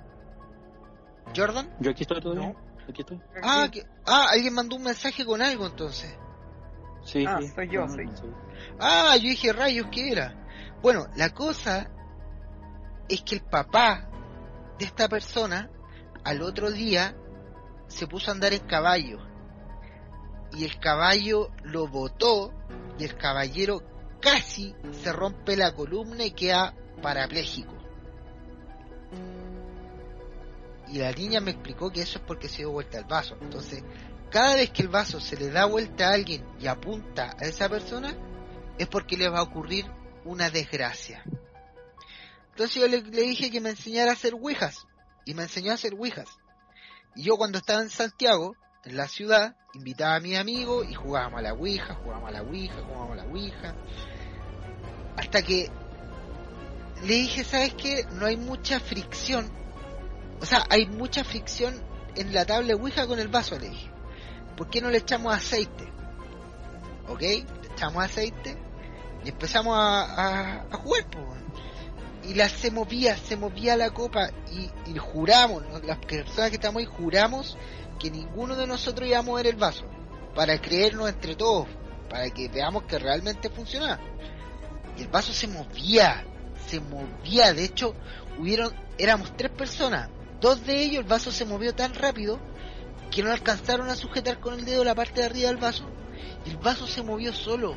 ¿Jordan? 1.37 1.77
Yo 1.81 1.91
aquí 1.91 2.03
estoy 2.03 2.21
todavía. 2.21 2.57
Aquí 2.89 3.03
estoy. 3.03 3.21
Ah, 3.43 3.69
que- 3.71 3.87
ah, 4.07 4.29
alguien 4.33 4.55
mandó 4.55 4.77
un 4.77 4.83
mensaje 4.85 5.25
con 5.25 5.43
algo 5.43 5.67
entonces. 5.67 6.17
Sí, 7.05 7.25
Ah, 7.27 7.39
sí. 7.41 7.49
soy 7.49 7.69
yo, 7.69 7.87
No, 7.87 7.95
sí. 7.95 8.05
no, 8.05 8.17
sí. 8.17 8.27
Ah, 8.81 9.17
yo 9.17 9.29
dije 9.29 9.53
rayos, 9.53 9.87
¿qué 9.91 10.11
era? 10.13 10.35
Bueno, 10.83 11.07
la 11.17 11.31
cosa 11.31 11.89
es 13.09 13.23
que 13.23 13.37
el 13.37 13.43
papá 13.43 14.09
de 14.79 14.85
esta 14.85 15.09
persona 15.09 15.71
al 16.25 16.43
otro 16.43 16.71
día 16.71 17.15
se 17.89 18.07
puso 18.07 18.31
a 18.31 18.35
andar 18.35 18.53
en 18.53 18.67
caballo. 18.67 19.19
Y 20.53 20.65
el 20.65 20.79
caballo 20.79 21.51
lo 21.63 21.89
botó 21.89 22.53
y 22.99 23.05
el 23.05 23.17
caballero 23.17 23.83
casi 24.21 24.75
se 24.93 25.13
rompe 25.13 25.57
la 25.57 25.75
columna 25.75 26.25
y 26.25 26.31
queda 26.33 26.75
parapléjico. 27.03 27.75
Y 30.91 30.99
la 30.99 31.13
niña 31.13 31.41
me 31.41 31.51
explicó 31.51 31.91
que 31.91 32.03
eso 32.03 32.19
es 32.19 32.25
porque 32.25 32.49
se 32.49 32.59
dio 32.59 32.71
vuelta 32.71 32.99
el 32.99 33.05
vaso. 33.05 33.37
Entonces, 33.41 33.83
cada 34.31 34.57
vez 34.57 34.71
que 34.71 34.83
el 34.83 34.89
vaso 34.89 35.21
se 35.21 35.37
le 35.37 35.51
da 35.51 35.67
vuelta 35.67 36.09
a 36.09 36.15
alguien 36.15 36.45
y 36.59 36.67
apunta 36.67 37.37
a 37.39 37.45
esa 37.45 37.69
persona, 37.69 38.15
es 38.79 38.87
porque 38.87 39.17
le 39.17 39.29
va 39.29 39.41
a 39.41 39.43
ocurrir 39.43 39.87
una 40.25 40.51
desgracia. 40.51 41.25
Entonces 42.51 42.75
yo 42.75 42.89
le, 42.89 43.03
dije 43.03 43.51
que 43.51 43.61
me 43.61 43.71
enseñara 43.71 44.11
a 44.11 44.15
hacer 44.15 44.35
ouijas. 44.35 44.87
Y 45.25 45.35
me 45.35 45.43
enseñó 45.43 45.73
a 45.73 45.75
hacer 45.75 45.95
ouijas. 45.95 46.29
Y 47.15 47.25
yo 47.25 47.37
cuando 47.37 47.59
estaba 47.59 47.83
en 47.83 47.91
Santiago, 47.91 48.57
en 48.85 48.97
la 48.97 49.09
ciudad, 49.09 49.57
invitaba 49.75 50.17
a 50.17 50.21
mis 50.21 50.39
amigos 50.39 50.87
y 50.89 50.95
jugábamos 50.95 51.39
a 51.39 51.43
la 51.43 51.53
ouija, 51.53 51.95
jugábamos 51.95 52.31
a 52.31 52.33
la 52.33 52.43
ouija, 52.43 52.75
jugábamos 52.83 53.13
a 53.13 53.17
la 53.17 53.25
ouija. 53.25 53.75
Hasta 55.17 55.43
que 55.43 55.71
le 57.03 57.15
dije, 57.15 57.45
¿sabes 57.45 57.75
qué? 57.75 58.05
No 58.13 58.27
hay 58.27 58.37
mucha 58.37 58.81
fricción. 58.81 59.51
O 60.41 60.47
sea, 60.47 60.65
hay 60.71 60.87
mucha 60.87 61.25
fricción 61.25 61.75
en 62.15 62.33
la 62.33 62.45
tabla 62.45 62.75
ouija 62.75 63.07
con 63.07 63.19
el 63.19 63.29
vaso, 63.29 63.59
le 63.59 63.71
dije. 63.71 63.91
¿Por 64.57 64.69
qué 64.69 64.81
no 64.81 64.91
le 64.91 64.99
echamos 64.99 65.35
aceite? 65.35 65.93
¿Ok? 67.09 67.21
Le 67.21 67.69
echamos 67.73 68.05
aceite 68.05 68.57
y 69.25 69.29
empezamos 69.29 69.77
a, 69.79 70.67
jugar, 70.73 71.07
weón. 71.17 71.49
Y 72.25 72.35
la 72.35 72.49
se 72.49 72.71
movía, 72.71 73.17
se 73.17 73.37
movía 73.37 73.77
la 73.77 73.91
copa 73.91 74.31
y, 74.51 74.97
juramos, 74.99 75.63
las 75.85 75.99
personas 75.99 76.51
que 76.51 76.57
estamos 76.57 76.81
ahí 76.81 76.87
juramos 76.87 77.57
que 77.99 78.11
ninguno 78.11 78.55
de 78.55 78.67
nosotros 78.67 79.09
iba 79.09 79.19
a 79.19 79.23
mover 79.23 79.47
el 79.47 79.57
vaso 79.57 79.85
para 80.35 80.61
creernos 80.61 81.09
entre 81.09 81.35
todos, 81.37 81.67
para 82.09 82.31
que 82.31 82.49
veamos 82.49 82.85
que 82.85 82.99
realmente 82.99 83.49
funcionaba. 83.51 84.01
Y 84.97 85.03
el 85.03 85.09
vaso 85.09 85.33
se 85.33 85.47
movía, 85.47 86.25
se 86.67 86.81
movía, 86.81 87.53
de 87.53 87.65
hecho, 87.65 87.95
hubieron, 88.39 88.73
éramos 88.99 89.37
tres 89.37 89.51
personas, 89.51 90.09
dos 90.41 90.65
de 90.65 90.83
ellos 90.83 91.03
el 91.03 91.09
vaso 91.09 91.31
se 91.31 91.45
movió 91.45 91.75
tan 91.75 91.95
rápido 91.95 92.39
que 93.11 93.23
no 93.23 93.31
alcanzaron 93.33 93.89
a 93.89 93.97
sujetar 93.97 94.41
con 94.41 94.55
el 94.55 94.65
dedo 94.65 94.85
la 94.85 94.95
parte 94.95 95.21
de 95.21 95.27
arriba 95.27 95.49
del 95.49 95.57
vaso 95.57 95.89
y 96.45 96.51
el 96.51 96.57
vaso 96.59 96.87
se 96.87 97.03
movió 97.03 97.33
solo, 97.33 97.75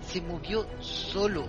se 0.00 0.20
movió 0.20 0.66
solo. 0.80 1.46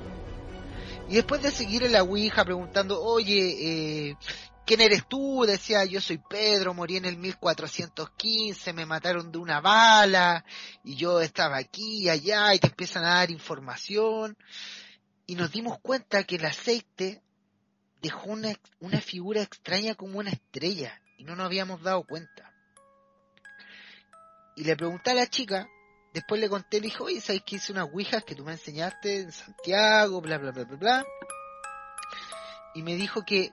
Y 1.09 1.15
después 1.15 1.41
de 1.41 1.51
seguir 1.51 1.83
en 1.83 1.93
la 1.93 2.03
Ouija 2.03 2.43
preguntando, 2.43 3.01
oye, 3.01 4.09
eh, 4.09 4.17
¿quién 4.65 4.81
eres 4.81 5.07
tú? 5.07 5.45
Decía, 5.47 5.85
yo 5.85 6.01
soy 6.01 6.17
Pedro, 6.17 6.73
morí 6.73 6.97
en 6.97 7.05
el 7.05 7.17
1415, 7.17 8.73
me 8.73 8.85
mataron 8.85 9.31
de 9.31 9.37
una 9.37 9.61
bala, 9.61 10.43
y 10.83 10.95
yo 10.95 11.21
estaba 11.21 11.57
aquí 11.57 12.03
y 12.03 12.09
allá, 12.09 12.53
y 12.53 12.59
te 12.59 12.67
empiezan 12.67 13.05
a 13.05 13.15
dar 13.15 13.31
información. 13.31 14.37
Y 15.25 15.35
nos 15.35 15.51
dimos 15.51 15.79
cuenta 15.79 16.23
que 16.23 16.35
el 16.35 16.45
aceite 16.45 17.21
dejó 18.01 18.31
una, 18.31 18.53
una 18.79 19.01
figura 19.01 19.41
extraña 19.41 19.95
como 19.95 20.19
una 20.19 20.31
estrella, 20.31 21.01
y 21.17 21.23
no 21.23 21.35
nos 21.35 21.45
habíamos 21.45 21.81
dado 21.81 22.03
cuenta. 22.05 22.53
Y 24.55 24.63
le 24.63 24.75
pregunté 24.75 25.11
a 25.11 25.15
la 25.15 25.27
chica, 25.27 25.67
después 26.13 26.41
le 26.41 26.49
conté, 26.49 26.79
le 26.79 26.87
dije, 26.87 27.03
oye, 27.03 27.21
¿sabes 27.21 27.43
que 27.45 27.57
hice 27.57 27.71
unas 27.71 27.89
ouijas 27.91 28.23
que 28.23 28.35
tú 28.35 28.43
me 28.43 28.53
enseñaste 28.53 29.21
en 29.21 29.31
Santiago, 29.31 30.21
bla, 30.21 30.37
bla, 30.37 30.51
bla, 30.51 30.63
bla, 30.63 30.77
bla? 30.77 31.05
Y 32.73 32.81
me 32.81 32.95
dijo 32.95 33.23
que 33.23 33.51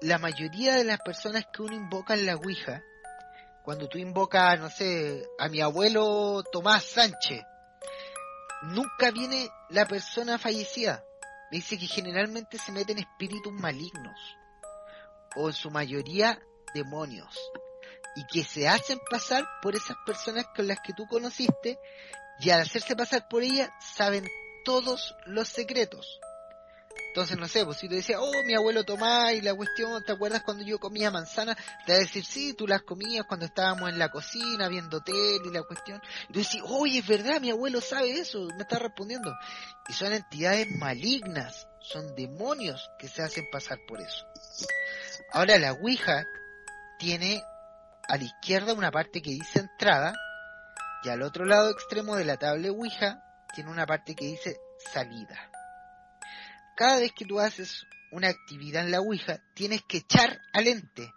la 0.00 0.18
mayoría 0.18 0.74
de 0.74 0.84
las 0.84 1.00
personas 1.00 1.44
que 1.52 1.62
uno 1.62 1.74
invoca 1.74 2.14
en 2.14 2.26
la 2.26 2.36
ouija, 2.36 2.82
cuando 3.62 3.88
tú 3.88 3.98
invocas, 3.98 4.58
no 4.58 4.68
sé, 4.68 5.24
a 5.38 5.48
mi 5.48 5.60
abuelo 5.60 6.42
Tomás 6.50 6.84
Sánchez, 6.84 7.42
nunca 8.62 9.10
viene 9.10 9.48
la 9.70 9.86
persona 9.86 10.38
fallecida. 10.38 11.04
Dice 11.52 11.78
que 11.78 11.86
generalmente 11.86 12.56
se 12.56 12.72
meten 12.72 12.98
espíritus 12.98 13.52
malignos, 13.52 14.18
o 15.36 15.48
en 15.48 15.52
su 15.52 15.70
mayoría 15.70 16.40
demonios 16.74 17.38
y 18.16 18.26
que 18.26 18.42
se 18.42 18.66
hacen 18.66 18.98
pasar 19.10 19.44
por 19.60 19.76
esas 19.76 19.98
personas 20.06 20.46
con 20.56 20.66
las 20.66 20.80
que 20.80 20.94
tú 20.94 21.06
conociste 21.06 21.78
y 22.40 22.48
al 22.48 22.62
hacerse 22.62 22.96
pasar 22.96 23.28
por 23.28 23.42
ellas 23.42 23.70
saben 23.94 24.26
todos 24.64 25.14
los 25.26 25.46
secretos. 25.46 26.20
Entonces, 27.12 27.36
no 27.36 27.46
sé, 27.46 27.62
pues 27.66 27.76
si 27.76 27.90
te 27.90 27.96
decía, 27.96 28.18
oh, 28.20 28.42
mi 28.46 28.54
abuelo 28.54 28.84
Tomás 28.84 29.34
y 29.34 29.42
la 29.42 29.54
cuestión, 29.54 30.02
¿te 30.02 30.12
acuerdas 30.12 30.42
cuando 30.42 30.64
yo 30.64 30.78
comía 30.78 31.10
manzana? 31.10 31.54
Te 31.84 31.92
va 31.92 31.98
a 31.98 32.00
decir, 32.00 32.24
sí, 32.24 32.54
tú 32.54 32.66
las 32.66 32.82
comías 32.82 33.26
cuando 33.28 33.44
estábamos 33.44 33.90
en 33.90 33.98
la 33.98 34.08
cocina 34.08 34.66
viendo 34.68 35.02
tele 35.02 35.42
y 35.44 35.50
la 35.50 35.62
cuestión. 35.62 36.00
Y 36.30 36.32
tú 36.32 36.38
decís, 36.38 36.62
oye, 36.64 37.00
es 37.00 37.06
verdad, 37.06 37.38
mi 37.38 37.50
abuelo 37.50 37.82
sabe 37.82 38.12
eso, 38.12 38.48
me 38.56 38.62
está 38.62 38.78
respondiendo. 38.78 39.30
Y 39.90 39.92
son 39.92 40.14
entidades 40.14 40.68
malignas, 40.78 41.68
son 41.80 42.14
demonios 42.14 42.90
que 42.98 43.08
se 43.08 43.22
hacen 43.22 43.44
pasar 43.52 43.78
por 43.86 44.00
eso. 44.00 44.26
Ahora 45.32 45.58
la 45.58 45.72
Ouija 45.74 46.24
tiene 46.98 47.42
a 48.08 48.16
la 48.16 48.24
izquierda 48.24 48.72
una 48.72 48.90
parte 48.90 49.20
que 49.20 49.32
dice 49.32 49.58
entrada 49.58 50.14
y 51.04 51.10
al 51.10 51.20
otro 51.20 51.44
lado 51.44 51.70
extremo 51.70 52.16
de 52.16 52.24
la 52.24 52.38
tabla 52.38 52.70
Ouija 52.70 53.22
tiene 53.54 53.70
una 53.70 53.84
parte 53.84 54.14
que 54.14 54.24
dice 54.24 54.56
salida. 54.94 55.51
Cada 56.82 56.98
vez 56.98 57.12
que 57.12 57.24
tú 57.24 57.38
haces 57.38 57.86
una 58.10 58.26
actividad 58.26 58.84
en 58.84 58.90
la 58.90 58.98
Ouija, 58.98 59.40
tienes 59.54 59.82
que 59.84 59.98
echar 59.98 60.40
al 60.52 60.66
ente, 60.66 61.14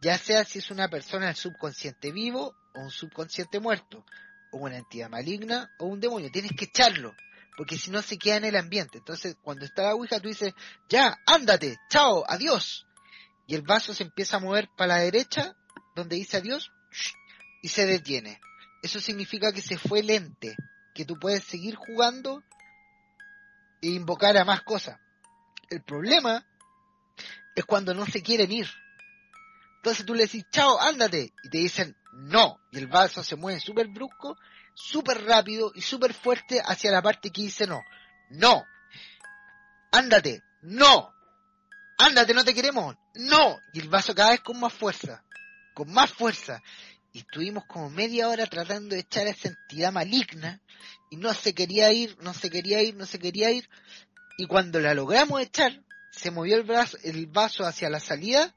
ya 0.00 0.16
sea 0.16 0.44
si 0.44 0.60
es 0.60 0.70
una 0.70 0.86
persona 0.86 1.26
del 1.26 1.34
subconsciente 1.34 2.12
vivo 2.12 2.54
o 2.72 2.82
un 2.82 2.90
subconsciente 2.92 3.58
muerto, 3.58 4.06
o 4.52 4.58
una 4.58 4.76
entidad 4.76 5.10
maligna 5.10 5.72
o 5.80 5.86
un 5.86 5.98
demonio, 5.98 6.30
tienes 6.30 6.52
que 6.52 6.66
echarlo, 6.66 7.16
porque 7.56 7.76
si 7.76 7.90
no 7.90 8.00
se 8.00 8.16
queda 8.16 8.36
en 8.36 8.44
el 8.44 8.54
ambiente. 8.54 8.98
Entonces, 8.98 9.36
cuando 9.42 9.64
está 9.64 9.82
la 9.82 9.96
Ouija, 9.96 10.20
tú 10.20 10.28
dices, 10.28 10.54
ya, 10.88 11.18
ándate, 11.26 11.80
chao, 11.90 12.24
adiós. 12.28 12.86
Y 13.48 13.56
el 13.56 13.62
vaso 13.62 13.94
se 13.94 14.04
empieza 14.04 14.36
a 14.36 14.40
mover 14.40 14.68
para 14.76 14.98
la 14.98 15.02
derecha, 15.02 15.56
donde 15.96 16.14
dice 16.14 16.36
adiós, 16.36 16.70
y 17.60 17.66
se 17.66 17.86
detiene. 17.86 18.40
Eso 18.84 19.00
significa 19.00 19.50
que 19.50 19.62
se 19.62 19.78
fue 19.78 20.04
lente, 20.04 20.54
que 20.94 21.04
tú 21.04 21.18
puedes 21.18 21.42
seguir 21.42 21.74
jugando 21.74 22.44
e 23.82 23.88
invocar 23.88 24.36
a 24.36 24.44
más 24.44 24.62
cosas. 24.62 25.00
El 25.70 25.82
problema 25.82 26.44
es 27.54 27.64
cuando 27.64 27.92
no 27.94 28.06
se 28.06 28.22
quieren 28.22 28.50
ir. 28.52 28.68
Entonces 29.76 30.06
tú 30.06 30.14
le 30.14 30.24
decís, 30.24 30.44
chao, 30.50 30.80
ándate, 30.80 31.32
y 31.42 31.50
te 31.50 31.58
dicen, 31.58 31.96
no, 32.12 32.60
y 32.72 32.78
el 32.78 32.86
vaso 32.86 33.22
se 33.22 33.36
mueve 33.36 33.60
súper 33.60 33.88
brusco, 33.88 34.36
súper 34.74 35.24
rápido 35.24 35.72
y 35.74 35.82
súper 35.82 36.14
fuerte 36.14 36.60
hacia 36.64 36.90
la 36.90 37.02
parte 37.02 37.30
que 37.30 37.42
dice 37.42 37.66
no. 37.66 37.80
No, 38.30 38.64
ándate, 39.92 40.42
no, 40.62 41.12
ándate, 41.98 42.34
no 42.34 42.44
te 42.44 42.54
queremos, 42.54 42.96
no, 43.14 43.58
y 43.72 43.80
el 43.80 43.88
vaso 43.88 44.14
cada 44.14 44.30
vez 44.30 44.40
con 44.40 44.58
más 44.60 44.72
fuerza, 44.72 45.24
con 45.74 45.90
más 45.92 46.10
fuerza. 46.12 46.62
Y 47.12 47.20
estuvimos 47.20 47.64
como 47.66 47.88
media 47.88 48.28
hora 48.28 48.46
tratando 48.46 48.94
de 48.94 49.00
echar 49.00 49.26
a 49.26 49.30
esa 49.30 49.48
entidad 49.48 49.92
maligna 49.92 50.60
y 51.10 51.16
no 51.16 51.32
se 51.32 51.54
quería 51.54 51.90
ir, 51.90 52.16
no 52.20 52.34
se 52.34 52.50
quería 52.50 52.82
ir, 52.82 52.94
no 52.96 53.06
se 53.06 53.18
quería 53.18 53.50
ir. 53.50 53.68
Y 54.40 54.46
cuando 54.46 54.78
la 54.78 54.94
logramos 54.94 55.40
echar, 55.40 55.72
se 56.12 56.30
movió 56.30 56.54
el, 56.54 56.62
brazo, 56.62 56.96
el 57.02 57.26
vaso 57.26 57.66
hacia 57.66 57.90
la 57.90 57.98
salida, 57.98 58.54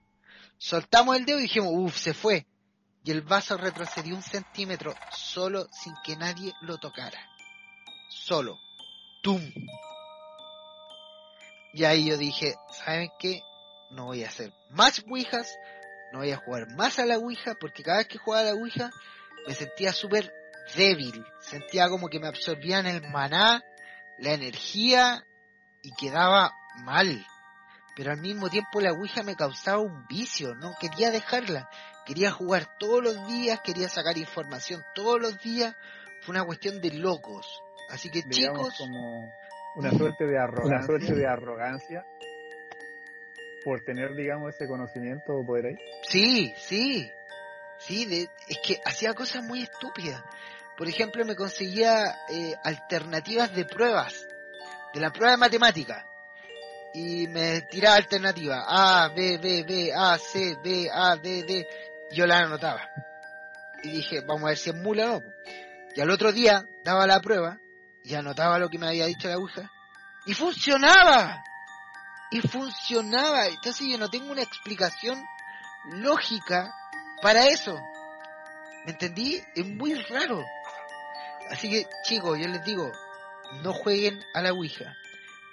soltamos 0.60 1.18
el 1.18 1.26
dedo 1.26 1.40
y 1.40 1.44
dijimos, 1.44 1.72
uff, 1.74 1.98
se 1.98 2.14
fue. 2.14 2.46
Y 3.04 3.10
el 3.10 3.24
vaso 3.24 3.58
retrocedió 3.58 4.16
un 4.16 4.22
centímetro 4.22 4.94
solo 5.12 5.68
sin 5.72 5.96
que 6.04 6.16
nadie 6.16 6.54
lo 6.62 6.78
tocara. 6.78 7.20
Solo. 8.10 8.60
¡Tum! 9.24 9.42
Y 11.74 11.84
ahí 11.84 12.06
yo 12.06 12.18
dije, 12.18 12.54
¿saben 12.86 13.10
qué? 13.18 13.42
No 13.90 14.06
voy 14.06 14.24
a 14.24 14.28
hacer 14.28 14.54
más 14.70 15.04
Ouijas, 15.10 15.58
no 16.14 16.20
voy 16.20 16.30
a 16.30 16.38
jugar 16.38 16.76
más 16.76 17.00
a 17.00 17.08
la 17.08 17.18
Ouija, 17.18 17.56
porque 17.60 17.82
cada 17.82 17.98
vez 17.98 18.08
que 18.08 18.20
jugaba 18.20 18.50
a 18.50 18.54
la 18.54 18.60
Ouija 18.60 18.92
me 19.48 19.56
sentía 19.56 19.94
súper 19.94 20.32
débil, 20.76 21.26
sentía 21.40 21.90
como 21.90 22.08
que 22.08 22.20
me 22.20 22.28
absorbían 22.28 22.86
el 22.86 23.02
maná, 23.10 23.64
la 24.20 24.34
energía 24.34 25.26
y 25.82 25.92
quedaba 25.94 26.54
mal. 26.84 27.26
Pero 27.96 28.12
al 28.12 28.22
mismo 28.22 28.50
tiempo 28.50 28.80
la 28.80 28.94
Ouija 28.94 29.24
me 29.24 29.36
causaba 29.36 29.80
un 29.80 30.06
vicio, 30.08 30.56
no 30.56 30.76
quería 30.80 31.12
dejarla, 31.12 31.70
quería 32.06 32.32
jugar 32.32 32.78
todos 32.80 33.04
los 33.04 33.28
días, 33.28 33.60
quería 33.62 33.90
sacar 33.90 34.18
información 34.18 34.84
todos 34.96 35.20
los 35.20 35.38
días, 35.42 35.76
fue 36.22 36.34
una 36.34 36.46
cuestión 36.46 36.80
de 36.80 36.92
locos. 36.92 37.62
Así 37.90 38.10
que 38.10 38.22
Digamos 38.22 38.74
chicos, 38.74 38.78
como 38.78 39.30
una 39.76 39.92
suerte 39.92 40.26
de 40.26 40.40
arrogancia, 40.40 40.76
una 40.78 40.84
suerte 40.86 41.14
de 41.14 41.28
arrogancia 41.28 42.06
por 43.64 43.82
tener, 43.82 44.16
digamos, 44.16 44.56
ese 44.56 44.68
conocimiento 44.68 45.34
o 45.34 45.46
poder 45.46 45.68
ahí. 45.68 45.76
Sí, 46.04 46.54
sí, 46.58 47.12
sí, 47.80 48.06
de, 48.06 48.30
es 48.48 48.58
que 48.66 48.80
hacía 48.86 49.14
cosas 49.14 49.44
muy 49.44 49.64
estúpidas. 49.64 50.24
Por 50.78 50.88
ejemplo, 50.88 51.24
me 51.26 51.36
conseguía 51.36 52.16
eh, 52.30 52.56
alternativas 52.64 53.54
de 53.54 53.66
pruebas, 53.66 54.26
de 54.94 55.00
la 55.00 55.12
prueba 55.12 55.32
de 55.32 55.38
matemática. 55.38 56.06
Y 56.94 57.28
me 57.28 57.62
tiraba 57.62 57.96
alternativa 57.96 58.66
A, 58.68 59.10
B, 59.10 59.38
B, 59.38 59.64
B, 59.64 59.94
A, 59.96 60.18
C, 60.18 60.58
B, 60.64 60.90
A, 60.94 61.16
D, 61.16 61.44
D. 61.44 61.68
Yo 62.12 62.28
la 62.28 62.40
anotaba. 62.40 62.82
Y 63.84 63.92
dije, 63.92 64.22
vamos 64.22 64.44
a 64.44 64.48
ver 64.48 64.58
si 64.58 64.70
es 64.70 64.76
mula 64.76 65.14
o 65.14 65.20
no. 65.22 65.28
Y 65.96 66.02
al 66.02 66.10
otro 66.10 66.32
día 66.32 66.66
daba 66.84 67.08
la 67.08 67.20
prueba 67.22 67.58
y 68.04 68.16
anotaba 68.16 68.60
lo 68.60 68.70
que 68.70 68.78
me 68.78 68.88
había 68.88 69.06
dicho 69.06 69.28
la 69.28 69.36
aguja. 69.36 69.72
Y 70.26 70.34
funcionaba. 70.34 71.44
Y 72.32 72.42
funcionaba. 72.42 73.48
Entonces 73.48 73.88
yo 73.90 73.98
no 73.98 74.10
tengo 74.10 74.32
una 74.32 74.42
explicación 74.42 75.24
lógica 75.86 76.74
para 77.22 77.46
eso. 77.48 77.80
¿Me 78.86 78.92
entendí? 78.92 79.42
Es 79.56 79.66
muy 79.66 79.94
raro. 79.94 80.44
Así 81.50 81.70
que, 81.70 81.88
chicos, 82.04 82.38
yo 82.40 82.48
les 82.48 82.64
digo, 82.64 82.92
no 83.64 83.74
jueguen 83.74 84.24
a 84.34 84.42
la 84.42 84.54
Ouija. 84.54 84.96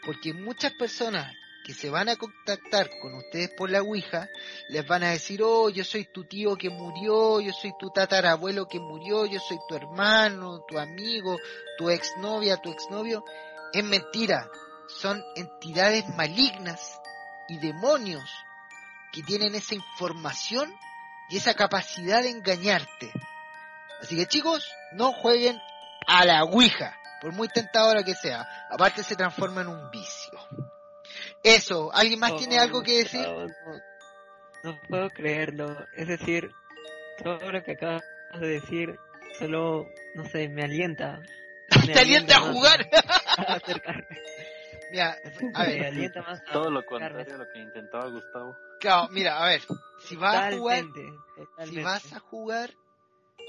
Porque 0.05 0.33
muchas 0.33 0.73
personas 0.73 1.35
que 1.69 1.75
se 1.75 1.91
van 1.91 2.09
a 2.09 2.17
contactar 2.17 2.89
con 2.99 3.15
ustedes 3.15 3.51
por 3.51 3.69
la 3.69 3.83
Ouija, 3.83 4.27
les 4.71 4.87
van 4.87 5.03
a 5.03 5.11
decir, 5.11 5.43
oh, 5.43 5.69
yo 5.69 5.85
soy 5.85 6.07
tu 6.07 6.25
tío 6.25 6.57
que 6.57 6.71
murió, 6.71 7.41
yo 7.41 7.53
soy 7.53 7.75
tu 7.79 7.91
tatarabuelo 7.91 8.67
que 8.67 8.81
murió, 8.81 9.27
yo 9.27 9.39
soy 9.39 9.59
tu 9.69 9.75
hermano, 9.75 10.65
tu 10.67 10.79
amigo, 10.79 11.37
tu 11.77 11.91
exnovia, 11.91 12.57
tu 12.57 12.71
exnovio. 12.71 13.23
Es 13.73 13.85
mentira. 13.85 14.49
Son 14.89 15.23
entidades 15.37 16.09
malignas 16.17 16.99
y 17.49 17.59
demonios 17.59 18.25
que 19.13 19.23
tienen 19.23 19.55
esa 19.55 19.75
información 19.75 20.75
y 21.29 21.37
esa 21.37 21.53
capacidad 21.53 22.23
de 22.23 22.31
engañarte. 22.31 23.13
Así 24.01 24.17
que 24.17 24.25
chicos, 24.25 24.67
no 24.93 25.13
jueguen 25.13 25.61
a 26.07 26.25
la 26.25 26.45
Ouija, 26.45 26.97
por 27.21 27.33
muy 27.33 27.49
tentadora 27.49 28.03
que 28.03 28.15
sea. 28.15 28.47
Aparte 28.71 29.03
se 29.03 29.17
transforma 29.17 29.63
en 29.63 29.69
un 29.69 29.91
vicio. 29.91 30.39
Eso, 31.43 31.91
¿alguien 31.93 32.21
más 32.21 32.33
Oh, 32.33 32.37
tiene 32.37 32.59
algo 32.59 32.83
que 32.83 32.99
decir? 32.99 33.27
No, 34.63 34.79
puedo 34.89 35.09
creerlo. 35.11 35.67
Es 35.97 36.09
decir, 36.09 36.51
todo 37.23 37.51
lo 37.53 37.63
que 37.63 37.73
acabas 37.73 38.03
de 38.41 38.49
decir 38.49 38.99
solo, 39.39 39.87
no 40.15 40.25
sé, 40.27 40.49
me 40.49 40.63
alienta. 40.65 41.21
Me 41.87 41.93
Te 41.93 42.01
alienta 42.01 42.37
a 42.39 42.41
jugar. 42.41 42.81
a 43.37 43.53
acercarme. 43.55 44.07
Mira, 44.91 45.17
a 45.55 45.63
Me 45.65 45.69
ver, 45.75 45.85
alienta 45.87 46.23
más 46.23 46.41
a 46.41 46.53
Todo 46.53 46.71
lo 46.71 46.85
contrario 46.87 47.35
a 47.35 47.39
lo 47.39 47.45
que 47.53 47.61
intentaba 47.61 48.09
Gustavo. 48.09 48.57
claro, 48.81 49.09
mira, 49.11 49.39
a 49.39 49.45
ver, 49.47 49.61
si 50.01 50.17
vas 50.17 50.35
a 50.55 50.57
jugar, 50.57 50.85
Totalmente, 50.87 51.03
si 51.67 51.83
vas 51.83 52.13
a 52.15 52.21
jugar, 52.21 52.71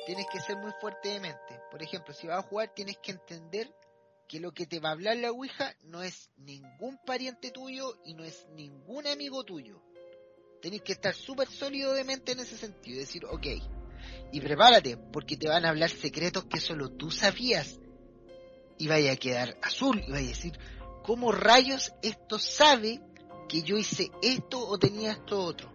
tienes 0.10 0.26
que 0.26 0.40
ser 0.40 0.58
muy 0.58 0.72
fuerte 0.82 1.10
de 1.10 1.20
mente. 1.20 1.62
Por 1.70 1.84
ejemplo, 1.84 2.16
si 2.16 2.26
vas 2.26 2.40
a 2.40 2.48
jugar, 2.48 2.74
tienes 2.74 2.98
que 2.98 3.12
entender 3.12 3.72
que 4.28 4.40
lo 4.40 4.52
que 4.52 4.66
te 4.66 4.80
va 4.80 4.90
a 4.90 4.94
hablar 4.94 5.18
la 5.18 5.30
Ouija 5.30 5.76
no 5.84 6.02
es 6.02 6.32
ningún 6.36 6.98
pariente 7.06 7.52
tuyo 7.52 7.94
y 8.04 8.16
no 8.16 8.24
es 8.24 8.48
ningún 8.56 9.06
amigo 9.06 9.44
tuyo. 9.44 9.84
Tenés 10.64 10.82
que 10.82 10.94
estar 10.94 11.14
súper 11.14 11.48
sólido 11.48 11.94
de 11.94 12.06
mente 12.06 12.32
en 12.32 12.40
ese 12.40 12.58
sentido 12.58 12.98
y 12.98 13.02
decir, 13.02 13.24
ok, 13.24 13.46
y 14.32 14.42
prepárate, 14.42 14.98
porque 14.98 15.38
te 15.38 15.48
van 15.48 15.64
a 15.64 15.70
hablar 15.70 15.92
secretos 15.92 16.46
que 16.46 16.60
solo 16.60 16.90
tú 16.90 17.12
sabías. 17.12 17.80
Y 18.80 18.88
vaya 18.88 19.12
a 19.12 19.16
quedar 19.16 19.60
azul, 19.62 20.04
y 20.08 20.12
vaya 20.12 20.26
a 20.26 20.30
decir, 20.30 20.58
¿cómo 21.04 21.32
rayos 21.32 21.94
esto 22.02 22.40
sabe 22.40 23.00
que 23.48 23.62
yo 23.62 23.78
hice 23.78 24.10
esto 24.24 24.68
o 24.68 24.80
tenía 24.80 25.12
esto 25.12 25.40
otro? 25.40 25.72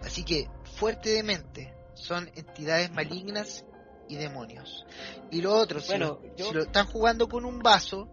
Así 0.00 0.24
que, 0.24 0.48
fuerte 0.78 1.10
de 1.10 1.22
mente, 1.22 1.73
son 1.94 2.30
entidades 2.34 2.90
malignas 2.92 3.64
y 4.08 4.16
demonios. 4.16 4.84
Y 5.30 5.40
lo 5.40 5.54
otro, 5.54 5.80
si, 5.80 5.96
lo, 5.98 6.20
yo- 6.36 6.46
si 6.48 6.54
lo 6.54 6.62
están 6.62 6.86
jugando 6.86 7.28
con 7.28 7.44
un 7.44 7.58
vaso, 7.60 8.08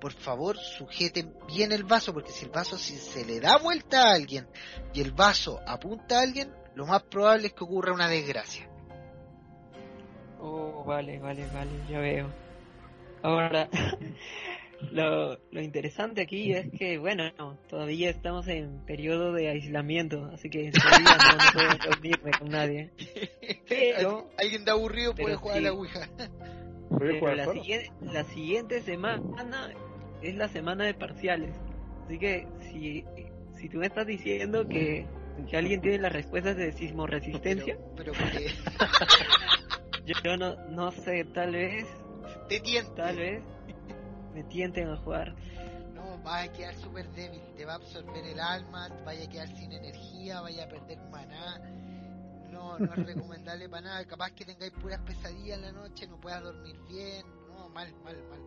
por 0.00 0.12
favor 0.12 0.56
sujeten 0.58 1.34
bien 1.46 1.72
el 1.72 1.84
vaso, 1.84 2.12
porque 2.12 2.32
si 2.32 2.44
el 2.44 2.50
vaso 2.50 2.76
si 2.76 2.96
se 2.98 3.24
le 3.24 3.40
da 3.40 3.56
vuelta 3.58 4.08
a 4.08 4.14
alguien 4.14 4.46
y 4.92 5.00
el 5.00 5.12
vaso 5.12 5.60
apunta 5.66 6.18
a 6.18 6.22
alguien, 6.22 6.52
lo 6.74 6.86
más 6.86 7.02
probable 7.04 7.46
es 7.48 7.52
que 7.54 7.64
ocurra 7.64 7.92
una 7.92 8.08
desgracia. 8.08 8.68
Oh, 10.38 10.84
vale, 10.84 11.18
vale, 11.18 11.46
vale, 11.52 11.70
ya 11.88 11.98
veo. 11.98 12.30
Ahora, 13.22 13.68
lo, 14.92 15.38
lo 15.50 15.62
interesante 15.62 16.22
aquí 16.22 16.52
es 16.52 16.70
que, 16.70 16.98
bueno, 16.98 17.24
no, 17.38 17.58
todavía 17.68 18.10
estamos 18.10 18.46
en 18.48 18.84
periodo 18.84 19.32
de 19.32 19.48
aislamiento, 19.48 20.26
así 20.32 20.50
que 20.50 20.70
todavía 20.70 21.16
no, 21.16 21.36
no 21.36 21.52
puedo 21.52 21.68
reunirme 21.90 22.30
con 22.38 22.48
nadie. 22.48 22.90
Pero, 23.68 24.30
Alguien 24.38 24.64
de 24.64 24.70
aburrido 24.70 25.14
puede 25.14 25.28
pero 25.28 25.38
jugar 25.38 25.56
a 25.56 25.58
sí. 25.58 25.64
la 25.64 25.72
Ouija. 25.72 26.10
¿Puedes 26.90 27.20
pero 27.20 27.34
la, 27.34 27.52
siguiente, 27.52 27.92
la 28.02 28.24
siguiente 28.24 28.80
semana 28.82 29.74
es 30.22 30.34
la 30.36 30.48
semana 30.48 30.84
de 30.84 30.94
parciales. 30.94 31.54
Así 32.04 32.18
que 32.18 32.46
si, 32.70 33.04
si 33.58 33.68
tú 33.68 33.78
me 33.78 33.86
estás 33.86 34.06
diciendo 34.06 34.68
que, 34.68 35.06
que 35.50 35.56
alguien 35.56 35.80
tiene 35.80 35.98
las 35.98 36.12
respuestas 36.12 36.56
de 36.56 36.72
sismoresistencia, 36.72 37.76
Pero 37.96 38.12
porque 38.12 38.46
yo, 40.06 40.14
yo 40.22 40.36
no, 40.36 40.54
no 40.68 40.92
sé, 40.92 41.24
tal 41.24 41.52
vez, 41.52 41.84
te 42.48 42.60
tienta. 42.60 43.06
tal 43.06 43.16
vez 43.16 43.42
me 44.36 44.44
tienten 44.44 44.88
a 44.90 44.96
jugar. 44.98 45.34
No, 45.94 46.18
vas 46.22 46.46
a 46.46 46.52
quedar 46.52 46.74
súper 46.74 47.08
débil, 47.12 47.40
te 47.56 47.64
va 47.64 47.72
a 47.72 47.76
absorber 47.76 48.22
el 48.26 48.38
alma, 48.38 48.88
vaya 49.06 49.24
a 49.24 49.28
quedar 49.30 49.48
sin 49.56 49.72
energía, 49.72 50.42
vaya 50.42 50.64
a 50.64 50.68
perder 50.68 50.98
maná. 51.10 51.58
No, 52.50 52.78
no 52.78 52.92
es 52.94 53.06
recomendable 53.06 53.68
para 53.70 53.82
nada. 53.82 54.04
Capaz 54.04 54.32
que 54.32 54.44
tengáis 54.44 54.72
puras 54.72 55.00
pesadillas 55.00 55.56
en 55.58 55.62
la 55.62 55.72
noche, 55.72 56.06
no 56.06 56.20
puedas 56.20 56.42
dormir 56.42 56.76
bien. 56.86 57.24
No, 57.48 57.70
mal, 57.70 57.94
mal, 58.04 58.22
mal. 58.28 58.40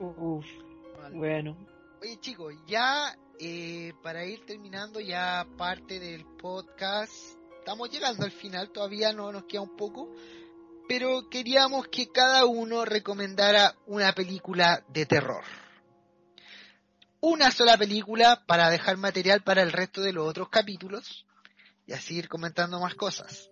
Uf, 0.00 0.46
mal. 0.98 1.12
bueno. 1.12 1.56
Oye 2.00 2.18
chicos, 2.20 2.54
ya 2.66 3.14
eh, 3.38 3.92
para 4.02 4.24
ir 4.24 4.46
terminando 4.46 5.00
ya 5.00 5.46
parte 5.58 6.00
del 6.00 6.24
podcast, 6.24 7.12
estamos 7.58 7.90
llegando 7.90 8.24
al 8.24 8.32
final, 8.32 8.70
todavía 8.70 9.12
no 9.12 9.30
nos 9.30 9.44
queda 9.44 9.60
un 9.60 9.76
poco, 9.76 10.10
pero 10.88 11.28
queríamos 11.28 11.88
que 11.88 12.10
cada 12.10 12.44
uno 12.44 12.84
recomendara 12.84 13.74
una 13.86 14.12
película 14.12 14.84
de 14.88 15.06
terror. 15.06 15.44
Una 17.20 17.50
sola 17.50 17.78
película 17.78 18.44
para 18.46 18.68
dejar 18.68 18.98
material 18.98 19.42
para 19.42 19.62
el 19.62 19.72
resto 19.72 20.02
de 20.02 20.12
los 20.12 20.28
otros 20.28 20.50
capítulos 20.50 21.24
y 21.86 21.92
así 21.92 22.16
ir 22.16 22.28
comentando 22.28 22.78
más 22.80 22.94
cosas. 22.94 23.50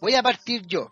voy 0.00 0.14
a 0.14 0.22
partir 0.22 0.66
yo. 0.66 0.90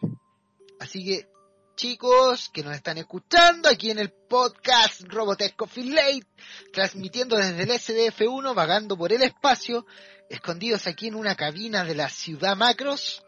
Así 0.79 1.05
que, 1.05 1.29
chicos 1.77 2.49
que 2.53 2.63
nos 2.63 2.75
están 2.75 2.99
escuchando 2.99 3.69
aquí 3.69 3.91
en 3.91 3.99
el 3.99 4.11
podcast 4.11 5.03
Robotech 5.03 5.57
Coffee 5.57 5.91
Late, 5.91 6.27
transmitiendo 6.73 7.37
desde 7.37 7.63
el 7.63 7.71
SDF1, 7.71 8.55
vagando 8.55 8.97
por 8.97 9.13
el 9.13 9.23
espacio, 9.23 9.87
escondidos 10.31 10.87
aquí 10.87 11.09
en 11.09 11.17
una 11.17 11.35
cabina 11.35 11.85
de 11.85 11.95
la 11.95 12.09
ciudad 12.09 12.57
Macros, 12.57 13.23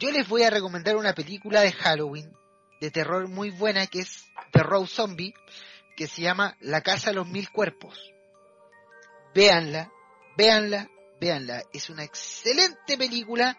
yo 0.00 0.10
les 0.10 0.26
voy 0.26 0.42
a 0.42 0.50
recomendar 0.50 0.96
una 0.96 1.14
película 1.14 1.60
de 1.60 1.72
Halloween, 1.72 2.34
de 2.80 2.90
terror 2.90 3.28
muy 3.28 3.50
buena, 3.50 3.86
que 3.86 4.00
es 4.00 4.24
The 4.50 4.62
Road 4.62 4.86
Zombie, 4.86 5.34
que 5.94 6.06
se 6.06 6.22
llama 6.22 6.56
La 6.60 6.80
Casa 6.80 7.10
de 7.10 7.16
los 7.16 7.28
Mil 7.28 7.50
Cuerpos. 7.50 8.10
Véanla, 9.34 9.92
véanla, 10.38 10.88
véanla. 11.20 11.62
Es 11.74 11.90
una 11.90 12.02
excelente 12.02 12.96
película. 12.96 13.58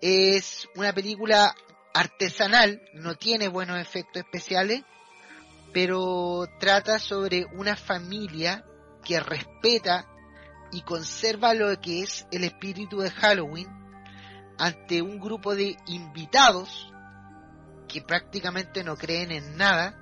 Es 0.00 0.68
una 0.74 0.92
película 0.92 1.54
artesanal, 1.94 2.82
no 2.94 3.14
tiene 3.14 3.46
buenos 3.46 3.80
efectos 3.80 4.24
especiales, 4.24 4.82
pero 5.72 6.48
trata 6.58 6.98
sobre 6.98 7.44
una 7.44 7.76
familia 7.76 8.64
que 9.04 9.20
respeta 9.20 10.08
y 10.72 10.82
conserva 10.82 11.54
lo 11.54 11.80
que 11.80 12.02
es 12.02 12.26
el 12.32 12.42
espíritu 12.42 12.98
de 12.98 13.10
Halloween 13.10 13.79
ante 14.60 15.00
un 15.00 15.18
grupo 15.18 15.56
de 15.56 15.74
invitados 15.86 16.92
que 17.88 18.02
prácticamente 18.02 18.84
no 18.84 18.94
creen 18.94 19.32
en 19.32 19.56
nada 19.56 19.96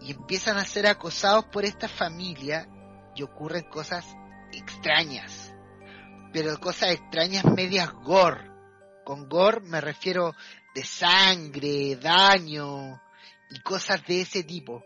y 0.00 0.12
empiezan 0.12 0.58
a 0.58 0.64
ser 0.64 0.86
acosados 0.86 1.46
por 1.46 1.64
esta 1.64 1.88
familia 1.88 2.68
y 3.16 3.24
ocurren 3.24 3.64
cosas 3.64 4.06
extrañas, 4.52 5.52
pero 6.32 6.58
cosas 6.60 6.92
extrañas 6.92 7.44
medias 7.46 7.92
gore. 8.04 8.48
Con 9.04 9.28
gore 9.28 9.60
me 9.62 9.80
refiero 9.80 10.34
de 10.72 10.84
sangre, 10.84 11.96
daño 11.96 13.02
y 13.50 13.60
cosas 13.60 14.06
de 14.06 14.20
ese 14.20 14.44
tipo. 14.44 14.84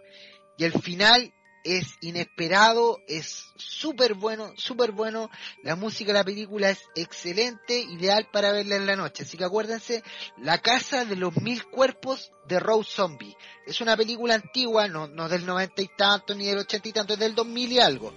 Y 0.56 0.64
el 0.64 0.72
final 0.72 1.34
es 1.64 1.96
inesperado, 2.00 3.00
es 3.08 3.52
súper 3.56 4.14
bueno, 4.14 4.52
súper 4.56 4.92
bueno. 4.92 5.30
La 5.62 5.76
música 5.76 6.12
de 6.12 6.18
la 6.18 6.24
película 6.24 6.70
es 6.70 6.80
excelente, 6.94 7.80
ideal 7.80 8.28
para 8.32 8.52
verla 8.52 8.76
en 8.76 8.86
la 8.86 8.96
noche. 8.96 9.24
Así 9.24 9.36
que 9.36 9.44
acuérdense, 9.44 10.02
La 10.38 10.58
Casa 10.58 11.04
de 11.04 11.16
los 11.16 11.36
Mil 11.36 11.64
Cuerpos 11.66 12.32
de 12.46 12.60
Rose 12.60 12.90
Zombie. 12.90 13.36
Es 13.66 13.80
una 13.80 13.96
película 13.96 14.34
antigua, 14.34 14.88
no, 14.88 15.08
no 15.08 15.28
del 15.28 15.44
noventa 15.44 15.82
y 15.82 15.88
tanto, 15.96 16.34
ni 16.34 16.46
del 16.46 16.58
ochenta 16.58 16.88
y 16.88 16.92
tanto, 16.92 17.14
es 17.14 17.18
del 17.18 17.34
dos 17.34 17.46
mil 17.46 17.70
y 17.70 17.80
algo. 17.80 18.14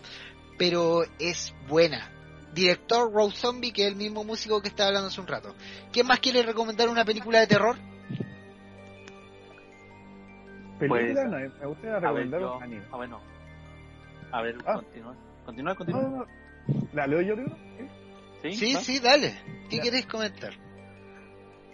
Pero 0.57 1.03
es 1.19 1.53
buena. 1.67 2.17
Director 2.53 3.11
Rose 3.11 3.37
Zombie, 3.37 3.71
que 3.71 3.83
es 3.83 3.87
el 3.87 3.95
mismo 3.95 4.23
músico 4.23 4.61
que 4.61 4.67
estaba 4.67 4.89
hablando 4.89 5.07
hace 5.07 5.21
un 5.21 5.27
rato. 5.27 5.55
¿Quién 5.91 6.05
más 6.05 6.19
quiere 6.19 6.43
recomendar 6.43 6.89
una 6.89 7.05
película 7.05 7.39
de 7.39 7.47
terror? 7.47 7.77
Película, 10.89 11.27
Pues, 11.29 11.31
no, 11.31 11.59
me 11.59 11.65
gustaría 11.67 11.91
A 11.91 11.99
ver, 11.99 12.01
recomendar 12.03 12.41
yo- 12.41 12.57
un 12.57 12.63
anime. 12.63 12.83
ah, 12.91 12.97
bueno. 12.97 13.19
A 14.31 14.41
ver, 14.41 14.55
Ah. 14.65 14.73
continúa. 14.75 15.15
Continúa, 15.45 15.75
continúa. 15.75 16.01
No, 16.03 16.09
no, 16.09 16.17
no. 16.17 16.25
¿La 16.93 17.07
leo 17.07 17.21
yo 17.21 17.35
primero? 17.35 17.55
¿Sí? 18.41 18.51
Sí, 18.53 18.73
¿va? 18.73 18.79
sí, 18.81 18.99
dale. 18.99 19.33
¿Qué 19.69 19.77
Ya. 19.77 19.81
quieres 19.83 20.05
comentar? 20.07 20.51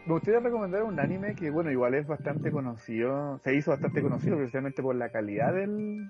Me 0.06 0.14
gustaría 0.14 0.40
recomendar 0.40 0.84
un 0.84 1.00
anime 1.00 1.36
que, 1.36 1.50
bueno, 1.50 1.70
igual 1.72 1.94
es 1.96 2.08
bastante 2.08 2.50
conocido, 2.52 3.40
se 3.44 3.54
hizo 3.56 3.72
bastante 3.72 4.02
conocido 4.02 4.38
precisamente 4.38 4.82
por 4.82 4.96
la 4.96 5.10
calidad 5.10 5.54
del, 5.54 6.10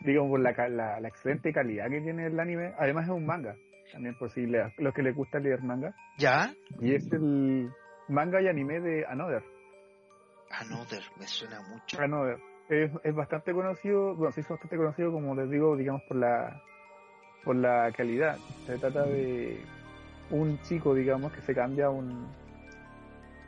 digamos, 0.00 0.30
por 0.30 0.40
la, 0.40 0.54
ca- 0.54 0.68
la, 0.68 1.00
la 1.00 1.08
excelente 1.08 1.52
calidad 1.52 1.88
que 1.88 2.00
tiene 2.02 2.26
el 2.26 2.38
anime. 2.38 2.72
Además 2.78 3.04
es 3.06 3.10
un 3.10 3.24
manga, 3.26 3.54
también 3.92 4.14
por 4.18 4.30
si 4.30 4.46
le- 4.46 4.72
los 4.78 4.92
que 4.94 5.02
les 5.02 5.14
gusta 5.14 5.38
leer 5.38 5.62
manga. 5.62 5.94
¿Ya? 6.18 6.52
Y 6.80 6.94
es 6.94 7.10
el 7.12 7.70
manga 8.08 8.40
y 8.42 8.48
anime 8.48 8.80
de 8.80 9.06
Another. 9.06 9.42
Another, 10.50 11.02
me 11.18 11.26
suena 11.26 11.60
mucho. 11.62 12.00
Another. 12.00 12.38
Es, 12.68 12.90
es 13.04 13.14
bastante 13.14 13.52
conocido, 13.52 14.14
bueno, 14.14 14.32
se 14.32 14.40
hizo 14.40 14.54
bastante 14.54 14.76
conocido, 14.76 15.12
como 15.12 15.34
les 15.34 15.50
digo, 15.50 15.76
digamos, 15.76 16.02
por 16.08 16.16
la, 16.16 16.62
por 17.44 17.56
la 17.56 17.92
calidad. 17.92 18.38
Se 18.66 18.78
trata 18.78 19.04
de 19.04 19.60
un 20.30 20.60
chico, 20.62 20.94
digamos, 20.94 21.32
que 21.32 21.42
se 21.42 21.54
cambia 21.54 21.86
a 21.86 21.90
un, 21.90 22.26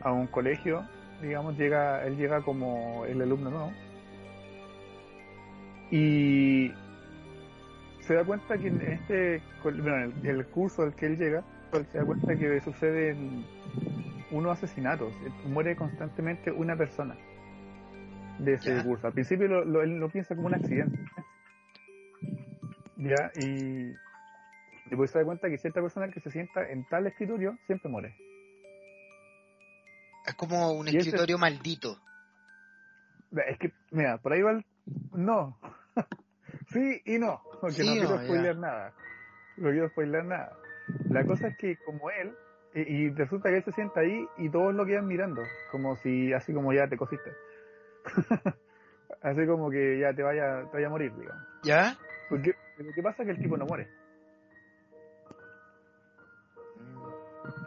a 0.01 0.13
un 0.13 0.29
colegio, 0.29 0.87
digamos, 1.21 1.57
llega, 1.59 2.05
él 2.07 2.17
llega 2.17 2.43
como 2.43 3.05
el 3.07 3.21
alumno 3.21 3.51
nuevo. 3.51 3.73
Y 5.91 6.73
se 8.01 8.15
da 8.15 8.25
cuenta 8.25 8.57
que 8.57 8.69
en 8.69 8.81
este, 8.83 9.43
bueno, 9.63 9.97
en 9.97 10.27
el, 10.27 10.27
el 10.27 10.47
curso 10.47 10.83
al 10.83 10.95
que 10.95 11.07
él 11.07 11.19
llega, 11.19 11.43
se 11.73 11.99
da 11.99 12.05
cuenta 12.05 12.37
que 12.37 12.61
suceden 12.61 13.45
unos 14.31 14.53
asesinatos, 14.59 15.13
eh, 15.25 15.31
muere 15.47 15.75
constantemente 15.77 16.51
una 16.53 16.77
persona 16.77 17.17
de 18.39 18.55
ese 18.55 18.77
Ya. 18.77 18.85
curso. 18.85 19.07
Al 19.07 19.13
principio 19.13 19.49
lo, 19.49 19.65
lo- 19.65 19.83
él 19.83 19.99
lo 19.99 20.09
piensa 20.11 20.35
como 20.35 20.47
un 20.49 20.55
accidente. 20.55 20.99
Ya, 22.97 23.31
y 23.37 23.95
después 24.87 25.11
se 25.11 25.19
da 25.21 25.25
cuenta 25.25 25.49
que 25.49 25.59
cierta 25.59 25.81
persona 25.81 26.09
que 26.11 26.21
se 26.21 26.31
sienta 26.31 26.69
en 26.69 26.85
tal 26.89 27.07
escritorio 27.07 27.57
siempre 27.67 27.89
muere. 27.91 28.15
Es 30.27 30.35
como 30.35 30.73
un 30.73 30.87
Y 30.87 30.91
ese- 30.91 30.99
escritorio 31.01 31.39
maldito. 31.39 31.99
Es 33.47 33.59
que, 33.59 33.73
mira, 33.93 34.19
por 34.19 34.33
ahí 34.33 34.43
va 34.43 34.53
el... 34.53 34.65
No. 35.13 35.59
sí 36.73 37.01
y 37.05 37.19
no, 37.19 37.41
porque 37.61 37.83
Sí 37.83 37.87
no 37.87 37.93
o 37.93 37.95
quiero 38.07 38.25
spoiler 38.25 38.57
nada. 38.57 38.93
No 39.57 39.71
quiero 39.71 39.89
spoiler 39.91 40.25
nada. 40.25 40.53
La 41.11 41.25
cosa 41.25 41.49
es 41.49 41.57
que 41.57 41.77
como 41.85 42.11
él, 42.11 42.35
y, 42.87 43.11
resulta 43.11 43.49
que 43.49 43.57
él 43.57 43.65
se 43.65 43.73
sienta 43.73 44.01
ahí 44.01 44.27
y 44.37 44.51
todos 44.51 44.75
lo 44.75 44.85
quedan 44.85 45.07
mirando, 45.07 45.43
como 45.71 45.97
si, 45.97 46.33
así 46.33 46.53
como 46.53 46.73
ya 46.73 46.89
te 46.89 46.97
cosiste. 46.97 47.33
así 49.23 49.47
como 49.47 49.71
que 49.71 49.99
ya 49.99 50.13
te 50.13 50.23
vaya, 50.23 50.63
te 50.71 50.77
vaya 50.77 50.87
a 50.87 50.91
morir, 50.91 51.13
digamos. 51.17 51.45
¿Ya? 51.63 51.97
Porque 52.29 52.55
lo 52.79 52.93
que 52.93 53.03
pasa 53.03 53.23
es 53.23 53.27
que 53.27 53.33
el 53.33 53.43
tipo 53.43 53.57
no 53.57 53.67
muere. 53.67 53.89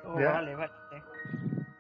Oh, 0.06 0.20
¿Ya? 0.20 0.32
vale, 0.34 0.56
vale. 0.56 0.72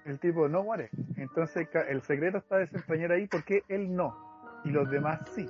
El 0.06 0.20
tipo 0.20 0.48
no 0.48 0.64
muere. 0.64 0.90
Entonces 1.16 1.68
el 1.88 2.02
secreto 2.02 2.40
está 2.40 2.58
desempeñar 2.58 3.12
ahí 3.12 3.28
porque 3.28 3.64
él 3.68 3.96
no. 3.96 4.16
Y 4.64 4.70
los 4.70 4.90
demás 4.90 5.22
sí. 5.34 5.48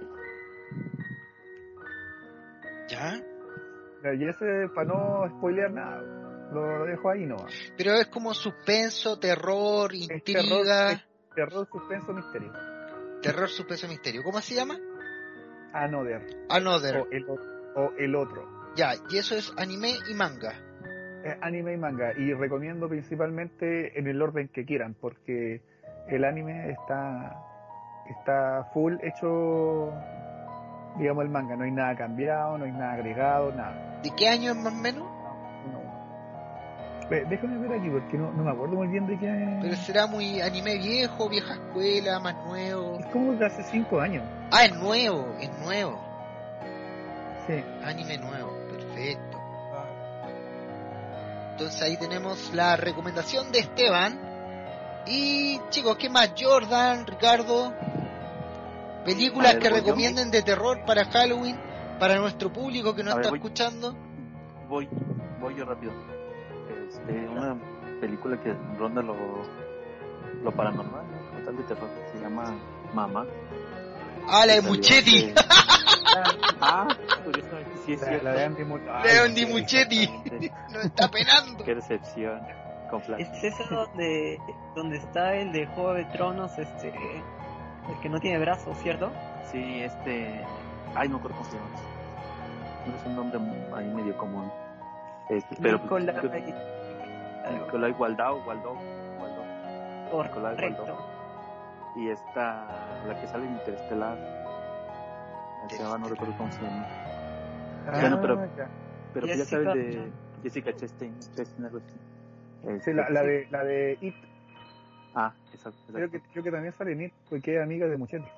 ¿Ya? 2.87 3.13
Y 4.13 4.27
ese, 4.27 4.67
para 4.73 4.87
no 4.87 5.29
spoilear 5.29 5.71
nada, 5.71 6.01
lo, 6.51 6.79
lo 6.79 6.85
dejo 6.85 7.09
ahí 7.09 7.25
nomás. 7.25 7.51
Pero 7.77 7.93
es 7.93 8.07
como 8.07 8.33
suspenso, 8.33 9.17
terror, 9.19 9.93
intriga, 9.93 10.91
es 10.91 11.01
terror, 11.35 11.67
suspenso, 11.71 12.13
misterio. 12.13 12.51
terror, 13.21 13.49
suspenso, 13.49 13.87
misterio. 13.87 14.21
¿Cómo 14.23 14.39
se 14.41 14.55
llama? 14.55 14.77
Another. 15.73 16.21
Another. 16.49 16.97
O 16.97 17.07
el, 17.11 17.25
o- 17.29 17.91
el 17.97 18.15
otro. 18.15 18.73
Ya, 18.75 18.91
y 19.09 19.17
eso 19.17 19.35
es 19.35 19.51
anime 19.57 19.93
y 20.09 20.13
manga. 20.13 20.53
Es 21.23 21.37
anime 21.41 21.73
y 21.73 21.77
manga. 21.77 22.13
Y 22.17 22.33
recomiendo 22.33 22.89
principalmente 22.89 23.97
en 23.99 24.07
el 24.07 24.21
orden 24.21 24.47
que 24.49 24.65
quieran, 24.65 24.95
porque 24.99 25.61
el 26.07 26.23
anime 26.25 26.71
está, 26.71 27.37
está 28.09 28.69
full 28.73 28.95
hecho, 29.03 29.93
digamos, 30.97 31.23
el 31.23 31.29
manga. 31.29 31.55
No 31.55 31.63
hay 31.63 31.71
nada 31.71 31.95
cambiado, 31.95 32.57
no 32.57 32.65
hay 32.65 32.71
nada 32.71 32.93
agregado, 32.93 33.51
nada. 33.53 34.01
¿De 34.03 34.09
qué 34.17 34.27
año 34.29 34.51
es 34.51 34.57
más 34.57 34.73
o 34.73 34.77
menos? 34.77 35.07
Déjame 37.09 37.57
ver 37.57 37.79
aquí, 37.79 37.89
porque 37.89 38.17
no, 38.17 38.31
no 38.31 38.43
me 38.43 38.51
acuerdo 38.51 38.75
muy 38.75 38.87
bien 38.87 39.05
de 39.05 39.17
qué. 39.19 39.57
Pero 39.61 39.75
será 39.75 40.07
muy 40.07 40.39
anime 40.39 40.77
viejo, 40.77 41.27
vieja 41.27 41.53
escuela, 41.55 42.19
más 42.19 42.35
nuevo. 42.45 42.99
Es 42.99 43.05
como 43.07 43.33
de 43.33 43.45
hace 43.45 43.63
cinco 43.63 43.99
años. 43.99 44.23
Ah, 44.51 44.65
es 44.65 44.75
nuevo, 44.75 45.35
es 45.39 45.49
nuevo. 45.59 45.99
Sí. 47.47 47.63
Anime 47.83 48.17
nuevo, 48.17 48.53
perfecto. 48.69 49.37
Entonces 51.51 51.81
ahí 51.81 51.97
tenemos 51.97 52.53
la 52.53 52.77
recomendación 52.77 53.51
de 53.51 53.59
Esteban. 53.59 54.19
Y 55.05 55.59
chicos, 55.69 55.97
¿qué 55.97 56.09
más? 56.09 56.33
Jordan, 56.39 57.05
Ricardo. 57.05 57.73
Películas 59.03 59.53
ver, 59.53 59.61
que 59.63 59.69
yo. 59.69 59.75
recomienden 59.75 60.31
de 60.31 60.43
terror 60.43 60.85
para 60.85 61.05
Halloween, 61.05 61.59
para 61.99 62.17
nuestro 62.19 62.53
público 62.53 62.95
que 62.95 63.03
nos 63.03 63.15
está 63.15 63.29
voy. 63.29 63.39
escuchando. 63.39 63.95
Voy, 64.69 64.87
voy 65.39 65.55
yo 65.55 65.65
rápido. 65.65 65.91
Este, 66.91 67.27
una 67.29 67.55
película 68.01 68.37
que 68.41 68.53
ronda 68.77 69.01
lo, 69.01 69.15
lo 70.43 70.51
paranormal, 70.51 71.03
¿no? 71.09 71.29
Como 71.29 71.45
tal 71.45 71.57
de 71.57 71.63
terror, 71.63 71.89
se 72.11 72.19
llama 72.19 72.53
Mamá. 72.93 73.25
Ah, 74.27 74.45
la 74.45 74.53
de 74.55 74.61
Que 74.61 74.67
Muchetti. 74.67 75.33
hace- 75.35 75.35
Ah, 76.63 76.87
curiosamente 77.23 77.71
sí 77.85 77.93
es 77.93 78.01
La, 78.01 78.07
cierto. 78.07 78.25
la 78.25 78.33
de 78.33 78.45
Andy 78.45 79.45
sí. 79.45 79.51
Muchetti. 79.51 80.07
Nos 80.71 80.85
está 80.85 81.07
penando. 81.09 81.63
Qué 81.63 81.75
decepción. 81.75 82.41
Es 83.17 83.43
esa 83.45 83.63
donde, 83.73 84.37
donde 84.75 84.97
está 84.97 85.33
el 85.35 85.53
de 85.53 85.65
Juego 85.67 85.93
de 85.93 86.03
Tronos, 86.05 86.51
este, 86.59 86.89
el 86.89 87.99
que 88.01 88.09
no 88.09 88.19
tiene 88.19 88.37
brazos, 88.37 88.77
¿cierto? 88.83 89.09
Sí, 89.49 89.81
este. 89.81 90.45
Ay, 90.93 91.07
no 91.07 91.21
se 91.45 91.55
llama. 91.55 91.69
No 92.85 92.95
es 92.97 93.05
un 93.05 93.15
nombre 93.15 93.39
ahí 93.77 93.85
medio 93.85 94.17
común. 94.17 94.51
Este, 95.29 95.55
pero. 95.61 95.79
Nicolai- 95.79 96.53
Nicolai 97.51 97.91
Waldau, 97.91 98.41
Waldau, 98.45 98.75
Waldau. 99.19 100.23
Nicolás 100.23 100.57
Waldau. 100.59 100.97
Y 101.95 102.09
esta, 102.09 102.67
la 103.07 103.19
que 103.19 103.27
sale 103.27 103.45
en 103.45 103.53
Interestelar. 103.53 104.17
Se 105.69 105.77
llama, 105.83 105.97
no 105.99 106.07
recuerdo 106.09 106.33
cómo 106.37 106.51
se 106.51 106.61
llama. 106.61 106.85
Ah, 107.87 107.99
bueno, 108.01 108.21
pero, 108.21 108.45
ya. 108.57 108.69
pero 109.13 109.27
ya 109.27 109.33
Jessica- 109.35 109.63
sabes 109.63 109.73
de 109.75 110.11
Jessica 110.43 110.75
Chastain, 110.75 111.19
Chastain 111.35 111.65
algo 111.65 111.77
así. 111.79 112.79
Sí, 112.83 112.93
la, 112.93 113.09
la 113.09 113.23
de, 113.23 113.47
la 113.49 113.63
de 113.63 113.97
It. 114.01 114.15
Ah, 115.15 115.33
exacto. 115.53 115.79
Creo 115.91 116.09
que, 116.09 116.21
creo 116.21 116.43
que 116.43 116.51
también 116.51 116.73
sale 116.73 116.91
en 116.93 117.01
It, 117.03 117.13
porque 117.29 117.55
es 117.57 117.61
amiga 117.63 117.87
de 117.87 117.97
Muchete. 117.97 118.31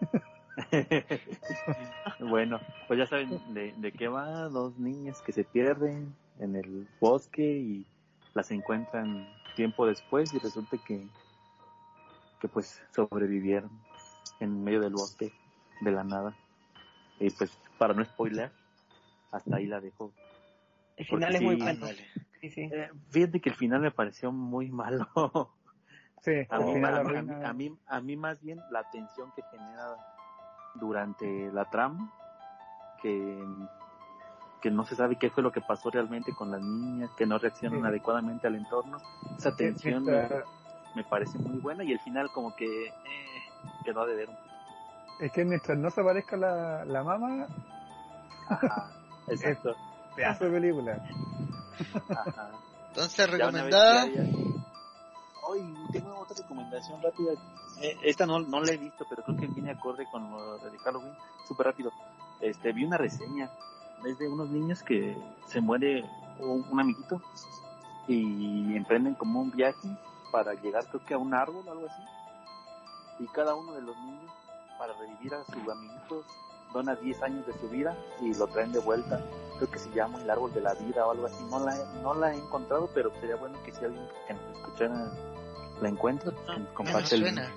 bueno, 2.19 2.59
pues 2.87 2.99
ya 2.99 3.07
saben 3.07 3.39
de, 3.53 3.73
de 3.77 3.91
qué 3.91 4.07
va, 4.07 4.43
dos 4.49 4.77
niñas 4.77 5.21
que 5.21 5.31
se 5.31 5.43
pierden 5.43 6.13
en 6.39 6.55
el 6.55 6.87
bosque 6.99 7.43
y 7.43 7.85
las 8.33 8.51
encuentran 8.51 9.25
tiempo 9.55 9.85
después 9.85 10.33
y 10.33 10.39
resulta 10.39 10.77
que, 10.77 11.07
que 12.39 12.47
pues 12.47 12.81
sobrevivieron 12.91 13.69
en 14.39 14.63
medio 14.63 14.81
del 14.81 14.93
bosque 14.93 15.31
de 15.81 15.91
la 15.91 16.03
nada. 16.03 16.35
Y 17.19 17.29
pues 17.29 17.57
para 17.77 17.93
no 17.93 18.03
spoiler, 18.03 18.51
hasta 19.31 19.55
ahí 19.55 19.67
la 19.67 19.79
dejo. 19.79 20.11
El 20.97 21.05
final 21.05 21.21
Porque 21.21 21.37
es 21.37 21.41
muy 21.43 21.55
sí, 21.55 21.61
bueno. 21.61 21.87
Sí, 22.41 22.49
sí. 22.49 22.61
eh, 22.71 22.89
fíjate 23.09 23.39
que 23.39 23.49
el 23.49 23.55
final 23.55 23.81
me 23.81 23.91
pareció 23.91 24.31
muy 24.31 24.69
malo. 24.69 25.07
Sí, 26.21 26.31
A 26.49 26.59
mí, 26.59 26.73
a, 26.83 27.03
reina- 27.03 27.49
a 27.49 27.53
mí, 27.53 27.77
a 27.87 28.01
mí 28.01 28.15
más 28.17 28.41
bien 28.41 28.59
la 28.71 28.83
tensión 28.91 29.31
que 29.35 29.43
genera 29.51 29.95
durante 30.75 31.51
la 31.51 31.65
trama, 31.69 32.11
que, 33.01 33.45
que 34.63 34.71
no 34.71 34.85
se 34.85 34.95
sabe 34.95 35.17
qué 35.17 35.29
fue 35.29 35.43
lo 35.43 35.51
que 35.51 35.59
pasó 35.59 35.89
realmente 35.91 36.33
con 36.33 36.49
las 36.49 36.61
niñas, 36.61 37.09
que 37.17 37.25
no 37.25 37.37
reaccionan 37.37 37.81
Sí. 37.81 37.85
adecuadamente 37.85 38.47
al 38.47 38.55
entorno, 38.55 38.97
esa 39.37 39.53
tensión 39.53 40.05
me, 40.05 41.03
parece 41.03 41.37
muy 41.37 41.57
buena 41.57 41.83
y 41.83 41.91
el 41.91 41.99
final 41.99 42.31
como 42.31 42.55
que 42.55 42.85
eh, 42.87 42.93
quedó 43.83 44.03
a 44.03 44.05
deber. 44.05 44.29
Es 45.19 45.33
que 45.33 45.43
mientras 45.43 45.77
no 45.77 45.89
se 45.89 45.99
aparezca 45.99 46.37
la, 46.37 46.85
la 46.85 47.03
mamá, 47.03 47.45
Ajá, 48.47 48.91
exacto. 49.27 49.75
pedazo 50.15 50.45
de 50.45 50.51
película. 50.51 51.03
Ajá. 52.09 52.51
Entonces, 52.87 53.29
recomendada. 53.29 54.05
Hoy 55.45 55.75
tengo 55.91 56.19
otra 56.19 56.37
recomendación 56.41 57.01
rápida. 57.01 57.33
Eh, 57.81 57.97
esta 58.03 58.25
no, 58.25 58.39
no 58.39 58.61
la 58.61 58.71
he 58.71 58.77
visto, 58.77 59.05
pero 59.09 59.23
creo 59.23 59.35
que 59.35 59.47
viene 59.47 59.71
acorde 59.71 60.05
con 60.09 60.31
lo 60.31 60.57
de 60.59 60.77
Halloween. 60.77 61.13
Súper 61.49 61.65
rápido. 61.65 61.91
Este, 62.39 62.71
vi 62.71 62.85
una 62.85 62.97
reseña. 62.97 63.49
Es 64.05 64.17
de 64.17 64.27
unos 64.27 64.49
niños 64.49 64.83
que 64.83 65.17
se 65.47 65.61
muere 65.61 66.03
un, 66.39 66.65
un 66.69 66.79
amiguito 66.79 67.21
y 68.07 68.75
emprenden 68.75 69.15
como 69.15 69.41
un 69.41 69.51
viaje 69.51 69.87
para 70.31 70.53
llegar 70.55 70.85
creo 70.87 71.05
que 71.05 71.13
a 71.13 71.17
un 71.17 71.33
árbol 71.33 71.63
o 71.67 71.71
algo 71.71 71.85
así. 71.87 72.01
Y 73.23 73.27
cada 73.27 73.55
uno 73.55 73.73
de 73.73 73.81
los 73.81 73.95
niños, 73.99 74.31
para 74.77 74.93
revivir 74.93 75.33
a 75.35 75.43
sus 75.45 75.69
amiguitos, 75.69 76.25
dona 76.73 76.95
10 76.95 77.21
años 77.23 77.45
de 77.45 77.53
su 77.59 77.69
vida 77.69 77.95
y 78.19 78.33
lo 78.33 78.47
traen 78.47 78.71
de 78.71 78.79
vuelta. 78.79 79.21
Creo 79.57 79.69
que 79.69 79.77
se 79.79 79.91
llama 79.91 80.19
el 80.19 80.29
árbol 80.29 80.51
de 80.53 80.61
la 80.61 80.73
vida 80.73 81.05
o 81.05 81.11
algo 81.11 81.27
así. 81.27 81.43
No 81.49 81.59
la, 81.59 81.77
he- 81.77 82.01
no 82.01 82.13
la 82.15 82.33
he 82.33 82.37
encontrado, 82.37 82.89
pero 82.93 83.11
sería 83.21 83.35
bueno 83.35 83.61
que 83.63 83.71
si 83.71 83.85
alguien 83.85 84.05
que 84.27 84.33
nos 84.33 84.57
escuchara 84.57 85.11
la 85.81 85.89
encuentra, 85.89 86.31
que 86.31 86.59
nos 86.59 86.73
No 86.83 86.83
me 86.83 87.05
suena. 87.31 87.51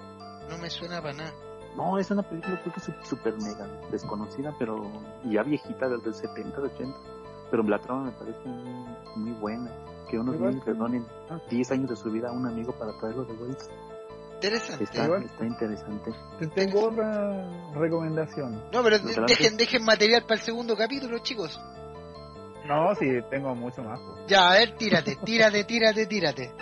No 0.51 0.59
me 0.59 0.71
suena 0.71 1.01
para 1.03 1.15
nada. 1.15 1.33
No, 1.77 1.99
es 1.99 2.11
una 2.11 2.23
película 2.23 2.59
creo 2.63 2.73
que 2.75 2.81
super 3.07 3.35
mega 3.37 3.67
desconocida, 3.91 4.55
pero 4.59 4.91
ya 5.25 5.43
viejita 5.43 5.89
del 5.89 6.03
70, 6.15 6.61
80. 6.61 6.97
Pero 7.51 7.63
la 7.65 7.79
trama 7.79 8.05
me 8.05 8.13
parece 8.13 8.49
muy, 8.49 8.87
muy 9.17 9.33
buena. 9.33 9.71
Que 10.11 10.19
unos 10.19 10.37
Igual 10.37 10.51
niños 10.51 10.65
que- 10.65 10.73
le 10.73 10.79
donen 10.79 11.07
ah. 11.31 11.39
10 11.51 11.71
años 11.73 11.91
de 11.91 11.97
su 11.97 12.11
vida 12.11 12.29
a 12.29 12.33
un 12.33 12.47
amigo 12.47 12.73
para 12.73 12.97
traerlo 12.99 13.25
de 13.25 13.35
vuelta. 13.35 13.65
Interesante. 14.35 14.85
Está, 14.85 15.45
interesante. 15.45 16.11
Te 16.39 16.47
Tengo 16.49 16.89
otra 16.89 17.73
recomendación. 17.75 18.63
No, 18.73 18.83
pero 18.83 18.99
dejen, 18.99 19.57
dejen 19.57 19.85
material 19.85 20.23
para 20.23 20.35
el 20.35 20.41
segundo 20.41 20.77
capítulo, 20.77 21.19
chicos. 21.21 21.59
No, 22.67 22.95
sí, 22.97 23.07
tengo 23.31 23.55
mucho 23.55 23.83
más. 23.83 23.99
pues. 24.01 24.27
Ya, 24.27 24.51
a 24.51 24.55
ver, 24.55 24.77
tírate, 24.77 25.17
tírate, 25.25 25.65
tírate, 25.65 26.07
tírate. 26.07 26.53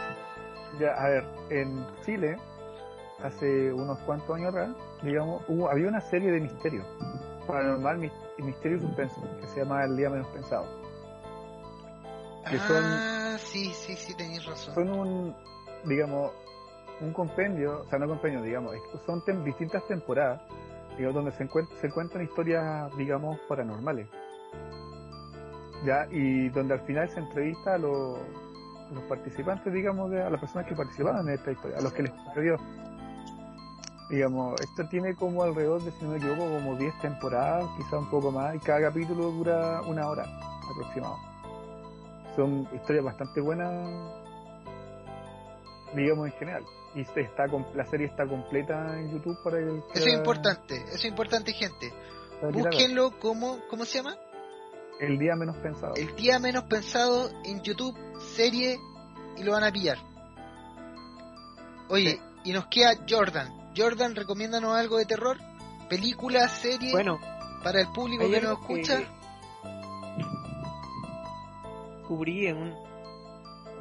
Ya, 0.79 0.89
a 0.91 1.09
ver, 1.09 1.25
en 1.51 1.87
Chile, 2.05 2.37
hace 3.23 3.73
unos 3.73 3.99
cuantos 4.01 4.37
años 4.37 4.49
atrás, 4.51 4.71
digamos, 5.03 5.43
hubo, 5.49 5.71
había 5.71 5.89
una 5.89 6.01
serie 6.01 6.31
de 6.31 6.41
misterios, 6.41 6.87
paranormal, 7.47 8.11
y 8.39 8.43
misterio 8.43 8.81
suspenso, 8.81 9.21
que 9.41 9.47
se 9.49 9.61
llama 9.61 9.85
El 9.85 9.97
Día 9.97 10.11
Menos 10.11 10.27
Pensado. 10.29 10.67
Que 12.51 12.59
son- 12.59 12.85
Ah, 12.85 13.37
sí, 13.39 13.71
sí, 13.73 13.95
sí, 13.97 14.15
tenéis 14.15 14.45
razón. 14.45 14.75
Son 14.75 14.91
un, 14.91 15.35
digamos, 15.85 16.33
un 17.01 17.13
compendio, 17.13 17.81
o 17.81 17.85
sea, 17.89 17.99
no 17.99 18.07
compendio, 18.09 18.43
digamos, 18.43 18.75
son 19.07 19.23
tem- 19.23 19.43
distintas 19.45 19.87
temporadas, 19.87 20.41
digamos, 20.97 21.15
donde 21.15 21.33
se, 21.33 21.49
encuent- 21.49 21.73
se 21.81 21.91
cuentan 21.91 22.23
historias, 22.23 22.95
digamos, 22.97 23.39
paranormales. 23.49 24.09
Ya, 25.85 26.07
y 26.11 26.49
donde 26.51 26.75
al 26.75 26.81
final 26.81 27.09
se 27.11 27.21
entrevista 27.21 27.75
a 27.75 27.79
los, 27.79 28.19
a 28.19 28.95
los 28.95 29.03
participantes, 29.05 29.73
digamos, 29.73 30.11
de, 30.11 30.23
a 30.23 30.31
las 30.31 30.41
personas 30.41 30.67
que 30.67 30.75
participaban 30.75 31.27
en 31.29 31.35
esta 31.35 31.53
historia, 31.53 31.79
a 31.79 31.83
los 31.83 31.93
que 31.93 32.03
les 32.05 32.13
sucedió. 32.27 32.57
Digamos, 34.15 34.61
esto 34.61 34.87
tiene 34.89 35.17
como 35.17 35.43
alrededor 35.43 35.83
de, 35.83 35.91
si 35.91 36.05
no 36.05 36.13
me 36.13 36.19
equivoco, 36.19 36.45
como 36.45 36.77
10 36.77 37.01
temporadas, 37.01 37.69
quizá 37.77 37.99
un 37.99 38.09
poco 38.09 38.31
más, 38.31 38.55
y 38.55 38.61
cada 38.61 38.83
capítulo 38.83 39.33
dura 39.33 39.83
una 39.83 40.07
hora 40.09 40.25
aproximado. 40.71 41.19
Son 42.37 42.69
historias 42.73 43.05
bastante 43.05 43.41
buenas, 43.41 43.73
digamos, 45.97 46.29
en 46.29 46.33
general. 46.35 46.65
Y 46.95 47.01
está 47.01 47.47
la 47.75 47.85
serie 47.87 48.07
está 48.07 48.25
completa 48.25 48.97
en 48.97 49.11
YouTube 49.11 49.37
para 49.43 49.59
el 49.59 49.83
que 49.93 49.99
Eso 49.99 50.07
es 50.07 50.15
importante, 50.15 50.77
eso 50.77 50.95
es 50.95 51.05
importante, 51.07 51.53
gente. 51.53 51.93
Búsquenlo 52.53 53.19
como, 53.19 53.59
¿cómo 53.69 53.85
se 53.85 53.99
llama? 53.99 54.17
El 55.01 55.19
día 55.19 55.35
menos 55.35 55.57
pensado. 55.57 55.95
El 55.97 56.15
día 56.15 56.39
menos 56.39 56.63
pensado 56.65 57.31
en 57.45 57.63
YouTube, 57.63 57.99
serie, 58.21 58.79
y 59.37 59.43
lo 59.43 59.51
van 59.51 59.65
a 59.65 59.73
pillar. 59.73 59.99
Oye, 61.89 62.21
y 62.45 62.53
nos 62.53 62.67
queda 62.69 62.93
Jordan. 63.09 63.64
Jordan, 63.77 64.15
recomiéndanos 64.15 64.75
algo 64.77 64.99
de 64.99 65.05
terror, 65.07 65.39
película, 65.89 66.49
serie, 66.49 66.93
Bueno, 66.93 67.19
para 67.63 67.81
el 67.81 67.89
público 67.89 68.31
que 68.31 68.41
nos 68.41 68.59
escucha. 68.61 69.01
Descubrí 71.99 72.47
en 72.47 72.57
un 72.59 72.75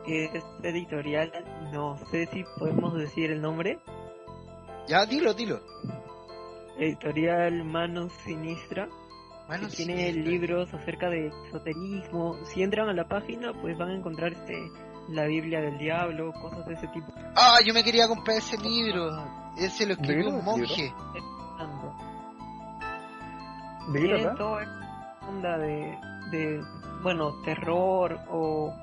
es 0.06 0.44
editorial, 0.64 1.32
no 1.72 1.98
sé 2.12 2.26
si 2.28 2.44
podemos 2.60 2.94
decir 2.96 3.32
el 3.32 3.42
nombre, 3.42 3.80
Ya, 4.88 5.06
dilo, 5.06 5.34
dilo. 5.34 5.62
editorial 6.78 7.64
Mano 7.64 8.10
Sinistra, 8.26 8.90
Mano 9.48 9.70
que 9.70 9.76
tiene 9.78 10.12
Sinistra. 10.12 10.24
libros 10.32 10.74
acerca 10.74 11.10
de 11.10 11.32
esoterismo. 11.48 12.38
Si 12.46 12.64
entran 12.64 12.90
a 12.90 12.94
la 12.94 13.08
página, 13.08 13.54
pues 13.62 13.78
van 13.78 13.90
a 13.92 13.96
encontrar 13.96 14.34
este 14.34 14.56
la 15.10 15.26
Biblia 15.26 15.60
del 15.62 15.78
diablo, 15.78 16.32
cosas 16.34 16.66
de 16.66 16.74
ese 16.76 16.88
tipo. 16.88 17.08
Ah, 17.36 17.60
yo 17.66 17.74
me 17.74 17.84
quería 17.84 18.08
comprar 18.08 18.38
ese 18.38 18.58
libro. 18.58 19.12
Ese 19.58 19.86
lo 19.86 19.94
escribió 19.94 20.30
un 20.30 20.44
monje. 20.44 20.94
¿De 23.92 24.00
qué 24.00 24.08
Tiene 24.08 24.26
toda 24.36 24.64
esta 24.64 25.28
onda 25.30 25.58
de, 25.58 25.98
de, 26.32 26.62
bueno, 27.02 27.34
terror 27.44 28.20
o 28.30 28.74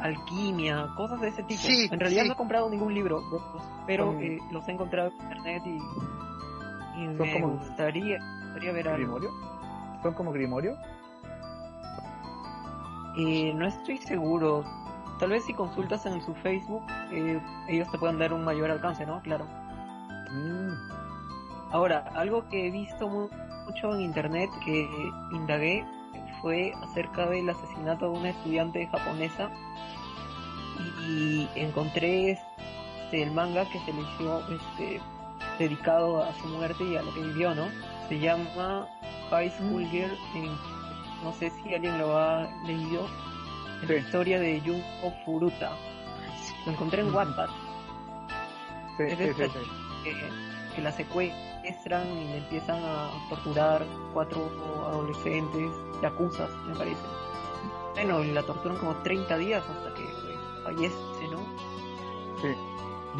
alquimia, 0.00 0.86
cosas 0.96 1.20
de 1.20 1.28
ese 1.28 1.42
tipo. 1.44 1.60
Sí, 1.60 1.88
en 1.90 1.98
realidad 2.00 2.22
sí. 2.22 2.28
no 2.28 2.34
he 2.34 2.36
comprado 2.36 2.68
ningún 2.70 2.94
libro 2.94 3.20
de 3.30 3.36
estos, 3.38 3.62
pero 3.86 4.12
eh, 4.20 4.38
los 4.52 4.66
he 4.68 4.72
encontrado 4.72 5.08
en 5.10 5.22
internet 5.22 5.62
y, 5.66 7.06
me 7.08 7.32
como- 7.32 7.56
gustaría, 7.58 8.18
gustaría 8.44 8.72
ver 8.72 8.88
algo. 8.88 8.98
¿Grimorio? 8.98 9.30
¿Son 10.02 10.14
como 10.14 10.32
Grimorio? 10.32 10.76
Eh, 13.16 13.52
no 13.54 13.66
estoy 13.66 13.98
seguro. 13.98 14.64
Tal 15.18 15.30
vez 15.30 15.44
si 15.44 15.54
consultas 15.54 16.04
en 16.06 16.20
su 16.22 16.34
Facebook, 16.36 16.82
eh, 17.12 17.40
ellos 17.68 17.90
te 17.90 17.98
pueden 17.98 18.18
dar 18.18 18.32
un 18.32 18.44
mayor 18.44 18.70
alcance, 18.70 19.06
¿no? 19.06 19.20
Claro. 19.22 19.46
Mm, 20.32 20.72
Ahora, 21.72 22.04
algo 22.14 22.48
que 22.50 22.68
he 22.68 22.70
visto 22.70 23.08
mu- 23.08 23.28
mucho 23.66 23.92
en 23.94 24.02
internet 24.02 24.48
que 24.64 24.88
indagué 25.32 25.84
fue 26.40 26.72
acerca 26.84 27.26
del 27.26 27.48
asesinato 27.50 28.12
de 28.12 28.18
una 28.18 28.28
estudiante 28.30 28.86
japonesa 28.86 29.50
y 31.08 31.48
encontré 31.56 32.32
este, 32.32 33.22
el 33.22 33.32
manga 33.32 33.64
que 33.70 33.80
se 33.80 33.92
le 33.92 34.02
hizo 34.02 34.40
este, 34.50 35.00
dedicado 35.58 36.22
a 36.22 36.32
su 36.34 36.46
muerte 36.48 36.84
y 36.84 36.96
a 36.96 37.02
lo 37.02 37.12
que 37.14 37.20
vivió, 37.22 37.54
¿no? 37.54 37.66
Se 38.08 38.18
llama 38.20 38.86
High 39.30 39.50
School 39.50 39.84
Girl, 39.90 40.16
en- 40.34 40.56
no 41.24 41.32
sé 41.32 41.50
si 41.50 41.74
alguien 41.74 41.98
lo 41.98 42.16
ha 42.16 42.46
leído, 42.66 43.06
es 43.82 43.88
la 43.88 43.96
historia 43.96 44.40
de 44.40 44.60
Junko 44.60 45.16
Furuta. 45.24 45.72
Lo 46.66 46.72
encontré 46.72 47.02
en. 47.02 47.14
Wattpad. 47.14 47.48
sí, 48.96 49.02
Es 49.08 49.18
de 49.18 49.34
sí, 49.34 49.42
esta 49.42 49.58
sí. 49.60 49.66
que, 50.04 50.14
que 50.74 50.82
la 50.82 50.92
secuestran 50.92 52.06
y 52.08 52.24
le 52.24 52.38
empiezan 52.38 52.82
a 52.82 53.10
torturar 53.28 53.84
cuatro 54.12 54.50
adolescentes, 54.86 55.70
yacuzas, 56.02 56.50
me 56.66 56.74
parece. 56.74 57.02
Bueno, 57.94 58.24
y 58.24 58.32
la 58.32 58.42
torturan 58.42 58.76
como 58.78 58.94
30 59.02 59.38
días 59.38 59.62
hasta 59.62 59.94
que 59.94 60.02
pues, 60.02 60.64
fallece, 60.64 61.28
¿no? 61.30 61.38
Sí. 62.42 62.48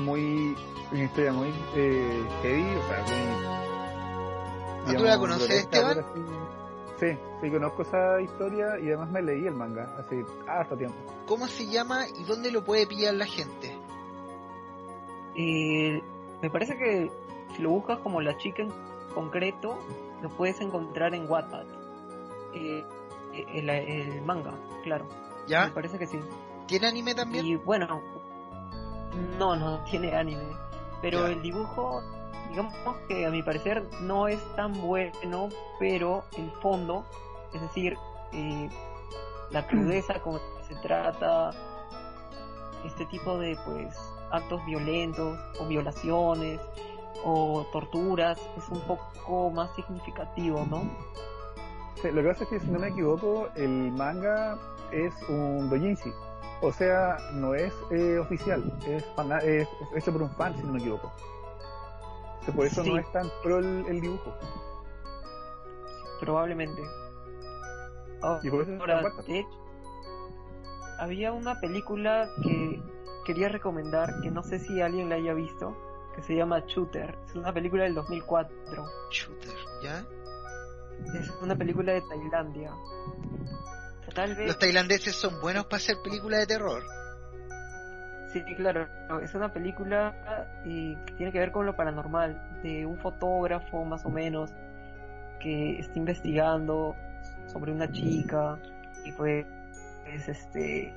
muy, 0.03 0.57
una 0.91 1.05
historia 1.05 1.33
muy 1.33 1.49
eh, 1.77 2.29
heavy, 2.43 2.63
o 2.63 2.89
sea, 2.89 3.03
muy... 3.03 3.65
¿Ah, 4.87 4.95
¿Tú 4.99 5.05
la 5.05 5.19
conoces, 5.19 5.51
Esteban? 5.51 6.05
Sí, 7.13 7.19
sí, 7.43 7.51
conozco 7.51 7.83
esa 7.83 8.21
historia 8.21 8.79
y 8.81 8.87
además 8.89 9.11
me 9.11 9.21
leí 9.23 9.47
el 9.47 9.55
manga 9.55 9.95
hace 9.99 10.25
harto 10.47 10.77
tiempo. 10.77 10.97
¿Cómo 11.27 11.47
se 11.49 11.67
llama 11.67 12.07
y 12.09 12.25
dónde 12.25 12.51
lo 12.51 12.65
puede 12.65 12.87
pillar 12.87 13.15
la 13.15 13.27
gente? 13.27 13.77
Eh, 15.37 16.03
me 16.41 16.51
parece 16.51 16.77
que 16.77 17.11
si 17.55 17.63
lo 17.63 17.71
buscas 17.71 17.99
como 17.99 18.21
la 18.21 18.37
chica 18.39 18.63
en 18.63 18.73
concreto, 19.15 19.79
lo 20.23 20.31
puedes 20.31 20.61
encontrar 20.61 21.15
en 21.15 21.29
Wattpad. 21.31 21.67
Eh, 22.55 22.85
el, 23.53 23.69
el 23.69 24.23
manga, 24.23 24.53
claro. 24.83 25.07
¿Ya? 25.47 25.67
Me 25.67 25.73
parece 25.73 25.99
que 25.99 26.07
sí. 26.07 26.19
¿Tiene 26.67 26.87
anime 26.87 27.15
también? 27.15 27.45
Y 27.45 27.57
bueno, 27.57 28.01
no, 29.39 29.57
no 29.57 29.85
tiene 29.85 30.15
anime. 30.15 30.57
Pero 31.03 31.27
Ya. 31.27 31.33
el 31.33 31.43
dibujo, 31.43 32.01
digamos 32.55 32.75
que 33.09 33.27
a 33.27 33.31
mi 33.31 33.43
parecer 33.43 33.83
no 34.03 34.29
es 34.29 34.39
tan 34.55 34.81
bueno, 34.81 35.49
pero 35.81 36.23
el 36.39 36.49
fondo, 36.63 37.05
es 37.53 37.61
decir, 37.61 37.99
eh, 38.33 38.69
la 39.51 39.67
crudeza 39.67 40.21
como 40.21 40.39
se 40.69 40.77
trata, 40.77 41.51
este 42.85 43.07
tipo 43.07 43.37
de 43.39 43.59
pues 43.65 43.97
actos 44.31 44.65
violentos 44.67 45.37
o 45.59 45.67
violaciones 45.67 46.61
o 47.25 47.67
torturas 47.73 48.39
es 48.57 48.69
un 48.69 48.81
poco 48.83 49.51
más 49.51 49.75
significativo, 49.75 50.65
¿no? 50.71 50.83
Sí, 52.01 52.13
lo 52.13 52.23
que 52.23 52.29
pasa 52.29 52.45
es 52.45 52.51
que 52.51 52.61
si 52.61 52.67
no 52.69 52.79
me 52.79 52.89
equivoco, 52.89 53.49
el 53.57 53.91
manga 53.91 54.57
es 54.93 55.13
un 55.29 55.69
doujinshi. 55.71 56.13
O 56.61 56.71
sea, 56.71 57.17
no 57.33 57.53
es 57.55 57.73
eh, 57.91 58.19
oficial, 58.19 58.63
es, 58.87 59.05
es 59.43 59.69
hecho 59.97 60.13
por 60.13 60.23
un 60.23 60.31
fan, 60.31 60.55
si 60.57 60.63
no 60.63 60.75
me 60.75 60.79
equivoco. 60.79 61.13
Por 62.53 62.67
eso 62.67 62.83
Sí. 62.83 62.91
no 62.91 62.99
es 62.99 63.11
tan 63.13 63.31
pro 63.43 63.59
el, 63.59 63.85
el 63.89 64.01
dibujo. 64.01 64.35
Probablemente. 66.21 66.83
Y 68.43 68.51
por 68.51 68.63
eso 68.63 68.73
Ahora, 68.81 69.03
de 69.27 69.39
hecho, 69.41 69.65
había 70.99 71.33
una 71.33 71.61
película 71.61 72.29
que 72.43 72.83
quería 73.27 73.49
recomendar, 73.49 74.21
que 74.23 74.31
no 74.31 74.43
sé 74.43 74.59
si 74.61 74.81
alguien 74.81 75.09
la 75.11 75.17
haya 75.17 75.35
visto, 75.35 75.77
que 76.15 76.23
se 76.23 76.35
llama 76.35 76.61
Shooter. 76.67 77.19
Es 77.29 77.35
una 77.35 77.53
película 77.53 77.85
del 77.85 77.95
2004. 77.95 78.57
Shooter, 79.11 79.55
¿ya? 79.83 80.05
Es 81.19 81.31
una 81.43 81.57
película 81.57 81.93
de 81.93 82.03
Tailandia. 82.03 82.73
Tal 84.15 84.35
vez... 84.37 84.47
Los 84.47 84.59
tailandeses 84.59 85.17
son 85.17 85.41
buenos 85.41 85.65
para 85.65 85.77
hacer 85.79 85.97
películas 86.03 86.41
de 86.41 86.47
terror. 86.47 86.83
Sí, 88.43 88.55
claro, 88.57 88.89
es 89.23 89.35
una 89.35 89.53
película 89.53 90.13
eh, 90.67 90.97
que 91.07 91.13
tiene 91.15 91.31
que 91.33 91.39
ver 91.39 91.53
con 91.53 91.67
lo 91.67 91.77
paranormal, 91.77 92.37
de 92.63 92.85
un 92.85 92.99
fotógrafo 92.99 93.85
más 93.85 94.05
o 94.05 94.11
menos 94.11 94.53
que 95.41 95.79
está 95.79 95.99
investigando 95.99 96.97
sobre 97.47 97.71
una 97.73 97.91
chica 97.93 98.59
y 99.05 99.13
pues 99.13 99.47
es 100.07 100.29
este 100.29 100.93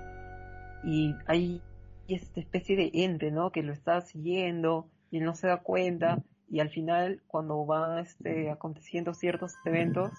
y 0.83 1.15
hay 1.27 1.61
esta 2.07 2.39
especie 2.39 2.75
de 2.75 2.89
ente, 2.93 3.31
¿no? 3.31 3.51
Que 3.51 3.61
lo 3.61 3.71
está 3.73 4.01
siguiendo 4.01 4.87
y 5.11 5.17
él 5.19 5.25
no 5.25 5.35
se 5.35 5.47
da 5.47 5.57
cuenta 5.57 6.19
y 6.49 6.59
al 6.61 6.69
final 6.69 7.21
cuando 7.27 7.65
van 7.65 7.99
este, 7.99 8.49
aconteciendo 8.49 9.13
ciertos 9.13 9.53
eventos 9.65 10.11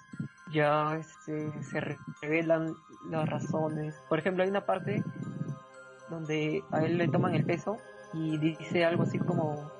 ya 0.53 0.95
este, 0.97 1.51
se 1.63 1.79
re- 1.81 1.97
revelan 2.21 2.75
las 3.09 3.27
razones. 3.27 3.95
Por 4.07 4.19
ejemplo, 4.19 4.43
hay 4.43 4.49
una 4.49 4.65
parte 4.65 5.03
donde 6.09 6.63
a 6.71 6.83
él 6.83 6.97
le 6.97 7.07
toman 7.07 7.33
el 7.35 7.45
peso 7.45 7.77
y 8.13 8.37
dice 8.37 8.85
algo 8.85 9.03
así 9.03 9.19
como 9.19 9.71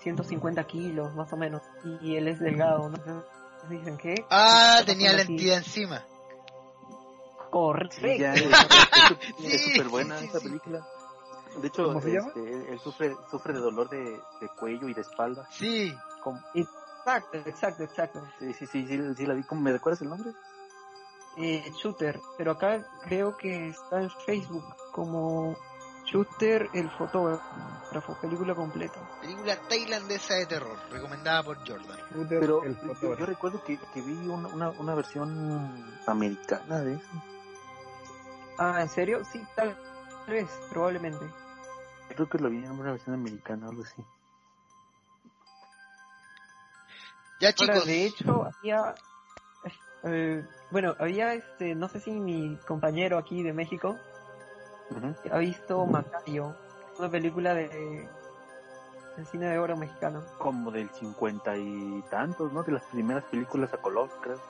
150 0.00 0.64
kilos 0.64 1.14
más 1.14 1.32
o 1.32 1.36
menos 1.36 1.62
y 2.00 2.16
él 2.16 2.28
es 2.28 2.40
delgado, 2.40 2.88
¿no? 2.88 2.96
Entonces 2.96 3.24
dicen 3.68 3.96
que 3.98 4.24
Ah, 4.30 4.76
Esta 4.80 4.92
tenía 4.92 5.12
la 5.12 5.22
entidad 5.22 5.58
encima. 5.58 6.04
Correcto. 7.50 7.96
Sí, 8.00 8.18
ya, 8.18 8.34
es 8.34 8.42
Sí, 9.38 9.58
súper 9.58 9.88
buena 9.88 10.18
sí, 10.18 10.24
sí, 10.24 10.30
esa 10.30 10.40
sí. 10.40 10.46
película. 10.48 10.86
De 11.60 11.68
hecho, 11.68 11.84
¿Cómo 11.84 12.00
se 12.00 12.12
llama? 12.12 12.28
este, 12.28 12.40
él, 12.52 12.66
él 12.70 12.78
sufre, 12.80 13.14
sufre 13.30 13.52
de 13.52 13.60
dolor 13.60 13.88
de, 13.90 13.98
de 14.40 14.48
cuello 14.58 14.88
y 14.88 14.94
de 14.94 15.02
espalda. 15.02 15.46
Sí. 15.50 15.94
Como- 16.22 16.40
Exacto, 16.54 17.36
exacto, 17.36 17.82
exacto. 17.82 18.22
sí, 18.38 18.54
sí, 18.54 18.66
sí, 18.66 18.86
sí, 18.86 19.14
sí 19.16 19.26
la 19.26 19.34
vi. 19.34 19.42
¿Cómo, 19.42 19.60
¿Me 19.60 19.72
recuerdas 19.72 20.00
el 20.00 20.08
nombre? 20.08 20.30
Eh, 21.36 21.72
shooter, 21.80 22.20
pero 22.36 22.52
acá 22.52 22.86
veo 23.08 23.36
que 23.36 23.68
está 23.68 24.02
en 24.02 24.10
Facebook 24.26 24.64
como 24.92 25.56
Shooter 26.04 26.68
el 26.74 26.90
fotógrafo, 26.90 28.18
película 28.20 28.54
completa. 28.54 29.00
Película 29.20 29.56
tailandesa 29.68 30.34
de 30.34 30.46
terror, 30.46 30.78
recomendada 30.90 31.42
por 31.42 31.58
Jordan. 31.58 31.98
Shooter, 32.12 32.40
Pero 32.40 32.64
el 32.64 32.76
yo, 33.00 33.14
recuerdo 33.14 33.62
que, 33.64 33.78
que 33.78 34.02
vi 34.02 34.12
una, 34.28 34.48
una, 34.48 34.70
una 34.70 34.94
versión 34.94 35.98
americana 36.06 36.80
de 36.80 36.94
eso. 36.94 37.22
Ah, 38.58 38.82
¿en 38.82 38.88
serio? 38.88 39.24
Sí, 39.24 39.42
tal 39.56 39.76
vez, 40.28 40.48
probablemente. 40.70 41.24
Creo 42.08 42.28
que 42.28 42.38
lo 42.38 42.50
vi 42.50 42.58
en 42.58 42.72
una 42.72 42.92
versión 42.92 43.14
americana, 43.14 43.68
algo 43.68 43.82
así. 43.82 44.04
Ya 47.40 47.48
Ahora, 47.48 47.54
chicos, 47.54 47.86
de 47.86 48.04
hecho, 48.04 48.44
había, 48.44 48.94
eh, 50.04 50.46
bueno, 50.72 50.96
había 50.98 51.34
este, 51.34 51.74
no 51.74 51.88
sé 51.88 52.00
si 52.00 52.10
mi 52.10 52.56
compañero 52.66 53.18
aquí 53.18 53.42
de 53.42 53.52
México 53.52 53.96
ha 55.30 55.38
visto 55.38 55.86
Macayo, 55.86 56.54
una 56.98 57.10
película 57.10 57.54
de 57.54 58.08
del 59.16 59.26
cine 59.26 59.50
de 59.50 59.58
oro 59.58 59.76
mexicano. 59.76 60.24
Como 60.38 60.70
del 60.70 60.88
cincuenta 60.90 61.56
y 61.56 62.02
tantos, 62.10 62.52
¿no? 62.52 62.62
De 62.62 62.72
las 62.72 62.84
primeras 62.84 63.24
películas 63.24 63.72
a 63.74 63.76
color, 63.76 64.08
creo. 64.22 64.40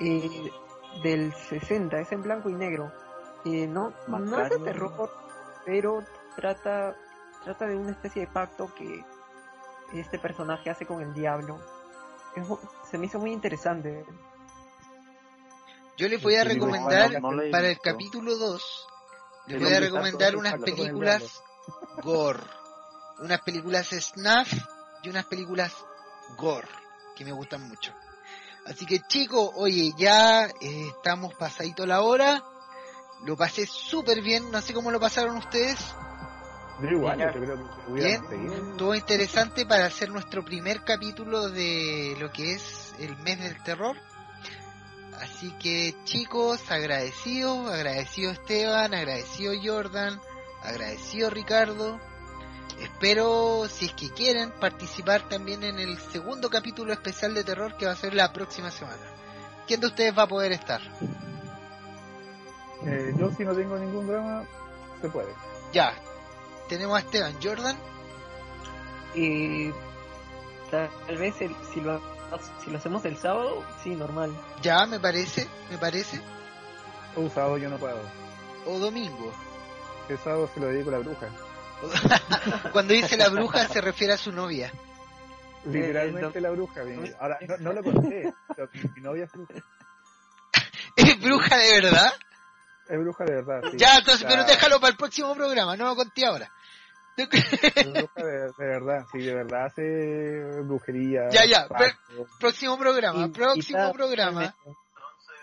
Eh, 0.00 0.50
del 1.02 1.32
60, 1.32 2.00
es 2.00 2.10
en 2.12 2.22
blanco 2.22 2.48
y 2.50 2.54
negro. 2.54 2.92
Eh, 3.44 3.66
no, 3.66 3.92
no 4.08 4.18
es 4.18 4.50
de 4.50 4.58
Macario. 4.58 4.64
terror, 4.64 5.10
pero 5.64 6.02
trata, 6.34 6.96
trata 7.44 7.66
de 7.66 7.76
una 7.76 7.92
especie 7.92 8.22
de 8.26 8.32
pacto 8.32 8.72
que 8.74 9.04
este 9.94 10.18
personaje 10.18 10.70
hace 10.70 10.86
con 10.86 11.00
el 11.00 11.14
diablo. 11.14 11.58
Es 12.34 12.46
se 12.90 12.98
me 12.98 13.06
hizo 13.06 13.18
muy 13.18 13.32
interesante. 13.32 14.04
Yo 15.98 16.08
les 16.08 16.22
voy 16.22 16.36
a 16.36 16.44
recomendar 16.44 17.20
no, 17.20 17.32
no 17.32 17.42
para 17.50 17.68
el 17.68 17.78
capítulo 17.80 18.36
2, 18.36 18.86
les 19.48 19.60
voy 19.60 19.72
a 19.74 19.80
recomendar 19.80 20.36
unas 20.36 20.54
películas 20.60 21.42
gore. 22.02 22.40
Unas 23.20 23.40
películas 23.40 23.88
snuff 23.88 24.52
y 25.02 25.08
unas 25.08 25.24
películas 25.26 25.74
gore, 26.36 26.68
que 27.16 27.24
me 27.24 27.32
gustan 27.32 27.68
mucho. 27.68 27.92
Así 28.64 28.86
que 28.86 29.00
chicos, 29.00 29.50
oye, 29.56 29.92
ya 29.96 30.46
eh, 30.46 30.88
estamos 30.96 31.34
pasadito 31.34 31.84
la 31.84 32.02
hora. 32.02 32.44
Lo 33.24 33.36
pasé 33.36 33.66
súper 33.66 34.22
bien, 34.22 34.52
no 34.52 34.60
sé 34.60 34.72
cómo 34.72 34.92
lo 34.92 35.00
pasaron 35.00 35.36
ustedes. 35.36 35.78
Yo 36.80 36.90
igual, 36.90 37.18
Ya. 37.18 37.32
yo 37.32 37.40
creo 37.40 37.56
que 37.56 37.90
hubiera 37.90 38.20
Bien. 38.20 38.70
Estuvo 38.70 38.94
interesante 38.94 39.66
para 39.66 39.86
hacer 39.86 40.10
nuestro 40.10 40.44
primer 40.44 40.84
capítulo 40.84 41.48
de 41.48 42.16
lo 42.20 42.30
que 42.30 42.52
es 42.52 42.94
el 43.00 43.16
mes 43.16 43.40
del 43.40 43.60
terror. 43.64 43.96
Así 45.20 45.50
que 45.58 45.94
chicos, 46.04 46.70
agradecido, 46.70 47.68
agradecido 47.68 48.30
Esteban, 48.32 48.94
agradecido 48.94 49.52
Jordan, 49.62 50.20
agradecido 50.62 51.30
Ricardo. 51.30 51.98
Espero, 52.80 53.66
si 53.68 53.86
es 53.86 53.92
que 53.94 54.10
quieren, 54.10 54.52
participar 54.52 55.28
también 55.28 55.64
en 55.64 55.80
el 55.80 55.98
segundo 55.98 56.48
capítulo 56.48 56.92
especial 56.92 57.34
de 57.34 57.42
terror 57.42 57.76
que 57.76 57.86
va 57.86 57.92
a 57.92 57.96
ser 57.96 58.14
la 58.14 58.32
próxima 58.32 58.70
semana. 58.70 59.02
¿Quién 59.66 59.80
de 59.80 59.88
ustedes 59.88 60.16
va 60.16 60.22
a 60.22 60.28
poder 60.28 60.52
estar? 60.52 60.80
Eh, 62.86 63.12
yo 63.18 63.30
si 63.32 63.44
no 63.44 63.52
tengo 63.54 63.76
ningún 63.76 64.06
drama, 64.06 64.44
se 65.02 65.08
puede. 65.08 65.32
Ya, 65.72 65.92
tenemos 66.68 66.96
a 66.96 67.00
Esteban, 67.00 67.34
Jordan. 67.42 67.76
Tal, 70.70 70.88
tal 71.06 71.16
vez 71.16 71.40
el- 71.40 71.56
si, 71.72 71.80
lo, 71.80 72.00
si 72.64 72.70
lo 72.70 72.78
hacemos 72.78 73.04
el 73.04 73.16
sábado, 73.16 73.64
sí, 73.82 73.90
normal. 73.90 74.30
Ya, 74.62 74.86
me 74.86 75.00
parece, 75.00 75.48
me 75.70 75.78
parece. 75.78 76.20
Un 77.16 77.30
sábado 77.30 77.58
yo 77.58 77.68
no 77.68 77.78
puedo. 77.78 78.00
O 78.66 78.78
domingo. 78.78 79.32
El 80.08 80.18
sábado 80.18 80.48
se 80.52 80.60
lo 80.60 80.66
dedico 80.66 80.90
a 80.90 80.92
la 80.92 80.98
bruja. 80.98 81.28
Cuando 82.72 82.94
dice 82.94 83.16
la 83.16 83.28
bruja 83.28 83.68
se 83.68 83.80
refiere 83.80 84.14
a 84.14 84.18
su 84.18 84.32
novia. 84.32 84.72
Literalmente 85.64 86.40
la 86.40 86.50
bruja. 86.50 86.82
Ahora, 87.20 87.38
no, 87.46 87.56
no 87.58 87.72
lo 87.72 87.82
conté. 87.82 88.32
Mi 88.94 89.02
novia 89.02 89.24
es 89.24 89.32
bruja. 89.32 89.54
¿Es 90.96 91.20
bruja 91.20 91.56
de 91.56 91.80
verdad? 91.80 92.12
Es 92.88 92.98
bruja 92.98 93.24
de 93.24 93.34
verdad. 93.34 93.60
sí. 93.70 93.76
Ya, 93.76 93.98
entonces, 93.98 94.24
O 94.24 94.28
pero 94.28 94.44
déjalo 94.44 94.80
para 94.80 94.90
el 94.90 94.96
próximo 94.96 95.34
programa, 95.34 95.76
no 95.76 95.84
lo 95.84 95.96
conté 95.96 96.24
ahora. 96.24 96.50
De, 97.26 98.52
de 98.58 98.66
verdad, 98.66 99.06
sí, 99.10 99.18
de 99.18 99.34
verdad 99.34 99.66
hace 99.66 100.62
brujería. 100.62 101.28
Ya, 101.30 101.44
ya. 101.46 101.68
Próximo 102.38 102.78
programa, 102.78 103.26
Y- 103.26 103.28
próximo 103.30 103.92
programa, 103.92 104.54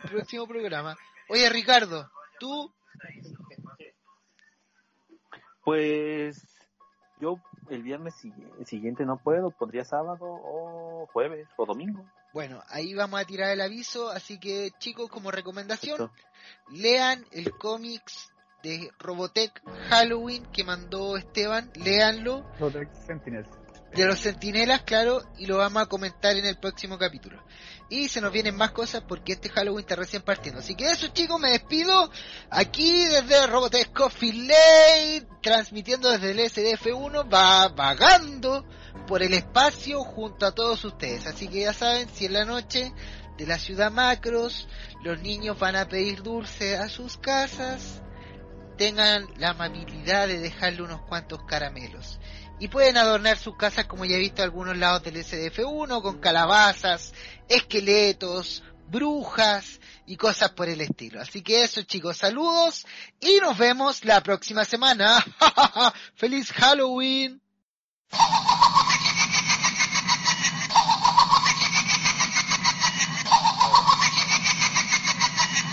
próximo 0.10 0.48
programa. 0.48 0.96
Oye, 1.30 1.50
Ricardo, 1.50 2.10
tú, 2.40 2.72
Pues 5.64 6.42
yo 7.20 7.38
el 7.70 7.82
viernes 7.82 8.14
siguiente 8.66 9.04
no 9.06 9.18
puedo, 9.18 9.50
podría 9.50 9.84
sábado 9.84 10.20
o 10.22 11.08
jueves 11.12 11.48
o 11.58 11.66
domingo. 11.66 12.06
Bueno, 12.34 12.62
ahí 12.68 12.94
vamos 12.94 13.20
a 13.20 13.26
tirar 13.26 13.50
el 13.52 13.62
aviso, 13.62 14.10
así 14.10 14.40
que 14.40 14.70
chicos, 14.78 15.10
como 15.10 15.32
recomendación, 15.32 16.12
lean 16.70 17.26
el 17.32 17.52
cómics 17.58 18.32
de 18.66 18.92
Robotech 18.98 19.62
Halloween 19.90 20.44
que 20.52 20.64
mandó 20.64 21.18
Esteban, 21.18 21.72
léanlo. 21.76 22.44
Robotech 22.60 22.92
Sentinels 23.06 23.48
de 23.96 24.06
los 24.06 24.20
centinelas, 24.20 24.82
claro, 24.82 25.24
y 25.38 25.46
lo 25.46 25.58
vamos 25.58 25.84
a 25.84 25.86
comentar 25.86 26.36
en 26.36 26.46
el 26.46 26.58
próximo 26.58 26.98
capítulo. 26.98 27.42
Y 27.90 28.10
se 28.10 28.20
nos 28.20 28.34
vienen 28.34 28.58
más 28.58 28.72
cosas 28.72 29.04
porque 29.08 29.34
este 29.34 29.48
Halloween 29.48 29.82
está 29.82 29.96
recién 29.96 30.22
partiendo. 30.22 30.60
Así 30.60 30.76
que 30.76 30.90
eso 30.92 31.08
chicos, 31.08 31.40
me 31.40 31.52
despido 31.52 32.12
aquí 32.50 33.06
desde 33.06 33.48
Robotech 33.48 33.94
Coffee 33.94 34.34
Lane, 34.34 35.26
transmitiendo 35.42 36.12
desde 36.12 36.32
el 36.32 36.40
SDF1, 36.40 37.34
va 37.34 37.70
vagando 37.70 38.66
por 39.08 39.24
el 39.24 39.34
espacio 39.34 40.04
junto 40.04 40.46
a 40.46 40.52
todos 40.52 40.84
ustedes. 40.84 41.26
Así 41.26 41.48
que 41.48 41.62
ya 41.62 41.74
saben, 41.74 42.10
si 42.10 42.26
en 42.26 42.34
la 42.34 42.44
noche 42.44 42.92
de 43.38 43.48
la 43.48 43.58
ciudad 43.58 43.92
Macros 43.92 44.68
los 45.04 45.22
niños 45.22 45.58
van 45.58 45.78
a 45.78 45.88
pedir 45.88 46.22
dulce 46.22 46.76
a 46.76 46.90
sus 46.90 47.18
casas, 47.18 48.02
tengan 48.76 49.28
la 49.38 49.50
amabilidad 49.50 50.28
de 50.28 50.40
dejarle 50.40 50.84
unos 50.84 51.02
cuantos 51.02 51.44
caramelos 51.44 52.20
y 52.60 52.68
pueden 52.68 52.98
adornar 52.98 53.38
sus 53.38 53.58
casas 53.58 53.86
como 53.86 54.06
ya 54.06 54.16
he 54.16 54.20
visto 54.20 54.44
algunos 54.44 54.78
lados 54.78 55.04
del 55.04 55.18
SDF1 55.18 56.02
con 56.02 56.20
calabazas, 56.20 57.14
esqueletos, 57.50 58.64
brujas 58.88 59.80
y 60.06 60.16
cosas 60.16 60.52
por 60.52 60.70
el 60.70 60.82
estilo. 60.82 61.22
Así 61.22 61.42
que 61.42 61.64
eso 61.64 61.82
chicos, 61.84 62.18
saludos 62.18 62.86
y 63.20 63.38
nos 63.42 63.58
vemos 63.58 64.06
la 64.06 64.22
próxima 64.22 64.64
semana. 64.66 65.24
¡Feliz 66.16 66.52
Halloween! 66.52 67.42